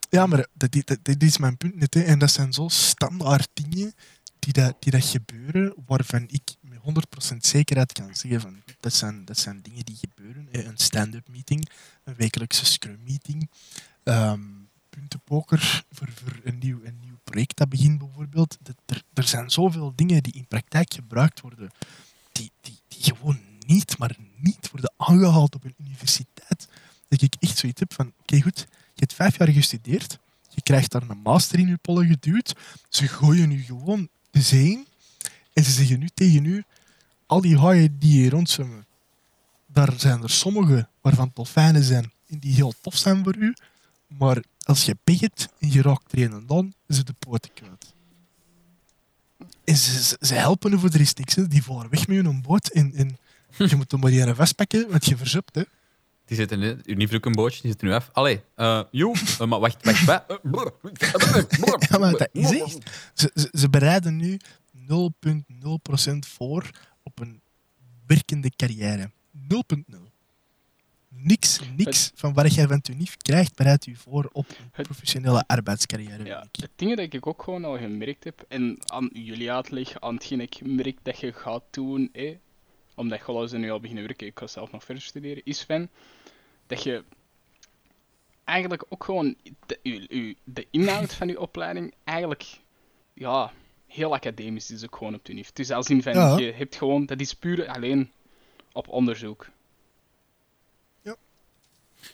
Ja, 0.10 0.26
maar 0.26 0.48
dat, 0.54 0.72
dat, 0.72 0.98
dat 1.02 1.22
is 1.22 1.38
mijn 1.38 1.58
punt 1.58 1.76
net. 1.76 1.94
Hè. 1.94 2.02
En 2.02 2.20
dat 2.20 2.32
zijn 2.32 2.54
zo 2.54 2.68
standaard 2.68 3.50
dingen 3.54 3.94
die 4.40 4.54
dat, 4.54 4.76
die 4.80 4.92
dat 4.92 5.06
gebeuren, 5.06 5.74
waarvan 5.86 6.24
ik 6.28 6.56
met 6.62 6.80
100% 7.34 7.38
zekerheid 7.38 7.92
kan 7.94 8.16
zeggen 8.16 8.42
van 8.42 8.64
dat 8.80 8.94
zijn, 8.94 9.26
dat 9.26 9.38
zijn 9.38 9.62
dingen 9.62 9.86
die 9.86 9.98
gebeuren. 9.98 10.48
Een 10.52 10.78
stand-up 10.78 11.28
meeting, 11.30 11.70
een 12.04 12.16
wekelijkse 12.18 12.66
scrum 12.66 13.00
meeting, 13.06 13.50
ehm, 14.04 14.40
puntenpoker 14.96 15.84
voor, 15.92 16.10
voor 16.14 16.40
een, 16.44 16.58
nieuw, 16.58 16.80
nieuw 17.02 17.18
project 17.24 17.58
dat 17.58 17.70
begint 17.70 17.98
bijvoorbeeld. 17.98 18.58
Er, 19.14 19.28
zijn 19.28 19.50
zoveel 19.50 19.94
dingen 19.96 20.24
die 20.24 20.34
in 20.34 20.48
praktijk 20.48 20.94
gebruikt 20.94 21.42
worden, 21.42 21.72
die, 22.32 22.52
die, 22.62 22.80
die 22.88 23.04
gewoon 23.04 23.40
niet, 23.66 23.98
maar 23.98 24.16
niet 24.36 24.72
worden 24.72 24.94
aangehaald 24.98 25.56
op 25.56 25.64
een 25.64 25.76
universiteit. 25.78 26.68
Dat 27.08 27.22
ik 27.22 27.36
echt 27.40 27.58
zoiets 27.58 27.80
heb 27.80 27.94
van, 27.94 28.14
oké 28.20 28.42
goed, 28.42 28.60
je 28.70 29.00
hebt 29.00 29.14
vijf 29.14 29.38
jaar 29.38 29.48
gestudeerd, 29.48 30.20
je 30.50 30.62
krijgt 30.62 30.92
daar 30.92 31.10
een 31.10 31.18
master 31.18 31.60
in 31.60 31.68
je 31.68 31.78
pollen 31.78 32.08
geduwd, 32.08 32.56
ze 32.90 33.08
gooien 33.08 33.50
nu 33.50 33.64
gewoon 33.64 34.10
de 34.32 34.42
zee 34.42 34.72
in 34.72 34.88
en 35.54 35.64
ze 35.64 35.72
zeggen 35.72 36.00
nu 36.00 36.08
tegen 36.14 36.46
u, 36.46 36.64
al 37.26 37.42
die 37.42 37.60
haaien 37.60 38.00
die 38.00 38.12
hier 38.12 38.32
rondzwemmen, 38.32 38.86
daar 39.66 39.94
zijn 39.98 40.24
er 40.24 40.30
sommige 40.30 40.88
waarvan 41.02 41.32
dolfijnen 41.34 41.84
zijn 41.84 42.12
en 42.28 42.40
die 42.40 42.54
heel 42.54 42.74
tof 42.82 42.96
zijn 42.96 43.24
voor 43.24 43.36
u, 43.36 43.54
maar 44.08 44.44
als 44.66 44.86
je 44.86 44.96
hebt 45.20 45.50
en 45.60 45.72
je 45.72 45.82
raakt 45.82 46.12
er 46.12 46.22
een 46.22 46.32
en 46.32 46.46
dan, 46.46 46.74
is 46.88 46.98
het 46.98 47.08
de 47.08 47.16
poten 47.20 47.54
kwijt. 47.54 47.94
En 49.64 49.76
ze, 49.78 50.04
ze, 50.04 50.18
ze 50.20 50.34
helpen 50.34 50.80
voor 50.80 50.90
de 50.90 50.98
niks. 50.98 51.36
Hè. 51.36 51.48
Die 51.48 51.64
varen 51.64 51.90
weg 51.90 52.08
met 52.08 52.26
hun 52.26 52.42
boot 52.42 52.68
en, 52.68 52.94
en 52.94 53.18
je 53.70 53.76
moet 53.76 53.92
hem 53.92 54.00
maar 54.00 54.12
hier 54.12 54.36
vastpakken, 54.36 54.90
want 54.90 55.06
je 55.06 55.18
verzupt. 55.18 55.56
Hè. 55.56 55.64
die 56.26 56.38
zitten 56.38 56.60
nu, 56.60 56.82
niet 56.86 57.26
een 57.26 57.32
bootje, 57.32 57.62
die 57.62 57.70
zitten 57.70 57.88
nu 57.88 57.94
af. 57.94 58.10
Allee, 58.14 58.42
eh 58.56 58.82
joe, 58.92 59.16
eh, 59.40 59.48
maar 59.48 59.60
wacht, 59.60 59.86
wacht, 59.86 60.06
wat? 60.06 60.26
Ja, 61.90 61.98
maar 61.98 62.12
dat 62.12 62.30
is 62.32 62.60
echt. 62.60 62.78
Ze, 63.14 63.32
ze, 63.34 63.50
ze 63.52 63.70
bereiden 63.70 64.16
nu 64.16 64.40
0,0% 64.90 66.18
voor 66.20 66.70
op 67.04 67.20
een 67.20 67.42
werkende 68.08 68.52
carrière. 68.56 69.12
0,0. 69.38 70.05
Niks, 71.18 71.60
niks 71.76 72.12
van 72.16 72.34
wat 72.34 72.54
jij 72.54 72.68
van 72.68 72.82
Tunif 72.82 73.18
krijgt, 73.18 73.56
bereidt 73.56 73.86
u 73.88 73.96
voor 73.96 74.30
op 74.32 74.50
een 74.50 74.56
Het- 74.72 74.86
professionele 74.86 75.44
arbeidscarrière. 75.48 76.26
Ja, 76.26 76.48
het 76.52 76.70
ding 76.76 76.96
dat 76.96 77.14
ik 77.14 77.28
ook 77.28 77.44
gewoon 77.44 77.66
al 77.66 77.78
gemerkt 77.78 78.24
heb, 78.24 78.46
en 78.48 78.78
aan 78.86 79.10
jullie 79.14 79.52
uitleg, 79.52 80.00
aan 80.02 80.14
hetgeen 80.14 80.42
ik 80.42 80.62
merk 80.66 80.98
dat 81.04 81.20
je 81.20 81.34
gaat 81.34 81.64
doen, 81.72 82.10
eh, 82.14 82.36
omdat 82.96 83.22
je 83.28 83.48
ze 83.50 83.58
nu 83.58 83.72
al 83.72 83.80
beginnen 83.80 84.06
werken, 84.06 84.28
ik 84.28 84.40
ga 84.40 84.48
zelf 84.48 84.72
nog 84.72 84.84
verder 84.84 85.04
studeren, 85.04 85.42
is 85.46 85.62
van 85.64 85.88
dat 86.68 86.84
je 86.84 87.04
eigenlijk 88.44 88.86
ook 88.90 89.04
gewoon 89.04 89.36
de, 89.66 90.36
de 90.44 90.68
inhoud 90.72 91.14
van 91.14 91.28
je 91.28 91.40
opleiding 91.48 91.94
eigenlijk, 92.04 92.46
ja, 93.14 93.52
heel 93.88 94.14
academisch 94.14 94.72
is 94.72 94.84
ook 94.84 94.96
gewoon 94.96 95.14
op 95.16 95.26
de 95.26 95.32
unief. 95.32 95.52
Dus 95.54 95.72
als 95.72 95.90
in 95.90 96.04
van, 96.04 96.14
Ja. 96.14 96.38
je 96.38 96.52
hebt 96.52 96.76
gewoon, 96.76 97.06
dat 97.06 97.20
is 97.20 97.34
puur 97.34 97.68
alleen 97.68 98.12
op 98.72 98.88
onderzoek. 98.88 99.50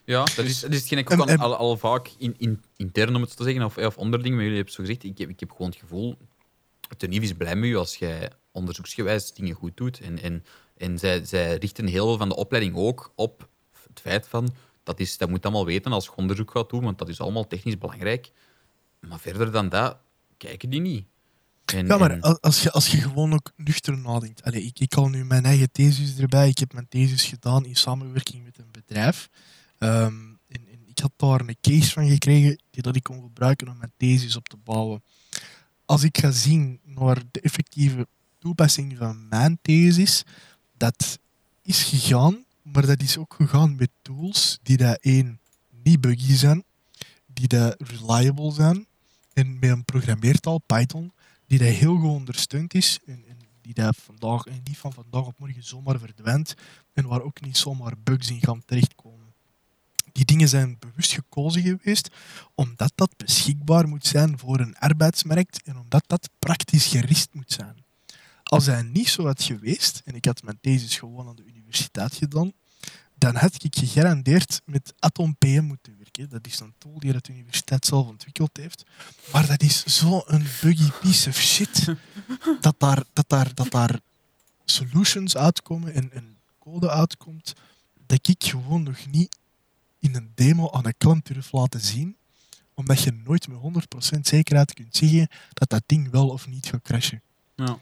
Ja, 0.05 0.23
dat 0.23 0.45
is, 0.45 0.59
dat 0.59 0.71
is 0.71 0.79
hetgeen 0.79 0.97
ik 0.97 1.11
ook 1.11 1.19
al, 1.19 1.35
al, 1.35 1.55
al 1.55 1.77
vaak 1.77 2.11
in, 2.17 2.35
in, 2.37 2.63
intern, 2.75 3.15
om 3.15 3.21
het 3.21 3.29
zo 3.29 3.35
te 3.35 3.43
zeggen, 3.43 3.63
of, 3.63 3.77
of 3.77 3.97
onderdingen 3.97 4.37
met 4.37 4.45
jullie 4.45 4.61
heb 4.61 4.69
zo 4.69 4.83
gezegd. 4.83 5.03
Ik 5.03 5.17
heb, 5.17 5.29
ik 5.29 5.39
heb 5.39 5.51
gewoon 5.51 5.67
het 5.67 5.79
gevoel, 5.79 6.17
de 6.97 7.07
NIF 7.07 7.21
is 7.21 7.33
blij 7.33 7.55
met 7.55 7.69
u 7.69 7.75
als 7.75 7.95
jij 7.95 8.29
onderzoeksgewijs 8.51 9.33
dingen 9.33 9.55
goed 9.55 9.77
doet. 9.77 9.99
En, 9.99 10.21
en, 10.21 10.43
en 10.77 10.99
zij, 10.99 11.25
zij 11.25 11.55
richten 11.55 11.87
heel 11.87 12.07
veel 12.07 12.17
van 12.17 12.29
de 12.29 12.35
opleiding 12.35 12.75
ook 12.75 13.11
op 13.15 13.49
het 13.87 13.99
feit 13.99 14.27
van, 14.27 14.53
dat, 14.83 14.99
is, 14.99 15.17
dat 15.17 15.29
moet 15.29 15.43
allemaal 15.43 15.65
weten 15.65 15.91
als 15.91 16.05
je 16.05 16.15
onderzoek 16.15 16.51
gaat 16.51 16.69
doen, 16.69 16.83
want 16.83 16.97
dat 16.97 17.09
is 17.09 17.19
allemaal 17.19 17.47
technisch 17.47 17.77
belangrijk. 17.77 18.31
Maar 18.99 19.19
verder 19.19 19.51
dan 19.51 19.69
dat, 19.69 19.97
kijken 20.37 20.69
die 20.69 20.81
niet. 20.81 21.05
En, 21.65 21.87
Ja, 21.87 21.97
maar 21.97 22.19
als 22.21 22.63
je, 22.63 22.71
als 22.71 22.87
je 22.87 22.97
gewoon 22.97 23.33
ook 23.33 23.51
nuchter 23.55 23.97
nadenkt. 23.97 24.43
Allee, 24.43 24.63
ik, 24.63 24.79
ik 24.79 24.93
haal 24.93 25.09
nu 25.09 25.25
mijn 25.25 25.45
eigen 25.45 25.71
thesis 25.71 26.17
erbij. 26.17 26.49
Ik 26.49 26.57
heb 26.57 26.73
mijn 26.73 26.87
thesis 26.87 27.25
gedaan 27.25 27.65
in 27.65 27.75
samenwerking 27.75 28.43
met 28.43 28.57
een 28.57 28.71
bedrijf. 28.71 29.29
Ehm, 29.81 30.29
ik 30.85 30.99
had 30.99 31.11
daar 31.15 31.39
een 31.39 31.57
case 31.61 31.91
van 31.91 32.09
gekregen 32.09 32.61
die 32.69 32.81
dat 32.81 32.95
ik 32.95 33.03
kon 33.03 33.21
gebruiken 33.21 33.67
om 33.67 33.77
mijn 33.77 33.91
thesis 33.97 34.35
op 34.35 34.47
te 34.47 34.57
bouwen. 34.57 35.03
Als 35.85 36.03
ik 36.03 36.17
ga 36.17 36.31
zien 36.31 36.79
naar 36.83 37.21
de 37.31 37.41
effectieve 37.41 38.07
toepassing 38.39 38.97
van 38.97 39.27
mijn 39.27 39.59
thesis, 39.61 40.23
dat 40.77 41.19
is 41.61 41.83
gegaan, 41.83 42.45
maar 42.61 42.85
dat 42.85 43.01
is 43.01 43.17
ook 43.17 43.33
gegaan 43.33 43.75
met 43.75 43.89
tools 44.01 44.59
die 44.63 44.77
dat 44.77 44.97
één 45.01 45.39
niet 45.83 46.01
buggy 46.01 46.33
zijn, 46.33 46.63
die 47.25 47.47
dat 47.47 47.75
reliable 47.77 48.51
zijn, 48.51 48.85
en 49.33 49.59
met 49.59 49.69
een 49.69 49.85
programmeertaal 49.85 50.59
Python 50.59 51.11
die 51.45 51.59
dat 51.59 51.67
heel 51.67 51.97
goed 51.97 52.09
ondersteund 52.09 52.73
is 52.73 52.99
en, 53.05 53.25
die 53.61 53.73
dat 53.73 53.95
vandaag 53.95 54.45
en 54.45 54.61
niet 54.63 54.77
van 54.77 54.93
vandaag 54.93 55.25
op 55.25 55.39
morgen 55.39 55.63
zomaar 55.63 55.99
verdwijnt 55.99 56.53
en 56.93 57.07
waar 57.07 57.21
ook 57.21 57.41
niet 57.41 57.57
zomaar 57.57 57.93
bugs 58.03 58.29
in 58.29 58.39
gaan 58.41 58.65
terechtkomen. 58.65 59.10
Die 60.11 60.25
dingen 60.25 60.47
zijn 60.47 60.77
bewust 60.79 61.11
gekozen 61.11 61.61
geweest 61.61 62.09
omdat 62.55 62.91
dat 62.95 63.17
beschikbaar 63.17 63.87
moet 63.87 64.07
zijn 64.07 64.39
voor 64.39 64.59
een 64.59 64.77
arbeidsmarkt 64.77 65.61
en 65.63 65.77
omdat 65.77 66.03
dat 66.07 66.29
praktisch 66.39 66.85
gericht 66.85 67.33
moet 67.33 67.51
zijn. 67.51 67.83
Als 68.43 68.65
hij 68.65 68.81
niet 68.81 69.09
zo 69.09 69.25
had 69.25 69.43
geweest, 69.43 70.01
en 70.05 70.15
ik 70.15 70.25
had 70.25 70.43
mijn 70.43 70.57
thesis 70.61 70.97
gewoon 70.97 71.27
aan 71.27 71.35
de 71.35 71.45
universiteit 71.45 72.13
gedaan, 72.13 72.51
dan 73.15 73.35
had 73.35 73.63
ik 73.63 73.75
gegarandeerd 73.75 74.61
met 74.65 74.93
Atom 74.99 75.35
moeten 75.39 75.97
werken. 75.97 76.29
Dat 76.29 76.47
is 76.47 76.59
een 76.59 76.73
tool 76.77 76.99
die 76.99 77.11
de 77.11 77.33
universiteit 77.33 77.85
zelf 77.85 78.07
ontwikkeld 78.07 78.57
heeft. 78.57 78.83
Maar 79.31 79.47
dat 79.47 79.61
is 79.61 79.85
zo'n 79.85 80.45
buggy 80.61 80.91
piece 81.01 81.29
of 81.29 81.35
shit. 81.35 81.85
Dat 82.61 82.75
daar, 82.77 83.03
dat 83.13 83.29
daar, 83.29 83.53
dat 83.53 83.71
daar 83.71 83.99
solutions 84.65 85.37
uitkomen 85.37 85.93
en, 85.93 86.11
en 86.11 86.37
code 86.59 86.89
uitkomt. 86.89 87.53
Dat 88.07 88.27
ik 88.27 88.43
gewoon 88.43 88.83
nog 88.83 89.05
niet 89.07 89.37
in 90.01 90.15
een 90.15 90.31
demo 90.35 90.71
aan 90.71 90.85
een 90.85 90.97
klant 90.97 91.25
durf 91.25 91.51
laten 91.51 91.81
zien. 91.81 92.15
Omdat 92.73 93.01
je 93.01 93.11
nooit 93.11 93.47
met 93.47 93.85
100% 94.15 94.19
zekerheid 94.21 94.73
kunt 94.73 94.95
zeggen 94.95 95.27
dat 95.53 95.69
dat 95.69 95.83
ding 95.85 96.09
wel 96.09 96.29
of 96.29 96.47
niet 96.47 96.65
gaat 96.65 96.81
crashen. 96.81 97.21
ja. 97.55 97.77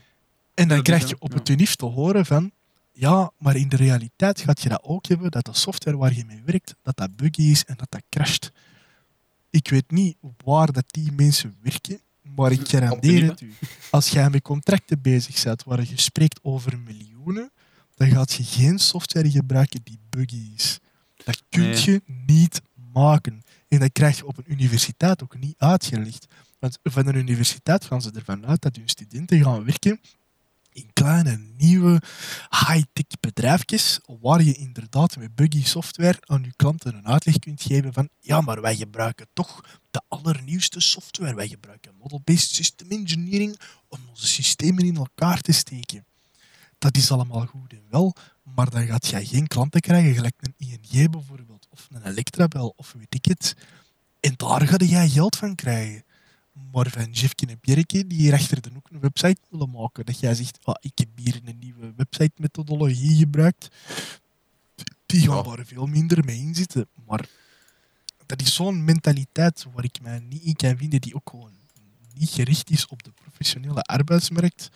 En 0.54 0.68
dan 0.68 0.82
krijg 0.82 1.10
je 1.10 1.16
op 1.20 1.32
ja. 1.32 1.38
het 1.38 1.50
unief 1.50 1.76
te 1.76 1.86
horen 1.86 2.26
van 2.26 2.52
ja, 2.92 3.32
maar 3.38 3.56
in 3.56 3.70
de 3.70 3.76
realiteit 3.76 4.42
gaat 4.42 4.62
je 4.62 4.70
dat 4.70 4.84
ook 4.84 5.06
hebben, 5.06 5.32
dat 5.32 5.46
de 5.46 5.54
software 5.54 5.98
waar 5.98 6.14
je 6.14 6.26
mee 6.26 6.42
werkt, 6.46 6.76
dat 6.82 6.98
dat 6.98 7.16
buggy 7.16 7.42
is 7.42 7.66
en 7.66 7.76
dat 7.78 7.92
dat 7.92 8.04
crasht. 8.10 8.52
Ik 9.50 9.70
weet 9.70 9.92
niet 9.92 10.18
waar 10.44 10.72
dat 10.72 10.84
die 10.88 11.12
mensen 11.12 11.58
werken, 11.62 12.00
maar 12.22 12.52
ik 12.52 12.68
garandeer 12.68 13.26
het 13.26 13.42
u. 13.42 13.54
Als 13.90 14.10
jij 14.10 14.30
met 14.30 14.42
contracten 14.42 15.02
bezig 15.02 15.44
bent 15.44 15.64
waar 15.64 15.88
je 15.88 16.00
spreekt 16.00 16.40
over 16.44 16.80
miljoenen, 16.80 17.52
dan 17.96 18.10
gaat 18.10 18.34
je 18.34 18.44
geen 18.44 18.80
software 18.80 19.32
gebruiken 19.32 19.82
die 19.84 20.00
buggy 20.10 20.52
is. 20.56 20.80
Dat 21.30 21.44
kun 21.50 21.62
Nee. 21.62 21.84
je 21.86 22.02
niet 22.26 22.62
maken. 22.94 23.44
En 23.68 23.80
dat 23.80 23.92
krijg 23.92 24.18
je 24.18 24.26
op 24.26 24.38
een 24.38 24.52
universiteit 24.52 25.24
ook 25.24 25.40
niet 25.40 25.56
uitgelegd. 25.58 26.26
Want 26.60 26.80
van 26.84 27.08
een 27.08 27.16
universiteit 27.16 27.86
gaan 27.86 28.02
ze 28.02 28.12
ervan 28.12 28.46
uit 28.46 28.62
dat 28.62 28.76
hun 28.76 28.90
studenten 28.90 29.44
gaan 29.44 29.66
werken 29.66 30.00
in 30.72 30.90
kleine, 30.94 31.40
nieuwe, 31.58 32.02
high-tech 32.50 33.20
bedrijfjes, 33.20 34.00
waar 34.22 34.44
je 34.44 34.54
inderdaad 34.54 35.18
met 35.18 35.36
buggy 35.36 35.64
software 35.64 36.18
aan 36.22 36.44
je 36.44 36.54
klanten 36.56 36.96
een 36.96 37.08
uitleg 37.08 37.40
kunt 37.40 37.62
geven 37.62 37.94
van 37.94 38.10
ja, 38.20 38.42
maar 38.42 38.62
wij 38.62 38.76
gebruiken 38.76 39.28
toch 39.34 39.64
de 39.92 40.02
allernieuwste 40.08 40.80
software. 40.80 41.36
Wij 41.36 41.48
gebruiken 41.48 41.96
model-based 41.98 42.50
system 42.56 42.90
engineering 42.90 43.60
om 43.88 44.00
onze 44.10 44.28
systemen 44.28 44.86
in 44.86 44.96
elkaar 44.96 45.42
te 45.42 45.52
steken. 45.52 46.06
Dat 46.78 46.98
is 46.98 47.12
allemaal 47.12 47.46
goed 47.46 47.74
en 47.74 47.84
wel, 47.90 48.16
maar 48.56 48.70
dan 48.70 48.86
gaat 48.86 49.08
jij 49.08 49.26
geen 49.26 49.48
klanten 49.48 49.82
krijgen, 49.82 50.14
gelijk 50.14 50.36
een 50.40 50.54
ING 50.58 51.12
bijvoorbeeld, 51.12 51.68
of 51.70 51.88
een 51.92 52.06
Electrabel, 52.06 52.74
of 52.76 52.94
weet 52.98 53.16
ik 53.16 53.26
het. 53.26 53.56
En 54.20 54.34
daar 54.36 54.68
ga 54.68 54.76
jij 54.78 55.10
geld 55.10 55.36
van 55.36 55.56
krijgen. 55.56 56.04
Maar 56.72 56.90
van 56.90 57.12
Jeffke 57.12 57.46
en 57.46 57.58
Bjerke, 57.62 58.08
die 58.08 58.18
hier 58.18 58.34
achter 58.34 58.62
de 58.62 58.70
hoek 58.74 58.90
een 58.92 59.00
website 59.00 59.42
willen 59.50 59.70
maken, 59.70 60.06
dat 60.06 60.20
jij 60.20 60.34
zegt, 60.34 60.60
ah, 60.64 60.76
ik 60.80 60.98
heb 60.98 61.08
hier 61.16 61.42
een 61.46 61.60
nieuwe 61.60 61.94
website-methodologie 61.96 63.18
gebruikt, 63.18 63.68
die 65.06 65.30
gaan 65.30 65.44
daar 65.44 65.66
veel 65.66 65.86
minder 65.86 66.26
mee 66.26 66.38
in 66.38 66.56
zitten. 66.56 66.88
Maar 67.06 67.30
dat 68.26 68.42
is 68.42 68.54
zo'n 68.54 68.84
mentaliteit 68.84 69.66
waar 69.74 69.84
ik 69.84 70.02
mij 70.02 70.20
niet 70.20 70.44
in 70.44 70.56
kan 70.56 70.78
vinden, 70.78 71.02
die 71.02 71.16
ook 71.16 71.30
gewoon 71.30 71.52
niet 72.14 72.30
gericht 72.30 72.70
is 72.70 72.88
op 72.88 73.04
de 73.04 73.12
professionele 73.12 73.82
arbeidsmarkt. 73.82 74.70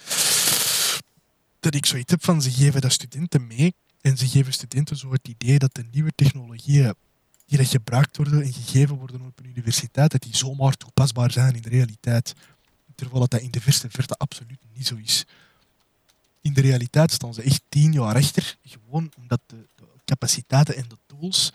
Dat 1.64 1.76
ik 1.76 1.86
zoiets 1.86 2.12
heb 2.12 2.24
van, 2.24 2.42
ze 2.42 2.52
geven 2.52 2.82
dat 2.82 2.92
studenten 2.92 3.48
mee 3.48 3.74
en 4.02 4.18
ze 4.18 4.28
geven 4.28 4.54
studenten 4.54 4.98
zo 4.98 5.12
het 5.12 5.28
idee 5.28 5.60
dat 5.60 5.74
de 5.76 5.86
nieuwe 5.92 6.12
technologieën 6.16 6.94
die 7.46 7.58
dat 7.58 7.68
gebruikt 7.68 8.18
worden 8.18 8.42
en 8.42 8.54
gegeven 8.54 8.96
worden 8.96 9.22
op 9.22 9.40
een 9.40 9.46
universiteit, 9.46 10.12
dat 10.12 10.22
die 10.22 10.36
zomaar 10.36 10.78
toepasbaar 10.78 11.32
zijn 11.32 11.56
in 11.56 11.62
de 11.62 11.70
realiteit. 11.70 12.34
Terwijl 12.96 13.28
dat 13.28 13.42
in 13.42 13.52
de 13.52 13.62
verste 13.62 13.90
verte 13.90 14.16
absoluut 14.16 14.60
niet 14.74 14.88
zo 14.88 14.96
is. 14.96 15.26
In 16.42 16.54
de 16.54 16.62
realiteit 16.62 17.12
staan 17.12 17.34
ze 17.34 17.42
echt 17.42 17.62
tien 17.70 17.92
jaar 17.92 18.16
achter, 18.16 18.58
gewoon 18.64 19.12
omdat 19.18 19.40
de, 19.46 19.68
de 19.76 19.86
capaciteiten 20.06 20.76
en 20.76 20.86
de 20.88 20.98
tools 21.06 21.52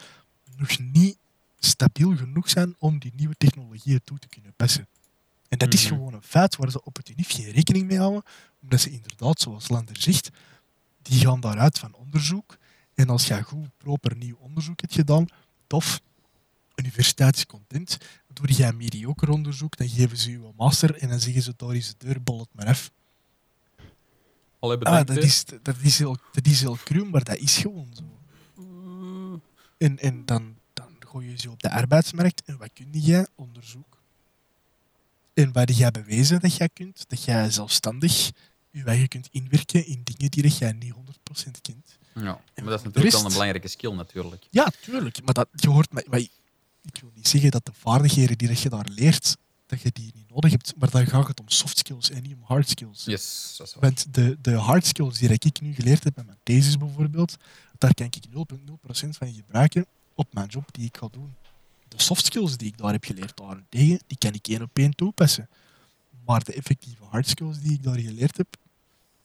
nog 0.56 0.78
niet 0.78 1.16
stabiel 1.58 2.16
genoeg 2.16 2.48
zijn 2.50 2.74
om 2.78 2.98
die 2.98 3.12
nieuwe 3.16 3.34
technologieën 3.38 4.00
toe 4.04 4.18
te 4.18 4.28
kunnen 4.28 4.52
passen. 4.56 4.86
En 5.48 5.58
dat 5.58 5.74
is 5.74 5.84
Mhm. 5.84 5.94
gewoon 5.94 6.14
een 6.14 6.22
feit 6.22 6.56
waar 6.56 6.70
ze 6.70 6.84
op 6.84 6.96
het 6.96 7.08
UNIF 7.08 7.30
geen 7.30 7.50
rekening 7.50 7.86
mee 7.86 7.98
houden, 7.98 8.22
omdat 8.62 8.80
ze 8.80 8.90
inderdaad, 8.90 9.40
zoals 9.40 9.68
Lander 9.68 9.96
zegt, 10.00 10.30
die 11.02 11.20
gaan 11.20 11.40
daaruit 11.40 11.78
van 11.78 11.94
onderzoek. 11.94 12.56
En 12.94 13.08
als 13.08 13.26
je 13.26 13.42
goed, 13.42 13.68
proper 13.76 14.16
nieuw 14.16 14.36
onderzoek 14.36 14.80
hebt 14.80 14.94
gedaan, 14.94 15.26
tof, 15.66 16.00
universiteit 16.74 17.36
is 17.36 17.46
content. 17.46 17.98
Doe 18.32 18.52
jij 18.52 18.72
mediocre 18.72 19.32
onderzoek, 19.32 19.76
dan 19.76 19.88
geven 19.88 20.16
ze 20.16 20.30
je 20.30 20.36
een 20.36 20.52
master 20.56 20.94
en 20.96 21.08
dan 21.08 21.20
zeggen 21.20 21.42
ze, 21.42 21.52
daar 21.56 21.74
is 21.74 21.88
de 21.88 22.06
deur, 22.06 22.22
bol 22.22 22.38
het 22.38 22.48
maar 22.52 22.66
af. 22.66 22.90
Allee, 24.60 24.76
Ah, 24.76 24.82
bedankt. 24.82 25.06
dat, 25.08 25.16
is, 25.24 25.44
dat, 25.62 25.76
is 25.80 25.98
heel, 25.98 26.16
dat 26.32 26.46
is 26.46 26.60
heel 26.60 26.76
cru, 26.84 27.04
maar 27.04 27.24
dat 27.24 27.36
is 27.36 27.56
gewoon 27.56 27.88
zo. 27.94 28.02
En, 29.78 29.98
en 29.98 30.24
dan, 30.24 30.56
dan 30.72 30.96
gooi 30.98 31.30
je 31.30 31.38
ze 31.38 31.50
op 31.50 31.62
de 31.62 31.70
arbeidsmarkt 31.70 32.42
en 32.44 32.58
wat 32.58 32.70
kun 32.72 32.88
jij? 32.92 33.26
Onderzoek. 33.34 33.97
En 35.38 35.50
heb 35.52 35.68
jij 35.68 35.90
bewezen 35.90 36.40
dat 36.40 36.56
jij 36.56 36.68
kunt? 36.68 37.04
Dat 37.08 37.24
jij 37.24 37.50
zelfstandig 37.50 38.30
je 38.70 38.84
eigen 38.84 39.08
kunt 39.08 39.28
inwerken 39.30 39.86
in 39.86 40.00
dingen 40.04 40.30
die 40.30 40.42
dat 40.42 40.58
jij 40.58 40.72
niet 40.72 40.92
100% 40.92 40.96
kent. 41.62 41.98
Ja, 42.14 42.22
maar 42.22 42.64
dat 42.64 42.78
is 42.78 42.84
natuurlijk 42.84 43.14
wel 43.14 43.24
een 43.24 43.32
belangrijke 43.32 43.68
skill, 43.68 43.92
natuurlijk. 43.92 44.46
Ja, 44.50 44.72
tuurlijk. 44.80 45.22
Maar 45.24 45.34
dat, 45.34 45.48
je 45.52 45.68
hoort 45.68 45.92
maar 45.92 46.18
ik 46.18 47.00
wil 47.00 47.10
niet 47.14 47.28
zeggen 47.28 47.50
dat 47.50 47.66
de 47.66 47.72
vaardigheden 47.72 48.38
die 48.38 48.48
dat 48.48 48.60
je 48.60 48.68
daar 48.68 48.86
leert, 48.90 49.36
dat 49.66 49.80
je 49.80 49.90
die 49.92 50.12
niet 50.14 50.30
nodig 50.30 50.50
hebt. 50.50 50.74
Maar 50.76 50.90
dan 50.90 51.06
gaat 51.06 51.28
het 51.28 51.40
om 51.40 51.48
soft 51.48 51.78
skills 51.78 52.10
en 52.10 52.22
niet 52.22 52.34
om 52.34 52.42
hard 52.42 52.68
skills. 52.68 53.04
Yes, 53.04 53.54
dat 53.58 53.66
is 53.66 53.74
waar. 53.74 53.82
Want 53.82 54.14
de, 54.14 54.38
de 54.40 54.54
hard 54.54 54.86
skills 54.86 55.18
die 55.18 55.28
ik 55.30 55.60
nu 55.60 55.74
geleerd 55.74 56.04
heb 56.04 56.16
met 56.16 56.26
mijn 56.26 56.38
thesis 56.42 56.76
bijvoorbeeld, 56.76 57.36
daar 57.78 57.94
kan 57.94 58.06
ik 58.06 58.16
0,0% 58.26 59.08
van 59.08 59.32
gebruiken 59.32 59.86
op 60.14 60.34
mijn 60.34 60.48
job 60.48 60.72
die 60.72 60.86
ik 60.86 60.96
ga 60.96 61.08
doen. 61.10 61.34
De 61.88 62.02
soft 62.02 62.24
skills 62.26 62.56
die 62.56 62.68
ik 62.68 62.78
daar 62.78 62.92
heb 62.92 63.04
geleerd 63.04 63.36
daarentegen, 63.36 64.00
die 64.06 64.18
kan 64.18 64.32
ik 64.32 64.48
één 64.48 64.62
op 64.62 64.78
één 64.78 64.94
toepassen. 64.94 65.48
Maar 66.24 66.44
de 66.44 66.52
effectieve 66.52 67.04
hard 67.04 67.28
skills 67.28 67.60
die 67.60 67.72
ik 67.72 67.82
daar 67.82 67.98
geleerd 67.98 68.36
heb, 68.36 68.56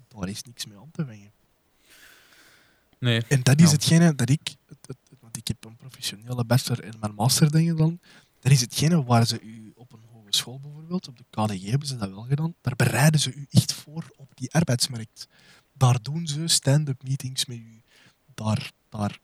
daar 0.08 0.30
is 0.30 0.44
niks 0.44 0.66
mee 0.66 0.78
aan 0.78 0.92
te 0.92 1.06
vangen. 1.06 1.32
Nee. 3.00 3.22
En 3.28 3.44
dat 3.44 3.60
is 3.60 3.66
Ja. 3.66 3.72
hetgene 3.72 4.16
dat 4.16 4.30
ik, 4.30 4.56
het, 4.68 4.78
het- 4.88 4.98
want 5.20 5.38
ik 5.38 5.48
heb 5.48 5.64
een 5.66 5.76
professionele 5.76 6.46
bachelor 6.46 6.84
en 6.84 6.94
mijn 7.00 7.14
master 7.14 7.52
dingen 7.52 7.76
dan, 7.78 8.00
dat 8.40 8.52
is 8.52 8.62
hetgene 8.62 9.04
waar 9.04 9.28
ze 9.28 9.42
u 9.42 9.72
op 9.76 9.94
een 9.94 10.04
hogeschool 10.12 10.60
bijvoorbeeld, 10.60 11.08
op 11.08 11.18
de 11.18 11.24
KDG 11.30 11.70
hebben 11.70 11.88
ze 11.88 11.96
dat 11.98 12.10
wel 12.10 12.24
gedaan, 12.24 12.54
daar 12.62 12.76
bereiden 12.76 13.20
ze 13.20 13.34
u 13.34 13.48
echt 13.50 13.74
voor 13.74 14.06
op 14.16 14.32
die 14.36 14.52
arbeidsmarkt. 14.54 15.28
Daar 15.74 16.02
doen 16.02 16.28
ze 16.28 16.48
stand-up 16.48 17.04
meetings 17.04 17.46
met 17.46 17.58
u. 17.58 17.82
Daar, 18.34 18.72
daar 18.90 19.20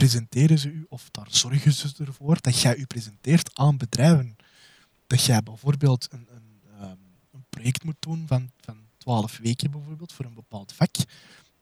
presenteren 0.00 0.58
ze 0.58 0.68
u, 0.68 0.86
of 0.88 1.08
daar 1.10 1.26
zorgen 1.30 1.72
ze 1.72 1.92
ervoor 1.98 2.40
dat 2.40 2.60
jij 2.60 2.76
u 2.76 2.86
presenteert 2.86 3.58
aan 3.58 3.76
bedrijven. 3.76 4.36
Dat 5.06 5.24
jij 5.24 5.42
bijvoorbeeld 5.42 6.08
een, 6.10 6.26
een, 6.30 6.60
ehm, 6.78 6.96
een 7.32 7.44
project 7.50 7.84
moet 7.84 7.96
doen 7.98 8.24
van, 8.26 8.50
van 8.60 8.76
12 8.96 9.38
weken 9.38 9.70
bijvoorbeeld 9.70 10.12
voor 10.12 10.24
een 10.24 10.34
bepaald 10.34 10.72
vak. 10.72 10.94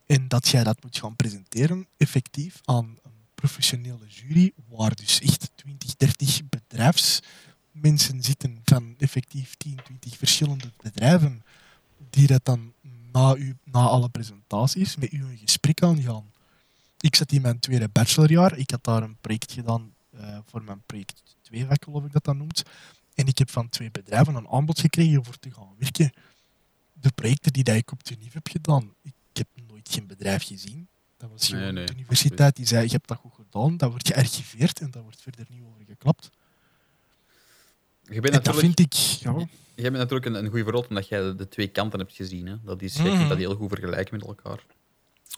En 0.07 0.29
dat 0.29 0.49
jij 0.49 0.65
dat 0.65 0.83
moet 0.83 0.99
gaan 0.99 1.17
presenteren, 1.17 1.87
effectief, 1.97 2.61
aan 2.65 2.99
een 3.03 3.19
professionele 3.35 4.07
jury, 4.09 4.53
waar 4.69 4.95
dus 4.95 5.21
echt 5.21 5.51
20, 5.55 5.97
30 5.97 6.41
bedrijfsmensen 6.49 8.23
zitten 8.23 8.61
van 8.65 8.95
effectief 8.99 9.55
10, 9.55 9.79
20 9.85 10.17
verschillende 10.17 10.73
bedrijven, 10.83 11.43
die 12.11 12.27
dat 12.27 12.45
dan 12.45 12.73
na, 13.13 13.35
u, 13.37 13.57
na 13.65 13.81
alle 13.81 14.09
presentaties 14.09 14.97
met 14.97 15.13
u 15.13 15.25
een 15.25 15.39
gesprek 15.39 15.83
aangaan. 15.83 16.33
Ik 17.05 17.17
zat 17.17 17.33
in 17.33 17.43
mijn 17.43 17.59
tweede 17.59 17.89
bachelorjaar, 17.89 18.59
ik 18.59 18.71
had 18.71 18.85
daar 18.85 19.03
een 19.03 19.17
project 19.21 19.53
gedaan 19.53 19.95
eh, 20.11 20.39
voor 20.45 20.63
mijn 20.65 20.83
project 20.87 21.23
2 21.43 21.65
vak, 21.67 21.85
geloof 21.85 22.05
ik 22.05 22.13
dat 22.13 22.25
dat 22.25 22.37
noemt. 22.37 22.63
En 23.15 23.27
ik 23.27 23.39
heb 23.39 23.51
van 23.51 23.69
twee 23.69 23.91
bedrijven 23.91 24.35
een 24.35 24.49
aanbod 24.49 24.81
gekregen 24.81 25.25
voor 25.25 25.39
te 25.39 25.51
gaan 25.51 25.75
werken. 25.79 26.13
De 26.93 27.13
projecten 27.15 27.53
die 27.53 27.65
dat 27.65 27.75
ik 27.75 27.93
op 27.93 28.05
de 28.05 28.17
heb 28.33 28.49
gedaan, 28.49 28.95
ik 29.03 29.13
heb 29.33 29.49
nooit 29.69 29.89
geen 29.91 30.07
bedrijf 30.07 30.43
gezien. 30.47 30.89
Dat 31.17 31.31
was 31.31 31.49
Nee, 31.51 31.73
de 31.73 31.93
universiteit 31.95 32.57
die 32.57 32.67
zei, 32.67 32.85
je 32.85 32.91
hebt 32.93 33.09
dat 33.09 33.19
goed 33.19 33.35
gedaan, 33.35 33.77
dat 33.77 33.91
wordt 33.91 34.09
gearchiveerd 34.09 34.81
en 34.81 34.91
daar 34.91 35.03
wordt 35.03 35.23
verder 35.23 35.47
niet 35.49 35.63
over 35.63 35.85
geklapt. 35.87 36.31
Je 38.03 38.21
bent 38.21 38.35
En 38.35 38.43
dat 38.43 38.57
vind 38.57 38.79
ik, 38.81 38.93
ja, 38.93 39.33
jij 39.75 39.91
bent 39.91 39.97
natuurlijk 39.97 40.25
een, 40.27 40.35
een 40.35 40.47
goede 40.49 40.63
voorbeeld 40.63 40.89
omdat 40.89 41.09
jij 41.09 41.21
de, 41.21 41.35
de 41.35 41.49
twee 41.49 41.69
kanten 41.69 41.99
hebt 41.99 42.13
gezien. 42.15 42.47
Hè. 42.47 42.57
Dat 42.63 42.83
is, 42.83 42.97
Mhm. 42.97 43.17
kunt 43.17 43.29
dat 43.29 43.39
heel 43.39 43.55
goed 43.55 43.69
vergelijken 43.69 44.17
met 44.17 44.27
elkaar. 44.27 44.65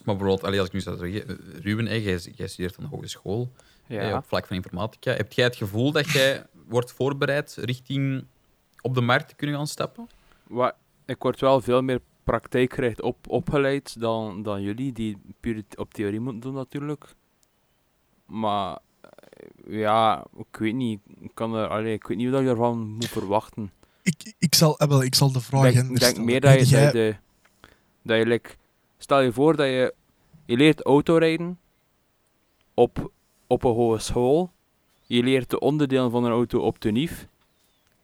Maar 0.05 0.16
bijvoorbeeld, 0.16 0.44
allee, 0.44 0.59
als 0.59 0.68
ik 0.68 0.74
nu 0.74 0.80
zou 0.80 0.97
zeggen, 0.97 1.38
Ruben, 1.62 2.01
jij, 2.01 2.18
jij 2.18 2.47
studeert 2.49 2.78
aan 2.78 2.84
de 2.84 2.90
hogeschool 2.97 3.53
Ja. 3.86 4.16
op 4.16 4.24
vlak 4.26 4.47
van 4.47 4.57
informatica. 4.57 5.12
Heb 5.12 5.32
jij 5.32 5.44
het 5.44 5.57
gevoel 5.57 5.92
dat 5.92 6.11
jij 6.11 6.44
wordt 6.68 6.92
voorbereid 6.92 7.57
richting 7.61 8.24
op 8.80 8.94
de 8.94 9.01
markt 9.01 9.28
te 9.28 9.34
kunnen 9.34 9.57
gaan 9.57 9.66
stappen? 9.66 10.09
Wa- 10.47 10.76
ik 11.05 11.22
word 11.22 11.40
wel 11.40 11.61
veel 11.61 11.82
meer 11.82 12.01
praktijkgericht 12.24 13.03
op, 13.03 13.28
opgeleid 13.28 14.01
dan, 14.01 14.42
dan 14.42 14.62
jullie, 14.62 14.92
die 14.92 15.18
puur 15.40 15.64
op 15.76 15.94
theorie 15.94 16.20
moeten 16.20 16.40
doen 16.40 16.55
natuurlijk. 16.55 17.05
Maar 18.26 18.78
eh, 19.01 19.78
ja, 19.80 20.24
ik 20.36 20.57
weet 20.59 20.74
niet. 20.74 21.01
Ik, 21.20 21.30
kan 21.34 21.55
er, 21.55 21.68
allee, 21.68 21.92
ik 21.92 22.07
weet 22.07 22.16
niet 22.16 22.30
wat 22.30 22.42
je 22.42 22.49
ervan 22.49 22.78
moet 22.88 23.09
verwachten. 23.09 23.70
ik, 24.03 24.34
ik, 24.38 24.55
zal, 24.55 24.78
eh, 24.78 24.88
wel, 24.88 25.03
ik 25.03 25.14
zal 25.14 25.32
de 25.32 25.40
vraag 25.40 25.66
Ik 25.74 25.99
denk, 25.99 26.16
ik 26.16 26.24
meer 26.24 26.40
dat 26.40 26.59
je, 26.59 26.64
Jij- 26.66 26.84
dat 26.84 26.92
je, 26.92 26.99
de, 26.99 27.16
dat 28.03 28.18
je 28.18 28.26
like, 28.26 28.51
stel 28.99 29.20
je 29.20 29.32
voor 29.32 29.57
dat 29.57 29.66
je, 29.66 29.94
je 30.44 30.57
leert 30.57 30.82
autorijden 30.82 31.59
op, 32.74 33.12
op 33.47 33.64
een 33.64 33.72
hogeschool. 33.74 34.53
Je 35.03 35.22
leert 35.22 35.51
de 35.51 35.61
onderdelen 35.61 36.11
van 36.11 36.24
een 36.24 36.30
auto 36.30 36.61
op 36.61 36.80
de 36.80 36.90
NIF. 36.90 37.26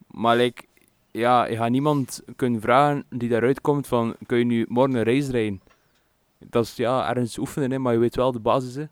Maar 0.06 0.36
like, 0.36 0.64
ja, 1.10 1.44
je 1.46 1.56
gaat 1.56 1.70
niemand 1.70 2.22
kunnen 2.36 2.60
vragen 2.60 3.04
die 3.10 3.28
daaruit 3.28 3.60
komt 3.60 3.86
van, 3.86 4.16
kun 4.26 4.38
je 4.38 4.44
nu 4.44 4.64
morgen 4.68 4.94
een 4.94 5.02
race 5.04 5.30
rijden? 5.30 5.60
Dat 6.38 6.64
is 6.64 6.76
ja, 6.76 7.08
ergens 7.08 7.38
oefenen, 7.38 7.70
hè, 7.70 7.78
maar 7.78 7.92
je 7.92 7.98
weet 7.98 8.16
wel 8.16 8.32
de 8.32 8.40
basis. 8.40 8.74
Hè, 8.74 8.84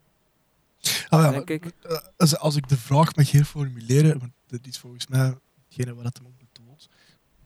Ah, 1.08 1.22
ja, 1.22 1.30
denk 1.30 1.50
ik. 1.50 1.64
eh, 1.82 1.98
als, 2.16 2.36
als 2.38 2.56
ik 2.56 2.68
de 2.68 2.76
vraag 2.76 3.16
mag 3.16 3.30
herformuleren, 3.30 4.18
want 4.18 4.32
dat 4.46 4.66
is 4.66 4.78
volgens 4.78 5.06
mij 5.06 5.34
hetgene 5.68 5.94
wat 5.94 6.04
het 6.04 6.16
hem 6.18 6.26
ook 6.26 6.38
bedoelt, 6.52 6.88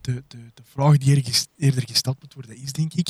de, 0.01 0.23
de, 0.27 0.37
de 0.53 0.63
vraag 0.63 0.97
die 0.97 1.23
eerder 1.57 1.83
gesteld 1.87 2.21
moet 2.21 2.33
worden 2.33 2.55
is, 2.57 2.71
denk 2.73 2.93
ik, 2.93 3.09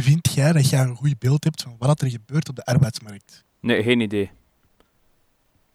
vind 0.00 0.32
jij 0.34 0.52
dat 0.52 0.68
jij 0.70 0.80
een 0.80 0.96
goed 0.96 1.18
beeld 1.18 1.44
hebt 1.44 1.62
van 1.62 1.76
wat 1.78 2.00
er 2.00 2.10
gebeurt 2.10 2.48
op 2.48 2.56
de 2.56 2.64
arbeidsmarkt? 2.64 3.44
Nee, 3.60 3.82
geen 3.82 4.00
idee. 4.00 4.30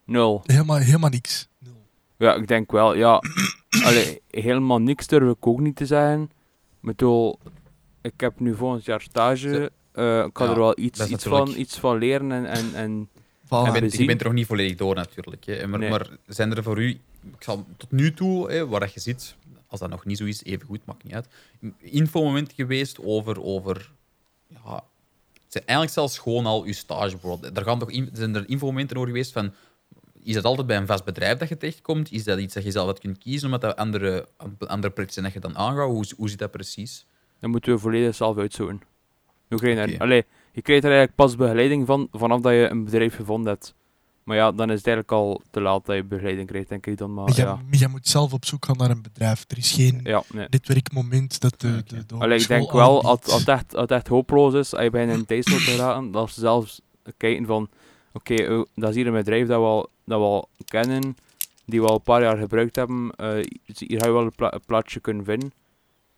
Nul. 0.05 0.41
Helemaal, 0.45 0.78
helemaal 0.78 1.09
niks. 1.09 1.47
Nul. 1.59 1.86
Ja, 2.18 2.34
ik 2.36 2.47
denk 2.47 2.72
wel, 2.72 2.95
ja. 2.95 3.22
Allee, 3.86 4.22
helemaal 4.30 4.80
niks 4.80 5.07
durf 5.07 5.36
ik 5.36 5.47
ook 5.47 5.59
niet 5.59 5.76
te 5.76 5.86
zeggen. 5.86 6.22
Ik 6.22 6.30
bedoel, 6.82 7.39
ik 8.01 8.13
heb 8.18 8.39
nu 8.39 8.55
volgend 8.55 8.86
jaar 8.86 9.01
stage. 9.01 9.72
eh, 9.91 10.24
ik 10.26 10.34
kan 10.34 10.47
Ja, 10.47 10.53
er 10.53 10.59
wel 10.59 10.80
iets, 10.80 10.99
iets, 10.99 11.09
natuurlijk- 11.09 11.47
van, 11.49 11.57
iets 11.59 11.78
van 11.80 11.97
leren 11.97 12.32
en, 12.32 12.45
en, 12.45 12.74
en 12.74 13.09
Voilà. 13.45 13.47
je, 13.49 13.63
we 13.65 13.72
bent, 13.80 13.91
je 13.91 13.97
zien- 13.97 14.07
bent 14.07 14.20
er 14.20 14.26
nog 14.26 14.36
niet 14.36 14.45
volledig 14.47 14.78
door 14.78 14.95
natuurlijk. 14.95 15.45
Hè. 15.45 15.68
Maar, 15.68 15.80
Nee. 15.80 15.89
maar 15.89 16.09
zijn 16.28 16.55
er 16.55 16.63
voor 16.63 16.82
u, 16.82 16.89
ik 17.24 17.43
zal 17.43 17.65
tot 17.78 17.91
nu 17.91 18.13
toe, 18.13 18.51
hè, 18.51 18.68
waar 18.68 18.80
dat 18.80 18.93
je 18.93 18.99
zit, 18.99 19.36
als 19.68 19.80
dat 19.80 19.89
nog 19.89 20.05
niet 20.05 20.18
zo 20.18 20.26
is, 20.26 20.43
even 20.43 20.68
goed, 20.68 20.86
maakt 20.86 21.03
niet 21.03 21.13
uit, 21.13 21.28
infomomenten 21.80 22.55
geweest 22.55 22.99
over, 23.03 23.41
over 23.43 23.91
ja, 24.48 24.84
het 25.34 25.52
zijn 25.52 25.66
eigenlijk 25.66 25.91
zelfs 25.91 26.20
gewoon 26.20 26.45
al 26.45 26.64
uw 26.64 26.74
stage 26.74 27.12
bijvoorbeeld. 27.12 27.58
Er 27.58 27.64
gaan 27.64 27.80
toch 27.80 27.91
in, 27.91 28.10
zijn 28.14 28.36
er 28.36 28.50
infomomenten 28.50 28.98
over 28.98 29.10
geweest 29.10 29.32
van, 29.32 29.54
is 30.24 30.34
dat 30.34 30.43
altijd 30.43 30.68
bij 30.68 30.78
een 30.78 30.88
vast 30.88 31.04
bedrijf 31.04 31.38
dat 31.38 31.50
je 31.50 31.58
terechtkomt? 31.58 32.12
Is 32.12 32.24
dat 32.24 32.39
iets 32.39 32.54
dat 32.54 32.64
je 32.64 32.72
zelf 32.72 32.86
wat 32.86 33.00
kunt 33.00 33.18
kiezen, 33.18 33.45
omdat 33.45 33.62
dat 33.62 33.76
andere, 33.76 34.28
andere 34.60 34.93
projecten 34.93 35.14
zijn 35.14 35.26
dat 35.26 35.34
je 35.34 35.39
dan 35.39 35.58
aangaat? 35.58 35.88
Hoe, 35.89 36.06
hoe 36.18 36.30
zit 36.30 36.39
dat 36.39 36.52
precies? 36.52 37.06
dan 37.39 37.50
moeten 37.50 37.74
we 37.74 37.80
volledig 37.80 38.16
zelf 38.16 38.38
uitzoeken. 38.38 38.82
Hoe 39.50 39.68
je, 39.70 39.76
er- 39.76 40.00
allee, 40.00 40.26
je 40.52 40.62
krijgt 40.62 40.84
er 40.84 40.89
eigenlijk 40.89 41.16
pas 41.16 41.36
begeleiding 41.36 41.86
van 41.86 42.08
vanaf 42.12 42.41
dat 42.41 42.52
je 42.54 42.68
een 42.70 42.84
bedrijf 42.84 43.16
gevonden 43.16 43.52
hebt. 43.54 43.76
Maar 44.28 44.38
ja, 44.38 44.51
dan 44.51 44.69
is 44.69 44.78
het 44.78 44.88
eigenlijk 44.88 45.11
al 45.17 45.41
te 45.49 45.61
laat 45.61 45.86
dat 45.86 45.95
je 45.95 46.03
begeleiding 46.03 46.47
krijgt, 46.47 46.69
denk 46.69 46.86
ik 46.86 46.97
dan. 46.97 47.13
Maar 47.13 47.36
ja, 47.36 47.59
jij 47.71 47.88
moet 47.88 48.07
zelf 48.07 48.34
op 48.34 48.45
zoek 48.45 48.65
gaan 48.65 48.78
naar 48.78 48.89
een 48.89 49.01
bedrijf. 49.01 49.45
Er 49.47 49.57
is 49.57 49.71
geen 49.71 49.99
ja 50.03 50.23
nee. 50.34 50.47
netwerkmoment 50.49 51.39
dat 51.41 51.59
de, 51.61 51.84
de, 51.86 52.05
de 52.05 52.15
Allee, 52.15 52.39
ik 52.39 52.47
denk 52.47 52.71
wel, 52.71 53.03
als, 53.03 53.21
als, 53.32 53.39
het 53.39 53.47
echt, 53.47 53.71
als 53.73 53.82
het 53.82 53.91
echt 53.91 54.07
hopeloos 54.07 54.53
is, 54.53 54.73
als 54.73 54.84
je 54.84 54.89
bij 54.89 55.09
een 55.09 55.25
thuis 55.25 55.47
wilt 55.49 55.61
geraken, 55.61 56.11
dat 56.11 56.32
ze 56.32 56.39
zelfs 56.39 56.82
kijken 57.17 57.45
van, 57.45 57.69
oké, 58.13 58.34
eh, 58.34 58.61
dat 58.75 58.89
is 58.89 58.95
hier 58.95 59.07
een 59.07 59.13
bedrijf 59.13 59.47
dat 59.47 59.59
we 59.59 59.65
al, 59.65 59.89
dat 60.05 60.19
we 60.19 60.25
al 60.25 60.49
kennen, 60.65 61.15
die 61.65 61.82
we 61.82 61.88
al 61.88 61.95
een 61.95 62.01
paar 62.01 62.21
jaar 62.21 62.38
gebruikt 62.38 62.75
hebben, 62.75 63.11
eh, 63.15 63.28
hier 63.65 63.99
ga 63.99 64.05
je 64.05 64.11
wel 64.13 64.21
een, 64.23 64.36
pla- 64.36 64.53
een 64.53 64.65
plaatsje 64.65 64.99
kunnen 64.99 65.25
vinden. 65.25 65.51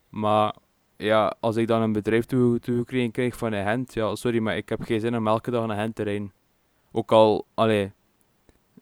Maar 0.09 0.53
ja, 0.97 1.35
als 1.39 1.55
ik 1.55 1.67
dan 1.67 1.81
een 1.81 1.91
bedrijf 1.91 2.25
toe- 2.25 2.59
toegekregen 2.59 3.11
krijg 3.11 3.37
van 3.37 3.53
een 3.53 3.65
hand, 3.65 3.93
ja, 3.93 4.15
sorry, 4.15 4.39
maar 4.39 4.57
ik 4.57 4.69
heb 4.69 4.81
geen 4.83 4.99
zin 4.99 5.15
om 5.17 5.27
elke 5.27 5.51
dag 5.51 5.65
naar 5.67 5.77
hand 5.79 5.95
te 5.95 6.03
rijden. 6.03 6.31
Ook 6.91 7.11
al, 7.11 7.45
allee, 7.53 7.91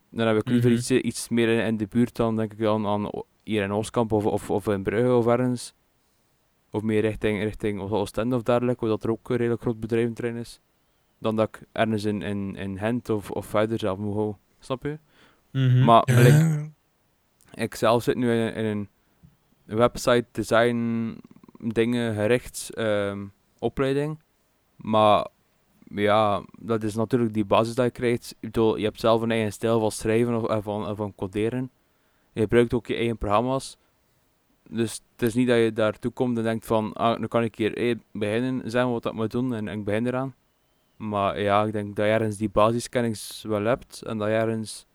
Dan 0.10 0.28
heb 0.28 0.38
ik 0.38 0.48
liever 0.50 0.72
iets, 0.72 0.92
iets 0.92 1.30
meer 1.30 1.48
in, 1.50 1.66
in 1.66 1.78
de 1.78 1.88
buurt 1.88 2.16
dan, 2.16 2.36
denk 2.36 2.52
ik 2.52 2.60
dan 2.60 2.86
aan 2.88 3.10
hier 3.44 3.64
in 3.64 3.72
Oostkamp 3.72 4.12
of, 4.12 4.26
of, 4.26 4.50
of 4.50 4.68
in 4.68 4.84
Brugge 4.84 5.14
of 5.14 5.28
ergens. 5.28 5.74
Of 6.72 6.82
meer 6.82 7.02
richting, 7.02 7.44
richting 7.44 7.82
Oost- 7.82 7.94
Oostende 7.94 8.36
of 8.36 8.44
dergelijke, 8.44 8.80
waar 8.80 8.90
dat 8.90 9.04
er 9.04 9.10
ook 9.12 9.30
een 9.30 9.36
redelijk 9.38 9.62
groot 9.62 9.80
bedrijventerrein 9.80 10.36
is. 10.36 10.60
Dan 11.20 11.36
dat 11.36 11.48
ik 11.48 11.62
ergens 11.72 12.04
in, 12.04 12.22
in, 12.22 12.56
in 12.56 12.78
Gent 12.78 13.10
of, 13.10 13.32
of 13.32 13.46
verder 13.46 13.80
zelf 13.80 13.98
moet 13.98 14.16
gaan. 14.16 14.38
Snap 14.60 14.84
je? 14.84 15.00
Mhm. 15.52 15.84
Maar 15.84 16.02
Ja, 16.06 16.22
like, 16.22 16.72
ik 17.54 17.76
zelf 17.76 18.04
zit 18.04 18.16
nu 18.16 18.32
in, 18.32 18.54
in 18.54 18.66
een 18.66 19.78
website 19.78 20.26
design 20.32 21.14
dingen 21.60 22.16
gericht 22.16 22.74
ehm, 22.74 23.26
opleiding. 23.60 24.20
Maar 24.76 25.28
ja, 25.90 26.44
dat 26.60 26.84
is 26.84 26.96
natuurlijk 26.96 27.34
die 27.34 27.46
basis 27.46 27.76
dat 27.76 27.86
je 27.86 27.92
krijgt. 27.92 28.32
Ik 28.32 28.38
bedoel, 28.40 28.78
je 28.78 28.84
hebt 28.84 29.00
zelf 29.00 29.22
een 29.22 29.32
eigen 29.32 29.54
stijl 29.54 29.80
van 29.80 29.92
schrijven 29.92 30.36
of 30.36 30.48
eh, 30.50 30.58
van, 30.62 30.88
eh, 30.88 30.96
van 30.96 31.16
coderen. 31.16 31.72
Je 32.34 32.42
gebruikt 32.42 32.74
ook 32.74 32.88
je 32.88 32.96
eigen 32.96 33.18
programma's. 33.18 33.78
Dus 34.70 35.02
het 35.12 35.22
is 35.22 35.34
niet 35.34 35.48
dat 35.48 35.58
je 35.58 35.74
daartoe 35.74 36.12
komt 36.12 36.38
en 36.38 36.44
denkt 36.44 36.66
van, 36.66 36.94
ah, 36.94 37.20
nu 37.20 37.28
kan 37.28 37.44
ik 37.44 37.56
hier 37.56 37.78
eh, 37.78 37.96
beginnen, 38.12 38.72
zeggen 38.72 38.92
wat 38.92 39.06
ik 39.06 39.14
moet 39.14 39.32
doen 39.32 39.54
en, 39.54 39.68
ik 39.68 39.84
begin 39.84 40.08
eraan. 40.08 40.36
Maar 40.98 41.42
ja, 41.42 41.64
ik 41.64 41.74
denk 41.74 41.96
dat 41.96 42.06
je 42.06 42.12
ergens 42.12 42.38
die 42.38 42.50
basiskennis 42.50 43.44
wel 43.48 43.64
hebt 43.64 44.02
en 44.02 44.18
dat 44.18 44.28
je 44.28 44.34
ergens, 44.34 44.86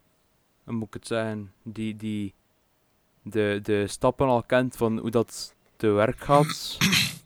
moet 0.64 0.86
ik 0.86 0.94
het 0.94 1.06
zeggen, 1.06 1.52
die, 1.62 1.96
die, 1.96 2.34
de, 3.22 3.58
de 3.62 3.86
stappen 3.86 4.26
al 4.26 4.42
kent 4.42 4.76
van 4.76 4.98
hoe 4.98 5.10
dat 5.10 5.54
te 5.76 5.88
werk 5.88 6.20
gaat. 6.20 6.76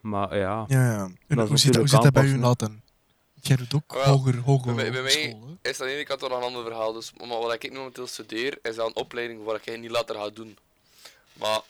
Maar 0.00 0.36
ja, 0.38 0.64
ja, 0.68 0.92
ja. 0.92 1.10
En 1.26 1.36
Dat 1.36 1.44
is 1.44 1.48
hoe 1.48 1.58
zit, 1.58 1.76
hoe 1.76 1.88
zit 1.88 2.02
dat 2.02 2.12
bij 2.12 2.24
u. 2.24 2.36
Nathan? 2.36 2.80
Jij 3.40 3.56
doet 3.56 3.74
ook 3.74 3.92
hoger, 3.92 4.36
hoger 4.38 4.74
bij 4.74 4.90
mij- 4.90 4.92
bij 4.92 5.02
mij- 5.02 5.10
school? 5.30 5.56
Is 5.62 5.80
aan 5.80 5.86
de 5.86 5.92
ene 5.92 6.04
kant 6.04 6.20
wel 6.20 6.32
een 6.32 6.42
ander 6.42 6.62
verhaal. 6.64 6.92
Dus, 6.92 7.12
maar 7.18 7.28
wat 7.28 7.52
ik 7.52 7.70
nu 7.70 7.76
momenteel 7.76 8.06
studeer, 8.06 8.58
is 8.62 8.76
een 8.76 8.96
opleiding 8.96 9.44
waar 9.44 9.60
ik 9.64 9.80
niet 9.80 9.90
later 9.90 10.14
ga 10.16 10.28
doen. 10.30 10.56
Maar 11.32 11.60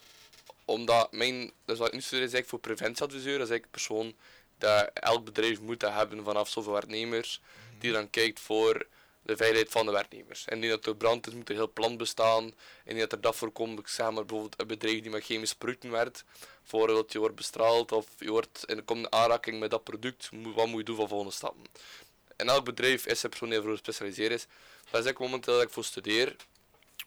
omdat 0.64 1.12
mijn, 1.12 1.50
dus 1.64 1.78
wat 1.78 1.86
ik 1.86 1.92
nu 1.94 2.00
studeer 2.00 2.24
is 2.26 2.32
eigenlijk 2.32 2.48
voor 2.48 2.58
preventieadviseur, 2.74 3.38
dat 3.38 3.46
is 3.48 3.50
eigenlijk 3.50 3.64
een 3.64 3.70
persoon 3.70 4.12
dat 4.58 4.90
elk 4.94 5.24
bedrijf 5.24 5.60
moet 5.60 5.82
hebben 5.82 6.24
vanaf 6.24 6.48
zoveel 6.48 6.72
werknemers, 6.72 7.40
die 7.78 7.92
dan 7.92 8.10
kijkt 8.10 8.40
voor 8.40 8.86
de 9.28 9.36
veiligheid 9.36 9.70
van 9.70 9.86
de 9.86 9.92
werknemers. 9.92 10.44
En 10.44 10.58
niet 10.58 10.70
dat 10.70 10.86
er 10.86 10.96
brand 10.96 11.26
is, 11.26 11.32
moet 11.32 11.48
er 11.48 11.54
heel 11.54 11.72
plan 11.72 11.96
bestaan. 11.96 12.54
En 12.84 12.94
niet 12.94 13.00
dat 13.00 13.12
er 13.12 13.20
dat 13.20 13.36
voorkomt, 13.36 13.78
ik 13.78 13.88
zeg 13.88 14.10
maar 14.10 14.24
bijvoorbeeld 14.24 14.60
een 14.60 14.66
bedrijf 14.66 15.00
die 15.02 15.10
met 15.10 15.24
chemische 15.24 15.56
producten 15.56 15.90
werkt, 15.90 16.24
voordat 16.62 17.12
je 17.12 17.18
wordt 17.18 17.34
bestraald 17.34 17.92
of 17.92 18.06
je 18.18 18.30
wordt 18.30 18.64
in 18.66 19.12
aanraking 19.12 19.58
met 19.60 19.70
dat 19.70 19.84
product, 19.84 20.30
wat 20.54 20.66
moet 20.66 20.78
je 20.78 20.84
doen 20.84 20.96
van 20.96 21.08
volgende 21.08 21.32
stappen. 21.32 21.64
In 22.36 22.48
elk 22.48 22.64
bedrijf 22.64 23.06
is 23.06 23.22
er 23.22 23.28
persoon 23.28 23.48
die 23.48 23.58
ervoor 23.58 23.72
gespecialiseerd 23.72 24.32
is. 24.32 24.46
Dat 24.90 25.04
is 25.04 25.10
ik 25.10 25.18
momenteel 25.18 25.54
dat 25.54 25.62
ik 25.62 25.70
voor 25.70 25.84
studeer, 25.84 26.36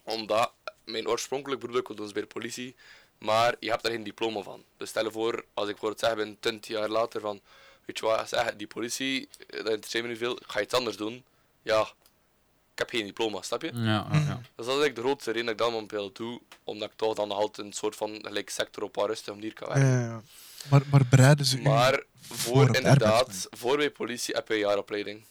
omdat 0.03 0.51
mijn 0.83 1.07
oorspronkelijk 1.07 1.61
bedoel 1.61 1.77
ik 1.77 1.97
dus 1.97 2.11
bij 2.11 2.21
de 2.21 2.27
politie, 2.27 2.75
maar 3.17 3.55
je 3.59 3.69
hebt 3.69 3.83
daar 3.83 3.91
geen 3.91 4.03
diploma 4.03 4.41
van. 4.41 4.63
Dus 4.77 4.89
stel 4.89 5.03
je 5.03 5.11
voor, 5.11 5.45
als 5.53 5.69
ik 5.69 5.77
voor 5.77 5.89
het 5.89 5.99
zeggen 5.99 6.17
ben 6.17 6.37
20 6.39 6.71
jaar 6.71 6.89
later 6.89 7.21
van, 7.21 7.41
weet 7.85 7.99
je 7.99 8.05
wat, 8.05 8.53
die 8.57 8.67
politie, 8.67 9.29
dat 9.47 9.57
interesseert 9.57 10.03
me 10.03 10.09
niet 10.09 10.17
veel, 10.17 10.39
ga 10.45 10.61
iets 10.61 10.73
anders 10.73 10.97
doen. 10.97 11.23
Ja, 11.61 11.93
heb 12.81 12.89
geen 12.89 13.05
diploma, 13.05 13.41
snap 13.41 13.61
je? 13.61 13.71
Ja, 13.73 13.81
ja, 13.81 14.07
ja. 14.11 14.19
Dus 14.19 14.25
dat 14.55 14.65
is 14.65 14.65
eigenlijk 14.65 14.95
de 14.95 15.01
grootste 15.01 15.31
reden 15.31 15.45
dat 15.45 15.53
ik 15.55 15.59
dat 15.61 15.71
momenteel 15.71 16.11
doe, 16.13 16.41
omdat 16.63 16.89
ik 16.91 16.97
toch 16.97 17.15
dan 17.15 17.27
nog 17.27 17.37
altijd 17.37 17.67
een 17.67 17.73
soort 17.73 17.95
van 17.95 18.19
gelijk 18.21 18.49
sector 18.49 18.83
op 18.83 18.95
waar 18.95 19.07
rustig 19.07 19.33
om 19.33 19.41
hier 19.41 19.53
kan 19.53 19.67
werken. 19.67 19.87
Ja, 19.89 19.99
ja. 20.01 20.21
Maar, 20.69 20.81
maar 20.91 21.05
bereiden 21.09 21.45
ze 21.45 21.57
Maar 21.57 22.03
voor 22.21 22.75
inderdaad, 22.75 23.47
voor 23.49 23.77
bij 23.77 23.89
politie 23.91 24.33
heb 24.35 24.47
je 24.47 24.53
een 24.53 24.59
jaaropleiding. 24.59 25.23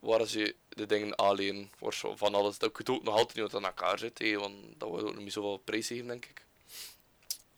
Waar 0.00 0.26
ze 0.26 0.54
de 0.68 0.86
dingen 0.86 1.18
aanleren 1.18 1.70
voor 1.78 1.94
van 2.16 2.34
alles. 2.34 2.58
Dat 2.58 2.70
ik 2.78 2.90
ook 2.90 3.02
nog 3.02 3.14
altijd 3.14 3.34
niet 3.38 3.52
wat 3.52 3.62
aan 3.62 3.68
elkaar 3.68 3.98
zit, 3.98 4.18
hé, 4.18 4.36
want 4.38 4.54
dat 4.78 4.88
wordt 4.88 5.04
ook 5.04 5.14
nog 5.14 5.22
niet 5.24 5.32
zoveel 5.32 5.56
prijs 5.64 5.86
geven, 5.86 6.06
denk 6.06 6.24
ik. 6.24 6.44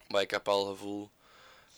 Maar 0.09 0.21
ik 0.23 0.31
heb 0.31 0.47
wel 0.47 0.69
het 0.69 0.77
gevoel. 0.79 1.11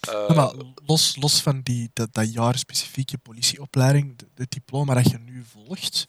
eh, 0.00 0.12
Ja, 0.28 0.34
maar 0.34 0.52
los, 0.86 1.16
los 1.16 1.40
van 1.42 1.60
die, 1.62 1.90
dat, 1.92 2.14
dat 2.14 2.32
jaar 2.32 2.58
specifieke 2.58 3.18
politieopleiding, 3.18 4.16
de- 4.18 4.26
het 4.34 4.50
diploma 4.50 4.94
dat 4.94 5.10
je 5.10 5.18
nu 5.18 5.44
volgt, 5.52 6.06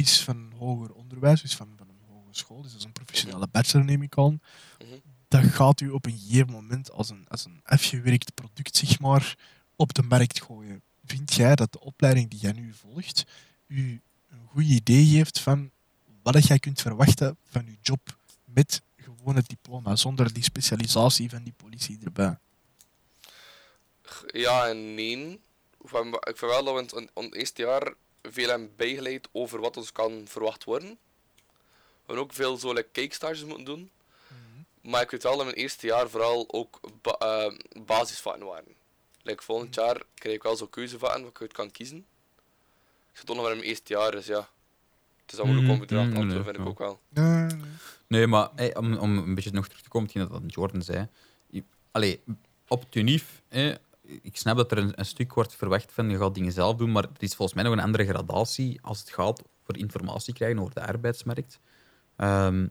is 0.00 0.22
van 0.22 0.52
hoger 0.58 0.92
onderwijs, 0.92 1.42
is 1.42 1.56
van, 1.56 1.72
van 1.76 1.88
een 1.88 2.14
hogeschool, 2.14 2.62
dus 2.62 2.70
dat 2.70 2.80
is 2.80 2.86
een 2.86 2.92
professionele 2.92 3.48
bachelor 3.50 3.84
neem 3.84 4.02
ik 4.02 4.18
aan. 4.18 4.40
Mhm. 4.78 4.98
Dat 5.28 5.44
gaat 5.44 5.80
u 5.80 5.90
op 5.90 6.06
een 6.06 6.18
gegeven 6.18 6.52
moment 6.52 6.90
als 6.90 7.10
een, 7.10 7.26
als 7.28 7.44
een 7.44 7.60
afgewerkt 7.64 8.34
product 8.34 8.76
zeg 8.76 9.00
maar, 9.00 9.36
op 9.76 9.94
de 9.94 10.02
markt 10.02 10.42
gooien. 10.42 10.82
Vind 11.04 11.34
jij 11.34 11.54
dat 11.54 11.72
de 11.72 11.80
opleiding 11.80 12.30
die 12.30 12.40
jij 12.40 12.52
nu 12.52 12.72
volgt 12.72 13.26
u 13.66 14.00
een 14.30 14.46
goed 14.52 14.64
idee 14.64 15.06
geeft 15.06 15.40
van 15.40 15.70
wat 16.22 16.46
jij 16.46 16.58
kunt 16.58 16.80
verwachten 16.80 17.36
van 17.48 17.64
je 17.64 17.76
job 17.82 18.16
met 18.44 18.82
gewoon 18.96 19.36
het 19.36 19.48
diploma, 19.48 19.96
zonder 19.96 20.32
die 20.32 20.42
specialisatie 20.42 21.30
van 21.30 21.42
die 21.42 21.54
politie 21.56 21.98
erbij? 22.04 22.38
Ja 24.26 24.68
en 24.68 24.94
nee. 24.94 25.40
Ik 26.20 26.36
vind 26.36 26.40
wel 26.40 26.64
dat 26.64 26.92
we 26.92 27.00
in 27.00 27.24
het 27.24 27.34
eerste 27.34 27.62
jaar 27.62 27.94
veel 28.22 28.48
hebben 28.48 28.72
bijgeleid 28.76 29.28
over 29.32 29.60
wat 29.60 29.76
ons 29.76 29.92
kan 29.92 30.22
verwacht 30.28 30.64
worden. 30.64 30.88
We 30.90 32.06
hebben 32.06 32.24
ook 32.24 32.32
veel 32.32 32.56
zo 32.56 32.72
like, 32.72 32.88
kijkstages 32.92 33.44
moeten 33.44 33.64
doen. 33.64 33.90
Maar 34.80 35.02
ik 35.02 35.10
weet 35.10 35.22
wel 35.22 35.36
dat 35.36 35.44
mijn 35.44 35.56
eerste 35.58 35.86
jaar 35.86 36.08
vooral 36.10 36.44
ook 36.52 36.80
ba 37.02 37.12
eh, 37.12 37.52
basisvakken 37.84 38.46
waren. 38.46 38.74
Like, 39.22 39.42
volgend 39.42 39.74
jaar 39.74 40.02
krijg 40.14 40.36
ik 40.36 40.42
wel 40.42 40.56
zo 40.56 40.66
keuzevakken 40.66 41.20
wat 41.22 41.30
ik 41.30 41.40
uit 41.40 41.52
kan 41.52 41.70
kiezen. 41.70 41.96
Ik 43.12 43.16
zit 43.16 43.26
toch 43.26 43.34
nog 43.36 43.44
maar 43.44 43.52
in 43.54 43.58
mijn 43.58 43.70
eerste 43.70 43.92
jaar, 43.92 44.10
dus 44.10 44.26
ja. 44.26 44.48
Het 45.22 45.32
is 45.32 45.36
dan 45.36 45.46
moeilijk 45.46 45.68
om 45.68 45.96
Mhm, 45.96 46.08
mhm, 46.08 46.18
te 46.18 46.24
nee, 46.34 46.42
vind 46.42 46.56
ik 46.56 46.62
ja. 46.62 46.68
ook 46.68 46.78
wel. 46.78 47.00
Nee, 47.08 47.24
nee. 47.46 47.60
Nee, 48.06 48.26
maar 48.26 48.50
hey, 48.54 48.76
om, 48.76 48.96
om 48.96 49.18
een 49.18 49.34
beetje 49.34 49.50
nog 49.50 49.66
terug 49.68 49.82
te 49.82 49.88
komen, 49.88 50.10
dat 50.14 50.42
Jordan 50.46 50.82
zei. 50.82 51.08
Allee, 51.90 52.20
op 52.68 52.80
het 52.80 52.94
ik 54.22 54.36
snap 54.36 54.56
dat 54.56 54.72
er 54.72 54.78
een, 54.78 55.04
stuk 55.04 55.34
wordt 55.34 55.54
verwacht 55.54 55.92
van 55.92 56.10
je 56.10 56.18
gaat 56.18 56.34
dingen 56.34 56.52
zelf 56.52 56.76
doen, 56.76 56.92
maar 56.92 57.02
er 57.02 57.10
is 57.22 57.34
volgens 57.34 57.56
mij 57.56 57.64
nog 57.64 57.72
een 57.72 57.84
andere 57.84 58.06
gradatie 58.06 58.78
als 58.82 59.00
het 59.00 59.10
gaat 59.10 59.42
voor 59.62 59.76
informatie 59.76 60.34
krijgen 60.34 60.58
over 60.58 60.74
de 60.74 60.86
arbeidsmarkt. 60.86 61.60
Ehm, 62.16 62.66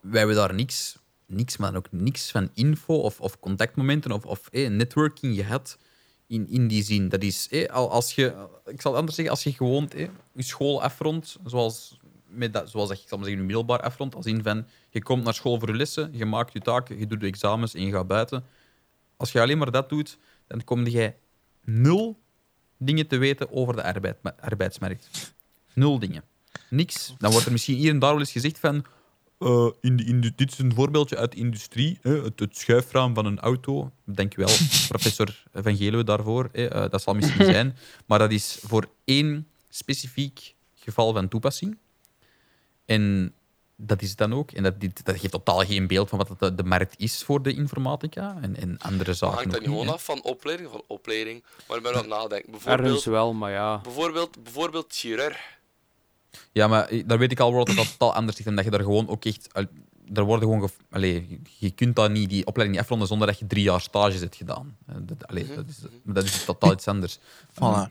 wij 0.00 0.18
hebben 0.18 0.36
daar 0.36 0.54
niks, 0.54 0.98
niks, 1.26 1.56
maar 1.56 1.76
ook 1.76 1.86
niks 1.90 2.30
van 2.30 2.50
info 2.54 2.94
of, 2.94 3.20
of 3.20 3.40
contactmomenten 3.40 4.12
of, 4.12 4.24
of 4.26 4.48
hey, 4.50 4.68
networking 4.68 5.36
gehad 5.36 5.78
in, 6.26 6.48
in 6.48 6.68
die 6.68 6.82
zin. 6.82 7.08
Dat 7.08 7.22
is, 7.22 7.48
al 7.70 7.90
als 7.90 8.14
je, 8.14 8.24
ik 8.64 8.80
zal 8.80 8.90
het 8.90 9.00
anders 9.00 9.14
zeggen, 9.14 9.34
als 9.34 9.44
je 9.44 9.52
gewoon 9.52 9.90
hey, 9.94 10.10
je 10.32 10.42
school 10.42 10.82
afrondt, 10.82 11.38
zoals, 11.44 11.98
met 12.26 12.52
dat, 12.52 12.70
zoals 12.70 12.90
ik 12.90 12.96
zal 12.96 13.18
maar 13.18 13.26
zeggen, 13.26 13.46
je 13.46 13.52
middelbaar 13.52 13.80
afrondt, 13.80 14.14
als 14.14 14.26
in 14.26 14.42
van, 14.42 14.66
je 14.90 15.02
komt 15.02 15.24
naar 15.24 15.34
school 15.34 15.58
voor 15.58 15.68
je 15.68 15.76
lessen, 15.76 16.10
je 16.12 16.24
maakt 16.24 16.52
je 16.52 16.60
taken, 16.60 16.98
je 16.98 17.06
doet 17.06 17.20
de 17.20 17.26
examens 17.26 17.74
en 17.74 17.82
je 17.86 17.92
gaat 17.92 18.06
buiten. 18.06 18.44
Als 19.24 19.32
je 19.32 19.40
alleen 19.40 19.58
maar 19.58 19.70
dat 19.70 19.88
doet, 19.88 20.18
dan 20.46 20.64
kom 20.64 20.86
je 20.86 21.12
nul 21.64 22.20
dingen 22.78 23.06
te 23.06 23.16
weten 23.16 23.52
over 23.52 23.76
de 23.76 23.82
arbeid, 23.82 24.16
arbeidsmarkt. 24.40 25.34
Nul 25.74 25.98
dingen. 25.98 26.22
Niks. 26.70 27.14
Dan 27.18 27.30
wordt 27.30 27.46
er 27.46 27.52
misschien 27.52 27.76
hier 27.76 27.90
en 27.90 27.98
daar 27.98 28.10
wel 28.10 28.18
eens 28.20 28.32
gezegd 28.32 28.58
van... 28.58 28.84
eh, 29.38 29.68
in 29.80 29.96
de, 29.96 30.04
in 30.04 30.20
dit 30.20 30.52
is 30.52 30.58
een 30.58 30.74
voorbeeldje 30.74 31.16
uit 31.16 31.32
de 31.32 31.36
industrie. 31.38 31.98
Hè, 32.02 32.22
het, 32.22 32.40
het 32.40 32.56
schuifraam 32.56 33.14
van 33.14 33.26
een 33.26 33.38
auto. 33.40 33.92
Dank 34.04 34.34
wel, 34.34 34.48
professor 34.88 35.44
Van 35.52 35.76
Geluwe, 35.76 36.04
daarvoor. 36.04 36.48
Hè, 36.52 36.66
eh, 36.68 36.90
dat 36.90 37.02
zal 37.02 37.14
misschien 37.14 37.44
zijn. 37.44 37.76
Maar 38.06 38.18
dat 38.18 38.30
is 38.30 38.58
voor 38.62 38.88
één 39.04 39.48
specifiek 39.68 40.54
geval 40.74 41.12
van 41.12 41.28
toepassing. 41.28 41.78
En 42.84 43.32
dat 43.76 44.02
is 44.02 44.08
het 44.08 44.18
dan 44.18 44.34
ook. 44.34 44.50
En 44.50 44.62
dat, 44.62 44.74
dat 45.02 45.18
geeft 45.18 45.30
totaal 45.32 45.58
geen 45.64 45.86
beeld 45.86 46.08
van 46.08 46.18
wat 46.18 46.30
de, 46.40 46.54
de 46.54 46.64
markt 46.64 46.94
is 46.98 47.22
voor 47.22 47.42
de 47.42 47.54
informatica 47.54 48.36
en, 48.40 48.56
en 48.56 48.78
andere 48.78 49.04
Maar 49.04 49.14
zaken. 49.14 49.36
hangt 49.36 49.50
dat 49.50 49.60
niet 49.60 49.68
gewoon 49.70 49.88
af 49.88 50.04
van 50.04 50.22
opleiding? 50.22 50.70
Van 50.70 50.82
opleiding. 50.86 51.44
Maar 51.68 51.76
ik 51.76 51.82
ben 51.82 51.92
aan 51.92 51.98
het 51.98 52.08
nadenken. 52.08 52.52
ergens 52.52 52.64
Bijvoorbeeld, 52.64 53.04
wel, 53.04 53.32
maar 53.32 53.50
ja. 53.50 53.78
bijvoorbeeld, 53.80 54.42
bijvoorbeeld 54.42 54.86
chirurg. 54.88 55.52
Ja, 56.52 56.66
maar 56.68 56.88
eh, 56.88 57.02
daar 57.06 57.18
weet 57.18 57.32
ik 57.32 57.40
al 57.40 57.54
wel 57.54 57.64
dat 57.64 57.76
dat 57.76 57.90
totaal 57.90 58.14
anders 58.14 58.38
is. 58.38 58.46
En 58.46 58.56
dat 58.56 58.64
je 58.64 58.70
daar 58.70 58.80
gewoon 58.80 59.08
ook 59.08 59.24
echt... 59.24 59.48
Daar 60.08 60.24
worden 60.24 60.44
gewoon... 60.48 60.60
gef- 60.62 60.76
Allee, 60.90 61.40
je 61.58 61.70
kunt 61.70 61.96
dat 61.96 62.10
niet, 62.10 62.28
die 62.28 62.46
opleiding 62.46 62.70
niet 62.70 62.80
afronden 62.80 63.08
zonder 63.08 63.26
dat 63.26 63.38
je 63.38 63.46
drie 63.46 63.62
jaar 63.62 63.80
stages 63.80 64.20
hebt 64.20 64.36
gedaan. 64.36 64.76
Eh, 64.86 64.94
Dat, 65.00 65.26
allee, 65.26 65.44
Mhm, 65.44 65.54
dat, 65.54 65.64
is, 65.68 65.78
dat 66.04 66.24
is 66.24 66.44
totaal 66.44 66.72
iets 66.72 66.88
anders. 66.88 67.18
Voilà. 67.18 67.90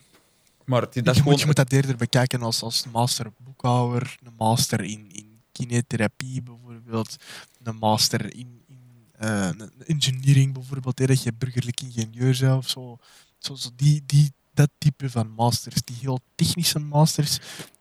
Maar 0.66 0.82
het, 0.82 0.94
dat 0.94 0.94
je, 0.94 1.00
is 1.02 1.06
moet, 1.06 1.16
gewoon... 1.24 1.38
je 1.40 1.46
moet 1.46 1.56
dat 1.56 1.72
eerder 1.72 1.96
bekijken 1.96 2.42
als, 2.42 2.62
als 2.62 2.86
master 2.92 3.32
boekhouder, 3.38 4.16
een 4.24 4.34
master 4.38 4.82
in, 4.82 5.08
in 5.12 5.33
kinetherapie 5.54 6.42
bijvoorbeeld, 6.42 7.16
een 7.64 7.76
master 7.76 8.36
in, 8.36 8.64
in 8.68 9.08
eh, 9.12 9.50
engineering 9.86 10.54
bijvoorbeeld, 10.54 10.98
dat 10.98 11.24
je 11.24 11.34
burgerlijk 11.34 11.82
ingenieur 11.82 12.38
bent 12.40 12.70
zo. 12.70 12.98
zo, 13.38 13.56
zo 13.56 13.70
die, 13.76 14.04
die, 14.06 14.32
dat 14.54 14.70
type 14.78 15.10
van 15.10 15.30
masters, 15.30 15.82
die 15.84 15.96
heel 16.00 16.20
technische 16.36 16.80
masters, 16.80 17.40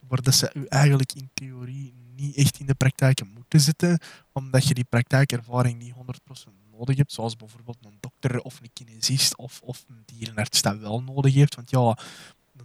waar 0.09 0.23
dat 0.23 0.35
ze 0.35 0.51
u 0.55 0.65
eigenlijk 0.65 1.13
in 1.13 1.31
theorie 1.35 1.95
niet 2.17 2.37
echt 2.37 2.59
in 2.59 2.67
de 2.67 2.75
praktijk 2.75 3.23
moeten 3.35 3.61
zitten, 3.61 3.99
omdat 4.33 4.67
je 4.67 4.75
die 4.75 4.85
praktijkervaring 4.85 5.79
niet 5.79 5.95
100% 5.95 6.63
nodig 6.71 6.97
hebt, 6.97 7.13
zoals 7.13 7.37
bijvoorbeeld 7.37 7.79
een 7.81 7.97
dokter 8.01 8.41
of 8.41 8.61
een 8.61 8.73
kinesist 8.73 9.37
of, 9.37 9.61
of 9.65 9.85
een 9.89 10.03
dierenarts 10.07 10.63
dat 10.63 10.79
wel 10.79 11.03
nodig 11.03 11.35
heeft. 11.35 11.55
Want 11.55 11.71
ja, 11.71 11.99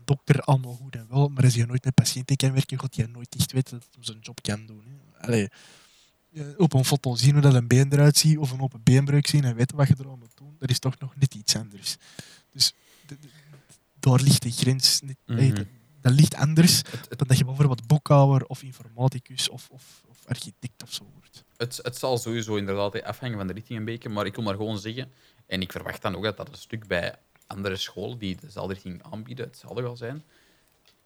dokter 0.08 0.42
allemaal 0.42 0.74
goed 0.74 0.96
en 0.96 1.08
wel, 1.10 1.30
maar 1.30 1.44
als 1.44 1.54
je 1.54 1.66
nooit 1.66 1.84
met 1.84 1.94
patiënten 1.94 2.36
kan 2.36 2.54
werken, 2.54 2.80
gaat 2.80 2.96
je 2.96 3.08
nooit 3.08 3.36
echt 3.40 3.52
weten 3.52 3.80
dat 3.80 3.88
hij 3.92 4.04
zijn 4.04 4.20
job 4.22 4.42
kan 4.42 4.66
doen. 4.66 4.84
Hè. 5.14 5.26
Allee, 5.26 5.48
op 6.58 6.74
een 6.74 6.86
foto 6.86 7.16
zien 7.16 7.34
hoe 7.34 7.42
dat 7.42 7.54
een 7.54 7.68
been 7.68 7.94
eruit 7.94 8.18
ziet, 8.18 8.38
of 8.38 8.52
een 8.52 8.62
open 8.62 8.84
beenbreuk 8.84 9.28
zien 9.28 9.44
en 9.44 9.56
weten 9.56 9.78
wat 9.78 9.88
je 9.88 9.96
er 10.00 10.10
aan 10.10 10.20
moet 10.20 10.36
doen, 10.38 10.56
dat 10.60 10.70
is 10.70 10.80
toch 10.80 11.00
nog 11.00 11.16
net 11.16 11.36
iets 11.36 11.56
anders. 11.56 11.98
Dus 12.52 12.74
de- 13.08 13.18
de- 13.20 13.28
daar 14.00 14.22
ligt 14.22 14.42
de 14.42 14.52
grens. 14.52 15.02
Niet, 15.02 15.18
Mhm. 15.26 15.54
dat, 15.56 15.66
dat 16.02 16.12
ligt 16.14 16.36
anders 16.36 16.82
dan 17.10 17.28
dat 17.28 17.38
je 17.38 17.46
bijvoorbeeld 17.46 17.88
boekhouder 17.88 18.48
of 18.48 18.64
informaticus 18.64 19.50
of, 19.50 19.70
of, 19.72 20.04
of 20.08 20.18
architect 20.26 20.84
of 20.84 20.94
zo 20.94 21.04
wordt. 21.14 21.44
het, 21.58 21.80
het 21.84 21.98
zal 21.98 22.18
sowieso 22.18 22.56
inderdaad 22.56 23.04
afhangen 23.04 23.38
van 23.38 23.48
de 23.48 23.54
richting 23.54 23.80
een 23.80 23.86
beetje, 23.86 24.10
maar 24.10 24.26
ik 24.26 24.36
wil 24.36 24.44
maar 24.44 24.56
gewoon 24.56 24.80
zeggen, 24.80 25.12
en 25.46 25.62
ik 25.62 25.72
verwacht 25.72 26.02
dan 26.02 26.16
ook 26.16 26.24
dat 26.24 26.38
dat 26.38 26.48
een 26.50 26.56
stuk 26.58 26.88
bij 26.88 27.16
andere 27.48 27.76
scholen 27.76 28.18
die 28.18 28.38
dezelfde 28.41 28.74
richting 28.74 29.03
aanbieden, 29.03 29.45
hetzelfde 29.45 29.82
zal 29.82 29.98
zijn. 29.98 30.24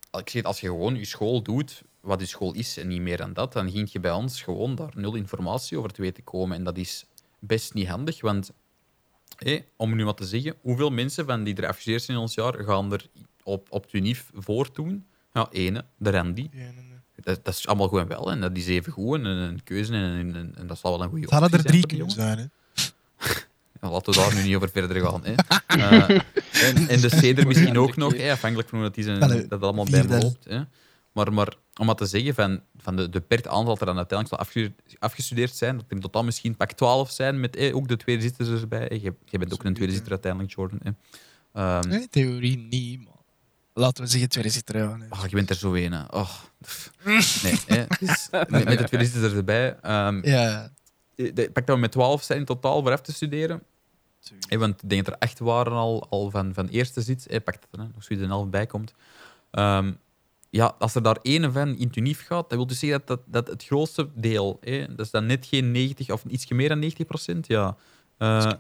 Als 0.10 0.22
Ik 0.22 0.30
zeg, 0.30 0.38
het, 0.38 0.46
als 0.46 0.60
je 0.60 0.68
gewoon 0.68 0.96
je 0.96 1.06
school 1.06 1.42
doet, 1.42 1.84
wat 2.00 2.20
je 2.20 2.26
school 2.26 2.54
is 2.54 2.78
en 2.78 2.88
niet 2.88 3.02
meer 3.02 3.18
dan 3.18 3.34
dat, 3.34 3.54
dan 3.54 3.72
ging 3.72 3.92
je 3.92 4.00
bij 4.00 4.12
ons 4.12 4.42
gewoon 4.42 4.76
daar 4.76 4.92
nul 4.96 5.16
informatie 5.16 5.78
over 5.78 5.92
te 5.92 6.02
weten 6.02 6.24
komen. 6.24 6.58
En 6.58 6.64
dat 6.64 6.78
is 6.78 7.06
best 7.40 7.74
niet 7.74 7.88
handig, 7.88 8.22
want 8.22 8.52
hé, 9.36 9.60
om 9.76 9.96
nu 9.96 10.06
wat 10.06 10.18
te 10.18 10.26
zeggen, 10.26 10.56
hoeveel 10.62 10.90
mensen 10.90 11.26
van 11.26 11.44
die 11.44 11.56
er 11.56 11.68
afgestudeerd 11.68 12.04
zijn 12.04 12.18
in 12.18 12.24
ons 12.24 12.34
jaar 12.34 12.54
gaan 12.54 12.94
er 12.94 13.10
op, 13.44 13.68
op 13.70 13.84
het 13.84 13.94
UNIF 13.94 14.32
voortdoen? 14.34 15.06
Ja, 15.34 15.48
ene, 15.52 15.86
de 15.98 16.10
Randy. 16.10 16.50
Ja, 16.52 16.72
Dat, 17.16 17.46
dat 17.46 17.54
is 17.54 17.68
allemaal 17.68 17.88
goed 17.88 18.00
en 18.00 18.08
wel. 18.08 18.32
En 18.32 18.42
dat 18.42 18.58
is 18.58 18.68
even 18.68 18.92
goed 18.92 19.20
en 19.20 19.26
een 19.26 19.64
keuze 19.64 19.94
en, 19.94 20.36
en, 20.36 20.56
en 20.56 20.68
dat 20.68 20.80
zal 20.80 20.92
wel 20.92 21.02
een 21.02 21.10
goede 21.10 21.24
Het 21.24 21.32
hadden 21.32 21.52
er 21.52 21.66
optie 21.66 21.72
drie 21.72 21.80
zijn 21.80 22.00
kunnen 22.00 22.16
voor 22.16 22.16
die 22.16 22.26
zijn. 22.26 22.38
Hè. 22.38 22.61
Laten 23.90 24.14
we 24.14 24.20
daar 24.20 24.36
nu 24.36 24.44
niet 24.44 24.56
over 24.56 24.70
verder 24.70 25.02
gaan. 25.02 25.22
Hè. 25.26 25.34
Eh, 25.82 26.10
en, 26.68 26.88
en 26.88 27.02
de 27.02 27.10
ceder 27.10 27.48
misschien 27.48 27.78
ook 27.78 27.96
nog, 27.96 28.18
hè, 28.18 28.32
afhankelijk 28.32 28.70
van 28.70 28.80
hoe 28.80 28.88
dat, 28.88 28.98
is 28.98 29.06
en, 29.06 29.22
Allee, 29.22 29.48
dat 29.48 29.62
allemaal 29.62 29.86
bij 29.90 30.08
dan. 30.08 30.22
loopt. 30.22 30.46
Hè. 30.46 30.62
Maar, 31.12 31.34
maar 31.34 31.56
om 31.80 31.88
wat 31.88 31.98
te 31.98 32.06
zeggen 32.06 32.34
van, 32.34 32.62
van 32.78 32.96
de, 32.96 33.04
de 33.10 33.20
beperkt 33.20 33.48
aantal 33.48 33.66
dat 33.66 33.80
er 33.80 33.86
dan 33.86 33.98
uiteindelijk 33.98 34.40
zal 34.40 34.48
afgestudeerd, 34.48 35.00
afgestudeerd 35.00 35.56
zijn, 35.56 35.76
dat 35.78 35.86
er 35.90 35.96
in 35.96 36.02
totaal 36.02 36.24
misschien 36.24 36.56
pak 36.56 36.72
12 36.72 37.12
zijn, 37.12 37.40
met 37.40 37.56
hè, 37.56 37.74
ook 37.76 37.88
de 37.88 37.98
tweede 37.98 38.22
zitters 38.22 38.50
erbij. 38.50 39.14
Je 39.26 39.38
bent 39.38 39.54
ook 39.54 39.64
een 39.64 39.74
tweede 39.74 39.94
zitter 39.94 40.12
uiteindelijk, 40.12 40.54
Jordan. 40.54 40.80
Hè. 40.84 41.80
Nee, 41.80 42.08
theorie 42.10 42.58
niet, 42.58 43.04
maar 43.04 43.14
laten 43.74 44.04
we 44.04 44.10
zeggen 44.10 44.30
tweede 44.30 44.50
zitten. 44.50 44.80
Ja, 44.80 44.96
nee. 44.96 45.08
oh, 45.12 45.24
je 45.28 45.36
bent 45.36 45.50
er 45.50 45.56
zo 45.56 45.74
een. 45.74 45.92
hè. 45.92 46.04
Oh, 46.10 46.32
nee. 47.44 47.86
Dus, 48.00 48.28
met, 48.32 48.50
met 48.66 48.78
de 48.78 48.84
tweede 48.84 49.08
zitters 49.08 49.34
erbij. 49.34 49.76
ehm, 49.82 50.28
Ja, 50.28 50.72
pak 51.54 51.66
dat 51.66 51.76
we 51.76 51.78
met 51.78 51.92
12 51.92 52.24
zijn 52.24 52.40
in 52.40 52.46
totaal 52.46 52.82
voor 52.82 52.92
af 52.92 53.02
te 53.02 53.14
studeren. 53.14 53.64
Hey, 54.48 54.60
want 54.60 54.84
ik 54.84 54.90
denk 54.90 55.06
dat 55.06 55.14
er 55.14 55.20
echt 55.20 55.40
waren 55.40 55.74
al, 55.74 56.08
al 56.10 56.30
van, 56.30 56.54
van 56.54 56.68
eerste 56.68 57.02
zit. 57.02 57.26
Hey, 57.30 57.42
pak 57.42 57.56
dat 57.62 57.80
er, 57.80 57.88
nog 57.94 58.04
zoiets 58.04 58.26
een 58.26 58.32
half 58.32 58.50
bij 58.50 58.66
komt. 58.66 58.94
Ehm, 59.52 59.92
ja, 60.50 60.76
als 60.80 60.96
er 60.96 61.04
daar 61.04 61.18
één 61.22 61.54
van 61.54 61.76
in 61.78 61.88
het 61.88 61.96
unief 61.96 62.26
gaat, 62.26 62.50
dat 62.50 62.58
wil 62.58 62.68
dus 62.68 62.80
zeggen 62.80 63.02
dat, 63.06 63.08
dat, 63.08 63.34
dat 63.34 63.48
het 63.48 63.64
grootste 63.64 64.10
deel, 64.16 64.58
hè, 64.62 64.96
dat 64.96 65.06
is 65.06 65.12
dan 65.12 65.26
net 65.26 65.46
geen 65.46 65.72
90 65.72 66.10
of 66.10 66.24
ietsje 66.28 66.54
meer 66.54 66.70
dan 66.70 66.80
90 66.80 67.08
procent, 67.08 67.48
ja. 67.48 67.78
Eh, 68.18 68.52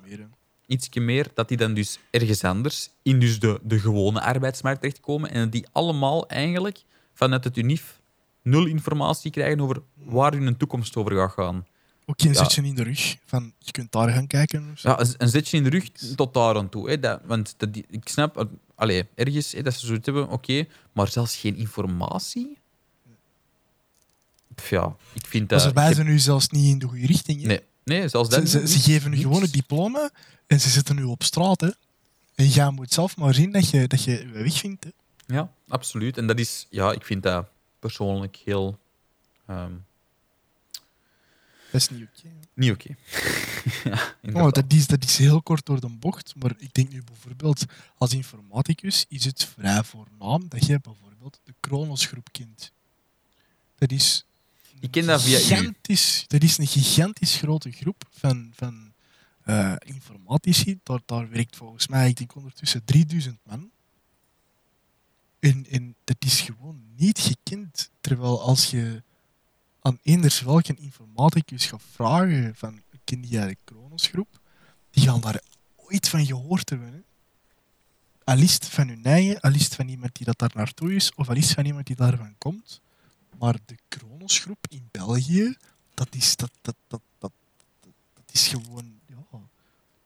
ietsje 0.66 1.00
meer, 1.00 1.28
dat 1.34 1.48
die 1.48 1.58
dan 1.58 1.74
dus 1.74 2.00
ergens 2.10 2.44
anders 2.44 2.90
in 3.02 3.20
dus 3.20 3.40
de, 3.40 3.60
de 3.64 3.80
gewone 3.80 4.22
arbeidsmarkt 4.22 4.82
terechtkomen 4.82 5.32
en 5.32 5.50
die 5.50 5.66
allemaal 5.72 6.28
eigenlijk 6.28 6.84
vanuit 7.14 7.44
het 7.44 7.58
unief 7.58 8.02
nul 8.42 8.66
informatie 8.66 9.32
krijgen 9.32 9.62
over 9.62 9.82
waar 9.96 10.34
hun 10.34 10.58
toekomst 10.58 10.96
over 10.96 11.12
gaat 11.12 11.32
gaan. 11.32 11.66
Ook 12.12 12.22
geen 12.22 12.34
Ja. 12.34 12.38
zetje 12.38 12.64
in 12.64 12.76
de 12.76 12.84
rug. 12.84 13.18
Van, 13.26 13.54
je 13.60 13.72
kunt 13.72 13.92
daar 13.92 14.10
gaan 14.10 14.28
kijken. 14.28 14.74
Ja, 14.82 15.00
een, 15.18 15.30
zetje 15.30 15.58
in 15.58 15.64
de 15.64 15.70
rug 15.70 15.92
tot 16.16 16.34
daar 16.34 16.56
aan 16.56 16.70
toe. 16.70 16.90
Hè, 16.90 17.00
dat, 17.00 17.22
want 17.26 17.54
dat, 17.58 17.70
ik 17.76 18.08
snap, 18.08 18.48
allee, 18.76 19.08
ergens 19.16 19.52
hè, 19.52 19.62
dat 19.62 19.74
ze 19.74 19.86
zoiets 19.86 20.06
hebben, 20.06 20.28
oké, 20.30 20.66
maar 20.92 21.08
zelfs 21.08 21.36
geen 21.36 21.56
informatie? 21.56 22.58
Pff, 24.56 24.70
ja, 24.70 24.96
ik 25.14 25.26
vind 25.26 25.50
dat... 25.50 25.62
ze 25.62 25.74
wijzen 25.74 26.06
nu 26.06 26.20
zelfs 26.20 26.50
niet 26.50 26.66
in 26.66 26.80
de 26.80 26.86
goede 26.88 27.06
richting. 27.06 27.42
hè. 27.42 27.48
Nee, 27.48 27.62
nee, 27.84 28.08
zelfs 28.08 28.30
Ze, 28.30 28.40
dat 28.60 28.70
ze, 28.70 28.80
geven 28.80 29.12
nu 29.12 29.18
gewoon 29.18 29.42
een 29.42 29.52
diploma 29.52 30.10
en 30.48 30.60
ze 30.60 30.70
zitten 30.70 30.96
nu 30.96 31.04
op 31.04 31.24
straat. 31.24 31.62
Hè. 31.62 31.70
En 32.36 32.48
jij 32.48 32.72
moet 32.72 32.94
zelf 32.94 33.18
maar 33.18 33.34
zien 33.34 33.52
dat 33.52 33.70
je 33.70 33.88
dat 33.88 34.04
je 34.04 34.12
je 34.12 34.28
weg 34.28 34.54
vindt. 34.58 34.84
Hè. 34.84 34.90
Ja, 35.36 35.52
absoluut. 35.68 36.18
En 36.18 36.28
dat 36.28 36.40
is, 36.40 36.68
ja, 36.70 36.92
ik 36.92 37.06
vind 37.06 37.24
dat 37.24 37.46
persoonlijk 37.80 38.36
heel... 38.46 38.78
ehm, 39.48 39.72
Dat 41.72 41.82
is 41.82 41.90
niet 41.90 42.08
oké. 42.18 42.30
niet 42.54 42.72
oké. 42.72 42.96
ja, 43.90 44.16
Oh, 44.34 44.52
dat, 44.52 44.74
is, 44.74 44.88
dat 44.88 45.04
is 45.04 45.18
heel 45.18 45.42
kort 45.42 45.66
door 45.66 45.80
de 45.80 45.90
bocht, 45.90 46.34
maar 46.36 46.54
ik 46.58 46.74
denk 46.74 46.90
nu 46.92 47.04
bijvoorbeeld 47.04 47.66
als 47.98 48.14
informaticus 48.14 49.06
is 49.08 49.26
het 49.26 49.46
vrij 49.46 49.84
voornaam 49.84 50.48
dat 50.50 50.66
je 50.66 50.80
bijvoorbeeld 50.80 51.40
de 51.44 51.54
Kronosgroep 51.60 52.28
kent. 52.32 52.72
Dat 53.76 53.92
is, 53.92 54.26
Ik 54.80 54.92
ken 54.92 55.06
dat 55.06 55.22
via 55.24 55.38
u. 55.38 55.42
gigantisch, 55.42 56.24
dat 56.28 56.44
is 56.44 56.58
een 56.58 56.68
gigantisch 56.68 57.36
grote 57.36 57.72
groep 57.72 58.04
van, 58.12 58.52
van 58.56 58.94
eh, 59.44 59.76
informatici. 59.80 60.80
Daar, 60.84 61.00
daar 61.06 61.30
werkt 61.30 61.56
volgens 61.56 61.88
mij, 61.88 62.10
ik 62.10 62.18
denk 62.18 62.36
ondertussen 62.36 62.86
3000 62.86 63.40
man. 63.44 63.70
En, 65.40 65.66
en 65.70 65.96
dat 66.04 66.18
is 66.20 66.42
gewoon 66.42 66.82
niet 66.96 67.20
gekend. 67.20 67.90
Terwijl 68.02 68.42
als 68.42 68.66
je 68.70 69.04
aan 69.82 70.00
eenders 70.04 70.42
welke 70.42 70.76
informaticus 70.76 71.66
gaat 71.66 71.84
vragen 71.92 72.56
van 72.56 72.82
ken 73.04 73.24
jij 73.24 73.48
de 73.48 73.58
Kronosgroep, 73.64 74.40
die 74.90 75.04
gaan 75.04 75.22
daar 75.22 75.42
ooit 75.76 76.10
van 76.10 76.26
gehoord 76.26 76.70
hebben. 76.70 76.94
Hè? 76.94 77.00
Al 78.24 78.38
is 78.38 78.54
het 78.54 78.66
van 78.66 78.88
hun 78.88 79.04
eigen, 79.04 79.40
al 79.40 79.54
is 79.54 79.64
het 79.64 79.76
van 79.76 79.88
iemand 79.88 80.16
die 80.16 80.26
dat 80.26 80.40
daar 80.40 80.52
naartoe 80.54 80.96
is, 80.96 81.14
of 81.16 81.30
al 81.30 81.36
is 81.36 81.46
het 81.46 81.54
van 81.54 81.66
iemand 81.66 81.88
die 81.88 81.96
daarvan 81.96 82.36
komt. 82.38 82.82
Maar 83.40 83.58
de 83.66 83.78
Kronosgroep 83.88 84.66
in 84.70 84.88
België, 84.92 85.56
dat 85.94 86.16
is, 86.16 86.36
dat, 86.36 86.52
dat, 86.62 86.76
dat, 86.88 87.02
dat, 87.18 87.32
dat, 87.80 88.24
is 88.32 88.48
gewoon 88.48 89.00
ja, 89.06 89.40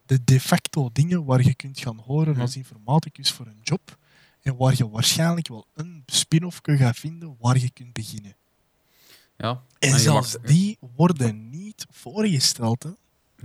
de 0.06 0.23
de 0.23 0.39
facto 0.39 0.89
dingen 0.93 1.26
waar 1.26 1.43
je 1.43 1.56
kunt 1.56 1.80
gaan 1.80 1.97
horen 1.99 2.31
Mhm. 2.31 2.41
als 2.41 2.56
informaticus 2.56 3.31
voor 3.31 3.45
een 3.47 3.60
job. 3.64 3.97
En 4.41 4.56
waar 4.56 4.73
je 4.77 4.89
waarschijnlijk 4.89 5.47
wel 5.47 5.68
een 5.73 6.03
spin-off 6.06 6.60
gaat 6.64 6.97
vinden 6.97 7.35
waar 7.39 7.57
je 7.57 7.69
kunt 7.69 7.93
beginnen. 7.93 8.35
Ja. 9.38 9.62
En 9.80 9.99
zelfs 9.99 10.38
die 10.44 10.78
worden 10.95 11.49
niet 11.49 11.86
voorgesteld. 11.90 12.84
Hè. 12.84 12.90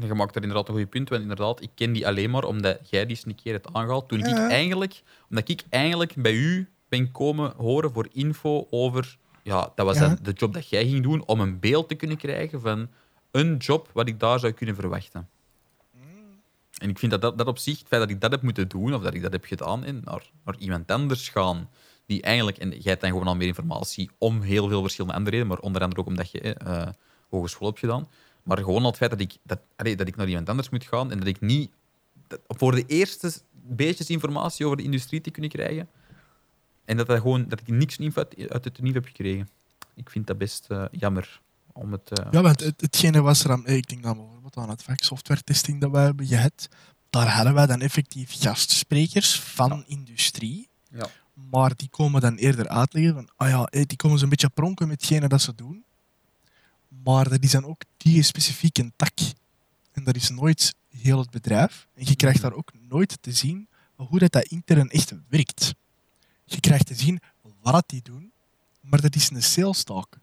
Je 0.07 0.15
maakt 0.15 0.35
daar 0.35 0.43
inderdaad 0.43 0.69
een 0.69 0.75
goed 0.81 0.91
punt, 0.91 1.09
want 1.09 1.23
inderdaad, 1.23 1.62
ik 1.62 1.71
ken 1.75 1.93
die 1.93 2.07
alleen 2.07 2.31
maar 2.31 2.45
omdat 2.45 2.91
jij 2.91 3.07
die 3.07 3.17
eens 3.17 3.27
een 3.27 3.35
keer 3.35 3.53
hebt 3.53 3.73
aangehaald. 3.73 4.09
Toen 4.09 4.19
ik 4.19 4.37
eigenlijk, 4.37 5.03
omdat 5.31 5.49
ik 5.49 5.62
eigenlijk 5.69 6.15
bij 6.17 6.35
u 6.35 6.69
ben 6.89 7.11
komen 7.12 7.53
horen 7.57 7.93
voor 7.93 8.09
info 8.12 8.67
over, 8.71 9.19
ja, 9.43 9.73
dat 9.75 9.87
was 9.87 9.99
Ja. 9.99 10.07
dan 10.09 10.19
de 10.23 10.33
job 10.33 10.55
dat 10.55 10.69
jij 10.69 10.87
ging 10.89 11.03
doen, 11.03 11.27
om 11.27 11.41
een 11.41 11.59
beeld 11.61 11.89
te 11.89 11.95
kunnen 11.95 12.17
krijgen 12.17 12.61
van 12.61 12.89
een 13.31 13.57
job 13.57 13.91
wat 13.93 14.09
ik 14.09 14.21
daar 14.21 14.39
zou 14.39 14.53
kunnen 14.53 14.75
verwachten. 14.75 15.29
En 16.79 16.89
ik 16.89 16.99
vind 16.99 17.11
dat, 17.12 17.21
dat 17.21 17.39
dat 17.39 17.47
op 17.47 17.59
zich, 17.59 17.79
het 17.79 17.89
feit 17.89 18.01
dat 18.01 18.11
ik 18.11 18.21
dat 18.21 18.31
heb 18.31 18.43
moeten 18.43 18.69
doen, 18.69 18.95
of 18.95 19.03
dat 19.03 19.15
ik 19.15 19.23
dat 19.23 19.33
heb 19.33 19.45
gedaan, 19.45 19.85
en 19.85 20.01
naar, 20.05 20.31
naar 20.45 20.57
iemand 20.59 20.91
anders 20.91 21.29
gaan, 21.29 21.69
die 22.11 22.23
eigenlijk, 22.23 22.59
en 22.59 22.69
jij 22.70 22.81
hebt 22.82 23.01
dan 23.01 23.11
gewoon 23.11 23.27
al 23.27 23.37
meer 23.37 23.47
informatie 23.47 24.11
om 24.19 24.41
heel 24.41 24.69
veel 24.69 24.81
verschillende 24.82 25.16
andere 25.16 25.37
redenen, 25.37 25.57
maar 25.57 25.65
onder 25.66 25.82
andere 25.82 26.01
ook 26.01 26.07
omdat 26.07 26.31
je 26.31 26.41
eh, 26.55 26.89
hogeschool 27.28 27.66
hebt 27.69 27.78
gedaan. 27.78 28.09
Maar 28.43 28.59
gewoon 28.59 28.81
al 28.82 28.87
het 28.89 28.97
feit 28.97 29.11
dat 29.11 29.20
ik, 29.20 29.37
dat, 29.43 29.59
allee, 29.77 29.97
dat 29.97 30.09
ik 30.09 30.16
naar 30.16 30.28
iemand 30.28 30.49
anders 30.49 30.69
moet 30.70 30.85
gaan 30.85 31.11
en 31.11 31.19
dat 31.19 31.27
ik 31.28 31.41
niet 31.41 31.70
dat- 32.28 32.41
voor 32.47 32.74
de 32.74 32.85
eerste 32.87 33.32
beetjes 33.53 34.11
informatie 34.11 34.65
over 34.65 34.77
de 34.77 34.82
industrie 34.82 35.20
te 35.20 35.31
kunnen 35.31 35.51
krijgen. 35.51 35.89
En 36.85 36.97
dat, 36.97 37.07
dat, 37.07 37.20
gewoon, 37.20 37.49
dat 37.49 37.61
ik 37.61 37.69
niks 37.69 37.99
uit, 38.15 38.49
uit 38.51 38.65
het 38.65 38.81
nieuw 38.82 38.93
heb 38.93 39.05
gekregen. 39.07 39.49
Ik 39.95 40.11
vind 40.11 40.27
dat 40.27 40.39
best 40.39 40.66
eh, 40.69 40.85
jammer. 40.91 41.41
Om 41.73 41.93
het, 41.93 42.11
eh, 42.20 42.27
Ja, 42.31 42.43
want 42.43 42.61
het, 42.61 42.81
hetgene 42.81 43.20
was 43.20 43.45
er 43.45 43.51
aan, 43.51 43.66
ik 43.66 43.89
denk 43.89 44.03
dan 44.03 44.16
bijvoorbeeld 44.16 44.57
aan 44.57 44.69
het 44.70 44.82
vak 44.82 45.03
software 45.03 45.43
testing 45.43 45.81
dat 45.81 45.91
wij 45.91 46.05
hebben 46.05 46.27
gehad, 46.27 46.69
daar 47.11 47.28
hadden 47.35 47.55
wij 47.55 47.66
dan 47.66 47.81
effectief 47.81 48.41
gastsprekers 48.41 49.41
van 49.41 49.85
industrie. 49.87 50.69
Ja. 50.91 51.07
Maar 51.51 51.77
die 51.77 51.89
komen 51.89 52.21
dan 52.21 52.37
eerder 52.37 52.69
uitleggen 52.69 53.15
van, 53.15 53.29
ah 53.37 53.49
ja, 53.49 53.65
eh, 53.65 53.85
die 53.87 53.97
komen 53.97 54.19
zo'n 54.19 54.29
beetje 54.29 54.49
pronken 54.49 54.89
met 54.89 55.01
hetgene 55.01 55.29
dat 55.29 55.43
ze 55.43 55.55
doen. 55.55 55.85
Maar 56.89 57.29
dat 57.29 57.43
is 57.43 57.51
dan 57.51 57.65
ook 57.65 57.83
die 57.97 58.23
specifieke 58.23 58.93
tak. 58.97 59.19
En 59.93 60.05
dat 60.05 60.17
is 60.17 60.31
nooit 60.31 60.75
heel 60.91 61.19
het 61.19 61.31
bedrijf. 61.31 61.87
En 61.95 62.07
je 62.07 62.17
krijgt 62.17 62.41
daar 62.41 62.53
ook 62.53 62.73
nooit 62.89 63.19
te 63.21 63.33
zien 63.33 63.69
hoe 63.95 64.19
dat, 64.19 64.33
dat 64.33 64.45
intern 64.45 64.89
echt 64.89 65.12
werkt. 65.29 65.75
Je 66.45 66.61
krijgt 66.61 66.87
te 66.87 66.95
zien 66.95 67.21
wat 67.62 67.89
die 67.89 68.03
doen, 68.03 68.33
maar 68.81 69.01
dat 69.01 69.15
is 69.15 69.31
een 69.31 69.43
sales 69.43 69.83
talk. 69.83 70.19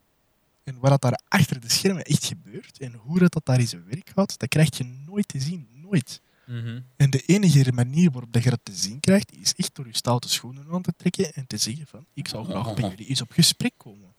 En 0.63 0.79
wat 0.79 1.01
daar 1.01 1.19
achter 1.27 1.59
de 1.59 1.69
schermen 1.69 2.03
echt 2.03 2.25
gebeurt 2.25 2.79
en 2.79 2.93
hoe 2.93 3.19
dat, 3.19 3.31
dat 3.31 3.45
daar 3.45 3.59
in 3.59 3.67
zijn 3.67 3.85
werk 3.85 4.09
gaat, 4.09 4.39
dat 4.39 4.49
krijg 4.49 4.77
je 4.77 4.83
nooit 4.83 5.27
te 5.27 5.39
zien. 5.39 5.67
Nooit. 5.73 6.21
Mhm. 6.47 6.81
En 6.95 7.09
de 7.09 7.21
enige 7.25 7.73
manier 7.73 8.11
waarop 8.11 8.33
dat 8.33 8.43
je 8.43 8.49
dat 8.49 8.59
te 8.63 8.75
zien 8.75 8.99
krijgt, 8.99 9.33
is 9.33 9.53
echt 9.55 9.75
door 9.75 9.87
je 9.87 9.95
stoute 9.95 10.29
schoenen 10.29 10.65
aan 10.71 10.81
te 10.81 10.93
trekken 10.97 11.33
en 11.33 11.47
te 11.47 11.57
zeggen 11.57 11.87
van, 11.87 12.05
ik 12.13 12.27
zou 12.27 12.45
graag 12.45 12.73
bij 12.73 12.89
jullie 12.89 13.05
eens 13.05 13.21
op 13.21 13.31
gesprek 13.31 13.73
komen. 13.77 14.15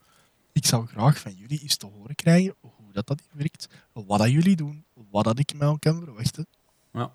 Ik 0.52 0.66
zou 0.66 0.86
graag 0.86 1.18
van 1.18 1.34
jullie 1.34 1.60
eens 1.60 1.76
te 1.76 1.86
horen 1.86 2.14
krijgen 2.14 2.54
hoe 2.60 2.92
dat, 2.92 3.06
dat 3.06 3.22
werkt, 3.32 3.68
wat 3.92 4.18
dat 4.18 4.30
jullie 4.30 4.56
doen, 4.56 4.84
wat 5.10 5.24
dat 5.24 5.38
ik 5.38 5.54
mij 5.54 5.76
kan 5.78 6.02
verwachten. 6.04 6.46
Ja. 6.92 7.12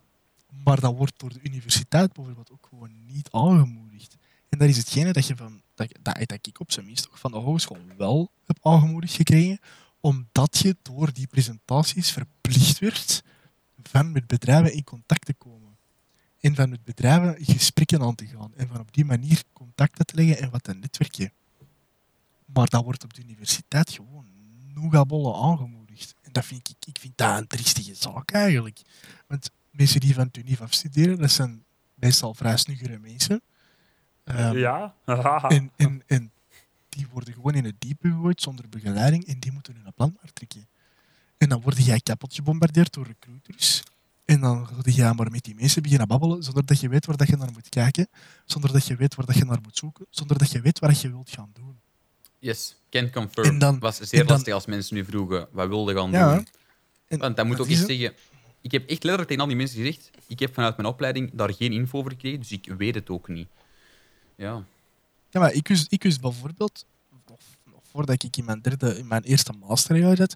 Maar 0.64 0.80
dat 0.80 0.95
wordt 0.95 1.19
door 1.19 1.34
de 1.34 1.40
universiteit 1.44 2.14
bijvoorbeeld 2.14 2.52
ook 2.52 2.68
gewoon 2.69 3.06
niet 3.06 3.31
aangemoedigd. 3.31 4.15
En 4.49 4.60
dat 4.60 4.69
is 4.69 4.77
hetgene 4.77 5.14
dat, 5.14 5.27
je 5.27 5.35
van, 5.35 5.61
dat, 5.76 5.88
dat, 6.02 6.18
dat 6.27 6.48
ik 6.48 6.60
op 6.60 6.72
zijn 6.72 6.85
minst 6.85 7.07
van 7.11 7.31
de 7.31 7.38
hogeschool 7.38 7.77
wel 7.98 8.31
heb 8.45 8.57
aangemoedigd 8.61 9.15
gekregen, 9.15 9.60
omdat 9.99 10.57
je 10.57 10.76
door 10.81 11.14
die 11.14 11.27
presentaties 11.27 12.11
verplicht 12.11 12.80
werd 12.80 13.23
van 13.89 14.11
met 14.11 14.27
bedrijven 14.27 14.73
in 14.73 14.84
contact 14.84 15.26
te 15.26 15.34
komen. 15.34 15.77
En 16.39 16.55
van 16.55 16.69
met 16.69 16.84
bedrijven 16.84 17.45
gesprekken 17.45 18.01
aan 18.01 18.15
te 18.15 18.27
gaan. 18.27 18.55
En 18.55 18.68
van 18.68 18.80
op 18.80 18.93
die 18.93 19.05
manier 19.05 19.43
contacten 19.53 20.05
te 20.05 20.15
leggen 20.15 20.38
en 20.38 20.49
wat 20.49 20.64
te 20.64 20.73
netwerken. 20.73 21.31
Maar 22.45 22.68
dat 22.68 22.84
wordt 22.84 23.03
op 23.03 23.14
de 23.14 23.22
universiteit 23.22 23.91
gewoon 23.91 24.26
noegabolle 24.73 25.35
aangemoedigd. 25.35 26.15
En 26.22 26.31
dat 26.31 26.45
vind 26.45 26.69
ik, 26.69 26.88
ik 26.88 26.99
vind 26.99 27.18
dat 27.18 27.38
een 27.38 27.47
triestige 27.47 27.95
zaak 27.95 28.31
eigenlijk. 28.31 28.81
Want 29.27 29.51
mensen 29.69 29.99
die 29.99 30.14
van 30.14 30.30
het 30.31 30.61
afstuderen, 30.61 31.18
dat 31.18 31.31
zijn 31.31 31.64
meestal 31.93 32.34
vrij 32.34 32.57
snuggere 32.57 32.99
mensen. 32.99 33.41
Ehm, 34.23 34.57
ja? 34.57 34.95
en, 35.47 35.72
en, 35.76 36.03
en 36.07 36.31
die 36.89 37.07
worden 37.11 37.34
gewoon 37.34 37.53
in 37.53 37.65
het 37.65 37.76
diepe 37.80 38.10
gegooid 38.10 38.41
zonder 38.41 38.69
begeleiding 38.69 39.26
en 39.26 39.39
die 39.39 39.51
moeten 39.51 39.76
hun 39.76 39.93
plan 39.93 40.18
maar 40.22 40.34
trekken. 40.34 40.68
En 41.43 41.49
dan 41.49 41.61
word 41.61 41.85
jij 41.85 41.99
kapot 41.99 42.33
gebombardeerd 42.33 42.93
door 42.93 43.05
recruiters. 43.05 43.83
En 44.25 44.39
dan 44.41 44.67
ga 44.67 44.81
je 45.07 45.13
maar 45.15 45.31
met 45.31 45.43
die 45.43 45.55
mensen 45.55 45.81
beginnen 45.81 46.07
babbelen 46.07 46.43
zonder 46.43 46.65
dat 46.65 46.79
je 46.79 46.89
weet 46.89 47.05
waar 47.05 47.17
dat 47.17 47.27
je 47.27 47.35
naar 47.35 47.51
moet 47.53 47.69
kijken, 47.69 48.07
zonder 48.45 48.71
dat 48.73 48.85
je 48.85 48.95
weet 48.95 49.15
waar 49.15 49.25
dat 49.25 49.35
je 49.35 49.45
naar 49.45 49.59
moet 49.63 49.77
zoeken, 49.77 50.05
zonder 50.09 50.37
dat 50.37 50.51
je 50.51 50.61
weet 50.61 50.79
wat 50.79 51.01
je 51.01 51.09
wilt 51.09 51.29
gaan 51.29 51.49
doen. 51.53 51.79
Yes, 52.39 52.75
can 52.89 53.09
confirm. 53.11 53.47
En 53.47 53.59
dan- 53.59 53.73
Het 53.73 53.83
was 53.83 53.97
zeer 53.97 54.19
dan- 54.25 54.27
lastig 54.35 54.53
als 54.53 54.65
mensen 54.65 54.95
nu 54.95 55.05
vroegen 55.05 55.47
wat 55.51 55.67
wilde 55.67 55.93
gaan 55.93 56.11
Ja, 56.11 56.35
doen. 56.35 56.47
En 57.07 57.19
Want 57.19 57.35
dat 57.35 57.45
moet 57.45 57.59
ook 57.59 57.67
eens 57.67 57.79
het. 57.79 57.87
zeggen. 57.87 58.13
Ik 58.61 58.71
heb 58.71 58.81
echt 58.81 58.91
letterlijk 59.03 59.27
tegen 59.27 59.41
al 59.43 59.47
die 59.49 59.57
mensen 59.57 59.77
gezegd: 59.77 60.09
ik 60.27 60.39
heb 60.39 60.53
vanuit 60.53 60.77
mijn 60.77 60.87
opleiding 60.89 61.29
daar 61.33 61.53
geen 61.53 61.71
info 61.73 61.97
over 61.97 62.11
gekregen, 62.11 62.39
dus 62.39 62.51
ik 62.51 62.73
weet 62.77 62.95
het 62.95 63.09
ook 63.09 63.27
niet. 63.27 63.47
Ja. 64.35 64.63
Ja, 65.29 65.39
maar 65.39 65.53
ik 65.53 65.67
wist, 65.67 65.91
ik 65.91 66.03
wist 66.03 66.21
bijvoorbeeld, 66.21 66.85
nog, 67.27 67.39
nog 67.71 67.81
voordat 67.91 68.23
ik 68.23 68.37
in 68.37 68.45
mijn, 68.45 68.61
derde, 68.61 68.97
in 68.97 69.07
mijn 69.07 69.23
eerste 69.23 69.53
masterjaar 69.59 70.15
zat, 70.15 70.35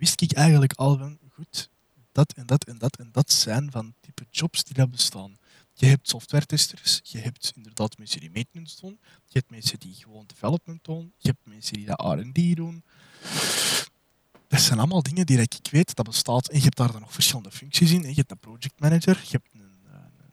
wist 0.00 0.20
ik 0.20 0.32
eigenlijk 0.32 0.72
al 0.72 0.98
van, 0.98 1.18
goed, 1.32 1.68
dat 2.12 2.32
en 2.32 2.46
dat 2.46 2.64
en 2.64 2.78
dat 2.78 2.96
en 2.96 3.08
dat 3.12 3.32
zijn 3.32 3.70
van 3.70 3.94
type 4.00 4.26
jobs 4.30 4.64
die 4.64 4.74
daar 4.74 4.88
bestaan. 4.88 5.38
Je 5.74 5.86
hebt 5.86 6.08
software-testers, 6.08 7.00
je 7.02 7.18
hebt 7.18 7.52
inderdaad 7.56 7.98
mensen 7.98 8.20
die 8.20 8.30
maintenance 8.30 8.80
doen, 8.80 8.98
je 9.02 9.38
hebt 9.38 9.50
mensen 9.50 9.78
die 9.78 9.94
gewoon 9.94 10.24
development 10.26 10.84
doen, 10.84 11.12
je 11.18 11.28
hebt 11.28 11.46
mensen 11.46 11.74
die 11.74 11.86
dat 11.86 12.00
R&D 12.00 12.56
doen. 12.56 12.82
Dat 14.48 14.60
zijn 14.60 14.78
allemaal 14.78 15.02
dingen 15.02 15.26
die 15.26 15.40
ik 15.40 15.68
weet 15.70 15.94
dat 15.94 16.06
bestaat. 16.06 16.48
En 16.48 16.56
je 16.56 16.62
hebt 16.62 16.76
daar 16.76 16.92
dan 16.92 17.00
nog 17.00 17.12
verschillende 17.12 17.50
functies 17.50 17.90
in. 17.90 18.02
Je 18.02 18.14
hebt 18.14 18.30
een 18.30 18.38
project 18.38 18.80
manager, 18.80 19.20
je 19.22 19.30
hebt 19.30 19.48
een, 19.52 19.60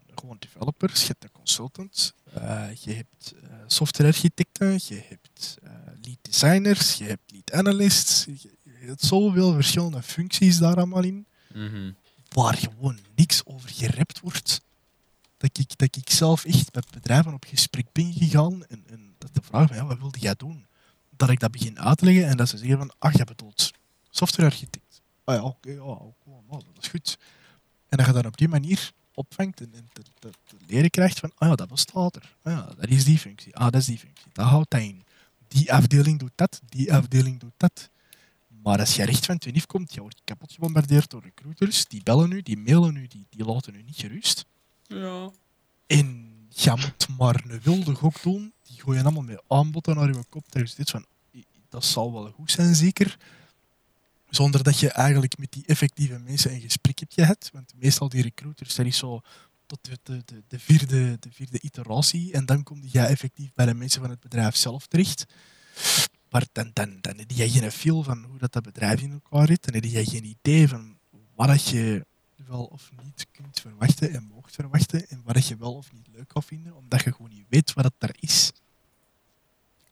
een 0.07 0.17
gewoon 0.19 0.37
developers, 0.39 1.01
je 1.01 1.07
hebt 1.07 1.23
een 1.23 1.31
consultant, 1.31 2.13
eh, 2.33 2.73
je 2.73 2.93
hebt 2.93 3.33
eh, 3.43 3.49
softwarearchitecten, 3.67 4.71
je 4.71 5.03
hebt 5.07 5.57
eh, 5.63 5.71
lead 6.01 6.17
designers, 6.21 6.93
je 6.93 7.03
hebt 7.03 7.31
lead 7.31 7.51
analysts. 7.51 8.25
Je, 8.25 8.56
zoveel 8.95 9.53
verschillende 9.53 10.01
functies 10.01 10.57
daar 10.57 10.75
allemaal 10.75 11.03
in, 11.03 11.25
Mhm. 11.53 11.91
waar 12.29 12.57
gewoon 12.57 12.99
niks 13.15 13.45
over 13.45 13.69
gerept 13.69 14.19
wordt. 14.19 14.61
Dat 15.37 15.57
ik, 15.57 15.77
dat 15.77 15.95
ik 15.95 16.09
zelf 16.09 16.45
echt 16.45 16.73
met 16.73 16.91
bedrijven 16.91 17.33
op 17.33 17.45
gesprek 17.47 17.85
ben 17.91 18.13
gegaan 18.13 18.65
en, 18.65 18.83
en 18.89 19.13
dat 19.17 19.29
de 19.33 19.41
vraag 19.43 19.67
van, 19.67 19.75
ja, 19.77 19.85
wat 19.85 19.97
wilde 19.99 20.19
jij 20.19 20.35
doen? 20.37 20.65
Dat 21.17 21.29
ik 21.29 21.39
dat 21.39 21.51
begin 21.51 21.79
uit 21.79 21.97
te 21.97 22.05
leggen 22.05 22.27
en 22.27 22.37
dat 22.37 22.49
ze 22.49 22.57
zeggen 22.57 22.77
van, 22.77 22.91
ach, 22.99 23.15
jij 23.15 23.25
bedoelt 23.25 23.71
softwarearchitect. 24.09 25.01
Ah 25.23 25.35
ja, 25.35 25.43
oké, 25.43 25.69
ja, 25.71 25.81
oké, 25.81 26.29
nou, 26.49 26.63
dat 26.73 26.83
is 26.83 26.87
goed. 26.89 27.17
En 27.89 27.97
dat 27.97 28.05
je 28.05 28.11
dan 28.13 28.25
op 28.25 28.37
die 28.37 28.47
manier 28.47 28.91
opvangt 29.13 29.61
en, 29.61 29.73
en 29.73 29.89
te, 29.93 30.01
te- 30.19 30.29
te 30.45 30.55
leren 30.67 30.89
krijgt 30.89 31.19
van, 31.19 31.31
ah 31.37 31.49
ja, 31.49 31.55
dat 31.55 31.67
bestaat 31.67 32.15
er. 32.15 32.35
Ah 32.41 32.53
ja, 32.53 32.69
dat 32.79 32.89
is 32.89 33.03
die 33.03 33.19
functie. 33.19 33.55
Ah, 33.55 33.63
dat 33.71 33.81
is 33.81 33.85
die 33.85 33.97
functie. 33.99 34.25
Dat 34.33 34.45
houdt 34.47 34.71
dat 34.71 34.81
in. 34.81 35.03
Die 35.47 35.73
afdeling 35.73 36.19
doet 36.19 36.31
dat, 36.35 36.61
die 36.69 36.93
afdeling 36.93 37.39
doet 37.39 37.53
dat. 37.57 37.89
Maar 38.67 38.79
als 38.79 38.95
je 38.95 39.03
recht 39.03 39.25
van 39.25 39.35
het 39.35 39.45
unief 39.45 39.65
komt, 39.65 39.93
je 39.93 40.01
wordt 40.01 40.21
kapot 40.23 40.51
gebombardeerd 40.51 41.09
door 41.09 41.21
recruiters. 41.21 41.85
Die 41.85 42.03
bellen 42.03 42.29
nu, 42.29 42.41
die 42.41 42.57
mailen 42.57 42.93
nu, 42.93 43.07
die, 43.07 43.25
die 43.29 43.45
laten 43.45 43.75
u 43.75 43.83
niet 43.83 43.95
gerust. 43.95 44.45
Ja. 44.83 45.31
En 45.85 46.07
je 46.49 46.71
moet 46.71 47.07
maar 47.17 47.43
een 47.47 47.61
wilde 47.61 47.95
gok 47.95 48.21
doen. 48.21 48.53
Die 48.63 48.81
gooien 48.81 49.01
allemaal 49.01 49.23
met 49.23 49.41
aanboden 49.47 49.95
naar 49.95 50.07
je 50.07 50.23
kop. 50.29 50.55
Is 50.55 50.75
dit 50.75 50.89
van, 50.89 51.05
"I- 51.35 51.45
dat 51.69 51.85
zal 51.85 52.13
wel 52.13 52.31
goed 52.31 52.51
zijn, 52.51 52.75
zeker. 52.75 53.17
Zonder 54.29 54.63
dat 54.63 54.79
je 54.79 54.89
eigenlijk 54.91 55.37
met 55.37 55.51
die 55.51 55.63
effectieve 55.65 56.19
mensen 56.19 56.51
een 56.53 56.61
gesprek 56.61 56.99
hebt 56.99 57.13
gehad. 57.13 57.49
Want 57.53 57.73
meestal 57.75 58.09
die 58.09 58.21
recruiters, 58.21 58.75
dat 58.75 58.85
is 58.85 58.97
zo 58.97 59.21
tot 59.65 59.79
de, 59.81 59.99
de, 60.03 60.21
de, 60.25 60.43
de 60.47 60.59
vierde, 60.59 61.17
de 61.19 61.31
vierde 61.31 61.59
iteratie. 61.61 62.33
En 62.33 62.45
dan 62.45 62.63
kom 62.63 62.81
je 62.85 62.99
effectief 62.99 63.53
bij 63.53 63.65
de 63.65 63.73
mensen 63.73 64.01
van 64.01 64.09
het 64.09 64.19
bedrijf 64.19 64.55
zelf 64.55 64.87
terecht. 64.87 65.25
Maar 66.29 66.45
dan, 66.51 66.69
dan, 66.73 66.97
dan 67.01 67.17
heb 67.17 67.31
je 67.31 67.49
geen 67.49 67.71
feel 67.71 68.03
van 68.03 68.23
hoe 68.23 68.37
dat, 68.37 68.53
dat 68.53 68.63
bedrijf 68.63 69.01
in 69.01 69.11
elkaar 69.11 69.47
zit. 69.47 69.63
Dan 69.63 69.73
heb 69.73 69.83
je 69.83 70.05
geen 70.05 70.25
idee 70.25 70.67
van 70.67 70.97
wat 71.35 71.67
je 71.67 72.05
wel 72.47 72.63
of 72.63 72.91
niet 73.03 73.27
kunt 73.31 73.59
verwachten 73.59 74.13
en 74.13 74.23
moogt 74.23 74.55
verwachten. 74.55 75.09
En 75.09 75.21
wat 75.23 75.47
je 75.47 75.57
wel 75.57 75.73
of 75.73 75.91
niet 75.91 76.07
leuk 76.11 76.31
gaat 76.31 76.45
vinden, 76.45 76.75
omdat 76.75 77.03
je 77.03 77.13
gewoon 77.13 77.31
niet 77.31 77.45
weet 77.49 77.73
wat 77.73 77.83
dat 77.83 77.93
daar 77.97 78.15
is. 78.19 78.51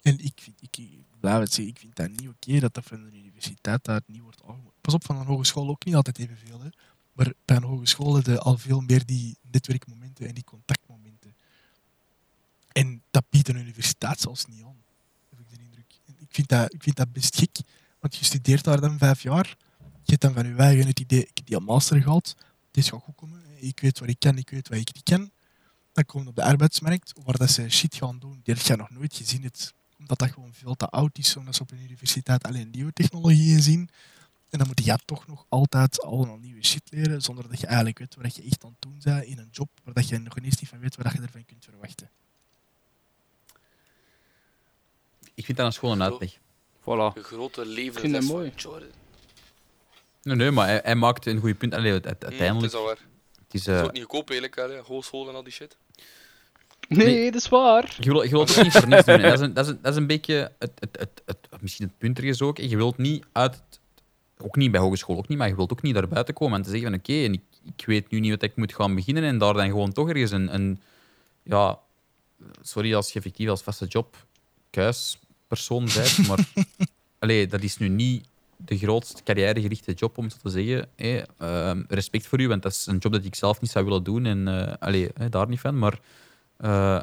En 0.01 0.19
ik, 0.19 0.39
vind, 0.41 0.61
ik, 0.61 0.77
ik 0.77 1.19
blijf 1.19 1.39
het 1.39 1.53
zeggen, 1.53 1.73
ik 1.73 1.79
vind 1.79 1.95
dat 1.95 2.09
niet 2.09 2.27
oké 2.27 2.59
dat 2.59 2.73
dat 2.73 2.83
van 2.85 3.03
de 3.03 3.17
universiteit 3.17 3.83
daar 3.83 4.01
niet 4.05 4.21
wordt. 4.21 4.41
Pas 4.81 4.93
op, 4.93 5.05
van 5.05 5.17
een 5.17 5.25
hogeschool 5.25 5.69
ook 5.69 5.85
niet 5.85 5.95
altijd 5.95 6.19
evenveel. 6.19 6.61
Hè. 6.61 6.69
Maar 7.13 7.33
bij 7.45 7.55
een 7.55 7.63
hogeschool 7.63 8.15
heb 8.15 8.25
je 8.25 8.39
al 8.39 8.57
veel 8.57 8.81
meer 8.81 9.05
die 9.05 9.37
netwerkmomenten 9.51 10.27
en 10.27 10.33
die 10.33 10.43
contactmomenten. 10.43 11.35
En 12.71 13.01
dat 13.11 13.23
biedt 13.29 13.47
een 13.47 13.55
universiteit 13.55 14.19
zelfs 14.19 14.45
niet 14.45 14.63
aan, 14.63 14.83
heb 15.29 15.39
ik 15.39 15.49
de 15.49 15.63
indruk. 15.63 15.99
En 16.05 16.15
ik, 16.19 16.24
vind 16.35 16.49
dat, 16.49 16.73
ik 16.73 16.83
vind 16.83 16.95
dat 16.95 17.11
best 17.11 17.37
gek, 17.37 17.57
want 17.99 18.15
je 18.15 18.25
studeert 18.25 18.63
daar 18.63 18.81
dan 18.81 18.97
vijf 18.97 19.21
jaar. 19.21 19.55
Je 19.77 20.11
hebt 20.11 20.21
dan 20.21 20.33
van 20.33 20.47
je 20.47 20.55
eigen 20.55 20.87
het 20.87 20.99
idee, 20.99 21.19
ik 21.19 21.31
heb 21.33 21.45
die 21.45 21.59
master 21.59 22.01
gehad, 22.01 22.35
dit 22.71 22.85
gaat 22.85 23.01
goed 23.01 23.15
komen. 23.15 23.41
Ik 23.55 23.79
weet 23.79 23.99
wat 23.99 24.09
ik 24.09 24.19
kan, 24.19 24.37
ik 24.37 24.49
weet 24.49 24.67
wat 24.69 24.77
ik 24.77 24.93
niet 24.93 25.03
kan. 25.03 25.31
Dan 25.93 26.05
kom 26.05 26.21
je 26.21 26.27
op 26.27 26.35
de 26.35 26.43
arbeidsmarkt, 26.43 27.13
waar 27.23 27.37
dat 27.37 27.51
ze 27.51 27.69
shit 27.69 27.95
gaan 27.95 28.19
doen, 28.19 28.39
die 28.43 28.53
heb 28.53 28.63
je 28.63 28.75
nog 28.75 28.89
nooit 28.89 29.15
gezien 29.15 29.43
hebt. 29.43 29.73
Omdat 29.99 30.19
dat 30.19 30.31
gewoon 30.31 30.53
veel 30.53 30.75
te 30.75 30.89
oud 30.89 31.17
is, 31.17 31.35
omdat 31.35 31.55
ze 31.55 31.61
op 31.61 31.71
een 31.71 31.83
universiteit 31.83 32.43
alleen 32.43 32.69
nieuwe 32.71 32.93
technologieën 32.93 33.61
zien. 33.61 33.89
En 34.49 34.57
dan 34.57 34.67
moet 34.67 34.85
je 34.85 34.97
toch 35.05 35.27
nog 35.27 35.45
altijd 35.49 36.01
allemaal 36.01 36.37
nieuwe 36.37 36.65
shit 36.65 36.81
leren, 36.89 37.21
zonder 37.21 37.49
dat 37.49 37.59
je 37.59 37.65
eigenlijk 37.65 37.99
weet 37.99 38.15
wat 38.15 38.35
je 38.35 38.43
echt 38.43 38.63
aan 38.63 38.69
het 38.69 38.81
doen 38.81 38.99
bent 39.03 39.25
in 39.25 39.37
een 39.37 39.49
job, 39.51 39.69
waar 39.83 40.03
je 40.07 40.17
nog 40.17 40.37
eens 40.37 40.59
niet 40.59 40.69
van 40.69 40.79
weet 40.79 40.95
wat 40.95 41.13
je 41.13 41.21
ervan 41.21 41.45
kunt 41.45 41.63
verwachten. 41.63 42.09
Ik 45.35 45.45
vind 45.45 45.57
dat 45.57 45.65
een 45.65 45.73
schone 45.73 46.03
uitleg. 46.03 46.33
Voilà. 46.81 47.15
Een 47.17 47.23
grote 47.23 47.61
Ik 47.61 47.67
vind 47.67 47.77
levensles 47.77 48.27
dat 48.27 48.37
van. 48.37 48.51
Jordan. 48.55 48.87
Nee, 50.23 50.35
nee, 50.35 50.51
maar 50.51 50.67
hij, 50.67 50.79
hij 50.83 50.95
maakt 50.95 51.25
een 51.25 51.39
goede 51.39 51.55
punt. 51.55 51.73
Allee, 51.73 51.91
Hm, 51.99 52.07
uiteindelijk. 52.07 52.53
het 52.61 52.63
is 52.63 52.73
al 52.73 52.83
waar. 52.83 52.97
Het 53.45 53.53
is, 53.53 53.65
Het 53.65 53.75
is 53.75 53.79
eh, 53.81 53.83
ook 53.85 53.91
niet 53.91 54.01
goedkoop 54.03 54.29
eigenlijk, 54.29 54.55
hè. 54.59 54.79
Hogeschool 54.79 55.29
en 55.29 55.35
al 55.35 55.43
die 55.43 55.53
shit. 55.53 55.77
Nee, 56.87 57.05
Nee. 57.05 57.31
dat 57.31 57.41
is 57.41 57.49
waar. 57.49 57.95
Je 57.99 58.11
wil, 58.11 58.21
je 58.23 58.29
wilt 58.29 58.57
ook 58.57 58.63
niet 58.63 58.71
voor 58.71 58.87
niks 58.87 59.05
doen. 59.05 59.15
En 59.15 59.21
dat, 59.21 59.33
is 59.33 59.39
een, 59.39 59.53
dat, 59.53 59.65
is 59.65 59.71
een, 59.71 59.79
dat 59.81 59.91
is 59.91 59.97
een 59.97 60.07
beetje 60.07 60.51
het, 60.59 60.71
het, 60.79 60.97
het, 60.99 61.21
het, 61.25 61.61
misschien 61.61 61.85
het 61.87 61.97
punt 61.97 62.17
ergens 62.19 62.41
ook. 62.41 62.57
Je 62.57 62.75
wilt 62.77 62.97
niet 62.97 63.25
uit, 63.31 63.53
het- 63.55 63.79
ook 64.37 64.55
niet 64.55 64.71
bij 64.71 64.79
hogeschool, 64.81 65.17
ook 65.17 65.27
niet, 65.27 65.37
maar 65.37 65.47
je 65.47 65.55
wilt 65.55 65.71
ook 65.71 65.81
niet 65.81 65.93
daar 65.93 66.07
buiten 66.07 66.33
komen 66.33 66.57
en 66.57 66.63
te 66.63 66.69
zeggen 66.69 66.89
van 66.89 66.99
oké, 66.99 67.23
en 67.23 67.33
ik, 67.33 67.41
ik 67.77 67.85
weet 67.85 68.09
nu 68.11 68.19
niet 68.19 68.31
wat 68.31 68.41
ik 68.43 68.55
moet 68.55 68.75
gaan 68.75 68.95
beginnen 68.95 69.23
en 69.23 69.37
daar 69.37 69.53
dan 69.53 69.65
gewoon 69.67 69.91
toch 69.93 70.09
ergens 70.09 70.31
een, 70.31 70.53
een 70.53 70.81
ja, 71.43 71.79
sorry 72.61 72.93
als 72.95 73.11
je 73.11 73.19
effectief 73.19 73.49
als 73.49 73.61
vaste 73.61 73.85
job 73.85 74.25
kuispersoon 75.55 75.85
bent, 75.85 76.17
maar 76.27 76.67
allee, 77.19 77.47
dat 77.47 77.61
is 77.61 77.77
nu 77.77 77.89
niet 77.89 78.27
de 78.57 78.77
grootst 78.77 79.23
carrièregerichte 79.23 79.93
job, 79.93 80.17
om 80.17 80.23
het 80.23 80.33
zo 80.33 80.39
te 80.41 80.49
zeggen. 80.49 80.89
Ehm, 81.37 81.83
respect 81.87 82.27
voor 82.27 82.39
u, 82.39 82.47
want 82.47 82.61
dat 82.61 82.71
is 82.71 82.85
een 82.85 82.97
job 82.97 83.11
dat 83.11 83.25
ik 83.25 83.35
zelf 83.35 83.61
niet 83.61 83.71
zou 83.71 83.85
willen 83.85 84.03
doen 84.03 84.25
en 84.25 84.77
allee, 84.79 85.09
hè, 85.13 85.29
daar 85.29 85.47
niet 85.47 85.59
van, 85.59 85.77
maar 85.77 85.99
eh, 86.57 86.99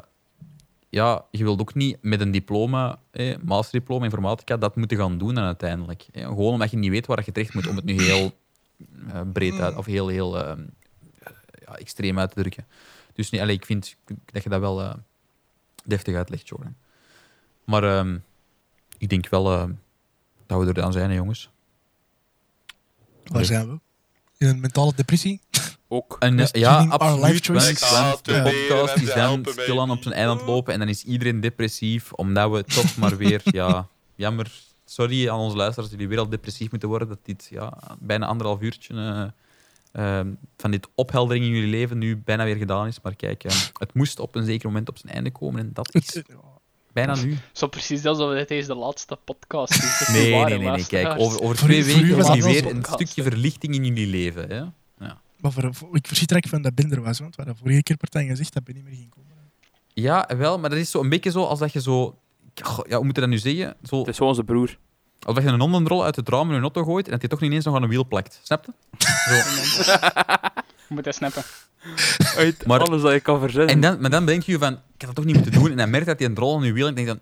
ja, 0.93 1.25
je 1.31 1.43
wilt 1.43 1.59
ook 1.59 1.73
niet 1.73 1.97
met 2.01 2.21
een 2.21 2.31
diploma, 2.31 2.99
eh, 3.11 3.35
masterdiploma 3.41 4.03
informatica, 4.03 4.57
dat 4.57 4.75
moeten 4.75 4.97
gaan 4.97 5.17
doen 5.17 5.35
dan 5.35 5.43
uiteindelijk. 5.43 6.05
Gewoon 6.11 6.53
omdat 6.53 6.71
je 6.71 6.77
niet 6.77 6.91
weet 6.91 7.05
waar 7.05 7.21
je 7.25 7.31
terecht 7.31 7.53
moet, 7.53 7.67
om 7.67 7.75
het 7.75 7.85
nu 7.85 8.01
heel 8.01 8.31
eh, 9.07 9.21
breed 9.33 9.59
uit, 9.59 9.75
of 9.75 9.85
heel, 9.85 10.07
heel 10.07 10.39
eh, 10.39 10.57
ja, 11.65 11.77
extreem 11.77 12.19
uit 12.19 12.31
te 12.31 12.39
drukken. 12.39 12.65
Dus 13.13 13.29
nee, 13.29 13.41
allee, 13.41 13.55
ik 13.55 13.65
vind 13.65 13.95
dat 14.25 14.43
je 14.43 14.49
dat 14.49 14.59
wel 14.59 14.95
deftig 15.85 16.15
uitlegt, 16.15 16.47
Jordan. 16.47 16.75
Maar 17.63 17.83
ehm, 17.83 18.17
ik 19.03 19.09
denk 19.09 19.29
wel 19.29 19.51
eh, 19.53 19.63
dat 20.45 20.59
we 20.59 20.65
er 20.65 20.73
dan 20.73 20.91
zijn, 20.91 21.09
hè, 21.09 21.15
jongens. 21.15 21.49
Waar 23.23 23.45
zijn 23.45 23.69
we? 23.69 23.79
In 24.37 24.47
een 24.47 24.59
mentale 24.59 24.93
depressie? 24.95 25.41
Ook. 25.87 26.15
En, 26.19 26.35
Best 26.35 26.57
ja, 26.57 26.85
absoluut. 26.89 27.45
de 27.45 27.51
podcast 27.51 29.13
helpen 29.13 29.55
mij 29.55 29.63
stilaan 29.63 29.91
op 29.91 30.03
zijn 30.03 30.15
aan 30.15 30.37
het 30.37 30.45
lopen 30.45 30.73
en 30.73 30.79
dan 30.79 30.87
is 30.87 31.03
iedereen 31.03 31.39
depressief, 31.39 32.13
omdat 32.13 32.51
we 32.51 32.63
toch 32.63 32.97
maar 33.01 33.17
weer, 33.17 33.41
ja, 33.43 33.87
jammer. 34.15 34.51
Sorry 34.85 35.29
aan 35.29 35.39
onze 35.39 35.57
luisteraars, 35.57 35.91
jullie 35.91 36.07
weer 36.07 36.19
al 36.19 36.29
depressief 36.29 36.71
moeten 36.71 36.89
worden, 36.89 37.07
dat 37.07 37.19
dit 37.23 37.47
ja, 37.49 37.77
bijna 37.99 38.25
anderhalf 38.25 38.61
uurtje 38.61 38.93
eh, 39.91 40.17
ehm, 40.19 40.33
van 40.57 40.71
dit 40.71 40.87
opheldering 40.95 41.45
in 41.45 41.51
jullie 41.51 41.69
leven 41.69 41.97
nu 41.97 42.17
bijna 42.17 42.43
weer 42.43 42.55
gedaan 42.55 42.87
is. 42.87 43.01
Maar 43.01 43.15
kijk, 43.15 43.43
ehm, 43.43 43.57
het 43.77 43.93
moest 43.93 44.19
op 44.19 44.35
een 44.35 44.45
zeker 44.45 44.67
moment 44.67 44.89
op 44.89 44.97
zijn 44.97 45.13
einde 45.13 45.31
komen 45.31 45.59
en 45.59 45.69
dat 45.73 45.95
is. 45.95 46.21
bijna 46.93 47.15
nu. 47.15 47.37
Zo 47.51 47.67
precies 47.67 48.05
alsof 48.05 48.33
dit 48.33 48.47
deze 48.47 48.67
de 48.67 48.75
laatste 48.75 49.17
podcast 49.25 49.73
is. 49.73 50.07
Nee, 50.07 50.33
nee, 50.45 50.57
nee. 50.57 50.69
nee. 50.69 50.85
Kijk, 50.87 51.19
over, 51.19 51.41
over 51.41 51.55
twee 51.55 51.83
weken 51.83 52.17
was 52.17 52.29
er 52.29 52.37
wel 52.37 52.51
weer 52.51 52.65
een 52.65 52.73
podcast, 52.81 52.93
stukje 52.93 53.23
hè. 53.23 53.29
verlichting 53.29 53.75
in 53.75 53.85
jullie 53.85 54.07
leven. 54.07 54.49
Hè? 54.49 54.63
Maar 55.39 55.51
voor, 55.51 55.73
voor- 55.73 55.95
ik 55.95 56.07
verschiet 56.07 56.27
direct 56.27 56.49
van 56.49 56.61
dat 56.61 56.75
Binder 56.75 57.01
was, 57.01 57.19
want 57.19 57.35
we 57.35 57.41
hadden 57.43 57.61
vorige 57.61 57.83
keer 57.83 57.97
partij 57.97 58.25
gezegd 58.25 58.53
dat 58.53 58.63
Ben 58.63 58.75
niet 58.75 58.83
meer 58.83 58.93
ging 58.93 59.09
komen. 59.09 59.31
Ja, 59.93 60.29
wel, 60.37 60.59
maar 60.59 60.69
dat 60.69 60.79
is 60.79 60.91
zo 60.91 60.99
een 60.99 61.09
beetje 61.09 61.31
zo 61.31 61.43
als 61.43 61.59
dat 61.59 61.73
je 61.73 61.81
zo... 61.81 62.17
Ja, 62.87 62.95
hoe 62.95 63.03
moet 63.05 63.15
je 63.15 63.21
dat 63.21 63.29
nu 63.29 63.37
zeggen? 63.37 63.75
Zo, 63.83 63.99
Het 63.99 64.07
is 64.07 64.17
gewoon 64.17 64.33
zijn 64.33 64.45
broer. 64.45 64.77
als 65.19 65.35
dat 65.35 65.43
je 65.43 65.49
een 65.49 65.59
hondenrol 65.59 66.03
uit 66.03 66.15
het 66.15 66.29
raam 66.29 66.49
in 66.49 66.55
een 66.55 66.61
auto 66.61 66.83
gooit 66.83 67.05
en 67.05 67.11
dat 67.11 67.21
je 67.21 67.27
toch 67.27 67.39
niet 67.39 67.51
eens 67.51 67.65
nog 67.65 67.75
aan 67.75 67.83
een 67.83 67.89
wiel 67.89 68.05
plakt. 68.07 68.39
Snap 68.43 68.65
je? 68.65 68.71
Je 70.87 70.93
moet 70.99 71.03
dat 71.03 71.15
snappen. 71.15 71.43
Uit 72.37 72.65
Maar- 72.65 72.79
alles 72.79 73.01
dat 73.01 73.11
je 73.13 73.19
kan 73.19 73.39
verzinnen. 73.39 73.69
En 73.69 73.81
dan, 73.81 74.01
maar 74.01 74.09
dan 74.09 74.25
denk 74.25 74.43
je 74.43 74.57
van, 74.57 74.73
ik 74.73 74.79
had 74.97 75.05
dat 75.05 75.15
toch 75.15 75.25
niet 75.25 75.35
moeten 75.35 75.53
doen. 75.53 75.71
En 75.71 75.77
dan 75.77 75.89
merkt 75.89 76.05
dat 76.05 76.19
hij 76.19 76.27
een 76.27 76.35
rol 76.35 76.57
aan 76.57 76.63
je 76.63 76.73
wiel 76.73 76.87
en 76.87 76.93
denk 76.95 77.07
dan, 77.07 77.19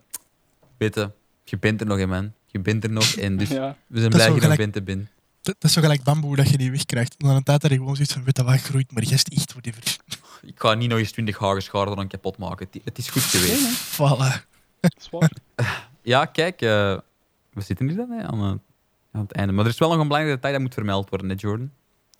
Bitte, 0.77 1.11
je 1.43 1.57
bent 1.57 1.81
er 1.81 1.87
nog, 1.87 1.97
hè, 1.97 2.07
man. 2.07 2.33
Je 2.45 2.59
bent 2.59 2.83
er 2.83 2.91
nog 2.91 3.13
en 3.15 3.37
dus 3.37 3.49
Ja. 3.59 3.75
we 3.87 3.99
zijn 3.99 4.11
Dat 4.11 4.19
blij 4.27 4.39
dat 4.39 4.51
je 4.51 4.57
bent 4.57 4.73
te 4.73 4.81
binnen. 4.81 5.09
Dat, 5.41 5.55
dat 5.59 5.69
is 5.69 5.73
zo 5.75 5.81
gelijk 5.81 6.03
bamboe 6.03 6.35
dat 6.35 6.49
je 6.49 6.57
niet 6.57 6.69
wegkrijgt. 6.71 7.15
En 7.17 7.27
dan 7.27 7.35
een 7.35 7.43
tijd 7.43 7.61
dat 7.61 7.71
je 7.71 7.77
gewoon 7.77 7.95
zoiets 7.95 8.13
van, 8.13 8.23
weet 8.23 8.35
dat 8.35 8.45
wat 8.45 8.61
groeit, 8.61 8.91
maar 8.91 9.05
gest 9.05 9.27
echt, 9.27 9.51
whatever. 9.51 9.83
Ik 10.41 10.59
ga 10.59 10.73
niet 10.73 10.89
nog 10.89 10.99
eens 10.99 11.11
20 11.11 11.37
hagelscharen 11.37 11.95
dan 11.95 12.07
kapot 12.07 12.37
maken. 12.37 12.67
Het, 12.71 12.81
het 12.85 12.97
is 12.97 13.09
goed 13.09 13.21
geweest. 13.21 13.95
Voilà. 13.95 14.45
Dat 14.79 14.95
is 14.99 15.09
waar. 15.09 15.31
Ja, 16.01 16.25
kijk, 16.25 16.61
eh, 16.61 16.97
we 17.53 17.61
zitten 17.61 17.87
hier 17.87 17.95
dan 17.97 18.09
hè, 18.09 18.23
aan, 18.23 18.39
eh, 18.39 18.45
aan 19.11 19.21
het 19.21 19.31
einde. 19.31 19.53
Maar 19.53 19.65
er 19.65 19.71
is 19.71 19.77
wel 19.77 19.89
nog 19.89 19.99
een 19.99 20.07
belangrijke 20.07 20.35
detail 20.35 20.53
dat 20.53 20.63
moet 20.63 20.73
vermeld 20.73 21.09
worden, 21.09 21.29
hè, 21.29 21.35
Jordan? 21.37 21.71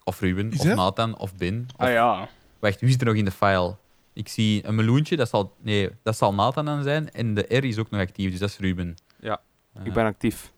Of 0.03 0.19
Ruben, 0.19 0.51
Is 0.51 0.59
of? 0.59 0.65
Nathan, 0.75 1.17
of 1.17 1.35
Ben. 1.35 1.67
Of... 1.77 1.85
Ah 1.85 1.91
ja. 1.91 2.29
Wacht, 2.59 2.79
wie 2.79 2.89
is 2.89 2.95
er 2.97 3.05
nog 3.05 3.15
in 3.15 3.25
de 3.25 3.31
file? 3.31 3.75
Ik 4.13 4.27
zie 4.29 4.67
een 4.67 4.75
meloentje, 4.75 5.15
dat 5.15 5.29
zal, 5.29 5.53
nee, 5.61 5.89
dat 6.03 6.17
zal 6.17 6.33
Nathan 6.33 6.65
dan 6.65 6.83
zijn. 6.83 7.11
En 7.11 7.33
de 7.33 7.45
R 7.57 7.63
is 7.63 7.77
ook 7.77 7.89
nog 7.89 8.01
actief, 8.01 8.31
dus 8.31 8.39
dat 8.39 8.49
is 8.49 8.57
Ruben. 8.57 8.95
Ja, 9.19 9.41
Eh, 9.73 9.85
Ik 9.85 9.93
ben 9.93 10.05
actief. 10.05 10.51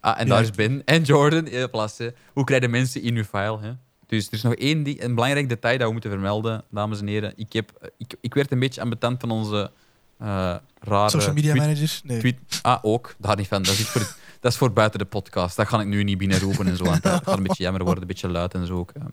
Ah, 0.00 0.20
en 0.20 0.26
Ja. 0.26 0.32
daar 0.34 0.42
is 0.42 0.50
Ben 0.50 0.82
en 0.84 1.02
Jordan 1.02 1.46
in 1.46 1.60
de 1.60 1.68
plassen. 1.68 2.14
Hoe 2.32 2.44
krijgen 2.44 2.70
mensen 2.70 3.02
in 3.02 3.14
uw 3.16 3.24
file? 3.24 3.58
Hè? 3.60 3.72
Dus 4.06 4.26
er 4.26 4.32
is 4.32 4.42
nog 4.42 4.54
één 4.54 4.82
ding, 4.82 5.02
een 5.02 5.14
belangrijk 5.14 5.48
detail 5.48 5.76
dat 5.78 5.86
we 5.86 5.92
moeten 5.92 6.10
vermelden, 6.10 6.64
dames 6.70 7.00
en 7.00 7.06
heren. 7.06 7.32
Ik, 7.36 7.52
heb, 7.52 7.90
ik, 7.98 8.14
ik 8.20 8.34
werd 8.34 8.52
een 8.52 8.58
beetje 8.58 8.80
ambetant 8.80 9.20
van 9.20 9.30
onze 9.30 9.70
eh 10.18 10.56
rare... 10.80 11.10
Social 11.10 11.34
media 11.34 11.50
tweet- 11.54 11.66
manager? 11.66 12.00
Nee. 12.04 12.18
tweet- 12.18 12.58
Ah, 12.62 12.78
ook. 12.82 13.14
Daar 13.18 13.36
niet 13.36 13.48
van. 13.48 13.62
Dat 13.62 13.72
is, 13.78 13.88
voor, 13.88 14.16
dat 14.40 14.52
is 14.52 14.58
voor 14.58 14.72
buiten 14.72 14.98
de 14.98 15.04
podcast. 15.04 15.56
Dat 15.56 15.68
ga 15.68 15.80
ik 15.80 15.86
nu 15.86 16.02
niet 16.04 16.18
binnenroepen 16.18 16.66
en 16.66 16.76
zo. 16.76 16.84
Want 16.84 17.02
dat 17.02 17.22
gaat 17.24 17.36
een 17.36 17.42
beetje 17.42 17.62
jammer 17.62 17.82
worden, 17.84 18.02
een 18.02 18.08
beetje 18.08 18.28
luid 18.28 18.54
en 18.54 18.66
zo 18.66 18.78
ook. 18.78 18.90
Ehm, 18.90 19.06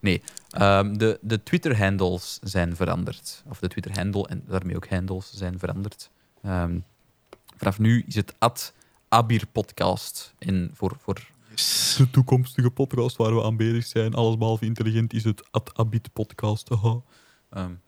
Nee. 0.00 0.22
Ehm, 0.50 0.92
de 0.96 1.18
de 1.22 1.42
Twitter-handles 1.42 2.38
zijn 2.42 2.76
veranderd. 2.76 3.42
Of 3.48 3.58
de 3.58 3.68
Twitter-handle 3.68 4.26
en 4.28 4.42
daarmee 4.48 4.76
ook 4.76 4.88
handles 4.88 5.32
zijn 5.34 5.58
veranderd. 5.58 6.10
Ehm, 6.42 6.78
vanaf 7.56 7.78
nu 7.78 8.04
is 8.06 8.14
het 8.14 8.34
at 8.38 8.72
Abir 9.08 9.46
Podcast. 9.52 10.34
En 10.38 10.70
voor, 10.74 10.96
voor 11.00 11.28
Yes. 11.50 11.94
de 11.98 12.10
toekomstige 12.10 12.70
podcast 12.70 13.16
waar 13.16 13.34
we 13.34 13.42
aan 13.44 13.56
bezig 13.56 13.86
zijn, 13.86 14.14
alles 14.14 14.38
behalve 14.38 14.64
intelligent, 14.64 15.12
is 15.12 15.24
het 15.24 15.48
at 15.50 15.70
Abit 15.74 16.12
Podcast. 16.12 16.68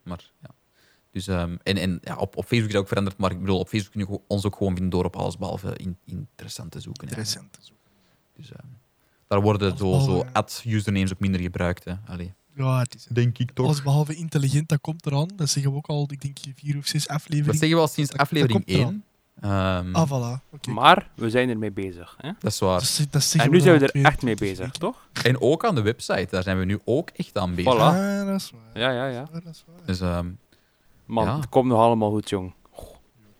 Maar 0.03 0.31
ja. 0.41 0.49
Dus, 1.13 1.27
ehm, 1.27 1.55
en 1.63 1.77
en 1.77 1.99
ja, 2.03 2.15
op, 2.15 2.37
op 2.37 2.43
Facebook 2.45 2.67
is 2.67 2.71
dat 2.73 2.81
ook 2.81 2.87
veranderd, 2.87 3.17
maar 3.17 3.31
ik 3.31 3.39
bedoel, 3.39 3.59
op 3.59 3.67
Facebook 3.69 3.91
kun 3.91 4.07
je 4.13 4.19
ons 4.27 4.45
ook 4.45 4.55
gewoon 4.55 4.73
vinden 4.73 4.89
door 4.89 5.05
op 5.05 5.15
alles 5.15 5.37
behalve 5.37 5.75
in, 5.77 5.97
interessant 6.05 6.71
te 6.71 6.79
zoeken. 6.79 7.07
hè. 7.07 7.15
Interessant. 7.15 7.57
Dus, 8.35 8.51
ehm, 8.51 8.65
daar 9.27 9.41
worden 9.41 9.77
zo, 9.77 9.99
zo 9.99 10.25
ad-usernames 10.31 11.13
ook 11.13 11.19
minder 11.19 11.41
gebruikt. 11.41 11.83
Hè. 11.85 11.93
Allee, 12.05 12.33
Ja, 12.55 12.79
het 12.79 12.95
is 12.95 13.07
denk 13.09 13.37
ik 13.37 13.51
toch. 13.51 13.65
alles 13.65 13.81
behalve 13.83 14.15
intelligent, 14.15 14.69
dat 14.69 14.81
komt 14.81 15.05
eraan. 15.05 15.29
Dat 15.35 15.49
zeggen 15.49 15.71
we 15.71 15.77
ook 15.77 15.87
al, 15.87 16.07
ik 16.11 16.21
denk, 16.21 16.37
vier 16.55 16.77
of 16.77 16.87
zes 16.87 17.05
Dat 17.07 17.15
afleveringen. 17.15 17.57
zeggen 17.57 17.77
we 17.77 17.83
al 17.83 17.87
sinds 17.89 18.09
Dat- 18.09 18.19
dat 18.19 18.27
aflevering 18.27 18.63
eraan. 18.67 18.87
1. 18.87 19.03
Ehm, 19.41 19.95
Ah, 19.95 20.07
voilà. 20.09 20.41
Oké. 20.51 20.71
Maar 20.71 21.09
we 21.15 21.29
zijn 21.29 21.49
ermee 21.49 21.71
bezig. 21.71 22.15
Hè? 22.17 22.31
dat 22.39 22.51
is 22.51 22.59
waar. 22.59 22.79
Dat, 22.79 23.07
dat 23.09 23.33
En 23.37 23.51
nu 23.51 23.59
zijn 23.59 23.77
we 23.79 23.83
er 23.85 23.89
twee- 23.89 24.03
echt 24.03 24.21
mee 24.21 24.35
bezig, 24.35 24.71
toch? 24.71 25.07
En 25.23 25.41
ook 25.41 25.65
aan 25.65 25.75
de 25.75 25.81
website, 25.81 26.27
daar 26.29 26.43
zijn 26.43 26.59
we 26.59 26.65
nu 26.65 26.79
ook 26.85 27.09
echt 27.09 27.37
aan 27.37 27.55
bezig. 27.55 27.73
Voilà. 27.73 27.77
Ah, 27.77 28.25
dat 28.25 28.41
is 28.41 28.51
waar. 28.51 28.81
Ja, 28.81 28.91
ja, 28.91 29.07
ja. 29.07 29.27
Dat 29.31 29.31
is 29.31 29.31
waar, 29.31 29.41
dat 29.43 29.53
is 29.55 29.63
waar. 29.67 29.85
Dus 29.85 29.99
ehm, 29.99 30.29
Man, 31.05 31.25
Ja. 31.25 31.35
het 31.35 31.49
komt 31.49 31.67
nog 31.67 31.79
allemaal 31.79 32.09
goed, 32.11 32.29
jong. 32.29 32.53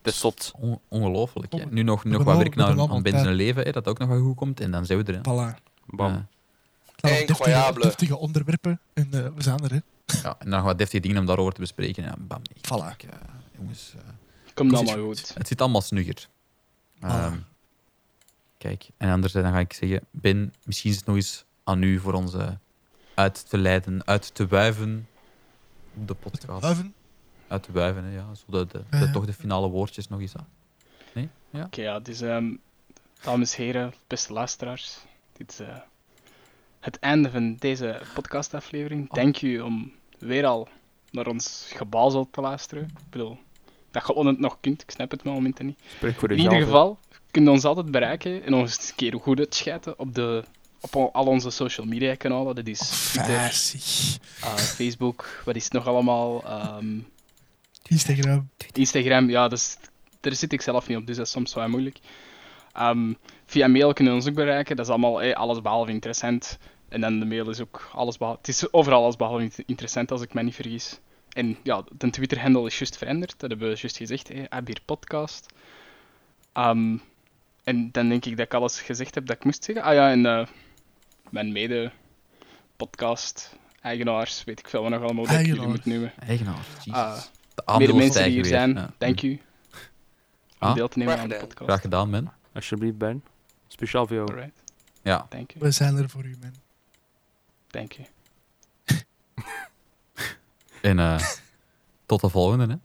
Het 0.01 0.13
is 0.13 0.19
zot. 0.19 0.51
on- 0.59 0.79
ongelooflijk. 0.87 1.53
hè. 1.53 1.65
Nu 1.69 1.83
nog, 1.83 2.03
nu 2.03 2.11
nog 2.11 2.23
wat 2.23 2.37
werk 2.37 2.55
naar, 2.55 2.79
aan 2.79 3.01
Ben 3.01 3.11
tijd. 3.11 3.23
zijn 3.23 3.35
leven, 3.35 3.63
hè, 3.63 3.71
dat 3.71 3.87
ook 3.87 3.97
nog 3.99 4.09
wat 4.09 4.19
goed 4.19 4.35
komt. 4.35 4.59
En 4.59 4.71
dan 4.71 4.85
zijn 4.85 5.03
we 5.03 5.13
er. 5.13 5.13
Hè. 5.13 5.19
Voilà. 5.19 5.63
Bam. 5.85 6.11
Ja. 6.11 6.27
Nou, 7.01 7.25
deftige, 7.25 7.73
deftige 7.81 8.17
onderwerpen 8.17 8.79
en 8.93 9.07
eh, 9.11 9.27
we 9.35 9.43
zijn 9.43 9.59
er, 9.59 9.71
hè. 9.71 9.79
Ja, 10.23 10.35
en 10.39 10.49
dan 10.49 10.49
nog 10.49 10.63
wat 10.63 10.77
deftige 10.77 11.01
dingen 11.01 11.17
om 11.17 11.25
daarover 11.25 11.53
te 11.53 11.59
bespreken. 11.59 12.03
Ja, 12.03 12.15
bam. 12.19 12.41
Ik, 12.53 12.57
Voilà. 12.67 12.91
ik, 12.97 13.03
eh, 13.03 13.19
jongens, 13.57 13.93
Komt 14.53 14.69
Precies. 14.69 14.87
allemaal 14.89 15.05
goed. 15.05 15.33
het 15.37 15.47
zit 15.47 15.61
allemaal 15.61 15.81
snugger. 15.81 16.27
Ehm, 16.99 17.37
kijk, 18.57 18.87
en 18.97 19.09
anders 19.11 19.33
dan 19.33 19.43
ga 19.51 19.59
ik 19.59 19.73
zeggen, 19.73 20.01
Ben, 20.11 20.53
misschien 20.65 20.89
is 20.91 20.95
het 20.97 21.05
nog 21.05 21.15
eens 21.15 21.45
aan 21.63 21.81
u 21.83 21.99
voor 21.99 22.13
ons 22.13 22.33
eh, 22.33 22.47
uit 23.15 23.49
te 23.49 23.57
leiden, 23.57 24.05
uit 24.07 24.35
te 24.35 24.47
wuiven 24.47 25.07
op 25.95 26.07
de 26.07 26.13
podcast. 26.13 26.61
Wuiven. 26.61 26.93
Uit 27.53 27.63
te 27.63 27.71
wuiven, 27.71 28.03
hè, 28.03 28.15
ja. 28.15 28.25
Zo 28.33 28.65
de, 28.67 29.09
toch 29.11 29.25
de 29.25 29.33
finale 29.33 29.67
woordjes 29.67 30.07
nog 30.07 30.19
eens 30.19 30.37
aan. 30.37 30.47
Nee? 31.13 31.29
Ja? 31.49 31.63
Oké, 31.65 31.81
ja, 31.81 31.99
dus 31.99 32.21
ehm, 32.21 32.53
dames 33.23 33.55
en 33.55 33.63
heren, 33.63 33.93
beste 34.07 34.33
luisteraars. 34.33 34.97
Dit 35.33 35.51
is 35.51 35.59
eh, 35.59 35.75
het 36.79 36.99
einde 36.99 37.29
van 37.29 37.55
deze 37.55 38.01
podcastaflevering. 38.13 39.11
Dank 39.13 39.41
u 39.41 39.59
om 39.59 39.91
weer 40.19 40.45
al 40.45 40.67
naar 41.11 41.27
ons 41.27 41.71
gebazel 41.75 42.27
te 42.31 42.41
luisteren. 42.41 42.83
Ik 42.83 43.09
bedoel, 43.09 43.37
dat 43.91 44.07
je 44.07 44.27
het 44.27 44.39
nog 44.39 44.57
kunt, 44.61 44.81
ik 44.81 44.91
snap 44.91 45.11
het 45.11 45.21
wel 45.21 45.33
momenten 45.33 45.65
niet. 45.65 45.79
Spreek 45.95 46.15
voor 46.19 46.31
In 46.31 46.37
ieder 46.37 46.61
geval, 46.61 46.97
kun 47.31 47.43
je 47.43 47.49
ons 47.51 47.63
altijd 47.65 47.91
bereiken 47.91 48.43
en 48.43 48.53
ons 48.53 48.89
een 48.89 48.95
keer 48.95 49.19
goed 49.21 49.39
uitschijten 49.39 49.99
op, 49.99 50.15
de, 50.15 50.43
op 50.79 50.95
al- 50.95 51.25
onze 51.25 51.49
social 51.49 51.85
media 51.85 52.15
kanalen. 52.15 52.55
Dat 52.55 52.67
is 52.67 53.09
Twitter, 53.11 53.33
eh, 54.41 54.55
Facebook, 54.55 55.41
wat 55.45 55.55
is 55.55 55.63
het 55.63 55.73
nog 55.73 55.87
allemaal? 55.87 56.43
Ehm, 56.43 56.99
Instagram. 57.93 58.49
Instagram, 58.71 59.29
ja, 59.29 59.47
dus, 59.47 59.77
daar 60.19 60.35
zit 60.35 60.53
ik 60.53 60.61
zelf 60.61 60.87
niet 60.87 60.97
op, 60.97 61.07
dus 61.07 61.17
dat 61.17 61.25
is 61.25 61.31
soms 61.31 61.53
wel 61.53 61.69
moeilijk. 61.69 61.97
Ehm, 62.73 63.13
via 63.45 63.67
mail 63.67 63.93
kunnen 63.93 64.13
we 64.13 64.19
ons 64.19 64.29
ook 64.29 64.35
bereiken, 64.35 64.75
dat 64.75 64.85
is 64.85 64.91
allemaal 64.91 65.21
eh, 65.21 65.35
alles 65.35 65.61
behalve 65.61 65.91
interessant. 65.91 66.57
En 66.89 67.01
dan 67.01 67.19
de 67.19 67.25
mail 67.25 67.49
is 67.49 67.59
ook 67.59 67.89
alles 67.93 68.17
behalve... 68.17 68.39
Het 68.39 68.47
is 68.47 68.73
overal 68.73 69.03
alles 69.03 69.15
behalve 69.15 69.41
int- 69.41 69.63
interessant, 69.65 70.11
als 70.11 70.21
ik 70.21 70.33
me 70.33 70.43
niet 70.43 70.55
vergis. 70.55 70.99
En 71.29 71.57
ja, 71.63 71.83
de 71.97 72.09
Twitter-handle 72.09 72.65
is 72.65 72.77
juist 72.77 72.97
veranderd, 72.97 73.33
dat 73.37 73.49
hebben 73.49 73.69
we 73.69 73.77
juist 73.79 73.97
gezegd, 73.97 74.27
hè, 74.27 74.43
Abir 74.49 74.77
Podcast. 74.85 75.53
Ehm, 76.53 76.97
en 77.63 77.91
dan 77.91 78.09
denk 78.09 78.25
ik 78.25 78.37
dat 78.37 78.45
ik 78.45 78.53
alles 78.53 78.81
gezegd 78.81 79.15
heb 79.15 79.25
dat 79.25 79.35
ik 79.35 79.43
moest 79.43 79.63
zeggen. 79.63 79.85
Ah 79.85 79.93
ja, 79.93 80.11
en 80.11 80.25
eh, 80.25 80.45
mijn 81.29 81.51
mede-podcast, 81.51 83.55
eigenaars, 83.81 84.43
weet 84.43 84.59
ik 84.59 84.69
veel 84.69 84.81
wat 84.81 84.91
nog 84.91 85.01
allemaal 85.01 85.25
dat 85.25 85.39
ik 85.39 85.45
jullie 85.45 85.67
moet 85.67 85.85
noemen. 85.85 86.13
Eigenaar. 86.19 86.65
Jezus. 86.83 86.93
Ah, 87.01 87.17
de 87.55 87.63
meer 87.65 87.75
aandelen 87.75 87.95
mensen 87.95 88.23
die 88.23 88.31
hier 88.31 88.41
weer. 88.41 88.51
zijn, 88.51 88.73
Ja. 88.73 88.93
dank 88.97 89.21
u. 89.21 89.31
Om 90.59 90.69
Ah, 90.69 90.75
deel 90.75 90.87
te 90.87 90.97
nemen 90.97 91.13
graag 91.13 91.23
aan 91.23 91.29
de 91.29 91.35
gedaan. 91.35 91.47
podcast. 91.49 91.69
Graag 91.69 91.81
gedaan, 91.81 92.09
man. 92.09 92.31
Alsjeblieft, 92.53 92.97
Ben. 92.97 93.23
Speciaal 93.67 94.07
voor 94.07 94.15
jou. 94.15 94.29
Alright, 94.29 94.63
Ja. 95.01 95.25
dank 95.29 95.53
u. 95.55 95.59
We 95.59 95.71
zijn 95.71 95.97
er 95.97 96.09
voor 96.09 96.25
u, 96.25 96.35
man. 96.41 96.53
Dank 97.67 97.97
u. 97.97 98.03
En 100.81 100.99
eh, 100.99 101.19
tot 102.05 102.21
de 102.21 102.29
volgende, 102.29 102.67
hè. 102.67 102.75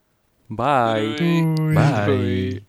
Bye. 0.47 1.15
Doei. 1.17 1.75
Bye. 1.75 2.05
Doei. 2.05 2.67